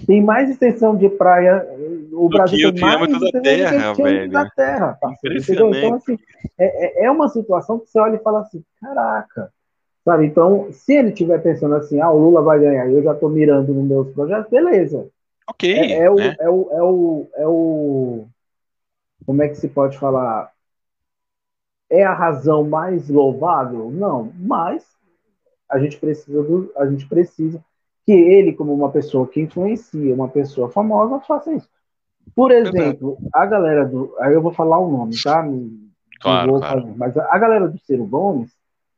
Tem 0.07 0.23
mais 0.23 0.51
extensão 0.51 0.97
de 0.97 1.09
praia. 1.09 1.67
O 2.13 2.29
Do 2.29 2.37
Brasil 2.37 2.73
tem 2.73 2.81
mais 2.81 3.01
extensão 3.01 3.31
da 3.31 3.41
terra, 3.43 3.95
velho. 3.95 4.31
da 4.31 4.51
terra. 4.51 4.99
Então, 5.25 5.95
assim, 5.95 6.19
é, 6.59 7.03
é, 7.03 7.07
é 7.07 7.11
uma 7.11 7.29
situação 7.29 7.79
que 7.79 7.91
você 7.91 7.99
olha 7.99 8.17
e 8.17 8.23
fala 8.23 8.41
assim: 8.41 8.63
caraca. 8.81 9.53
Sabe? 10.05 10.27
Então, 10.27 10.69
se 10.71 10.93
ele 10.93 11.09
estiver 11.09 11.43
pensando 11.43 11.75
assim, 11.77 12.01
ah, 12.01 12.11
o 12.11 12.19
Lula 12.19 12.43
vai 12.43 12.59
ganhar, 12.59 12.91
eu 12.91 13.03
já 13.03 13.13
estou 13.13 13.31
mirando 13.31 13.73
nos 13.73 13.85
meus 13.85 14.13
projetos, 14.13 14.51
beleza. 14.51 15.09
Ok. 15.49 15.73
É, 15.73 16.01
é, 16.01 16.11
o, 16.11 16.15
né? 16.17 16.37
é, 16.39 16.51
o, 16.51 16.69
é, 16.71 16.83
o, 16.83 17.29
é 17.37 17.47
o. 17.47 18.27
Como 19.25 19.43
é 19.43 19.49
que 19.49 19.55
se 19.55 19.69
pode 19.69 19.97
falar? 19.97 20.53
É 21.89 22.03
a 22.03 22.13
razão 22.13 22.65
mais 22.65 23.09
louvável? 23.09 23.91
Não, 23.91 24.31
mas 24.37 24.85
a 25.71 25.79
gente 25.79 25.97
precisa 25.97 26.43
do, 26.43 26.71
a 26.77 26.87
gente 26.87 27.07
precisa 27.07 27.65
que 28.05 28.13
ele, 28.13 28.53
como 28.53 28.75
uma 28.75 28.91
pessoa 28.91 29.27
que 29.27 29.41
influencia, 29.41 30.15
uma 30.15 30.29
pessoa 30.29 30.71
famosa, 30.71 31.21
faça 31.21 31.53
isso. 31.53 31.69
Por 32.35 32.51
exemplo, 32.51 33.19
a 33.33 33.47
galera 33.47 33.85
do. 33.85 34.15
Aí 34.19 34.35
eu 34.35 34.43
vou 34.43 34.53
falar 34.53 34.79
o 34.79 34.91
nome, 34.91 35.15
tá? 35.23 35.43
claro, 36.21 36.59
claro. 36.59 36.81
Fazer, 36.83 36.95
mas 36.97 37.17
a 37.17 37.39
galera 37.39 37.69
do 37.69 37.79
Ciro 37.79 38.05
Gomes 38.05 38.51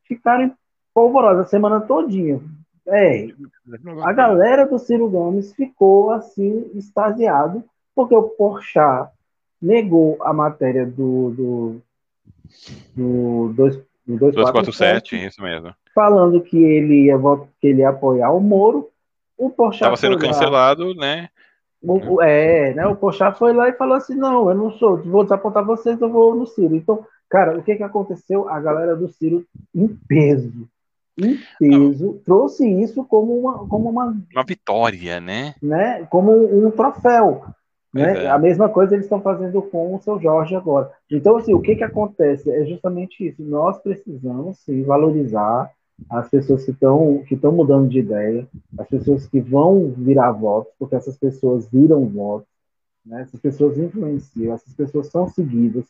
ficaram 0.05 0.53
polvorosa 0.95 1.43
a 1.43 1.47
semana 1.47 1.81
todinha. 1.81 2.41
É, 2.89 3.29
a 4.05 4.13
galera 4.13 4.65
do 4.65 4.79
Ciro 4.79 5.09
Gomes 5.09 5.53
ficou 5.53 6.13
assim, 6.13 6.71
extasiado, 6.75 7.65
porque 7.95 8.15
o 8.15 8.23
Porchat 8.23 9.11
negou 9.61 10.17
a 10.23 10.33
matéria 10.33 10.87
do, 10.87 11.31
do, 11.31 11.83
do, 12.95 13.53
do, 13.55 13.71
do 14.07 14.31
247, 14.31 15.27
isso 15.27 15.43
mesmo. 15.43 15.75
Falando 15.95 16.41
que 16.41 16.57
ele 16.57 17.07
ia, 17.07 17.17
que 17.61 17.67
ele 17.67 17.81
ia 17.81 17.89
apoiar 17.89 18.31
o 18.31 18.41
Moro. 18.41 18.89
O 19.37 19.51
Porchat 19.51 19.83
Estava 19.83 19.97
sendo 19.97 20.19
cancelado, 20.19 20.95
né? 20.95 21.29
O, 21.83 22.23
é, 22.23 22.75
né? 22.75 22.87
O 22.87 22.97
Porchat 22.97 23.39
foi 23.39 23.53
lá 23.53 23.69
e 23.69 23.75
falou 23.75 23.95
assim: 23.95 24.15
não, 24.15 24.49
eu 24.49 24.55
não 24.55 24.73
sou, 24.73 24.97
vou 25.03 25.23
desapontar 25.23 25.65
vocês, 25.65 26.01
eu 26.01 26.11
vou 26.11 26.35
no 26.35 26.47
Ciro. 26.47 26.75
Então, 26.75 27.05
cara, 27.29 27.59
o 27.59 27.63
que, 27.63 27.77
que 27.77 27.83
aconteceu? 27.83 28.49
A 28.49 28.59
galera 28.61 28.97
do 28.97 29.09
Ciro 29.09 29.45
em 29.75 29.89
peso 30.09 30.69
em 31.19 31.39
peso, 31.59 32.07
não. 32.07 32.19
trouxe 32.19 32.69
isso 32.69 33.05
como 33.05 33.39
uma, 33.39 33.67
como 33.67 33.89
uma, 33.89 34.17
uma 34.33 34.45
vitória, 34.45 35.21
né? 35.21 35.55
né? 35.63 36.07
Como 36.11 36.33
um 36.33 36.71
troféu. 36.71 37.45
Né? 37.93 38.25
É. 38.25 38.29
A 38.29 38.39
mesma 38.39 38.69
coisa 38.69 38.95
eles 38.95 39.07
estão 39.07 39.23
fazendo 39.23 39.63
com 39.63 39.95
o 39.95 40.01
seu 40.01 40.21
Jorge 40.21 40.55
agora. 40.55 40.93
Então, 41.11 41.37
assim, 41.37 41.55
o 41.55 41.61
que, 41.61 41.77
que 41.77 41.85
acontece? 41.85 42.51
É 42.51 42.67
justamente 42.67 43.27
isso. 43.27 43.43
Nós 43.43 43.79
precisamos 43.79 44.59
sim, 44.59 44.83
valorizar 44.83 45.71
as 46.11 46.29
pessoas 46.29 46.65
que 46.65 46.71
estão 46.71 47.23
que 47.27 47.35
estão 47.35 47.53
mudando 47.53 47.89
de 47.89 47.99
ideia, 47.99 48.47
as 48.79 48.89
pessoas 48.89 49.27
que 49.27 49.41
vão 49.41 49.91
virar 49.97 50.33
votos, 50.33 50.73
porque 50.79 50.95
essas 50.95 51.17
pessoas 51.17 51.69
viram 51.69 52.07
votos, 52.07 52.49
né? 53.05 53.23
essas 53.23 53.41
pessoas 53.41 53.79
influenciam, 53.79 54.55
essas 54.55 54.75
pessoas 54.75 55.09
são 55.09 55.29
seguidas. 55.29 55.85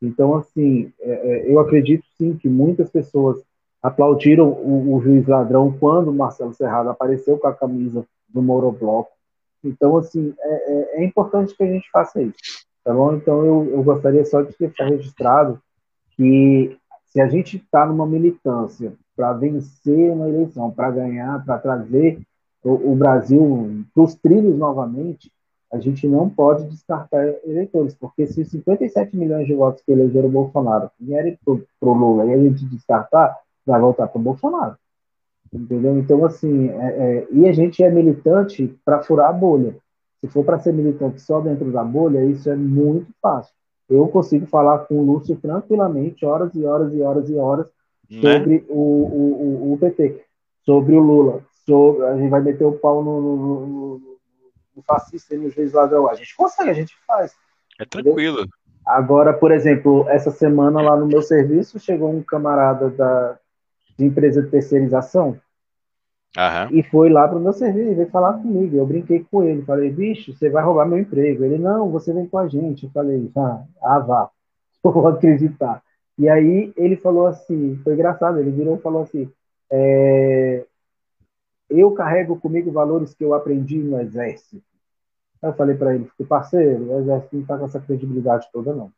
Então, 0.00 0.34
assim, 0.34 0.92
é, 1.00 1.10
é, 1.10 1.52
eu 1.52 1.60
acredito 1.60 2.04
sim 2.18 2.36
que 2.36 2.48
muitas 2.48 2.90
pessoas 2.90 3.40
aplaudiram 3.80 4.48
o, 4.48 4.94
o, 4.94 5.00
juiz 5.00 5.26
ladrão 5.26 5.76
quando 5.78 6.12
Marcelo 6.12 6.52
Serrado 6.54 6.88
apareceu 6.88 7.38
com 7.38 7.46
a 7.46 7.54
camisa 7.54 8.04
do 8.28 8.42
Morobloco. 8.42 9.10
Então, 9.62 9.96
assim, 9.96 10.34
é, 10.40 10.72
é, 10.72 11.02
é 11.02 11.04
importante 11.04 11.56
que 11.56 11.62
a 11.62 11.66
gente 11.66 11.88
faça 11.90 12.20
isso, 12.20 12.66
tá 12.84 12.92
bom? 12.92 13.14
Então, 13.14 13.44
eu, 13.44 13.70
eu 13.70 13.82
gostaria 13.84 14.24
só 14.24 14.42
de 14.42 14.54
deixar 14.58 14.86
registrado 14.86 15.60
que 16.16 16.76
se 17.06 17.20
a 17.20 17.28
gente 17.28 17.58
está 17.58 17.86
numa 17.86 18.06
militância 18.06 18.92
para 19.16 19.32
vencer 19.34 20.10
uma 20.10 20.28
eleição, 20.28 20.70
para 20.70 20.90
ganhar, 20.90 21.44
para 21.44 21.58
trazer 21.58 22.20
o, 22.62 22.92
o 22.92 22.96
Brasil 22.96 23.84
para 23.94 24.02
os 24.02 24.14
trilhos 24.14 24.56
novamente, 24.56 25.30
a 25.72 25.78
gente 25.78 26.06
não 26.06 26.28
pode 26.28 26.64
descartar 26.68 27.26
eleitores, 27.44 27.94
porque 27.94 28.26
se 28.26 28.44
57 28.44 29.16
milhões 29.16 29.46
de 29.46 29.54
votos 29.54 29.82
que 29.82 29.92
elegeram 29.92 30.28
o 30.28 30.32
Bolsonaro 30.32 30.90
vierem 31.00 31.38
para 31.44 31.54
o 31.88 31.94
Lula 31.94 32.26
e 32.26 32.34
a 32.34 32.38
gente 32.38 32.66
descartar, 32.66 33.36
vai 33.64 33.80
voltar 33.80 34.06
para 34.08 34.18
o 34.18 34.22
Bolsonaro. 34.22 34.76
Entendeu? 35.52 35.98
Então, 35.98 36.24
assim, 36.24 36.68
é, 36.68 36.74
é, 36.74 37.28
e 37.30 37.48
a 37.48 37.52
gente 37.52 37.82
é 37.82 37.90
militante 37.90 38.74
para 38.84 39.02
furar 39.02 39.30
a 39.30 39.32
bolha. 39.32 39.76
Se 40.20 40.28
for 40.28 40.44
para 40.44 40.58
ser 40.58 40.72
militante 40.72 41.20
só 41.20 41.40
dentro 41.40 41.70
da 41.72 41.82
bolha, 41.82 42.24
isso 42.24 42.48
é 42.48 42.56
muito 42.56 43.10
fácil 43.20 43.52
eu 43.94 44.08
consigo 44.08 44.46
falar 44.46 44.80
com 44.80 44.98
o 44.98 45.04
Lúcio 45.04 45.36
tranquilamente, 45.36 46.24
horas 46.24 46.54
e 46.54 46.64
horas 46.64 46.94
e 46.94 47.02
horas 47.02 47.28
e 47.28 47.34
horas, 47.34 47.66
né? 48.20 48.38
sobre 48.38 48.64
o, 48.68 48.74
o, 48.74 49.70
o, 49.70 49.72
o, 49.72 49.78
PT, 49.78 50.24
sobre 50.64 50.94
o 50.94 51.00
Lula, 51.00 51.44
sobre, 51.64 52.04
a 52.06 52.16
gente 52.16 52.30
vai 52.30 52.40
meter 52.40 52.64
o 52.64 52.72
pau 52.72 53.02
no, 53.02 53.20
no, 53.20 53.36
no, 53.36 54.18
no 54.76 54.82
fascista 54.82 55.34
e 55.34 55.38
no 55.38 55.50
juiz 55.50 55.72
ladrão. 55.72 56.08
A 56.08 56.14
gente 56.14 56.34
consegue, 56.36 56.70
a 56.70 56.74
gente 56.74 56.96
faz. 57.06 57.34
É 57.78 57.84
tranquilo. 57.84 58.40
Entendeu? 58.40 58.56
Agora, 58.84 59.32
por 59.32 59.52
exemplo, 59.52 60.08
essa 60.08 60.30
semana 60.30 60.82
lá 60.82 60.96
no 60.96 61.06
meu 61.06 61.22
serviço 61.22 61.78
chegou 61.78 62.10
um 62.10 62.22
camarada 62.22 62.90
da, 62.90 63.38
de 63.96 64.04
empresa 64.04 64.42
de 64.42 64.50
terceirização 64.50 65.38
Aham. 66.36 66.68
E 66.72 66.82
foi 66.82 67.10
lá 67.10 67.28
pro 67.28 67.38
meu 67.38 67.52
serviço, 67.52 67.94
veio 67.94 68.10
falar 68.10 68.34
comigo. 68.34 68.76
Eu 68.76 68.86
brinquei 68.86 69.24
com 69.30 69.42
ele, 69.42 69.62
falei, 69.62 69.90
bicho, 69.90 70.32
você 70.32 70.48
vai 70.48 70.64
roubar 70.64 70.86
meu 70.86 70.98
emprego. 70.98 71.44
Ele, 71.44 71.58
não, 71.58 71.90
você 71.90 72.12
vem 72.12 72.26
com 72.26 72.38
a 72.38 72.48
gente. 72.48 72.84
Eu 72.84 72.90
falei, 72.90 73.30
ah, 73.36 73.62
ah 73.82 73.98
vá, 73.98 74.30
vou 74.82 75.06
acreditar. 75.08 75.82
E 76.22 76.28
aí 76.28 76.72
ele 76.76 76.94
falou 76.94 77.26
assim, 77.26 77.80
foi 77.82 77.94
engraçado, 77.94 78.38
ele 78.38 78.52
virou 78.52 78.76
e 78.76 78.80
falou 78.80 79.02
assim, 79.02 79.28
é, 79.68 80.64
eu 81.68 81.90
carrego 81.90 82.38
comigo 82.38 82.70
valores 82.70 83.12
que 83.12 83.24
eu 83.24 83.34
aprendi 83.34 83.78
no 83.78 84.00
exército. 84.00 84.62
Aí 85.42 85.50
eu 85.50 85.54
falei 85.54 85.74
para 85.74 85.96
ele, 85.96 86.08
parceiro, 86.28 86.92
o 86.92 87.00
exército 87.00 87.36
não 87.36 87.44
tá 87.44 87.58
com 87.58 87.64
essa 87.64 87.80
credibilidade 87.80 88.48
toda, 88.52 88.72
não. 88.72 88.92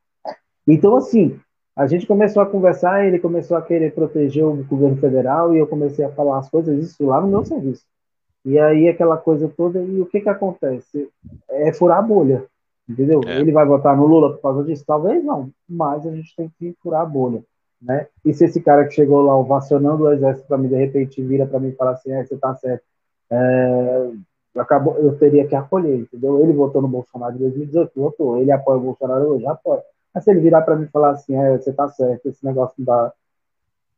Então, 0.69 0.97
assim, 0.97 1.41
a 1.75 1.87
gente 1.87 2.07
começou 2.07 2.43
a 2.43 2.47
conversar, 2.47 3.07
ele 3.07 3.19
começou 3.19 3.57
a 3.57 3.63
querer 3.63 3.95
proteger 3.95 4.45
o 4.45 4.63
governo 4.63 4.99
federal 4.99 5.55
e 5.55 5.59
eu 5.59 5.67
comecei 5.67 6.05
a 6.05 6.13
falar 6.13 6.41
as 6.41 6.51
coisas, 6.51 6.79
isso 6.79 7.07
lá 7.07 7.23
no 7.23 7.29
meu 7.29 7.43
serviço. 7.43 7.87
E 8.45 8.59
aí 8.59 8.87
aquela 8.87 9.17
coisa 9.17 9.49
toda, 9.49 9.83
e 9.83 9.99
o 9.99 10.05
que 10.05 10.21
que 10.21 10.29
acontece? 10.29 11.09
É 11.49 11.73
furar 11.73 12.01
a 12.01 12.03
bolha, 12.03 12.45
entendeu? 12.89 13.21
É. 13.27 13.41
Ele 13.41 13.53
vai 13.53 13.67
votar 13.67 13.97
no 13.97 14.07
Lula 14.07 14.35
por 14.35 14.43
causa 14.43 14.65
disso? 14.65 14.85
Talvez 14.87 15.25
não, 15.25 15.51
mas 15.69 16.07
a 16.07 16.11
gente 16.11 16.35
tem 16.37 16.51
que 16.59 16.77
furar 16.83 17.03
a 17.03 17.07
bolha, 17.07 17.43
né? 17.81 18.07
E 18.25 18.33
se 18.33 18.45
esse 18.45 18.61
cara 18.61 18.87
que 18.87 18.95
chegou 18.95 19.23
lá 19.23 19.37
ovacionando 19.37 20.05
o 20.05 20.13
exército 20.13 20.47
para 20.47 20.59
mim, 20.59 20.69
de 20.69 20.77
repente 20.77 21.23
vira 21.23 21.47
para 21.47 21.61
mim 21.61 21.69
e 21.69 21.77
fala 21.77 21.93
assim, 21.93 22.13
é, 22.13 22.25
você 22.25 22.37
tá 22.37 22.55
certo, 22.57 22.85
é, 23.31 24.11
acabou, 24.57 24.97
eu 24.99 25.17
teria 25.17 25.47
que 25.47 25.55
acolher, 25.55 26.01
entendeu? 26.01 26.43
Ele 26.43 26.53
votou 26.53 26.81
no 26.81 26.89
Bolsonaro 26.89 27.35
em 27.35 27.39
2018, 27.39 27.93
votou, 27.97 28.39
ele 28.39 28.53
apoia 28.53 28.79
o 28.79 28.83
Bolsonaro 28.83 29.35
hoje, 29.35 29.47
apoia. 29.47 29.83
Mas 30.15 30.25
se 30.25 30.31
ele 30.31 30.41
virar 30.41 30.63
para 30.63 30.77
mim 30.77 30.85
e 30.85 30.91
falar 30.91 31.11
assim, 31.11 31.37
é, 31.37 31.57
você 31.57 31.73
tá 31.73 31.89
certo, 31.89 32.29
esse 32.29 32.45
negócio 32.45 32.75
não 32.79 32.85
dá, 32.85 33.13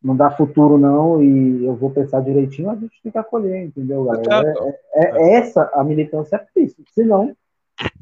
não 0.02 0.16
dá 0.16 0.30
futuro 0.30 0.78
não 0.78 1.22
e 1.22 1.64
eu 1.64 1.74
vou 1.74 1.90
pensar 1.90 2.20
direitinho, 2.20 2.70
a 2.70 2.74
gente 2.74 3.00
tem 3.02 3.12
que 3.12 3.18
acolher, 3.18 3.64
entendeu, 3.64 4.04
galera? 4.04 4.54
É, 4.94 5.04
é, 5.04 5.04
é, 5.04 5.34
essa 5.34 5.70
a 5.74 5.84
militância 5.84 6.36
é 6.36 6.38
por 6.38 6.62
isso. 6.62 6.76
Se 6.94 7.04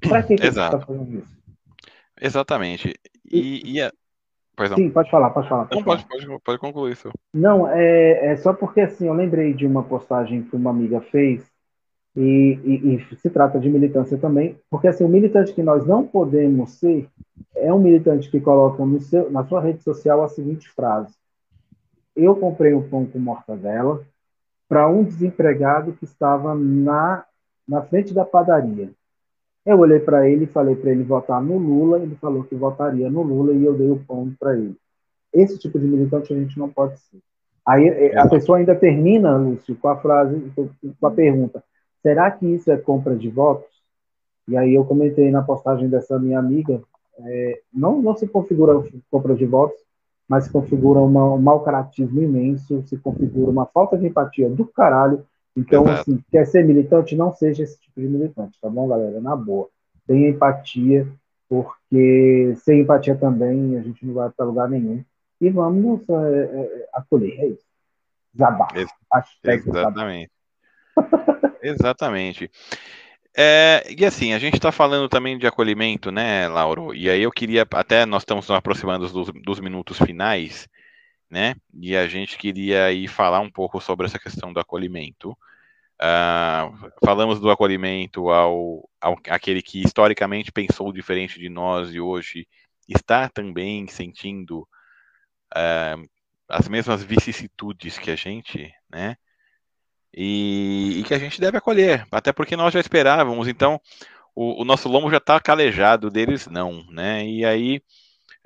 não, 0.02 0.10
para 0.10 0.22
que, 0.22 0.36
que 0.36 0.46
Exato. 0.46 0.76
você 0.76 0.80
tá 0.80 0.86
fazendo 0.86 1.18
isso? 1.18 1.44
Exatamente. 2.20 2.94
E, 3.30 3.74
e 3.74 3.82
a... 3.82 3.92
Não. 4.56 4.76
Sim, 4.76 4.90
pode 4.90 5.10
falar, 5.10 5.30
pode 5.30 5.48
falar. 5.48 5.64
Pode, 5.64 5.84
pode, 5.84 6.06
pode, 6.06 6.26
pode 6.44 6.58
concluir 6.60 6.92
isso. 6.92 7.10
Não, 7.32 7.68
é, 7.68 8.32
é 8.32 8.36
só 8.36 8.52
porque 8.52 8.82
assim, 8.82 9.08
eu 9.08 9.12
lembrei 9.12 9.52
de 9.52 9.66
uma 9.66 9.82
postagem 9.82 10.42
que 10.42 10.54
uma 10.54 10.70
amiga 10.70 11.00
fez 11.00 11.44
e, 12.16 12.60
e, 12.62 12.94
e, 12.94 13.16
se 13.16 13.28
trata 13.28 13.58
de 13.58 13.68
militância 13.68 14.16
também, 14.16 14.56
porque 14.70 14.86
assim, 14.86 15.02
o 15.02 15.08
militante 15.08 15.52
que 15.52 15.62
nós 15.62 15.84
não 15.84 16.06
podemos 16.06 16.70
ser 16.78 17.08
é 17.56 17.72
um 17.72 17.80
militante 17.80 18.30
que 18.30 18.40
coloca 18.40 18.84
no 18.84 19.00
seu, 19.00 19.28
na 19.30 19.44
sua 19.44 19.60
rede 19.60 19.82
social 19.82 20.22
a 20.22 20.28
seguinte 20.28 20.68
frase: 20.70 21.12
Eu 22.14 22.36
comprei 22.36 22.72
um 22.72 22.88
pão 22.88 23.04
com 23.04 23.18
mortadela 23.18 24.04
para 24.68 24.88
um 24.88 25.02
desempregado 25.02 25.92
que 25.94 26.04
estava 26.04 26.54
na, 26.54 27.24
na 27.66 27.82
frente 27.82 28.14
da 28.14 28.24
padaria. 28.24 28.90
Eu 29.64 29.78
olhei 29.78 29.98
para 29.98 30.28
ele 30.28 30.44
e 30.44 30.48
falei 30.48 30.76
para 30.76 30.90
ele 30.90 31.02
votar 31.02 31.42
no 31.42 31.56
Lula, 31.56 31.98
ele 31.98 32.16
falou 32.16 32.44
que 32.44 32.54
votaria 32.54 33.08
no 33.10 33.22
Lula 33.22 33.52
e 33.52 33.64
eu 33.64 33.74
dei 33.74 33.90
o 33.90 33.98
pão 33.98 34.32
para 34.38 34.56
ele. 34.56 34.76
Esse 35.32 35.58
tipo 35.58 35.78
de 35.78 35.86
militante 35.86 36.32
a 36.32 36.36
gente 36.36 36.58
não 36.58 36.68
pode 36.68 36.98
ser. 37.00 37.18
Aí 37.66 38.12
a 38.14 38.28
pessoa 38.28 38.58
ainda 38.58 38.74
termina, 38.74 39.36
Lúcio, 39.36 39.74
com 39.76 39.88
a 39.88 39.96
frase, 39.96 40.52
com 40.54 41.06
a 41.06 41.10
pergunta: 41.10 41.64
será 42.02 42.30
que 42.30 42.46
isso 42.46 42.70
é 42.70 42.76
compra 42.76 43.16
de 43.16 43.30
votos? 43.30 43.74
E 44.46 44.56
aí 44.56 44.74
eu 44.74 44.84
comentei 44.84 45.30
na 45.30 45.42
postagem 45.42 45.88
dessa 45.88 46.18
minha 46.18 46.38
amiga, 46.38 46.82
é, 47.18 47.60
não, 47.72 48.02
não 48.02 48.14
se 48.14 48.28
configura 48.28 48.82
compra 49.10 49.34
de 49.34 49.46
votos, 49.46 49.80
mas 50.28 50.44
se 50.44 50.52
configura 50.52 51.00
uma, 51.00 51.34
um 51.34 51.40
mau 51.40 51.60
caratismo 51.60 52.20
imenso, 52.20 52.82
se 52.86 52.98
configura 52.98 53.50
uma 53.50 53.66
falta 53.66 53.96
de 53.96 54.06
empatia 54.06 54.50
do 54.50 54.66
caralho. 54.66 55.24
Então, 55.56 55.84
Exato. 55.84 56.00
assim, 56.00 56.24
quer 56.30 56.46
ser 56.46 56.64
militante, 56.64 57.16
não 57.16 57.32
seja 57.32 57.62
esse 57.62 57.78
tipo 57.78 58.00
de 58.00 58.08
militante, 58.08 58.58
tá 58.60 58.68
bom, 58.68 58.88
galera? 58.88 59.20
Na 59.20 59.36
boa. 59.36 59.68
Tenha 60.06 60.28
empatia, 60.28 61.06
porque 61.48 62.54
sem 62.56 62.80
empatia 62.80 63.14
também 63.14 63.76
a 63.78 63.82
gente 63.82 64.04
não 64.04 64.14
vai 64.14 64.30
para 64.30 64.46
lugar 64.46 64.68
nenhum. 64.68 65.04
E 65.40 65.50
vamos 65.50 66.08
é, 66.08 66.12
é, 66.12 66.88
acolher, 66.92 67.38
é 67.40 67.46
isso. 67.48 67.64
Zabá. 68.36 68.68
Exatamente. 69.44 70.30
Exatamente. 71.62 72.50
É, 73.36 73.84
e 73.96 74.04
assim, 74.04 74.32
a 74.32 74.38
gente 74.38 74.54
está 74.54 74.70
falando 74.70 75.08
também 75.08 75.36
de 75.36 75.46
acolhimento, 75.46 76.10
né, 76.12 76.46
Lauro? 76.46 76.94
E 76.94 77.10
aí 77.10 77.22
eu 77.22 77.32
queria, 77.32 77.66
até 77.72 78.06
nós 78.06 78.22
estamos 78.22 78.48
nos 78.48 78.56
aproximando 78.56 79.08
dos, 79.08 79.28
dos 79.42 79.60
minutos 79.60 79.98
finais, 79.98 80.68
né? 81.34 81.56
E 81.74 81.96
a 81.96 82.06
gente 82.06 82.38
queria 82.38 82.84
aí 82.84 83.08
falar 83.08 83.40
um 83.40 83.50
pouco 83.50 83.80
sobre 83.80 84.06
essa 84.06 84.20
questão 84.20 84.52
do 84.52 84.60
acolhimento. 84.60 85.36
Uh, 86.00 86.92
falamos 87.04 87.40
do 87.40 87.50
acolhimento 87.50 88.30
ao, 88.30 88.88
ao 89.00 89.18
aquele 89.28 89.60
que 89.60 89.82
historicamente 89.82 90.52
pensou 90.52 90.92
diferente 90.92 91.40
de 91.40 91.48
nós 91.48 91.92
e 91.92 91.98
hoje 91.98 92.46
está 92.88 93.28
também 93.28 93.88
sentindo 93.88 94.60
uh, 95.56 96.08
as 96.48 96.68
mesmas 96.68 97.02
vicissitudes 97.02 97.98
que 97.98 98.12
a 98.12 98.16
gente, 98.16 98.72
né? 98.88 99.16
e, 100.16 101.00
e, 101.00 101.02
que 101.02 101.14
a 101.14 101.18
gente 101.18 101.40
deve 101.40 101.58
acolher, 101.58 102.06
até 102.12 102.32
porque 102.32 102.54
nós 102.54 102.72
já 102.72 102.78
esperávamos, 102.78 103.48
então 103.48 103.80
o, 104.36 104.62
o 104.62 104.64
nosso 104.64 104.88
lombo 104.88 105.10
já 105.10 105.16
está 105.16 105.40
calejado, 105.40 106.10
deles 106.10 106.46
não, 106.46 106.84
né? 106.90 107.26
E 107.26 107.44
aí 107.44 107.82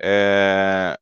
é, 0.01 0.97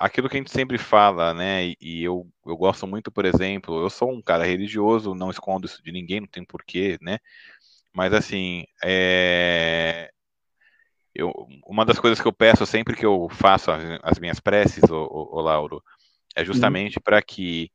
aquilo 0.00 0.28
que 0.28 0.36
a 0.36 0.40
gente 0.40 0.50
sempre 0.50 0.78
fala, 0.78 1.34
né? 1.34 1.66
E, 1.66 1.76
e 1.80 2.04
eu, 2.04 2.26
eu 2.46 2.56
gosto 2.56 2.86
muito, 2.86 3.12
por 3.12 3.24
exemplo, 3.24 3.80
eu 3.80 3.90
sou 3.90 4.10
um 4.12 4.22
cara 4.22 4.44
religioso, 4.44 5.14
não 5.14 5.30
escondo 5.30 5.66
isso 5.66 5.82
de 5.82 5.92
ninguém, 5.92 6.20
não 6.20 6.28
tem 6.28 6.44
porquê, 6.44 6.98
né? 7.00 7.18
Mas 7.92 8.12
assim, 8.14 8.64
é, 8.82 10.10
eu, 11.14 11.32
uma 11.66 11.84
das 11.84 11.98
coisas 11.98 12.20
que 12.20 12.26
eu 12.26 12.32
peço 12.32 12.66
sempre 12.66 12.96
que 12.96 13.06
eu 13.06 13.28
faço 13.30 13.70
as, 13.70 13.82
as 14.02 14.18
minhas 14.18 14.40
preces, 14.40 14.84
o, 14.90 14.96
o, 14.96 15.38
o 15.38 15.40
Lauro, 15.40 15.82
é 16.34 16.44
justamente 16.44 16.98
uhum. 16.98 17.02
para 17.04 17.22
que 17.22 17.70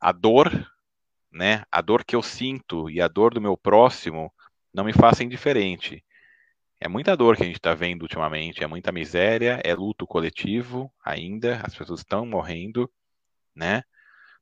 a 0.00 0.12
dor 0.12 0.50
né? 1.36 1.62
A 1.70 1.80
dor 1.80 2.04
que 2.04 2.16
eu 2.16 2.22
sinto 2.22 2.90
e 2.90 3.00
a 3.00 3.06
dor 3.06 3.34
do 3.34 3.40
meu 3.40 3.56
próximo 3.56 4.32
não 4.72 4.84
me 4.84 4.92
faça 4.92 5.22
indiferente. 5.22 6.02
É 6.80 6.88
muita 6.88 7.16
dor 7.16 7.36
que 7.36 7.42
a 7.42 7.46
gente 7.46 7.56
está 7.56 7.74
vendo 7.74 8.02
ultimamente, 8.02 8.62
é 8.62 8.66
muita 8.66 8.92
miséria, 8.92 9.60
é 9.64 9.74
luto 9.74 10.06
coletivo 10.06 10.92
ainda, 11.04 11.60
as 11.64 11.74
pessoas 11.74 12.00
estão 12.00 12.26
morrendo, 12.26 12.90
né? 13.54 13.82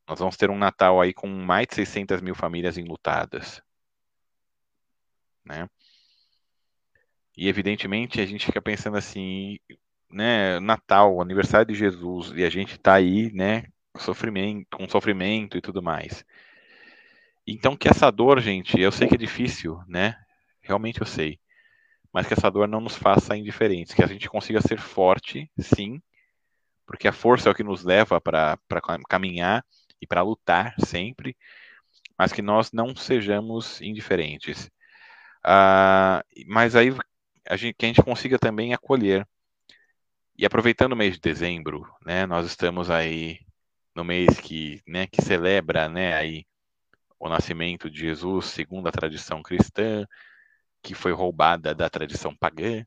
Nós 0.08 0.18
vamos 0.18 0.36
ter 0.36 0.50
um 0.50 0.58
Natal 0.58 1.00
aí 1.00 1.14
com 1.14 1.28
mais 1.28 1.66
de 1.68 1.74
600 1.76 2.20
mil 2.20 2.34
famílias 2.34 2.76
enlutadas, 2.78 3.62
né? 5.44 5.68
E 7.36 7.48
evidentemente 7.48 8.20
a 8.20 8.26
gente 8.26 8.46
fica 8.46 8.60
pensando 8.62 8.96
assim, 8.96 9.58
né? 10.10 10.60
Natal, 10.60 11.20
aniversário 11.20 11.66
de 11.66 11.74
Jesus, 11.74 12.32
e 12.36 12.44
a 12.44 12.50
gente 12.50 12.74
está 12.74 12.94
aí, 12.94 13.32
né? 13.32 13.64
sofrimento, 13.98 14.76
com 14.76 14.88
sofrimento 14.88 15.56
e 15.56 15.60
tudo 15.60 15.82
mais. 15.82 16.24
Então 17.46 17.76
que 17.76 17.88
essa 17.88 18.10
dor, 18.10 18.40
gente, 18.40 18.78
eu 18.80 18.90
sei 18.90 19.08
que 19.08 19.14
é 19.14 19.18
difícil, 19.18 19.80
né? 19.86 20.16
Realmente 20.60 21.00
eu 21.00 21.06
sei. 21.06 21.38
Mas 22.14 22.28
que 22.28 22.34
essa 22.34 22.48
dor 22.48 22.68
não 22.68 22.80
nos 22.80 22.96
faça 22.96 23.36
indiferentes, 23.36 23.92
que 23.92 24.02
a 24.02 24.06
gente 24.06 24.28
consiga 24.28 24.60
ser 24.60 24.78
forte, 24.78 25.50
sim, 25.58 26.00
porque 26.86 27.08
a 27.08 27.12
força 27.12 27.48
é 27.48 27.52
o 27.52 27.54
que 27.54 27.64
nos 27.64 27.82
leva 27.82 28.20
para 28.20 28.56
caminhar 29.08 29.66
e 30.00 30.06
para 30.06 30.22
lutar 30.22 30.76
sempre, 30.78 31.36
mas 32.16 32.32
que 32.32 32.40
nós 32.40 32.70
não 32.70 32.94
sejamos 32.94 33.80
indiferentes. 33.82 34.70
Ah, 35.42 36.24
mas 36.46 36.76
aí 36.76 36.94
a 37.48 37.56
gente, 37.56 37.74
que 37.74 37.84
a 37.84 37.88
gente 37.88 38.02
consiga 38.02 38.38
também 38.38 38.72
acolher. 38.72 39.26
E 40.38 40.46
aproveitando 40.46 40.92
o 40.92 40.96
mês 40.96 41.14
de 41.14 41.20
dezembro, 41.20 41.84
né, 42.04 42.26
nós 42.26 42.46
estamos 42.46 42.90
aí 42.90 43.40
no 43.94 44.04
mês 44.04 44.40
que, 44.40 44.80
né, 44.86 45.06
que 45.08 45.20
celebra, 45.20 45.88
né, 45.88 46.14
aí 46.14 46.44
o 47.18 47.28
nascimento 47.28 47.90
de 47.90 48.00
Jesus 48.00 48.46
segundo 48.46 48.88
a 48.88 48.92
tradição 48.92 49.42
cristã, 49.42 50.06
que 50.84 50.94
foi 50.94 51.12
roubada 51.12 51.74
da 51.74 51.88
tradição 51.88 52.36
pagã. 52.36 52.84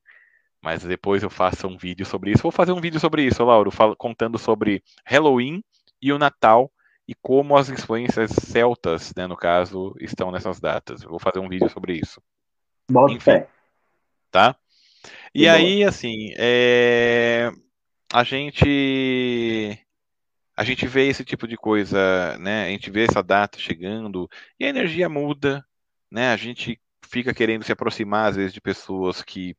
Mas 0.61 0.83
depois 0.83 1.23
eu 1.23 1.29
faço 1.29 1.67
um 1.67 1.77
vídeo 1.77 2.05
sobre 2.05 2.31
isso. 2.31 2.43
Vou 2.43 2.51
fazer 2.51 2.71
um 2.71 2.79
vídeo 2.79 2.99
sobre 2.99 3.23
isso, 3.23 3.43
Lauro, 3.43 3.71
contando 3.97 4.37
sobre 4.37 4.83
Halloween 5.03 5.63
e 6.01 6.13
o 6.13 6.19
Natal 6.19 6.71
e 7.07 7.15
como 7.15 7.57
as 7.57 7.69
influências 7.69 8.31
celtas, 8.31 9.13
né, 9.15 9.25
no 9.25 9.35
caso, 9.35 9.95
estão 9.99 10.31
nessas 10.31 10.59
datas. 10.59 11.01
Eu 11.01 11.09
vou 11.09 11.19
fazer 11.19 11.39
um 11.39 11.47
vídeo 11.47 11.69
sobre 11.69 11.93
isso. 11.93 12.21
Bota 12.89 13.13
Enfim, 13.13 13.43
tá? 14.29 14.55
E, 15.33 15.43
e 15.43 15.49
aí, 15.49 15.83
bom. 15.83 15.89
assim, 15.89 16.33
é... 16.37 17.49
a 18.13 18.23
gente 18.23 19.79
a 20.55 20.63
gente 20.63 20.87
vê 20.87 21.07
esse 21.07 21.23
tipo 21.23 21.47
de 21.47 21.55
coisa, 21.55 22.37
né? 22.39 22.65
A 22.65 22.69
gente 22.69 22.89
vê 22.89 23.05
essa 23.05 23.21
data 23.21 23.59
chegando 23.59 24.29
e 24.59 24.65
a 24.65 24.69
energia 24.69 25.07
muda, 25.07 25.63
né? 26.11 26.31
A 26.31 26.37
gente 26.37 26.79
fica 27.05 27.33
querendo 27.33 27.63
se 27.63 27.71
aproximar 27.71 28.29
às 28.29 28.35
vezes 28.35 28.53
de 28.53 28.61
pessoas 28.61 29.21
que 29.21 29.55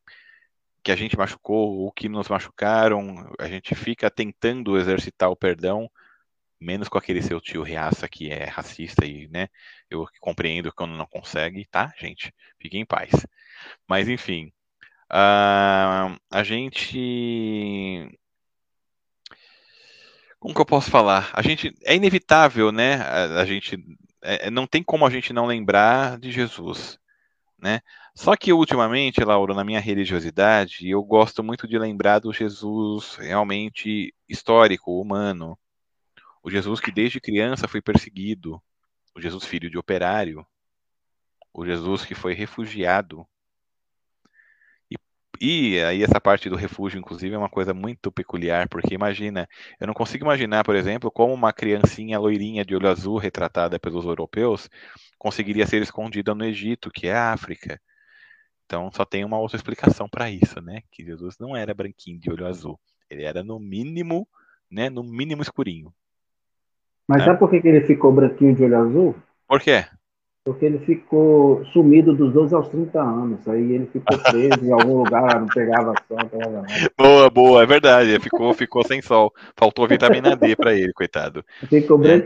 que 0.83 0.91
a 0.91 0.95
gente 0.95 1.17
machucou 1.17 1.77
ou 1.79 1.91
que 1.91 2.07
nos 2.09 2.29
machucaram, 2.29 3.31
a 3.39 3.47
gente 3.47 3.75
fica 3.75 4.09
tentando 4.09 4.77
exercitar 4.77 5.29
o 5.29 5.35
perdão, 5.35 5.89
menos 6.59 6.89
com 6.89 6.97
aquele 6.97 7.21
seu 7.21 7.39
tio 7.39 7.63
reaça 7.63 8.07
que 8.07 8.31
é 8.31 8.45
racista 8.45 9.05
e, 9.05 9.27
né, 9.29 9.47
eu 9.89 10.07
compreendo 10.19 10.73
quando 10.73 10.95
não 10.95 11.05
consegue, 11.05 11.65
tá, 11.65 11.93
gente? 11.97 12.33
Fiquem 12.59 12.81
em 12.81 12.85
paz. 12.85 13.11
Mas, 13.87 14.07
enfim, 14.07 14.51
uh, 15.11 16.17
a 16.29 16.43
gente... 16.43 18.09
Como 20.39 20.55
que 20.55 20.61
eu 20.61 20.65
posso 20.65 20.89
falar? 20.89 21.29
A 21.33 21.41
gente, 21.41 21.73
é 21.83 21.95
inevitável, 21.95 22.71
né, 22.71 22.95
a, 22.95 23.41
a 23.41 23.45
gente, 23.45 23.77
é, 24.21 24.49
não 24.49 24.65
tem 24.65 24.81
como 24.83 25.05
a 25.05 25.09
gente 25.09 25.33
não 25.33 25.45
lembrar 25.45 26.17
de 26.17 26.31
Jesus, 26.31 26.98
né? 27.61 27.81
Só 28.15 28.35
que 28.35 28.51
ultimamente, 28.53 29.23
Laura, 29.23 29.53
na 29.53 29.63
minha 29.63 29.79
religiosidade, 29.79 30.89
eu 30.89 31.03
gosto 31.03 31.43
muito 31.43 31.67
de 31.67 31.77
lembrar 31.77 32.19
do 32.19 32.33
Jesus 32.33 33.15
realmente 33.15 34.13
histórico, 34.27 34.99
humano. 34.99 35.57
O 36.43 36.49
Jesus 36.49 36.79
que 36.79 36.91
desde 36.91 37.19
criança 37.19 37.67
foi 37.67 37.81
perseguido, 37.81 38.61
o 39.15 39.21
Jesus 39.21 39.45
filho 39.45 39.69
de 39.69 39.77
operário, 39.77 40.45
o 41.53 41.65
Jesus 41.65 42.05
que 42.05 42.15
foi 42.15 42.33
refugiado. 42.33 43.27
E, 44.89 44.97
e 45.75 45.83
aí 45.83 46.03
essa 46.03 46.19
parte 46.19 46.49
do 46.49 46.55
refúgio, 46.55 46.99
inclusive, 46.99 47.35
é 47.35 47.37
uma 47.37 47.49
coisa 47.49 47.73
muito 47.73 48.11
peculiar, 48.11 48.67
porque 48.69 48.93
imagina, 48.93 49.47
eu 49.79 49.87
não 49.87 49.93
consigo 49.93 50.23
imaginar, 50.25 50.63
por 50.63 50.75
exemplo, 50.75 51.11
como 51.11 51.33
uma 51.33 51.53
criancinha 51.53 52.19
loirinha 52.19 52.65
de 52.65 52.75
olho 52.75 52.89
azul 52.89 53.17
retratada 53.17 53.79
pelos 53.79 54.05
europeus 54.05 54.69
conseguiria 55.19 55.67
ser 55.67 55.81
escondida 55.81 56.33
no 56.33 56.45
Egito, 56.45 56.89
que 56.89 57.07
é 57.07 57.13
a 57.13 57.33
África. 57.33 57.79
Então 58.65 58.89
só 58.91 59.03
tem 59.03 59.25
uma 59.25 59.37
outra 59.37 59.57
explicação 59.57 60.07
para 60.07 60.31
isso, 60.31 60.61
né? 60.61 60.81
Que 60.89 61.03
Jesus 61.03 61.35
não 61.37 61.55
era 61.55 61.73
branquinho 61.73 62.19
de 62.19 62.31
olho 62.31 62.47
azul. 62.47 62.79
Ele 63.09 63.23
era 63.23 63.43
no 63.43 63.59
mínimo, 63.59 64.27
né? 64.71 64.89
No 64.89 65.03
mínimo 65.03 65.41
escurinho. 65.41 65.93
Mas 67.07 67.19
né? 67.19 67.25
sabe 67.25 67.39
por 67.39 67.49
que, 67.49 67.67
ele 67.67 67.81
ficou 67.81 68.13
branquinho 68.13 68.55
de 68.55 68.63
olho 68.63 68.77
azul? 68.77 69.15
Por 69.47 69.59
quê? 69.59 69.83
Porque 70.45 70.65
ele 70.65 70.79
ficou 70.79 71.65
sumido 71.65 72.15
dos 72.15 72.31
12 72.31 72.55
aos 72.55 72.69
30 72.69 73.01
anos. 73.01 73.47
Aí 73.47 73.73
ele 73.73 73.87
ficou 73.87 74.17
preso 74.31 74.63
em 74.63 74.71
algum 74.71 74.99
lugar, 74.99 75.39
não 75.39 75.47
pegava 75.47 75.93
sol, 76.07 76.17
não 76.17 76.29
pegava 76.29 76.61
nada. 76.61 76.91
Boa, 76.97 77.29
boa, 77.29 77.63
é 77.63 77.65
verdade. 77.65 78.19
Ficou, 78.19 78.53
ficou 78.53 78.85
sem 78.85 79.01
sol. 79.01 79.33
Faltou 79.57 79.87
vitamina 79.87 80.35
D 80.35 80.55
para 80.55 80.75
ele, 80.75 80.93
coitado. 80.93 81.43
Ficou 81.67 81.99
é. 82.05 82.19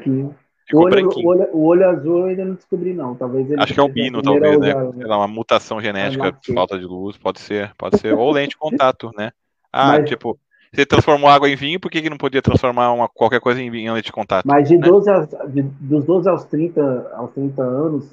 Branquinho. 0.81 1.25
O 1.25 1.29
olho, 1.29 1.41
o, 1.41 1.47
olho, 1.47 1.55
o 1.55 1.63
olho, 1.63 1.89
azul 1.89 2.19
eu 2.19 2.25
ainda 2.25 2.45
não 2.45 2.55
descobri, 2.55 2.93
não. 2.93 3.15
Talvez 3.15 3.49
ele 3.49 3.61
Acho 3.61 3.73
que 3.73 3.79
é 3.79 3.83
albino, 3.83 4.21
talvez, 4.21 4.59
né? 4.59 4.73
Lá, 5.05 5.17
uma 5.17 5.27
mutação 5.27 5.81
genética, 5.81 6.37
falta 6.53 6.77
de 6.77 6.85
luz, 6.85 7.17
pode 7.17 7.39
ser, 7.39 7.73
pode 7.77 7.97
ser. 7.97 8.13
Ou 8.13 8.31
lente 8.31 8.51
de 8.51 8.57
contato, 8.57 9.11
né? 9.17 9.31
Ah, 9.71 9.97
mas, 9.97 10.09
tipo, 10.09 10.39
você 10.73 10.87
transformou 10.87 11.29
água 11.29 11.47
em 11.47 11.55
vinho, 11.55 11.79
por 11.79 11.91
que, 11.91 12.01
que 12.01 12.09
não 12.09 12.17
podia 12.17 12.41
transformar 12.41 12.91
uma, 12.91 13.07
qualquer 13.07 13.39
coisa 13.39 13.61
em 13.61 13.69
vinho 13.69 13.91
em 13.91 13.93
lente 13.93 14.05
de 14.05 14.11
contato? 14.11 14.45
Mas 14.45 14.67
de 14.67 14.77
né? 14.77 14.87
12 14.87 15.09
aos, 15.09 15.29
de, 15.51 15.61
dos 15.61 16.03
12 16.03 16.29
aos 16.29 16.45
30, 16.45 17.11
aos 17.15 17.31
30 17.31 17.61
anos, 17.61 18.09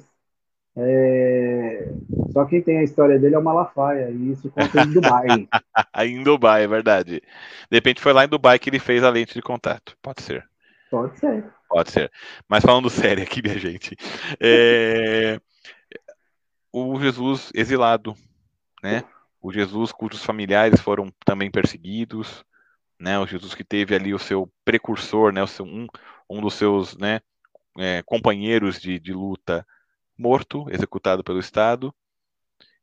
é... 0.77 1.91
só 2.31 2.45
quem 2.45 2.61
tem 2.61 2.77
a 2.77 2.83
história 2.83 3.17
dele 3.17 3.33
é 3.33 3.39
o 3.39 3.43
Malafaia, 3.43 4.11
e 4.11 4.31
isso 4.31 4.51
conta 4.51 4.83
em 4.83 4.91
Dubai. 4.91 5.27
em 6.05 6.23
Dubai, 6.23 6.63
é 6.63 6.67
verdade. 6.67 7.21
De 7.69 7.77
repente 7.77 7.99
foi 7.99 8.13
lá 8.13 8.25
em 8.25 8.29
Dubai 8.29 8.59
que 8.59 8.69
ele 8.69 8.79
fez 8.79 9.03
a 9.03 9.09
lente 9.09 9.33
de 9.33 9.41
contato. 9.41 9.97
Pode 9.99 10.21
ser. 10.21 10.50
Pode 10.91 11.17
ser. 11.17 11.49
Pode 11.69 11.89
ser. 11.89 12.11
Mas 12.49 12.65
falando 12.65 12.89
sério 12.91 13.23
aqui, 13.23 13.41
minha 13.41 13.57
gente. 13.57 13.95
É... 14.41 15.39
O 16.71 16.99
Jesus 16.99 17.49
exilado, 17.55 18.13
né? 18.83 19.03
O 19.41 19.51
Jesus 19.51 19.91
cujos 19.91 20.23
familiares 20.23 20.81
foram 20.81 21.11
também 21.25 21.49
perseguidos, 21.49 22.45
né? 22.99 23.17
O 23.17 23.25
Jesus 23.25 23.55
que 23.55 23.63
teve 23.63 23.95
ali 23.95 24.13
o 24.13 24.19
seu 24.19 24.51
precursor, 24.65 25.31
né? 25.31 25.41
O 25.41 25.47
seu, 25.47 25.65
um, 25.65 25.87
um 26.29 26.41
dos 26.41 26.55
seus, 26.55 26.95
né? 26.97 27.21
É, 27.79 28.03
companheiros 28.03 28.79
de, 28.81 28.99
de 28.99 29.13
luta 29.13 29.65
morto, 30.17 30.69
executado 30.69 31.23
pelo 31.23 31.39
Estado, 31.39 31.95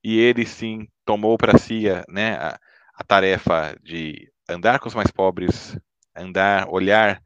e 0.03 0.19
ele 0.19 0.47
sim 0.47 0.89
tomou 1.05 1.37
para 1.37 1.59
si, 1.59 1.85
né? 2.09 2.37
A, 2.37 2.59
a 2.95 3.05
tarefa 3.05 3.77
de 3.83 4.33
andar 4.49 4.79
com 4.81 4.89
os 4.89 4.95
mais 4.95 5.11
pobres, 5.11 5.79
andar, 6.17 6.67
olhar 6.69 7.23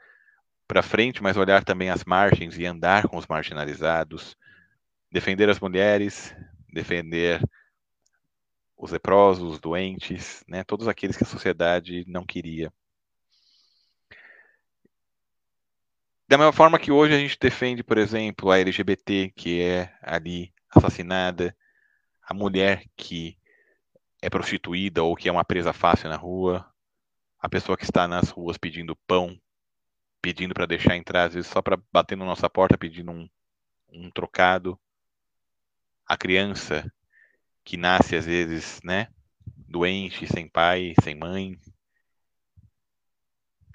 para 0.73 0.83
frente, 0.83 1.23
mas 1.23 1.37
olhar 1.37 1.63
também 1.63 1.91
as 1.91 2.03
margens 2.03 2.57
e 2.57 2.65
andar 2.65 3.07
com 3.07 3.19
os 3.19 3.27
marginalizados, 3.27 4.35
defender 5.11 5.51
as 5.51 5.61
mulheres, 5.61 6.35
defender 6.73 7.43
os 8.75 8.91
leprosos, 8.91 9.53
os 9.53 9.61
doentes, 9.61 10.43
né, 10.49 10.65
todos 10.65 10.89
aqueles 10.89 11.15
que 11.15 11.25
a 11.25 11.27
sociedade 11.27 12.07
não 12.09 12.25
queria. 12.25 12.73
Da 16.27 16.39
mesma 16.39 16.55
forma 16.55 16.79
que 16.79 16.91
hoje 16.91 17.15
a 17.15 17.19
gente 17.19 17.37
defende, 17.39 17.85
por 17.85 17.99
exemplo, 17.99 18.51
a 18.51 18.59
LGBT 18.59 19.31
que 19.37 19.61
é 19.61 19.95
ali 20.01 20.55
assassinada, 20.71 21.55
a 22.23 22.33
mulher 22.33 22.87
que 22.97 23.37
é 24.23 24.31
prostituída 24.31 25.03
ou 25.03 25.15
que 25.15 25.29
é 25.29 25.33
uma 25.33 25.45
presa 25.45 25.75
fácil 25.75 26.09
na 26.09 26.17
rua, 26.17 26.67
a 27.39 27.47
pessoa 27.47 27.77
que 27.77 27.85
está 27.85 28.09
nas 28.09 28.31
ruas 28.31 28.57
pedindo 28.57 28.97
pão 29.07 29.39
pedindo 30.23 30.55
para 30.55 30.67
deixar 30.67 30.97
entrar, 30.97 31.25
às 31.25 31.35
vezes 31.35 31.51
só 31.51 31.61
para 31.61 31.77
bater 31.93 32.17
na 32.17 32.25
nossa 32.25 32.49
porta 32.49 32.79
pedindo 32.79 33.11
um, 33.11 33.29
um 33.89 34.11
trocado. 34.11 34.79
A 36.07 36.17
criança 36.17 36.91
que 37.65 37.77
nasce 37.77 38.15
às 38.17 38.25
vezes, 38.25 38.81
né, 38.83 39.09
doente, 39.69 40.27
sem 40.27 40.49
pai, 40.49 40.95
sem 41.03 41.15
mãe. 41.17 41.59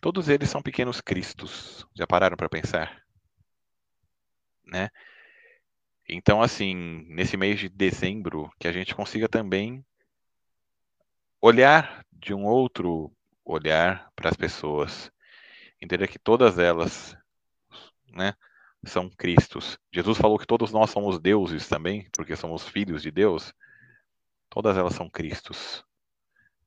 Todos 0.01 0.29
eles 0.29 0.49
são 0.49 0.61
pequenos 0.61 1.01
cristos. 1.01 1.85
Já 1.93 2.07
pararam 2.07 2.37
para 2.37 2.49
pensar? 2.49 3.03
Né? 4.65 4.89
Então, 6.07 6.41
assim, 6.41 6.73
nesse 7.09 7.35
mês 7.35 7.59
de 7.59 7.67
dezembro, 7.67 8.49
que 8.59 8.67
a 8.67 8.71
gente 8.71 8.95
consiga 8.95 9.27
também 9.27 9.85
olhar 11.41 12.05
de 12.11 12.33
um 12.33 12.45
outro 12.45 13.11
olhar 13.43 14.11
para 14.15 14.29
as 14.29 14.35
pessoas 14.35 15.11
entender 15.81 16.07
que 16.07 16.19
todas 16.19 16.59
elas, 16.59 17.15
né, 18.11 18.33
são 18.85 19.09
Cristos. 19.09 19.77
Jesus 19.91 20.17
falou 20.17 20.37
que 20.37 20.47
todos 20.47 20.71
nós 20.71 20.89
somos 20.89 21.19
deuses 21.19 21.67
também, 21.67 22.07
porque 22.13 22.35
somos 22.35 22.67
filhos 22.67 23.01
de 23.01 23.11
Deus. 23.11 23.53
Todas 24.49 24.77
elas 24.77 24.93
são 24.93 25.09
Cristos. 25.09 25.83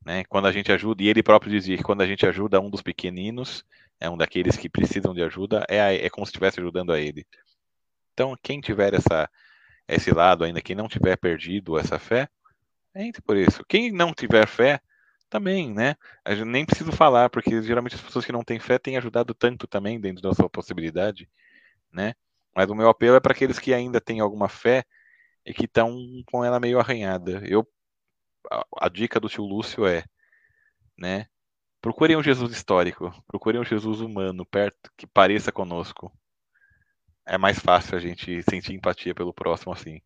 Né? 0.05 0.24
Quando 0.24 0.47
a 0.47 0.53
gente 0.53 0.73
ajuda, 0.73 1.03
e 1.03 1.09
ele 1.09 1.23
próprio 1.23 1.53
dizia 1.53 1.77
que 1.77 1.82
quando 1.82 2.03
a 2.03 2.07
gente 2.07 2.27
ajuda 2.27 2.61
um 2.61 2.70
dos 2.70 2.82
pequeninos, 2.82 3.65
é 3.99 4.09
um 4.09 4.16
daqueles 4.16 4.57
que 4.57 4.69
precisam 4.69 5.15
de 5.15 5.23
ajuda, 5.23 5.65
é, 5.69 6.07
é 6.07 6.11
como 6.11 6.27
se 6.27 6.31
estivesse 6.31 6.59
ajudando 6.61 6.93
a 6.93 6.99
ele. 6.99 7.27
Então, 8.12 8.35
quem 8.43 8.61
tiver 8.61 8.95
essa, 8.95 9.28
esse 9.87 10.11
lado 10.11 10.45
ainda, 10.45 10.62
quem 10.62 10.74
não 10.74 10.89
tiver 10.89 11.16
perdido 11.16 11.78
essa 11.78 11.99
fé, 11.99 12.28
entre 12.95 13.23
por 13.23 13.37
isso. 13.37 13.65
Quem 13.69 13.93
não 13.93 14.12
tiver 14.12 14.47
fé, 14.47 14.81
também, 15.31 15.73
né? 15.73 15.97
Gente 16.28 16.44
nem 16.44 16.66
preciso 16.66 16.93
falar, 16.93 17.31
porque 17.31 17.62
geralmente 17.62 17.94
as 17.94 18.02
pessoas 18.02 18.27
que 18.27 18.32
não 18.32 18.43
têm 18.43 18.59
fé 18.59 18.78
têm 18.78 18.97
ajudado 18.97 19.32
tanto 19.32 19.66
também 19.66 20.01
dentro 20.01 20.20
da 20.23 20.35
sua 20.35 20.51
possibilidade, 20.51 21.31
né? 21.93 22.15
Mas 22.55 22.69
o 22.69 22.74
meu 22.74 22.89
apelo 22.89 23.16
é 23.16 23.20
para 23.20 23.32
aqueles 23.32 23.59
que 23.59 23.73
ainda 23.73 24.01
têm 24.01 24.20
alguma 24.20 24.48
fé 24.48 24.85
e 25.47 25.55
que 25.55 25.65
estão 25.65 25.97
com 26.27 26.44
ela 26.44 26.61
meio 26.61 26.81
arranhada. 26.81 27.43
Eu 27.47 27.66
a, 28.51 28.66
a, 28.86 28.89
dica 28.89 29.20
do 29.20 29.28
tio 29.28 29.44
Lúcio 29.44 29.86
é, 29.86 30.05
né? 30.98 31.27
Procurem 31.81 32.16
um 32.16 32.23
Jesus 32.23 32.52
histórico, 32.52 33.12
procurem 33.27 33.61
um 33.61 33.65
Jesus 33.65 34.01
humano 34.01 34.44
perto 34.44 34.90
que 34.97 35.07
pareça 35.07 35.52
conosco. 35.52 36.12
É 37.24 37.39
mais 37.39 37.59
fácil 37.59 37.97
a 37.97 38.01
gente 38.01 38.43
sentir 38.43 38.74
empatia 38.74 39.15
pelo 39.15 39.32
próximo 39.32 39.73
assim. 39.73 40.02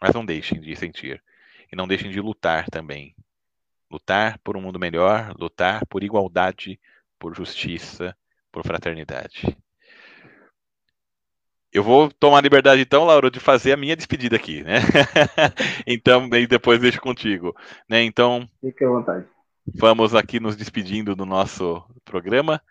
Mas 0.00 0.14
não 0.14 0.24
deixem 0.24 0.60
de 0.60 0.76
sentir 0.76 1.22
e 1.72 1.76
não 1.76 1.88
deixem 1.88 2.10
de 2.10 2.20
lutar 2.20 2.66
também 2.70 3.14
lutar 3.90 4.38
por 4.38 4.56
um 4.56 4.60
mundo 4.60 4.78
melhor, 4.78 5.34
lutar 5.38 5.86
por 5.86 6.02
igualdade, 6.02 6.78
por 7.18 7.34
justiça, 7.34 8.16
por 8.52 8.64
fraternidade. 8.64 9.56
Eu 11.72 11.82
vou 11.82 12.10
tomar 12.10 12.38
a 12.38 12.42
liberdade 12.42 12.80
então, 12.80 13.04
Laura, 13.04 13.30
de 13.30 13.38
fazer 13.38 13.72
a 13.72 13.76
minha 13.76 13.94
despedida 13.94 14.36
aqui, 14.36 14.62
né? 14.62 14.78
então, 15.86 16.26
e 16.34 16.46
depois 16.46 16.80
deixo 16.80 17.00
contigo, 17.00 17.54
né? 17.88 18.02
Então, 18.02 18.48
fique 18.60 18.84
à 18.84 18.88
vontade. 18.88 19.26
Vamos 19.74 20.14
aqui 20.14 20.40
nos 20.40 20.56
despedindo 20.56 21.14
do 21.14 21.26
nosso 21.26 21.84
programa 22.04 22.62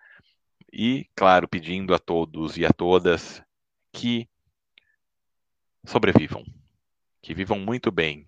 e, 0.74 1.08
claro, 1.16 1.48
pedindo 1.48 1.94
a 1.94 2.00
todos 2.00 2.58
e 2.58 2.66
a 2.66 2.74
todas 2.74 3.44
que 3.94 4.28
sobrevivam, 5.86 6.44
que 7.22 7.36
vivam 7.36 7.60
muito 7.60 7.92
bem, 7.92 8.26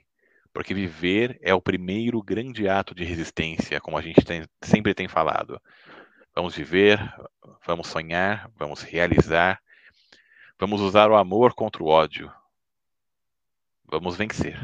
porque 0.54 0.74
viver 0.74 1.38
é 1.42 1.54
o 1.54 1.62
primeiro 1.62 2.22
grande 2.22 2.68
ato 2.68 2.96
de 2.96 3.04
resistência, 3.04 3.80
como 3.80 3.98
a 3.98 4.02
gente 4.02 4.24
tem, 4.26 4.44
sempre 4.62 4.94
tem 4.94 5.08
falado. 5.08 5.62
Vamos 6.36 6.56
viver, 6.56 7.00
vamos 7.66 7.88
sonhar, 7.88 8.50
vamos 8.56 8.82
realizar, 8.82 9.62
vamos 10.60 10.82
usar 10.82 11.10
o 11.10 11.16
amor 11.16 11.54
contra 11.54 11.84
o 11.84 11.88
ódio. 11.88 12.32
Vamos 13.86 14.16
vencer. 14.16 14.60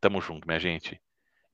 Tamo 0.00 0.20
junto, 0.20 0.46
minha 0.46 0.60
gente. 0.60 1.00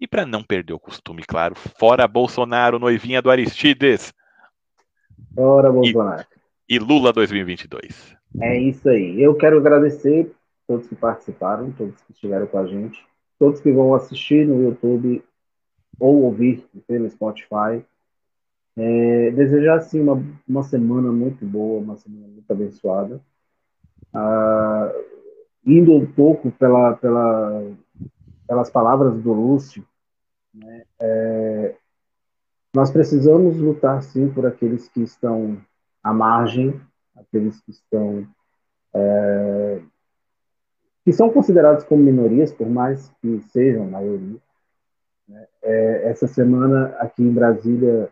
E 0.00 0.06
para 0.06 0.26
não 0.26 0.42
perder 0.42 0.72
o 0.72 0.80
costume, 0.80 1.22
claro, 1.22 1.54
fora 1.54 2.06
Bolsonaro, 2.06 2.78
noivinha 2.78 3.22
do 3.22 3.30
Aristides. 3.30 4.12
Fora 5.34 5.70
Bolsonaro. 5.70 6.26
E, 6.68 6.74
e 6.74 6.78
Lula 6.78 7.12
2022. 7.12 8.16
É 8.40 8.58
isso 8.58 8.88
aí. 8.88 9.22
Eu 9.22 9.34
quero 9.34 9.58
agradecer 9.58 10.30
todos 10.66 10.86
que 10.86 10.94
participaram, 10.94 11.72
todos 11.72 12.00
que 12.02 12.12
estiveram 12.12 12.46
com 12.46 12.58
a 12.58 12.66
gente, 12.66 13.04
todos 13.38 13.60
que 13.60 13.72
vão 13.72 13.94
assistir 13.94 14.46
no 14.46 14.62
YouTube 14.62 15.24
ou 15.98 16.22
ouvir 16.22 16.66
pelo 16.86 17.08
Spotify. 17.10 17.84
É, 18.76 19.30
desejar, 19.30 19.76
assim, 19.76 20.00
uma, 20.00 20.20
uma 20.48 20.62
semana 20.64 21.12
muito 21.12 21.46
boa, 21.46 21.80
uma 21.80 21.96
semana 21.96 22.26
muito 22.26 22.50
abençoada. 22.50 23.20
Ah, 24.12 24.92
indo 25.64 25.92
um 25.92 26.06
pouco 26.06 26.50
pela, 26.52 26.94
pela, 26.94 27.72
pelas 28.46 28.70
palavras 28.70 29.20
do 29.20 29.32
Lúcio, 29.32 29.86
né, 30.52 30.84
é, 31.00 31.76
nós 32.74 32.90
precisamos 32.90 33.58
lutar, 33.58 34.02
sim, 34.02 34.28
por 34.28 34.46
aqueles 34.46 34.88
que 34.88 35.02
estão 35.02 35.60
à 36.02 36.12
margem, 36.12 36.80
aqueles 37.16 37.60
que 37.60 37.70
estão 37.70 38.26
é, 38.92 39.80
que 41.04 41.12
são 41.12 41.30
considerados 41.30 41.84
como 41.84 42.02
minorias, 42.02 42.52
por 42.52 42.68
mais 42.68 43.10
que 43.20 43.40
sejam 43.50 43.86
maioria. 43.86 44.38
Né? 45.28 45.46
É, 45.62 46.08
essa 46.08 46.26
semana 46.26 46.86
aqui 46.98 47.22
em 47.22 47.32
Brasília 47.32 48.08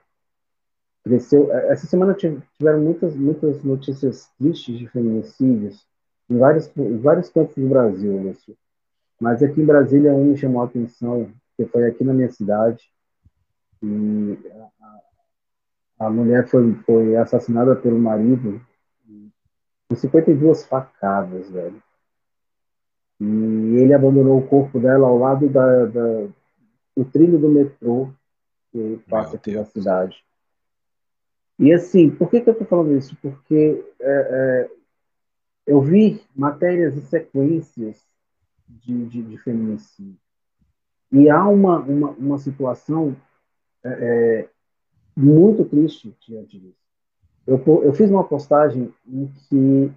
cresceu. 1.02 1.50
É, 1.52 1.72
essa 1.72 1.86
semana 1.86 2.14
tiveram 2.14 2.80
muitas 2.80 3.16
muitas 3.16 3.64
notícias 3.64 4.30
tristes 4.38 4.78
de 4.78 4.86
feminicídios 4.88 5.86
em 6.28 6.38
vários 6.38 6.70
em 6.76 6.98
vários 6.98 7.30
cantos 7.30 7.54
do 7.56 7.68
Brasil, 7.68 8.16
Lúcio. 8.22 8.56
Mas 9.18 9.42
aqui 9.42 9.60
em 9.62 9.66
Brasília 9.66 10.12
um 10.12 10.26
me 10.26 10.36
chamou 10.36 10.62
a 10.62 10.66
atenção, 10.66 11.30
que 11.56 11.64
foi 11.66 11.86
aqui 11.86 12.04
na 12.04 12.12
minha 12.12 12.30
cidade 12.30 12.90
e 13.82 14.38
a, 15.98 16.06
a 16.06 16.10
mulher 16.10 16.46
foi 16.46 16.74
foi 16.84 17.16
assassinada 17.16 17.74
pelo 17.74 17.98
marido 17.98 18.60
com 19.88 19.96
52 19.96 20.64
facadas, 20.64 21.50
velho. 21.50 21.82
E 23.24 23.76
ele 23.76 23.94
abandonou 23.94 24.36
o 24.36 24.46
corpo 24.48 24.80
dela 24.80 25.06
ao 25.06 25.16
lado 25.16 25.48
da, 25.48 25.86
da 25.86 26.26
do 26.96 27.04
trilho 27.04 27.38
do 27.38 27.48
metrô 27.48 28.12
que 28.72 29.00
passa 29.08 29.36
aqui 29.36 29.52
na 29.52 29.64
cidade. 29.64 30.24
E 31.56 31.72
assim, 31.72 32.10
por 32.10 32.28
que, 32.28 32.40
que 32.40 32.48
eu 32.48 32.52
estou 32.52 32.66
falando 32.66 32.96
isso? 32.96 33.16
Porque 33.22 33.84
é, 34.00 34.10
é, 34.10 34.70
eu 35.68 35.80
vi 35.80 36.20
matérias 36.34 36.96
e 36.96 37.00
sequências 37.02 38.04
de, 38.68 39.06
de, 39.06 39.22
de 39.22 39.38
feminicídio. 39.38 40.18
E 41.12 41.30
há 41.30 41.46
uma, 41.46 41.78
uma, 41.78 42.10
uma 42.10 42.38
situação 42.38 43.14
é, 43.84 43.88
é 43.90 44.48
muito 45.16 45.64
triste 45.64 46.12
diante 46.26 46.58
disso. 46.58 46.82
Eu, 47.46 47.62
eu 47.84 47.92
fiz 47.92 48.10
uma 48.10 48.24
postagem 48.24 48.92
em 49.06 49.26
que 49.26 49.92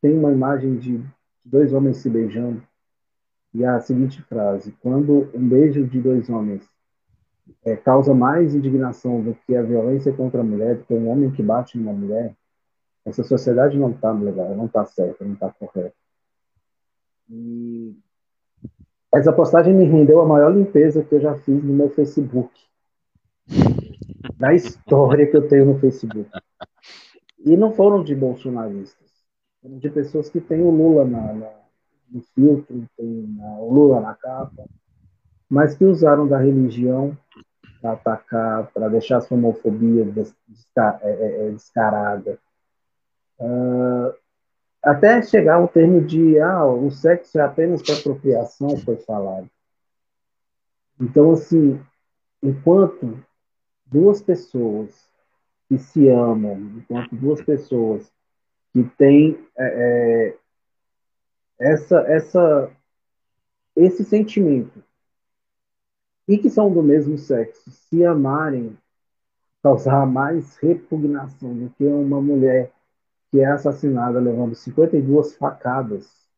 tem 0.00 0.16
uma 0.16 0.32
imagem 0.32 0.76
de 0.78 1.04
dois 1.46 1.72
homens 1.72 1.98
se 1.98 2.10
beijando 2.10 2.62
e 3.54 3.64
a 3.64 3.80
seguinte 3.80 4.20
frase: 4.22 4.72
quando 4.82 5.30
um 5.34 5.48
beijo 5.48 5.86
de 5.86 6.00
dois 6.00 6.28
homens 6.28 6.68
é, 7.64 7.76
causa 7.76 8.12
mais 8.12 8.54
indignação 8.54 9.22
do 9.22 9.34
que 9.46 9.56
a 9.56 9.62
violência 9.62 10.12
contra 10.12 10.40
a 10.40 10.44
mulher, 10.44 10.76
do 10.76 10.84
que 10.84 10.94
um 10.94 11.08
homem 11.08 11.30
que 11.30 11.42
bate 11.42 11.78
numa 11.78 11.92
mulher, 11.92 12.34
essa 13.04 13.22
sociedade 13.22 13.78
não 13.78 13.90
está 13.90 14.10
legal, 14.12 14.54
não 14.54 14.66
está 14.66 14.84
certa, 14.84 15.24
não 15.24 15.34
está 15.34 15.48
correta. 15.50 15.94
E 17.30 17.96
essa 19.14 19.32
postagem 19.32 19.72
me 19.72 19.84
rendeu 19.84 20.20
a 20.20 20.26
maior 20.26 20.54
limpeza 20.54 21.04
que 21.04 21.14
eu 21.14 21.20
já 21.20 21.34
fiz 21.36 21.62
no 21.62 21.72
meu 21.72 21.88
Facebook, 21.90 22.50
da 24.36 24.52
história 24.52 25.26
que 25.26 25.36
eu 25.36 25.48
tenho 25.48 25.66
no 25.66 25.78
Facebook. 25.78 26.28
E 27.38 27.56
não 27.56 27.72
foram 27.72 28.02
de 28.02 28.14
bolsonaristas 28.14 29.05
de 29.66 29.90
pessoas 29.90 30.28
que 30.28 30.40
têm 30.40 30.62
o 30.62 30.70
Lula 30.70 31.04
na, 31.04 31.32
na, 31.32 31.50
no 32.10 32.22
filtro, 32.34 32.84
tem 32.96 33.36
o 33.58 33.72
Lula 33.72 34.00
na 34.00 34.14
capa, 34.14 34.64
mas 35.48 35.74
que 35.74 35.84
usaram 35.84 36.26
da 36.26 36.38
religião 36.38 37.16
para 37.80 37.92
atacar, 37.92 38.70
para 38.72 38.88
deixar 38.88 39.18
a 39.18 39.34
homofobia 39.34 40.04
desca, 40.04 40.98
é, 41.02 41.10
é, 41.10 41.46
é, 41.46 41.50
descarada. 41.50 42.38
Uh, 43.38 44.14
até 44.82 45.20
chegar 45.22 45.56
ao 45.56 45.68
termo 45.68 46.00
de 46.00 46.38
ah, 46.40 46.64
o 46.64 46.90
sexo 46.90 47.38
é 47.38 47.42
apenas 47.42 47.82
para 47.82 47.96
apropriação, 47.96 48.76
foi 48.78 48.96
falado. 48.96 49.50
Então, 51.00 51.32
assim, 51.32 51.78
enquanto 52.42 53.18
duas 53.84 54.22
pessoas 54.22 55.06
que 55.68 55.76
se 55.76 56.08
amam, 56.08 56.56
enquanto 56.76 57.14
duas 57.14 57.42
pessoas 57.42 58.10
que 58.76 58.84
tem 58.98 59.38
é, 59.56 59.64
é, 59.64 60.38
essa, 61.58 61.98
essa, 62.00 62.70
esse 63.74 64.04
sentimento. 64.04 64.84
E 66.28 66.36
que 66.36 66.50
são 66.50 66.70
do 66.70 66.82
mesmo 66.82 67.16
sexo. 67.16 67.70
Se 67.70 68.04
amarem 68.04 68.76
causar 69.62 70.04
mais 70.04 70.58
repugnação 70.58 71.54
do 71.54 71.70
que 71.70 71.86
uma 71.86 72.20
mulher 72.20 72.70
que 73.30 73.40
é 73.40 73.46
assassinada 73.46 74.20
levando 74.20 74.54
52 74.54 75.36
facadas 75.36 76.28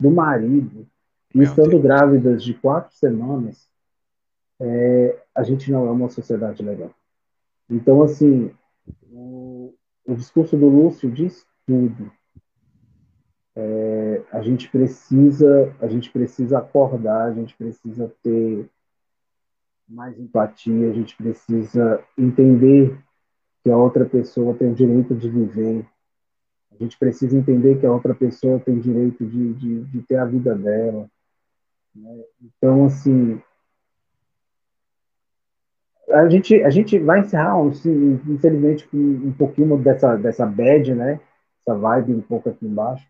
do 0.00 0.10
marido 0.10 0.86
e 1.34 1.42
estando 1.42 1.78
grávidas 1.78 2.42
de 2.42 2.54
quatro 2.54 2.96
semanas, 2.96 3.68
é, 4.58 5.20
a 5.34 5.42
gente 5.42 5.70
não 5.70 5.86
é 5.86 5.90
uma 5.90 6.08
sociedade 6.08 6.62
legal. 6.62 6.90
Então, 7.68 8.02
assim, 8.02 8.50
o, 9.12 9.74
o 10.06 10.14
discurso 10.14 10.56
do 10.56 10.68
Lúcio 10.68 11.10
diz 11.10 11.46
tudo. 11.66 12.10
É, 13.54 14.22
a 14.32 14.42
gente 14.42 14.68
precisa, 14.68 15.74
a 15.80 15.88
gente 15.88 16.10
precisa 16.10 16.58
acordar, 16.58 17.28
a 17.28 17.32
gente 17.32 17.56
precisa 17.56 18.12
ter 18.22 18.68
mais 19.88 20.18
empatia, 20.18 20.90
a 20.90 20.92
gente 20.92 21.16
precisa 21.16 22.04
entender 22.18 22.98
que 23.62 23.70
a 23.70 23.76
outra 23.76 24.04
pessoa 24.04 24.54
tem 24.54 24.70
o 24.70 24.74
direito 24.74 25.14
de 25.14 25.28
viver. 25.28 25.86
A 26.72 26.82
gente 26.82 26.98
precisa 26.98 27.36
entender 27.36 27.80
que 27.80 27.86
a 27.86 27.92
outra 27.92 28.14
pessoa 28.14 28.60
tem 28.60 28.78
direito 28.78 29.24
de, 29.24 29.54
de, 29.54 29.84
de 29.84 30.02
ter 30.02 30.16
a 30.16 30.24
vida 30.24 30.54
dela. 30.54 31.08
Né? 31.94 32.24
Então, 32.42 32.84
assim, 32.84 33.40
a 36.10 36.28
gente, 36.28 36.62
a 36.62 36.70
gente 36.70 36.98
vai 36.98 37.20
encerrar, 37.20 37.58
infelizmente, 38.28 38.86
com 38.88 38.96
um 38.96 39.32
pouquinho 39.32 39.76
dessa, 39.78 40.16
dessa 40.16 40.44
bad, 40.44 40.94
né? 40.94 41.20
Essa 41.66 41.76
vibe 41.76 42.14
um 42.14 42.20
pouco 42.20 42.48
aqui 42.48 42.64
embaixo. 42.64 43.06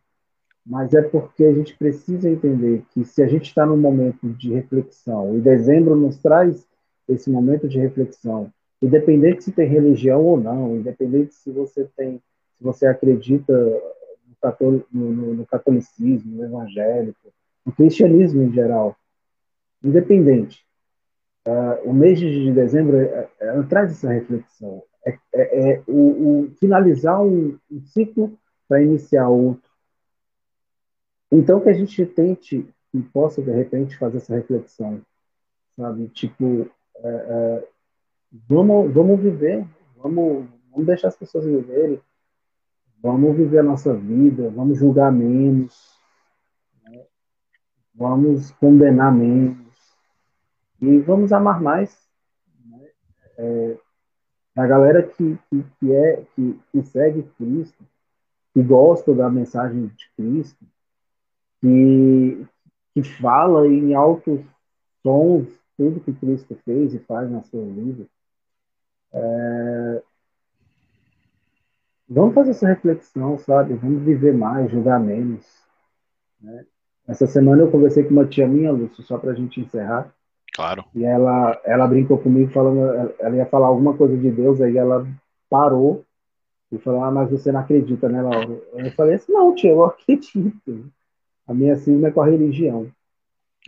mas 0.64 0.94
é 0.94 1.02
porque 1.02 1.44
a 1.44 1.52
gente 1.52 1.76
precisa 1.76 2.28
entender 2.28 2.82
que 2.90 3.04
se 3.04 3.22
a 3.22 3.28
gente 3.28 3.44
está 3.44 3.64
num 3.64 3.76
momento 3.76 4.28
de 4.30 4.52
reflexão, 4.52 5.36
e 5.36 5.40
dezembro 5.40 5.94
nos 5.94 6.18
traz 6.18 6.66
esse 7.08 7.30
momento 7.30 7.68
de 7.68 7.78
reflexão, 7.78 8.50
independente 8.82 9.44
se 9.44 9.52
tem 9.52 9.68
religião 9.68 10.24
ou 10.24 10.40
não, 10.40 10.76
independente 10.76 11.34
se 11.34 11.52
você 11.52 11.88
tem, 11.96 12.20
se 12.58 12.64
você 12.64 12.86
acredita 12.86 13.54
no, 14.60 14.84
no, 14.92 15.34
no 15.34 15.46
catolicismo, 15.46 16.36
no 16.36 16.44
evangélico, 16.44 17.32
no 17.64 17.72
cristianismo 17.72 18.42
em 18.42 18.52
geral, 18.52 18.96
independente. 19.82 20.64
Uh, 21.46 21.90
o 21.90 21.94
mês 21.94 22.18
de 22.18 22.52
dezembro 22.52 22.96
é, 22.96 23.28
é, 23.38 23.62
traz 23.62 23.92
essa 23.92 24.12
reflexão. 24.12 24.82
É, 25.04 25.16
é, 25.32 25.70
é 25.70 25.82
o, 25.86 25.92
o, 25.92 26.50
finalizar 26.58 27.22
um, 27.22 27.56
um 27.70 27.80
ciclo 27.82 28.36
para 28.68 28.82
iniciar 28.82 29.28
outro. 29.28 29.70
Então, 31.30 31.60
que 31.60 31.68
a 31.68 31.72
gente 31.72 32.04
tente 32.06 32.68
e 32.94 33.02
possa, 33.02 33.42
de 33.42 33.50
repente, 33.50 33.96
fazer 33.96 34.18
essa 34.18 34.34
reflexão, 34.34 35.02
sabe? 35.76 36.08
Tipo, 36.08 36.68
é, 36.96 37.08
é, 37.08 37.68
vamos, 38.48 38.92
vamos 38.92 39.20
viver, 39.20 39.66
vamos, 39.96 40.48
vamos 40.70 40.86
deixar 40.86 41.08
as 41.08 41.16
pessoas 41.16 41.44
viverem, 41.44 42.00
vamos 43.02 43.36
viver 43.36 43.58
a 43.58 43.62
nossa 43.62 43.94
vida, 43.94 44.50
vamos 44.50 44.78
julgar 44.78 45.12
menos, 45.12 46.00
né? 46.84 47.04
vamos 47.94 48.50
condenar 48.52 49.12
menos 49.12 49.66
e 50.80 50.98
vamos 51.00 51.32
amar 51.32 51.60
mais. 51.60 52.08
Né? 52.64 52.88
É, 53.38 53.78
a 54.56 54.66
galera 54.66 55.02
que, 55.02 55.38
que, 55.50 55.64
que, 55.78 55.92
é, 55.92 56.24
que, 56.34 56.58
que 56.72 56.82
segue 56.82 57.22
Cristo, 57.36 57.84
que 58.56 58.62
gosta 58.62 59.14
da 59.14 59.28
mensagem 59.28 59.88
de 59.88 60.10
Cristo, 60.16 60.64
que, 61.60 62.46
que 62.94 63.02
fala 63.02 63.68
em 63.68 63.92
altos 63.92 64.40
tons 65.02 65.46
tudo 65.76 66.00
que 66.00 66.14
Cristo 66.14 66.56
fez 66.64 66.94
e 66.94 66.98
faz 67.00 67.30
na 67.30 67.42
sua 67.42 67.62
vida. 67.66 68.06
É... 69.12 70.02
Vamos 72.08 72.34
fazer 72.34 72.52
essa 72.52 72.66
reflexão, 72.66 73.36
sabe? 73.36 73.74
Vamos 73.74 74.02
viver 74.02 74.32
mais, 74.32 74.70
julgar 74.70 75.00
menos. 75.00 75.44
Né? 76.40 76.64
Essa 77.06 77.26
semana 77.26 77.60
eu 77.60 77.70
conversei 77.70 78.04
com 78.04 78.12
uma 78.12 78.24
tia 78.24 78.48
minha, 78.48 78.72
Lúcio, 78.72 79.02
só 79.02 79.18
para 79.18 79.32
a 79.32 79.34
gente 79.34 79.60
encerrar. 79.60 80.14
Claro. 80.54 80.82
E 80.94 81.04
ela, 81.04 81.60
ela 81.62 81.86
brincou 81.86 82.16
comigo 82.16 82.50
falando, 82.52 83.12
ela 83.18 83.36
ia 83.36 83.44
falar 83.44 83.66
alguma 83.66 83.94
coisa 83.94 84.16
de 84.16 84.30
Deus, 84.30 84.62
aí 84.62 84.78
ela 84.78 85.06
parou 85.50 86.05
e 86.70 86.78
falou, 86.78 87.04
ah, 87.04 87.10
mas 87.10 87.30
você 87.30 87.52
não 87.52 87.60
acredita, 87.60 88.08
né, 88.08 88.20
Laura? 88.20 88.60
Eu 88.74 88.90
falei 88.92 89.14
assim, 89.14 89.32
não, 89.32 89.54
tia, 89.54 89.70
eu 89.70 89.84
acredito. 89.86 90.90
A 91.46 91.54
minha 91.54 91.76
cisma 91.76 92.08
é 92.08 92.10
com 92.10 92.20
a 92.20 92.26
religião. 92.26 92.90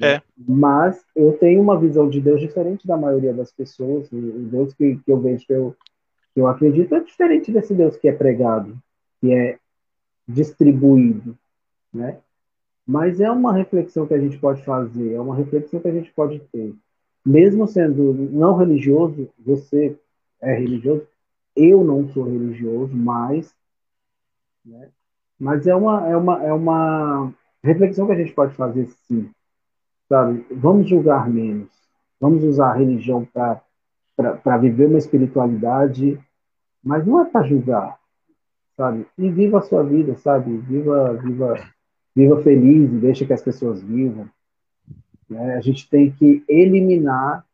É. 0.02 0.20
Mas 0.36 1.04
eu 1.14 1.32
tenho 1.38 1.60
uma 1.60 1.78
visão 1.78 2.08
de 2.08 2.20
Deus 2.20 2.40
diferente 2.40 2.86
da 2.86 2.96
maioria 2.96 3.32
das 3.32 3.52
pessoas. 3.52 4.10
O 4.12 4.20
Deus 4.20 4.74
que, 4.74 4.96
que 4.96 5.10
eu 5.10 5.20
vejo, 5.20 5.46
que 5.46 5.52
eu, 5.52 5.76
que 6.34 6.40
eu 6.40 6.46
acredito, 6.46 6.94
é 6.94 7.00
diferente 7.00 7.52
desse 7.52 7.74
Deus 7.74 7.96
que 7.96 8.08
é 8.08 8.12
pregado, 8.12 8.76
que 9.20 9.32
é 9.32 9.58
distribuído, 10.26 11.36
né? 11.92 12.18
Mas 12.86 13.20
é 13.20 13.30
uma 13.30 13.52
reflexão 13.52 14.06
que 14.06 14.14
a 14.14 14.20
gente 14.20 14.38
pode 14.38 14.64
fazer, 14.64 15.12
é 15.12 15.20
uma 15.20 15.34
reflexão 15.34 15.80
que 15.80 15.88
a 15.88 15.92
gente 15.92 16.10
pode 16.12 16.38
ter. 16.52 16.74
Mesmo 17.24 17.66
sendo 17.66 18.14
não 18.14 18.56
religioso, 18.56 19.28
você 19.38 19.96
é 20.40 20.54
religioso, 20.54 21.06
eu 21.58 21.84
não 21.84 22.08
sou 22.08 22.24
religioso, 22.24 22.94
mas, 22.94 23.54
né? 24.64 24.88
mas 25.38 25.66
é 25.66 25.74
uma, 25.74 26.08
é 26.08 26.16
uma, 26.16 26.44
é 26.44 26.52
uma 26.52 27.32
reflexão 27.62 28.06
que 28.06 28.12
a 28.12 28.16
gente 28.16 28.32
pode 28.32 28.54
fazer 28.54 28.86
sim 29.06 29.30
sabe? 30.08 30.44
Vamos 30.50 30.88
julgar 30.88 31.28
menos. 31.28 31.68
Vamos 32.20 32.42
usar 32.42 32.70
a 32.70 32.76
religião 32.76 33.26
para 33.32 34.56
viver 34.58 34.86
uma 34.86 34.98
espiritualidade, 34.98 36.18
mas 36.82 37.06
não 37.06 37.20
é 37.20 37.24
para 37.26 37.46
julgar, 37.46 37.98
sabe? 38.76 39.06
E 39.16 39.30
viva 39.30 39.58
a 39.58 39.62
sua 39.62 39.84
vida, 39.84 40.16
sabe? 40.16 40.56
Viva, 40.56 41.14
viva, 41.14 41.54
viva 42.16 42.42
feliz 42.42 42.90
e 42.90 42.96
deixa 42.96 43.24
que 43.24 43.32
as 43.32 43.42
pessoas 43.42 43.82
vivam. 43.82 44.28
Né? 45.28 45.54
A 45.54 45.60
gente 45.60 45.88
tem 45.88 46.10
que 46.10 46.42
eliminar 46.48 47.44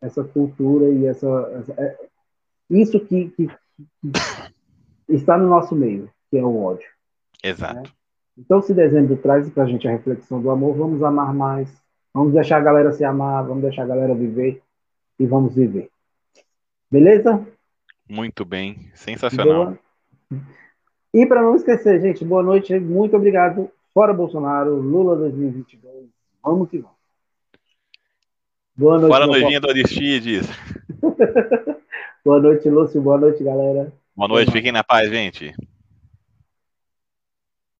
essa 0.00 0.22
cultura 0.22 0.88
e 0.88 1.06
essa, 1.06 1.28
essa 1.58 1.74
é, 1.76 2.06
isso 2.70 3.00
que, 3.00 3.30
que, 3.30 3.48
está 5.08 5.36
no 5.36 5.48
nosso 5.48 5.74
meio, 5.74 6.10
que 6.30 6.38
é 6.38 6.44
o 6.44 6.62
ódio. 6.62 6.88
Exato. 7.42 7.74
Né? 7.74 7.82
Então, 8.36 8.60
se 8.60 8.74
dezembro 8.74 9.16
traz 9.16 9.48
para 9.50 9.64
a 9.64 9.66
gente 9.66 9.86
a 9.86 9.92
reflexão 9.92 10.40
do 10.40 10.50
amor, 10.50 10.76
vamos 10.76 11.02
amar 11.02 11.32
mais, 11.32 11.84
Vamos 12.14 12.32
deixar 12.32 12.58
a 12.58 12.64
galera 12.64 12.92
se 12.92 13.04
amar, 13.04 13.44
vamos 13.44 13.64
deixar 13.64 13.82
a 13.82 13.86
galera 13.86 14.14
viver 14.14 14.62
e 15.18 15.26
vamos 15.26 15.52
viver. 15.52 15.90
Beleza? 16.88 17.44
Muito 18.08 18.44
bem, 18.44 18.88
sensacional. 18.94 19.76
Boa. 20.30 20.40
E 21.12 21.26
para 21.26 21.42
não 21.42 21.56
esquecer, 21.56 22.00
gente, 22.00 22.24
boa 22.24 22.42
noite, 22.42 22.78
muito 22.78 23.16
obrigado. 23.16 23.68
Fora 23.92 24.14
Bolsonaro, 24.14 24.76
Lula 24.76 25.16
2022, 25.16 26.06
vamos 26.40 26.70
que 26.70 26.78
vamos. 26.78 26.94
Boa 28.76 28.98
noite. 28.98 29.12
Fora 29.12 29.26
novinha 29.26 29.60
do 29.60 29.68
Aristides. 29.68 30.48
boa 32.24 32.40
noite, 32.40 32.70
Lúcio, 32.70 33.00
boa 33.02 33.18
noite, 33.18 33.44
galera. 33.44 33.92
Boa 34.16 34.28
noite, 34.28 34.50
fiquem 34.50 34.72
na 34.72 34.82
paz, 34.82 35.10
gente. 35.10 35.54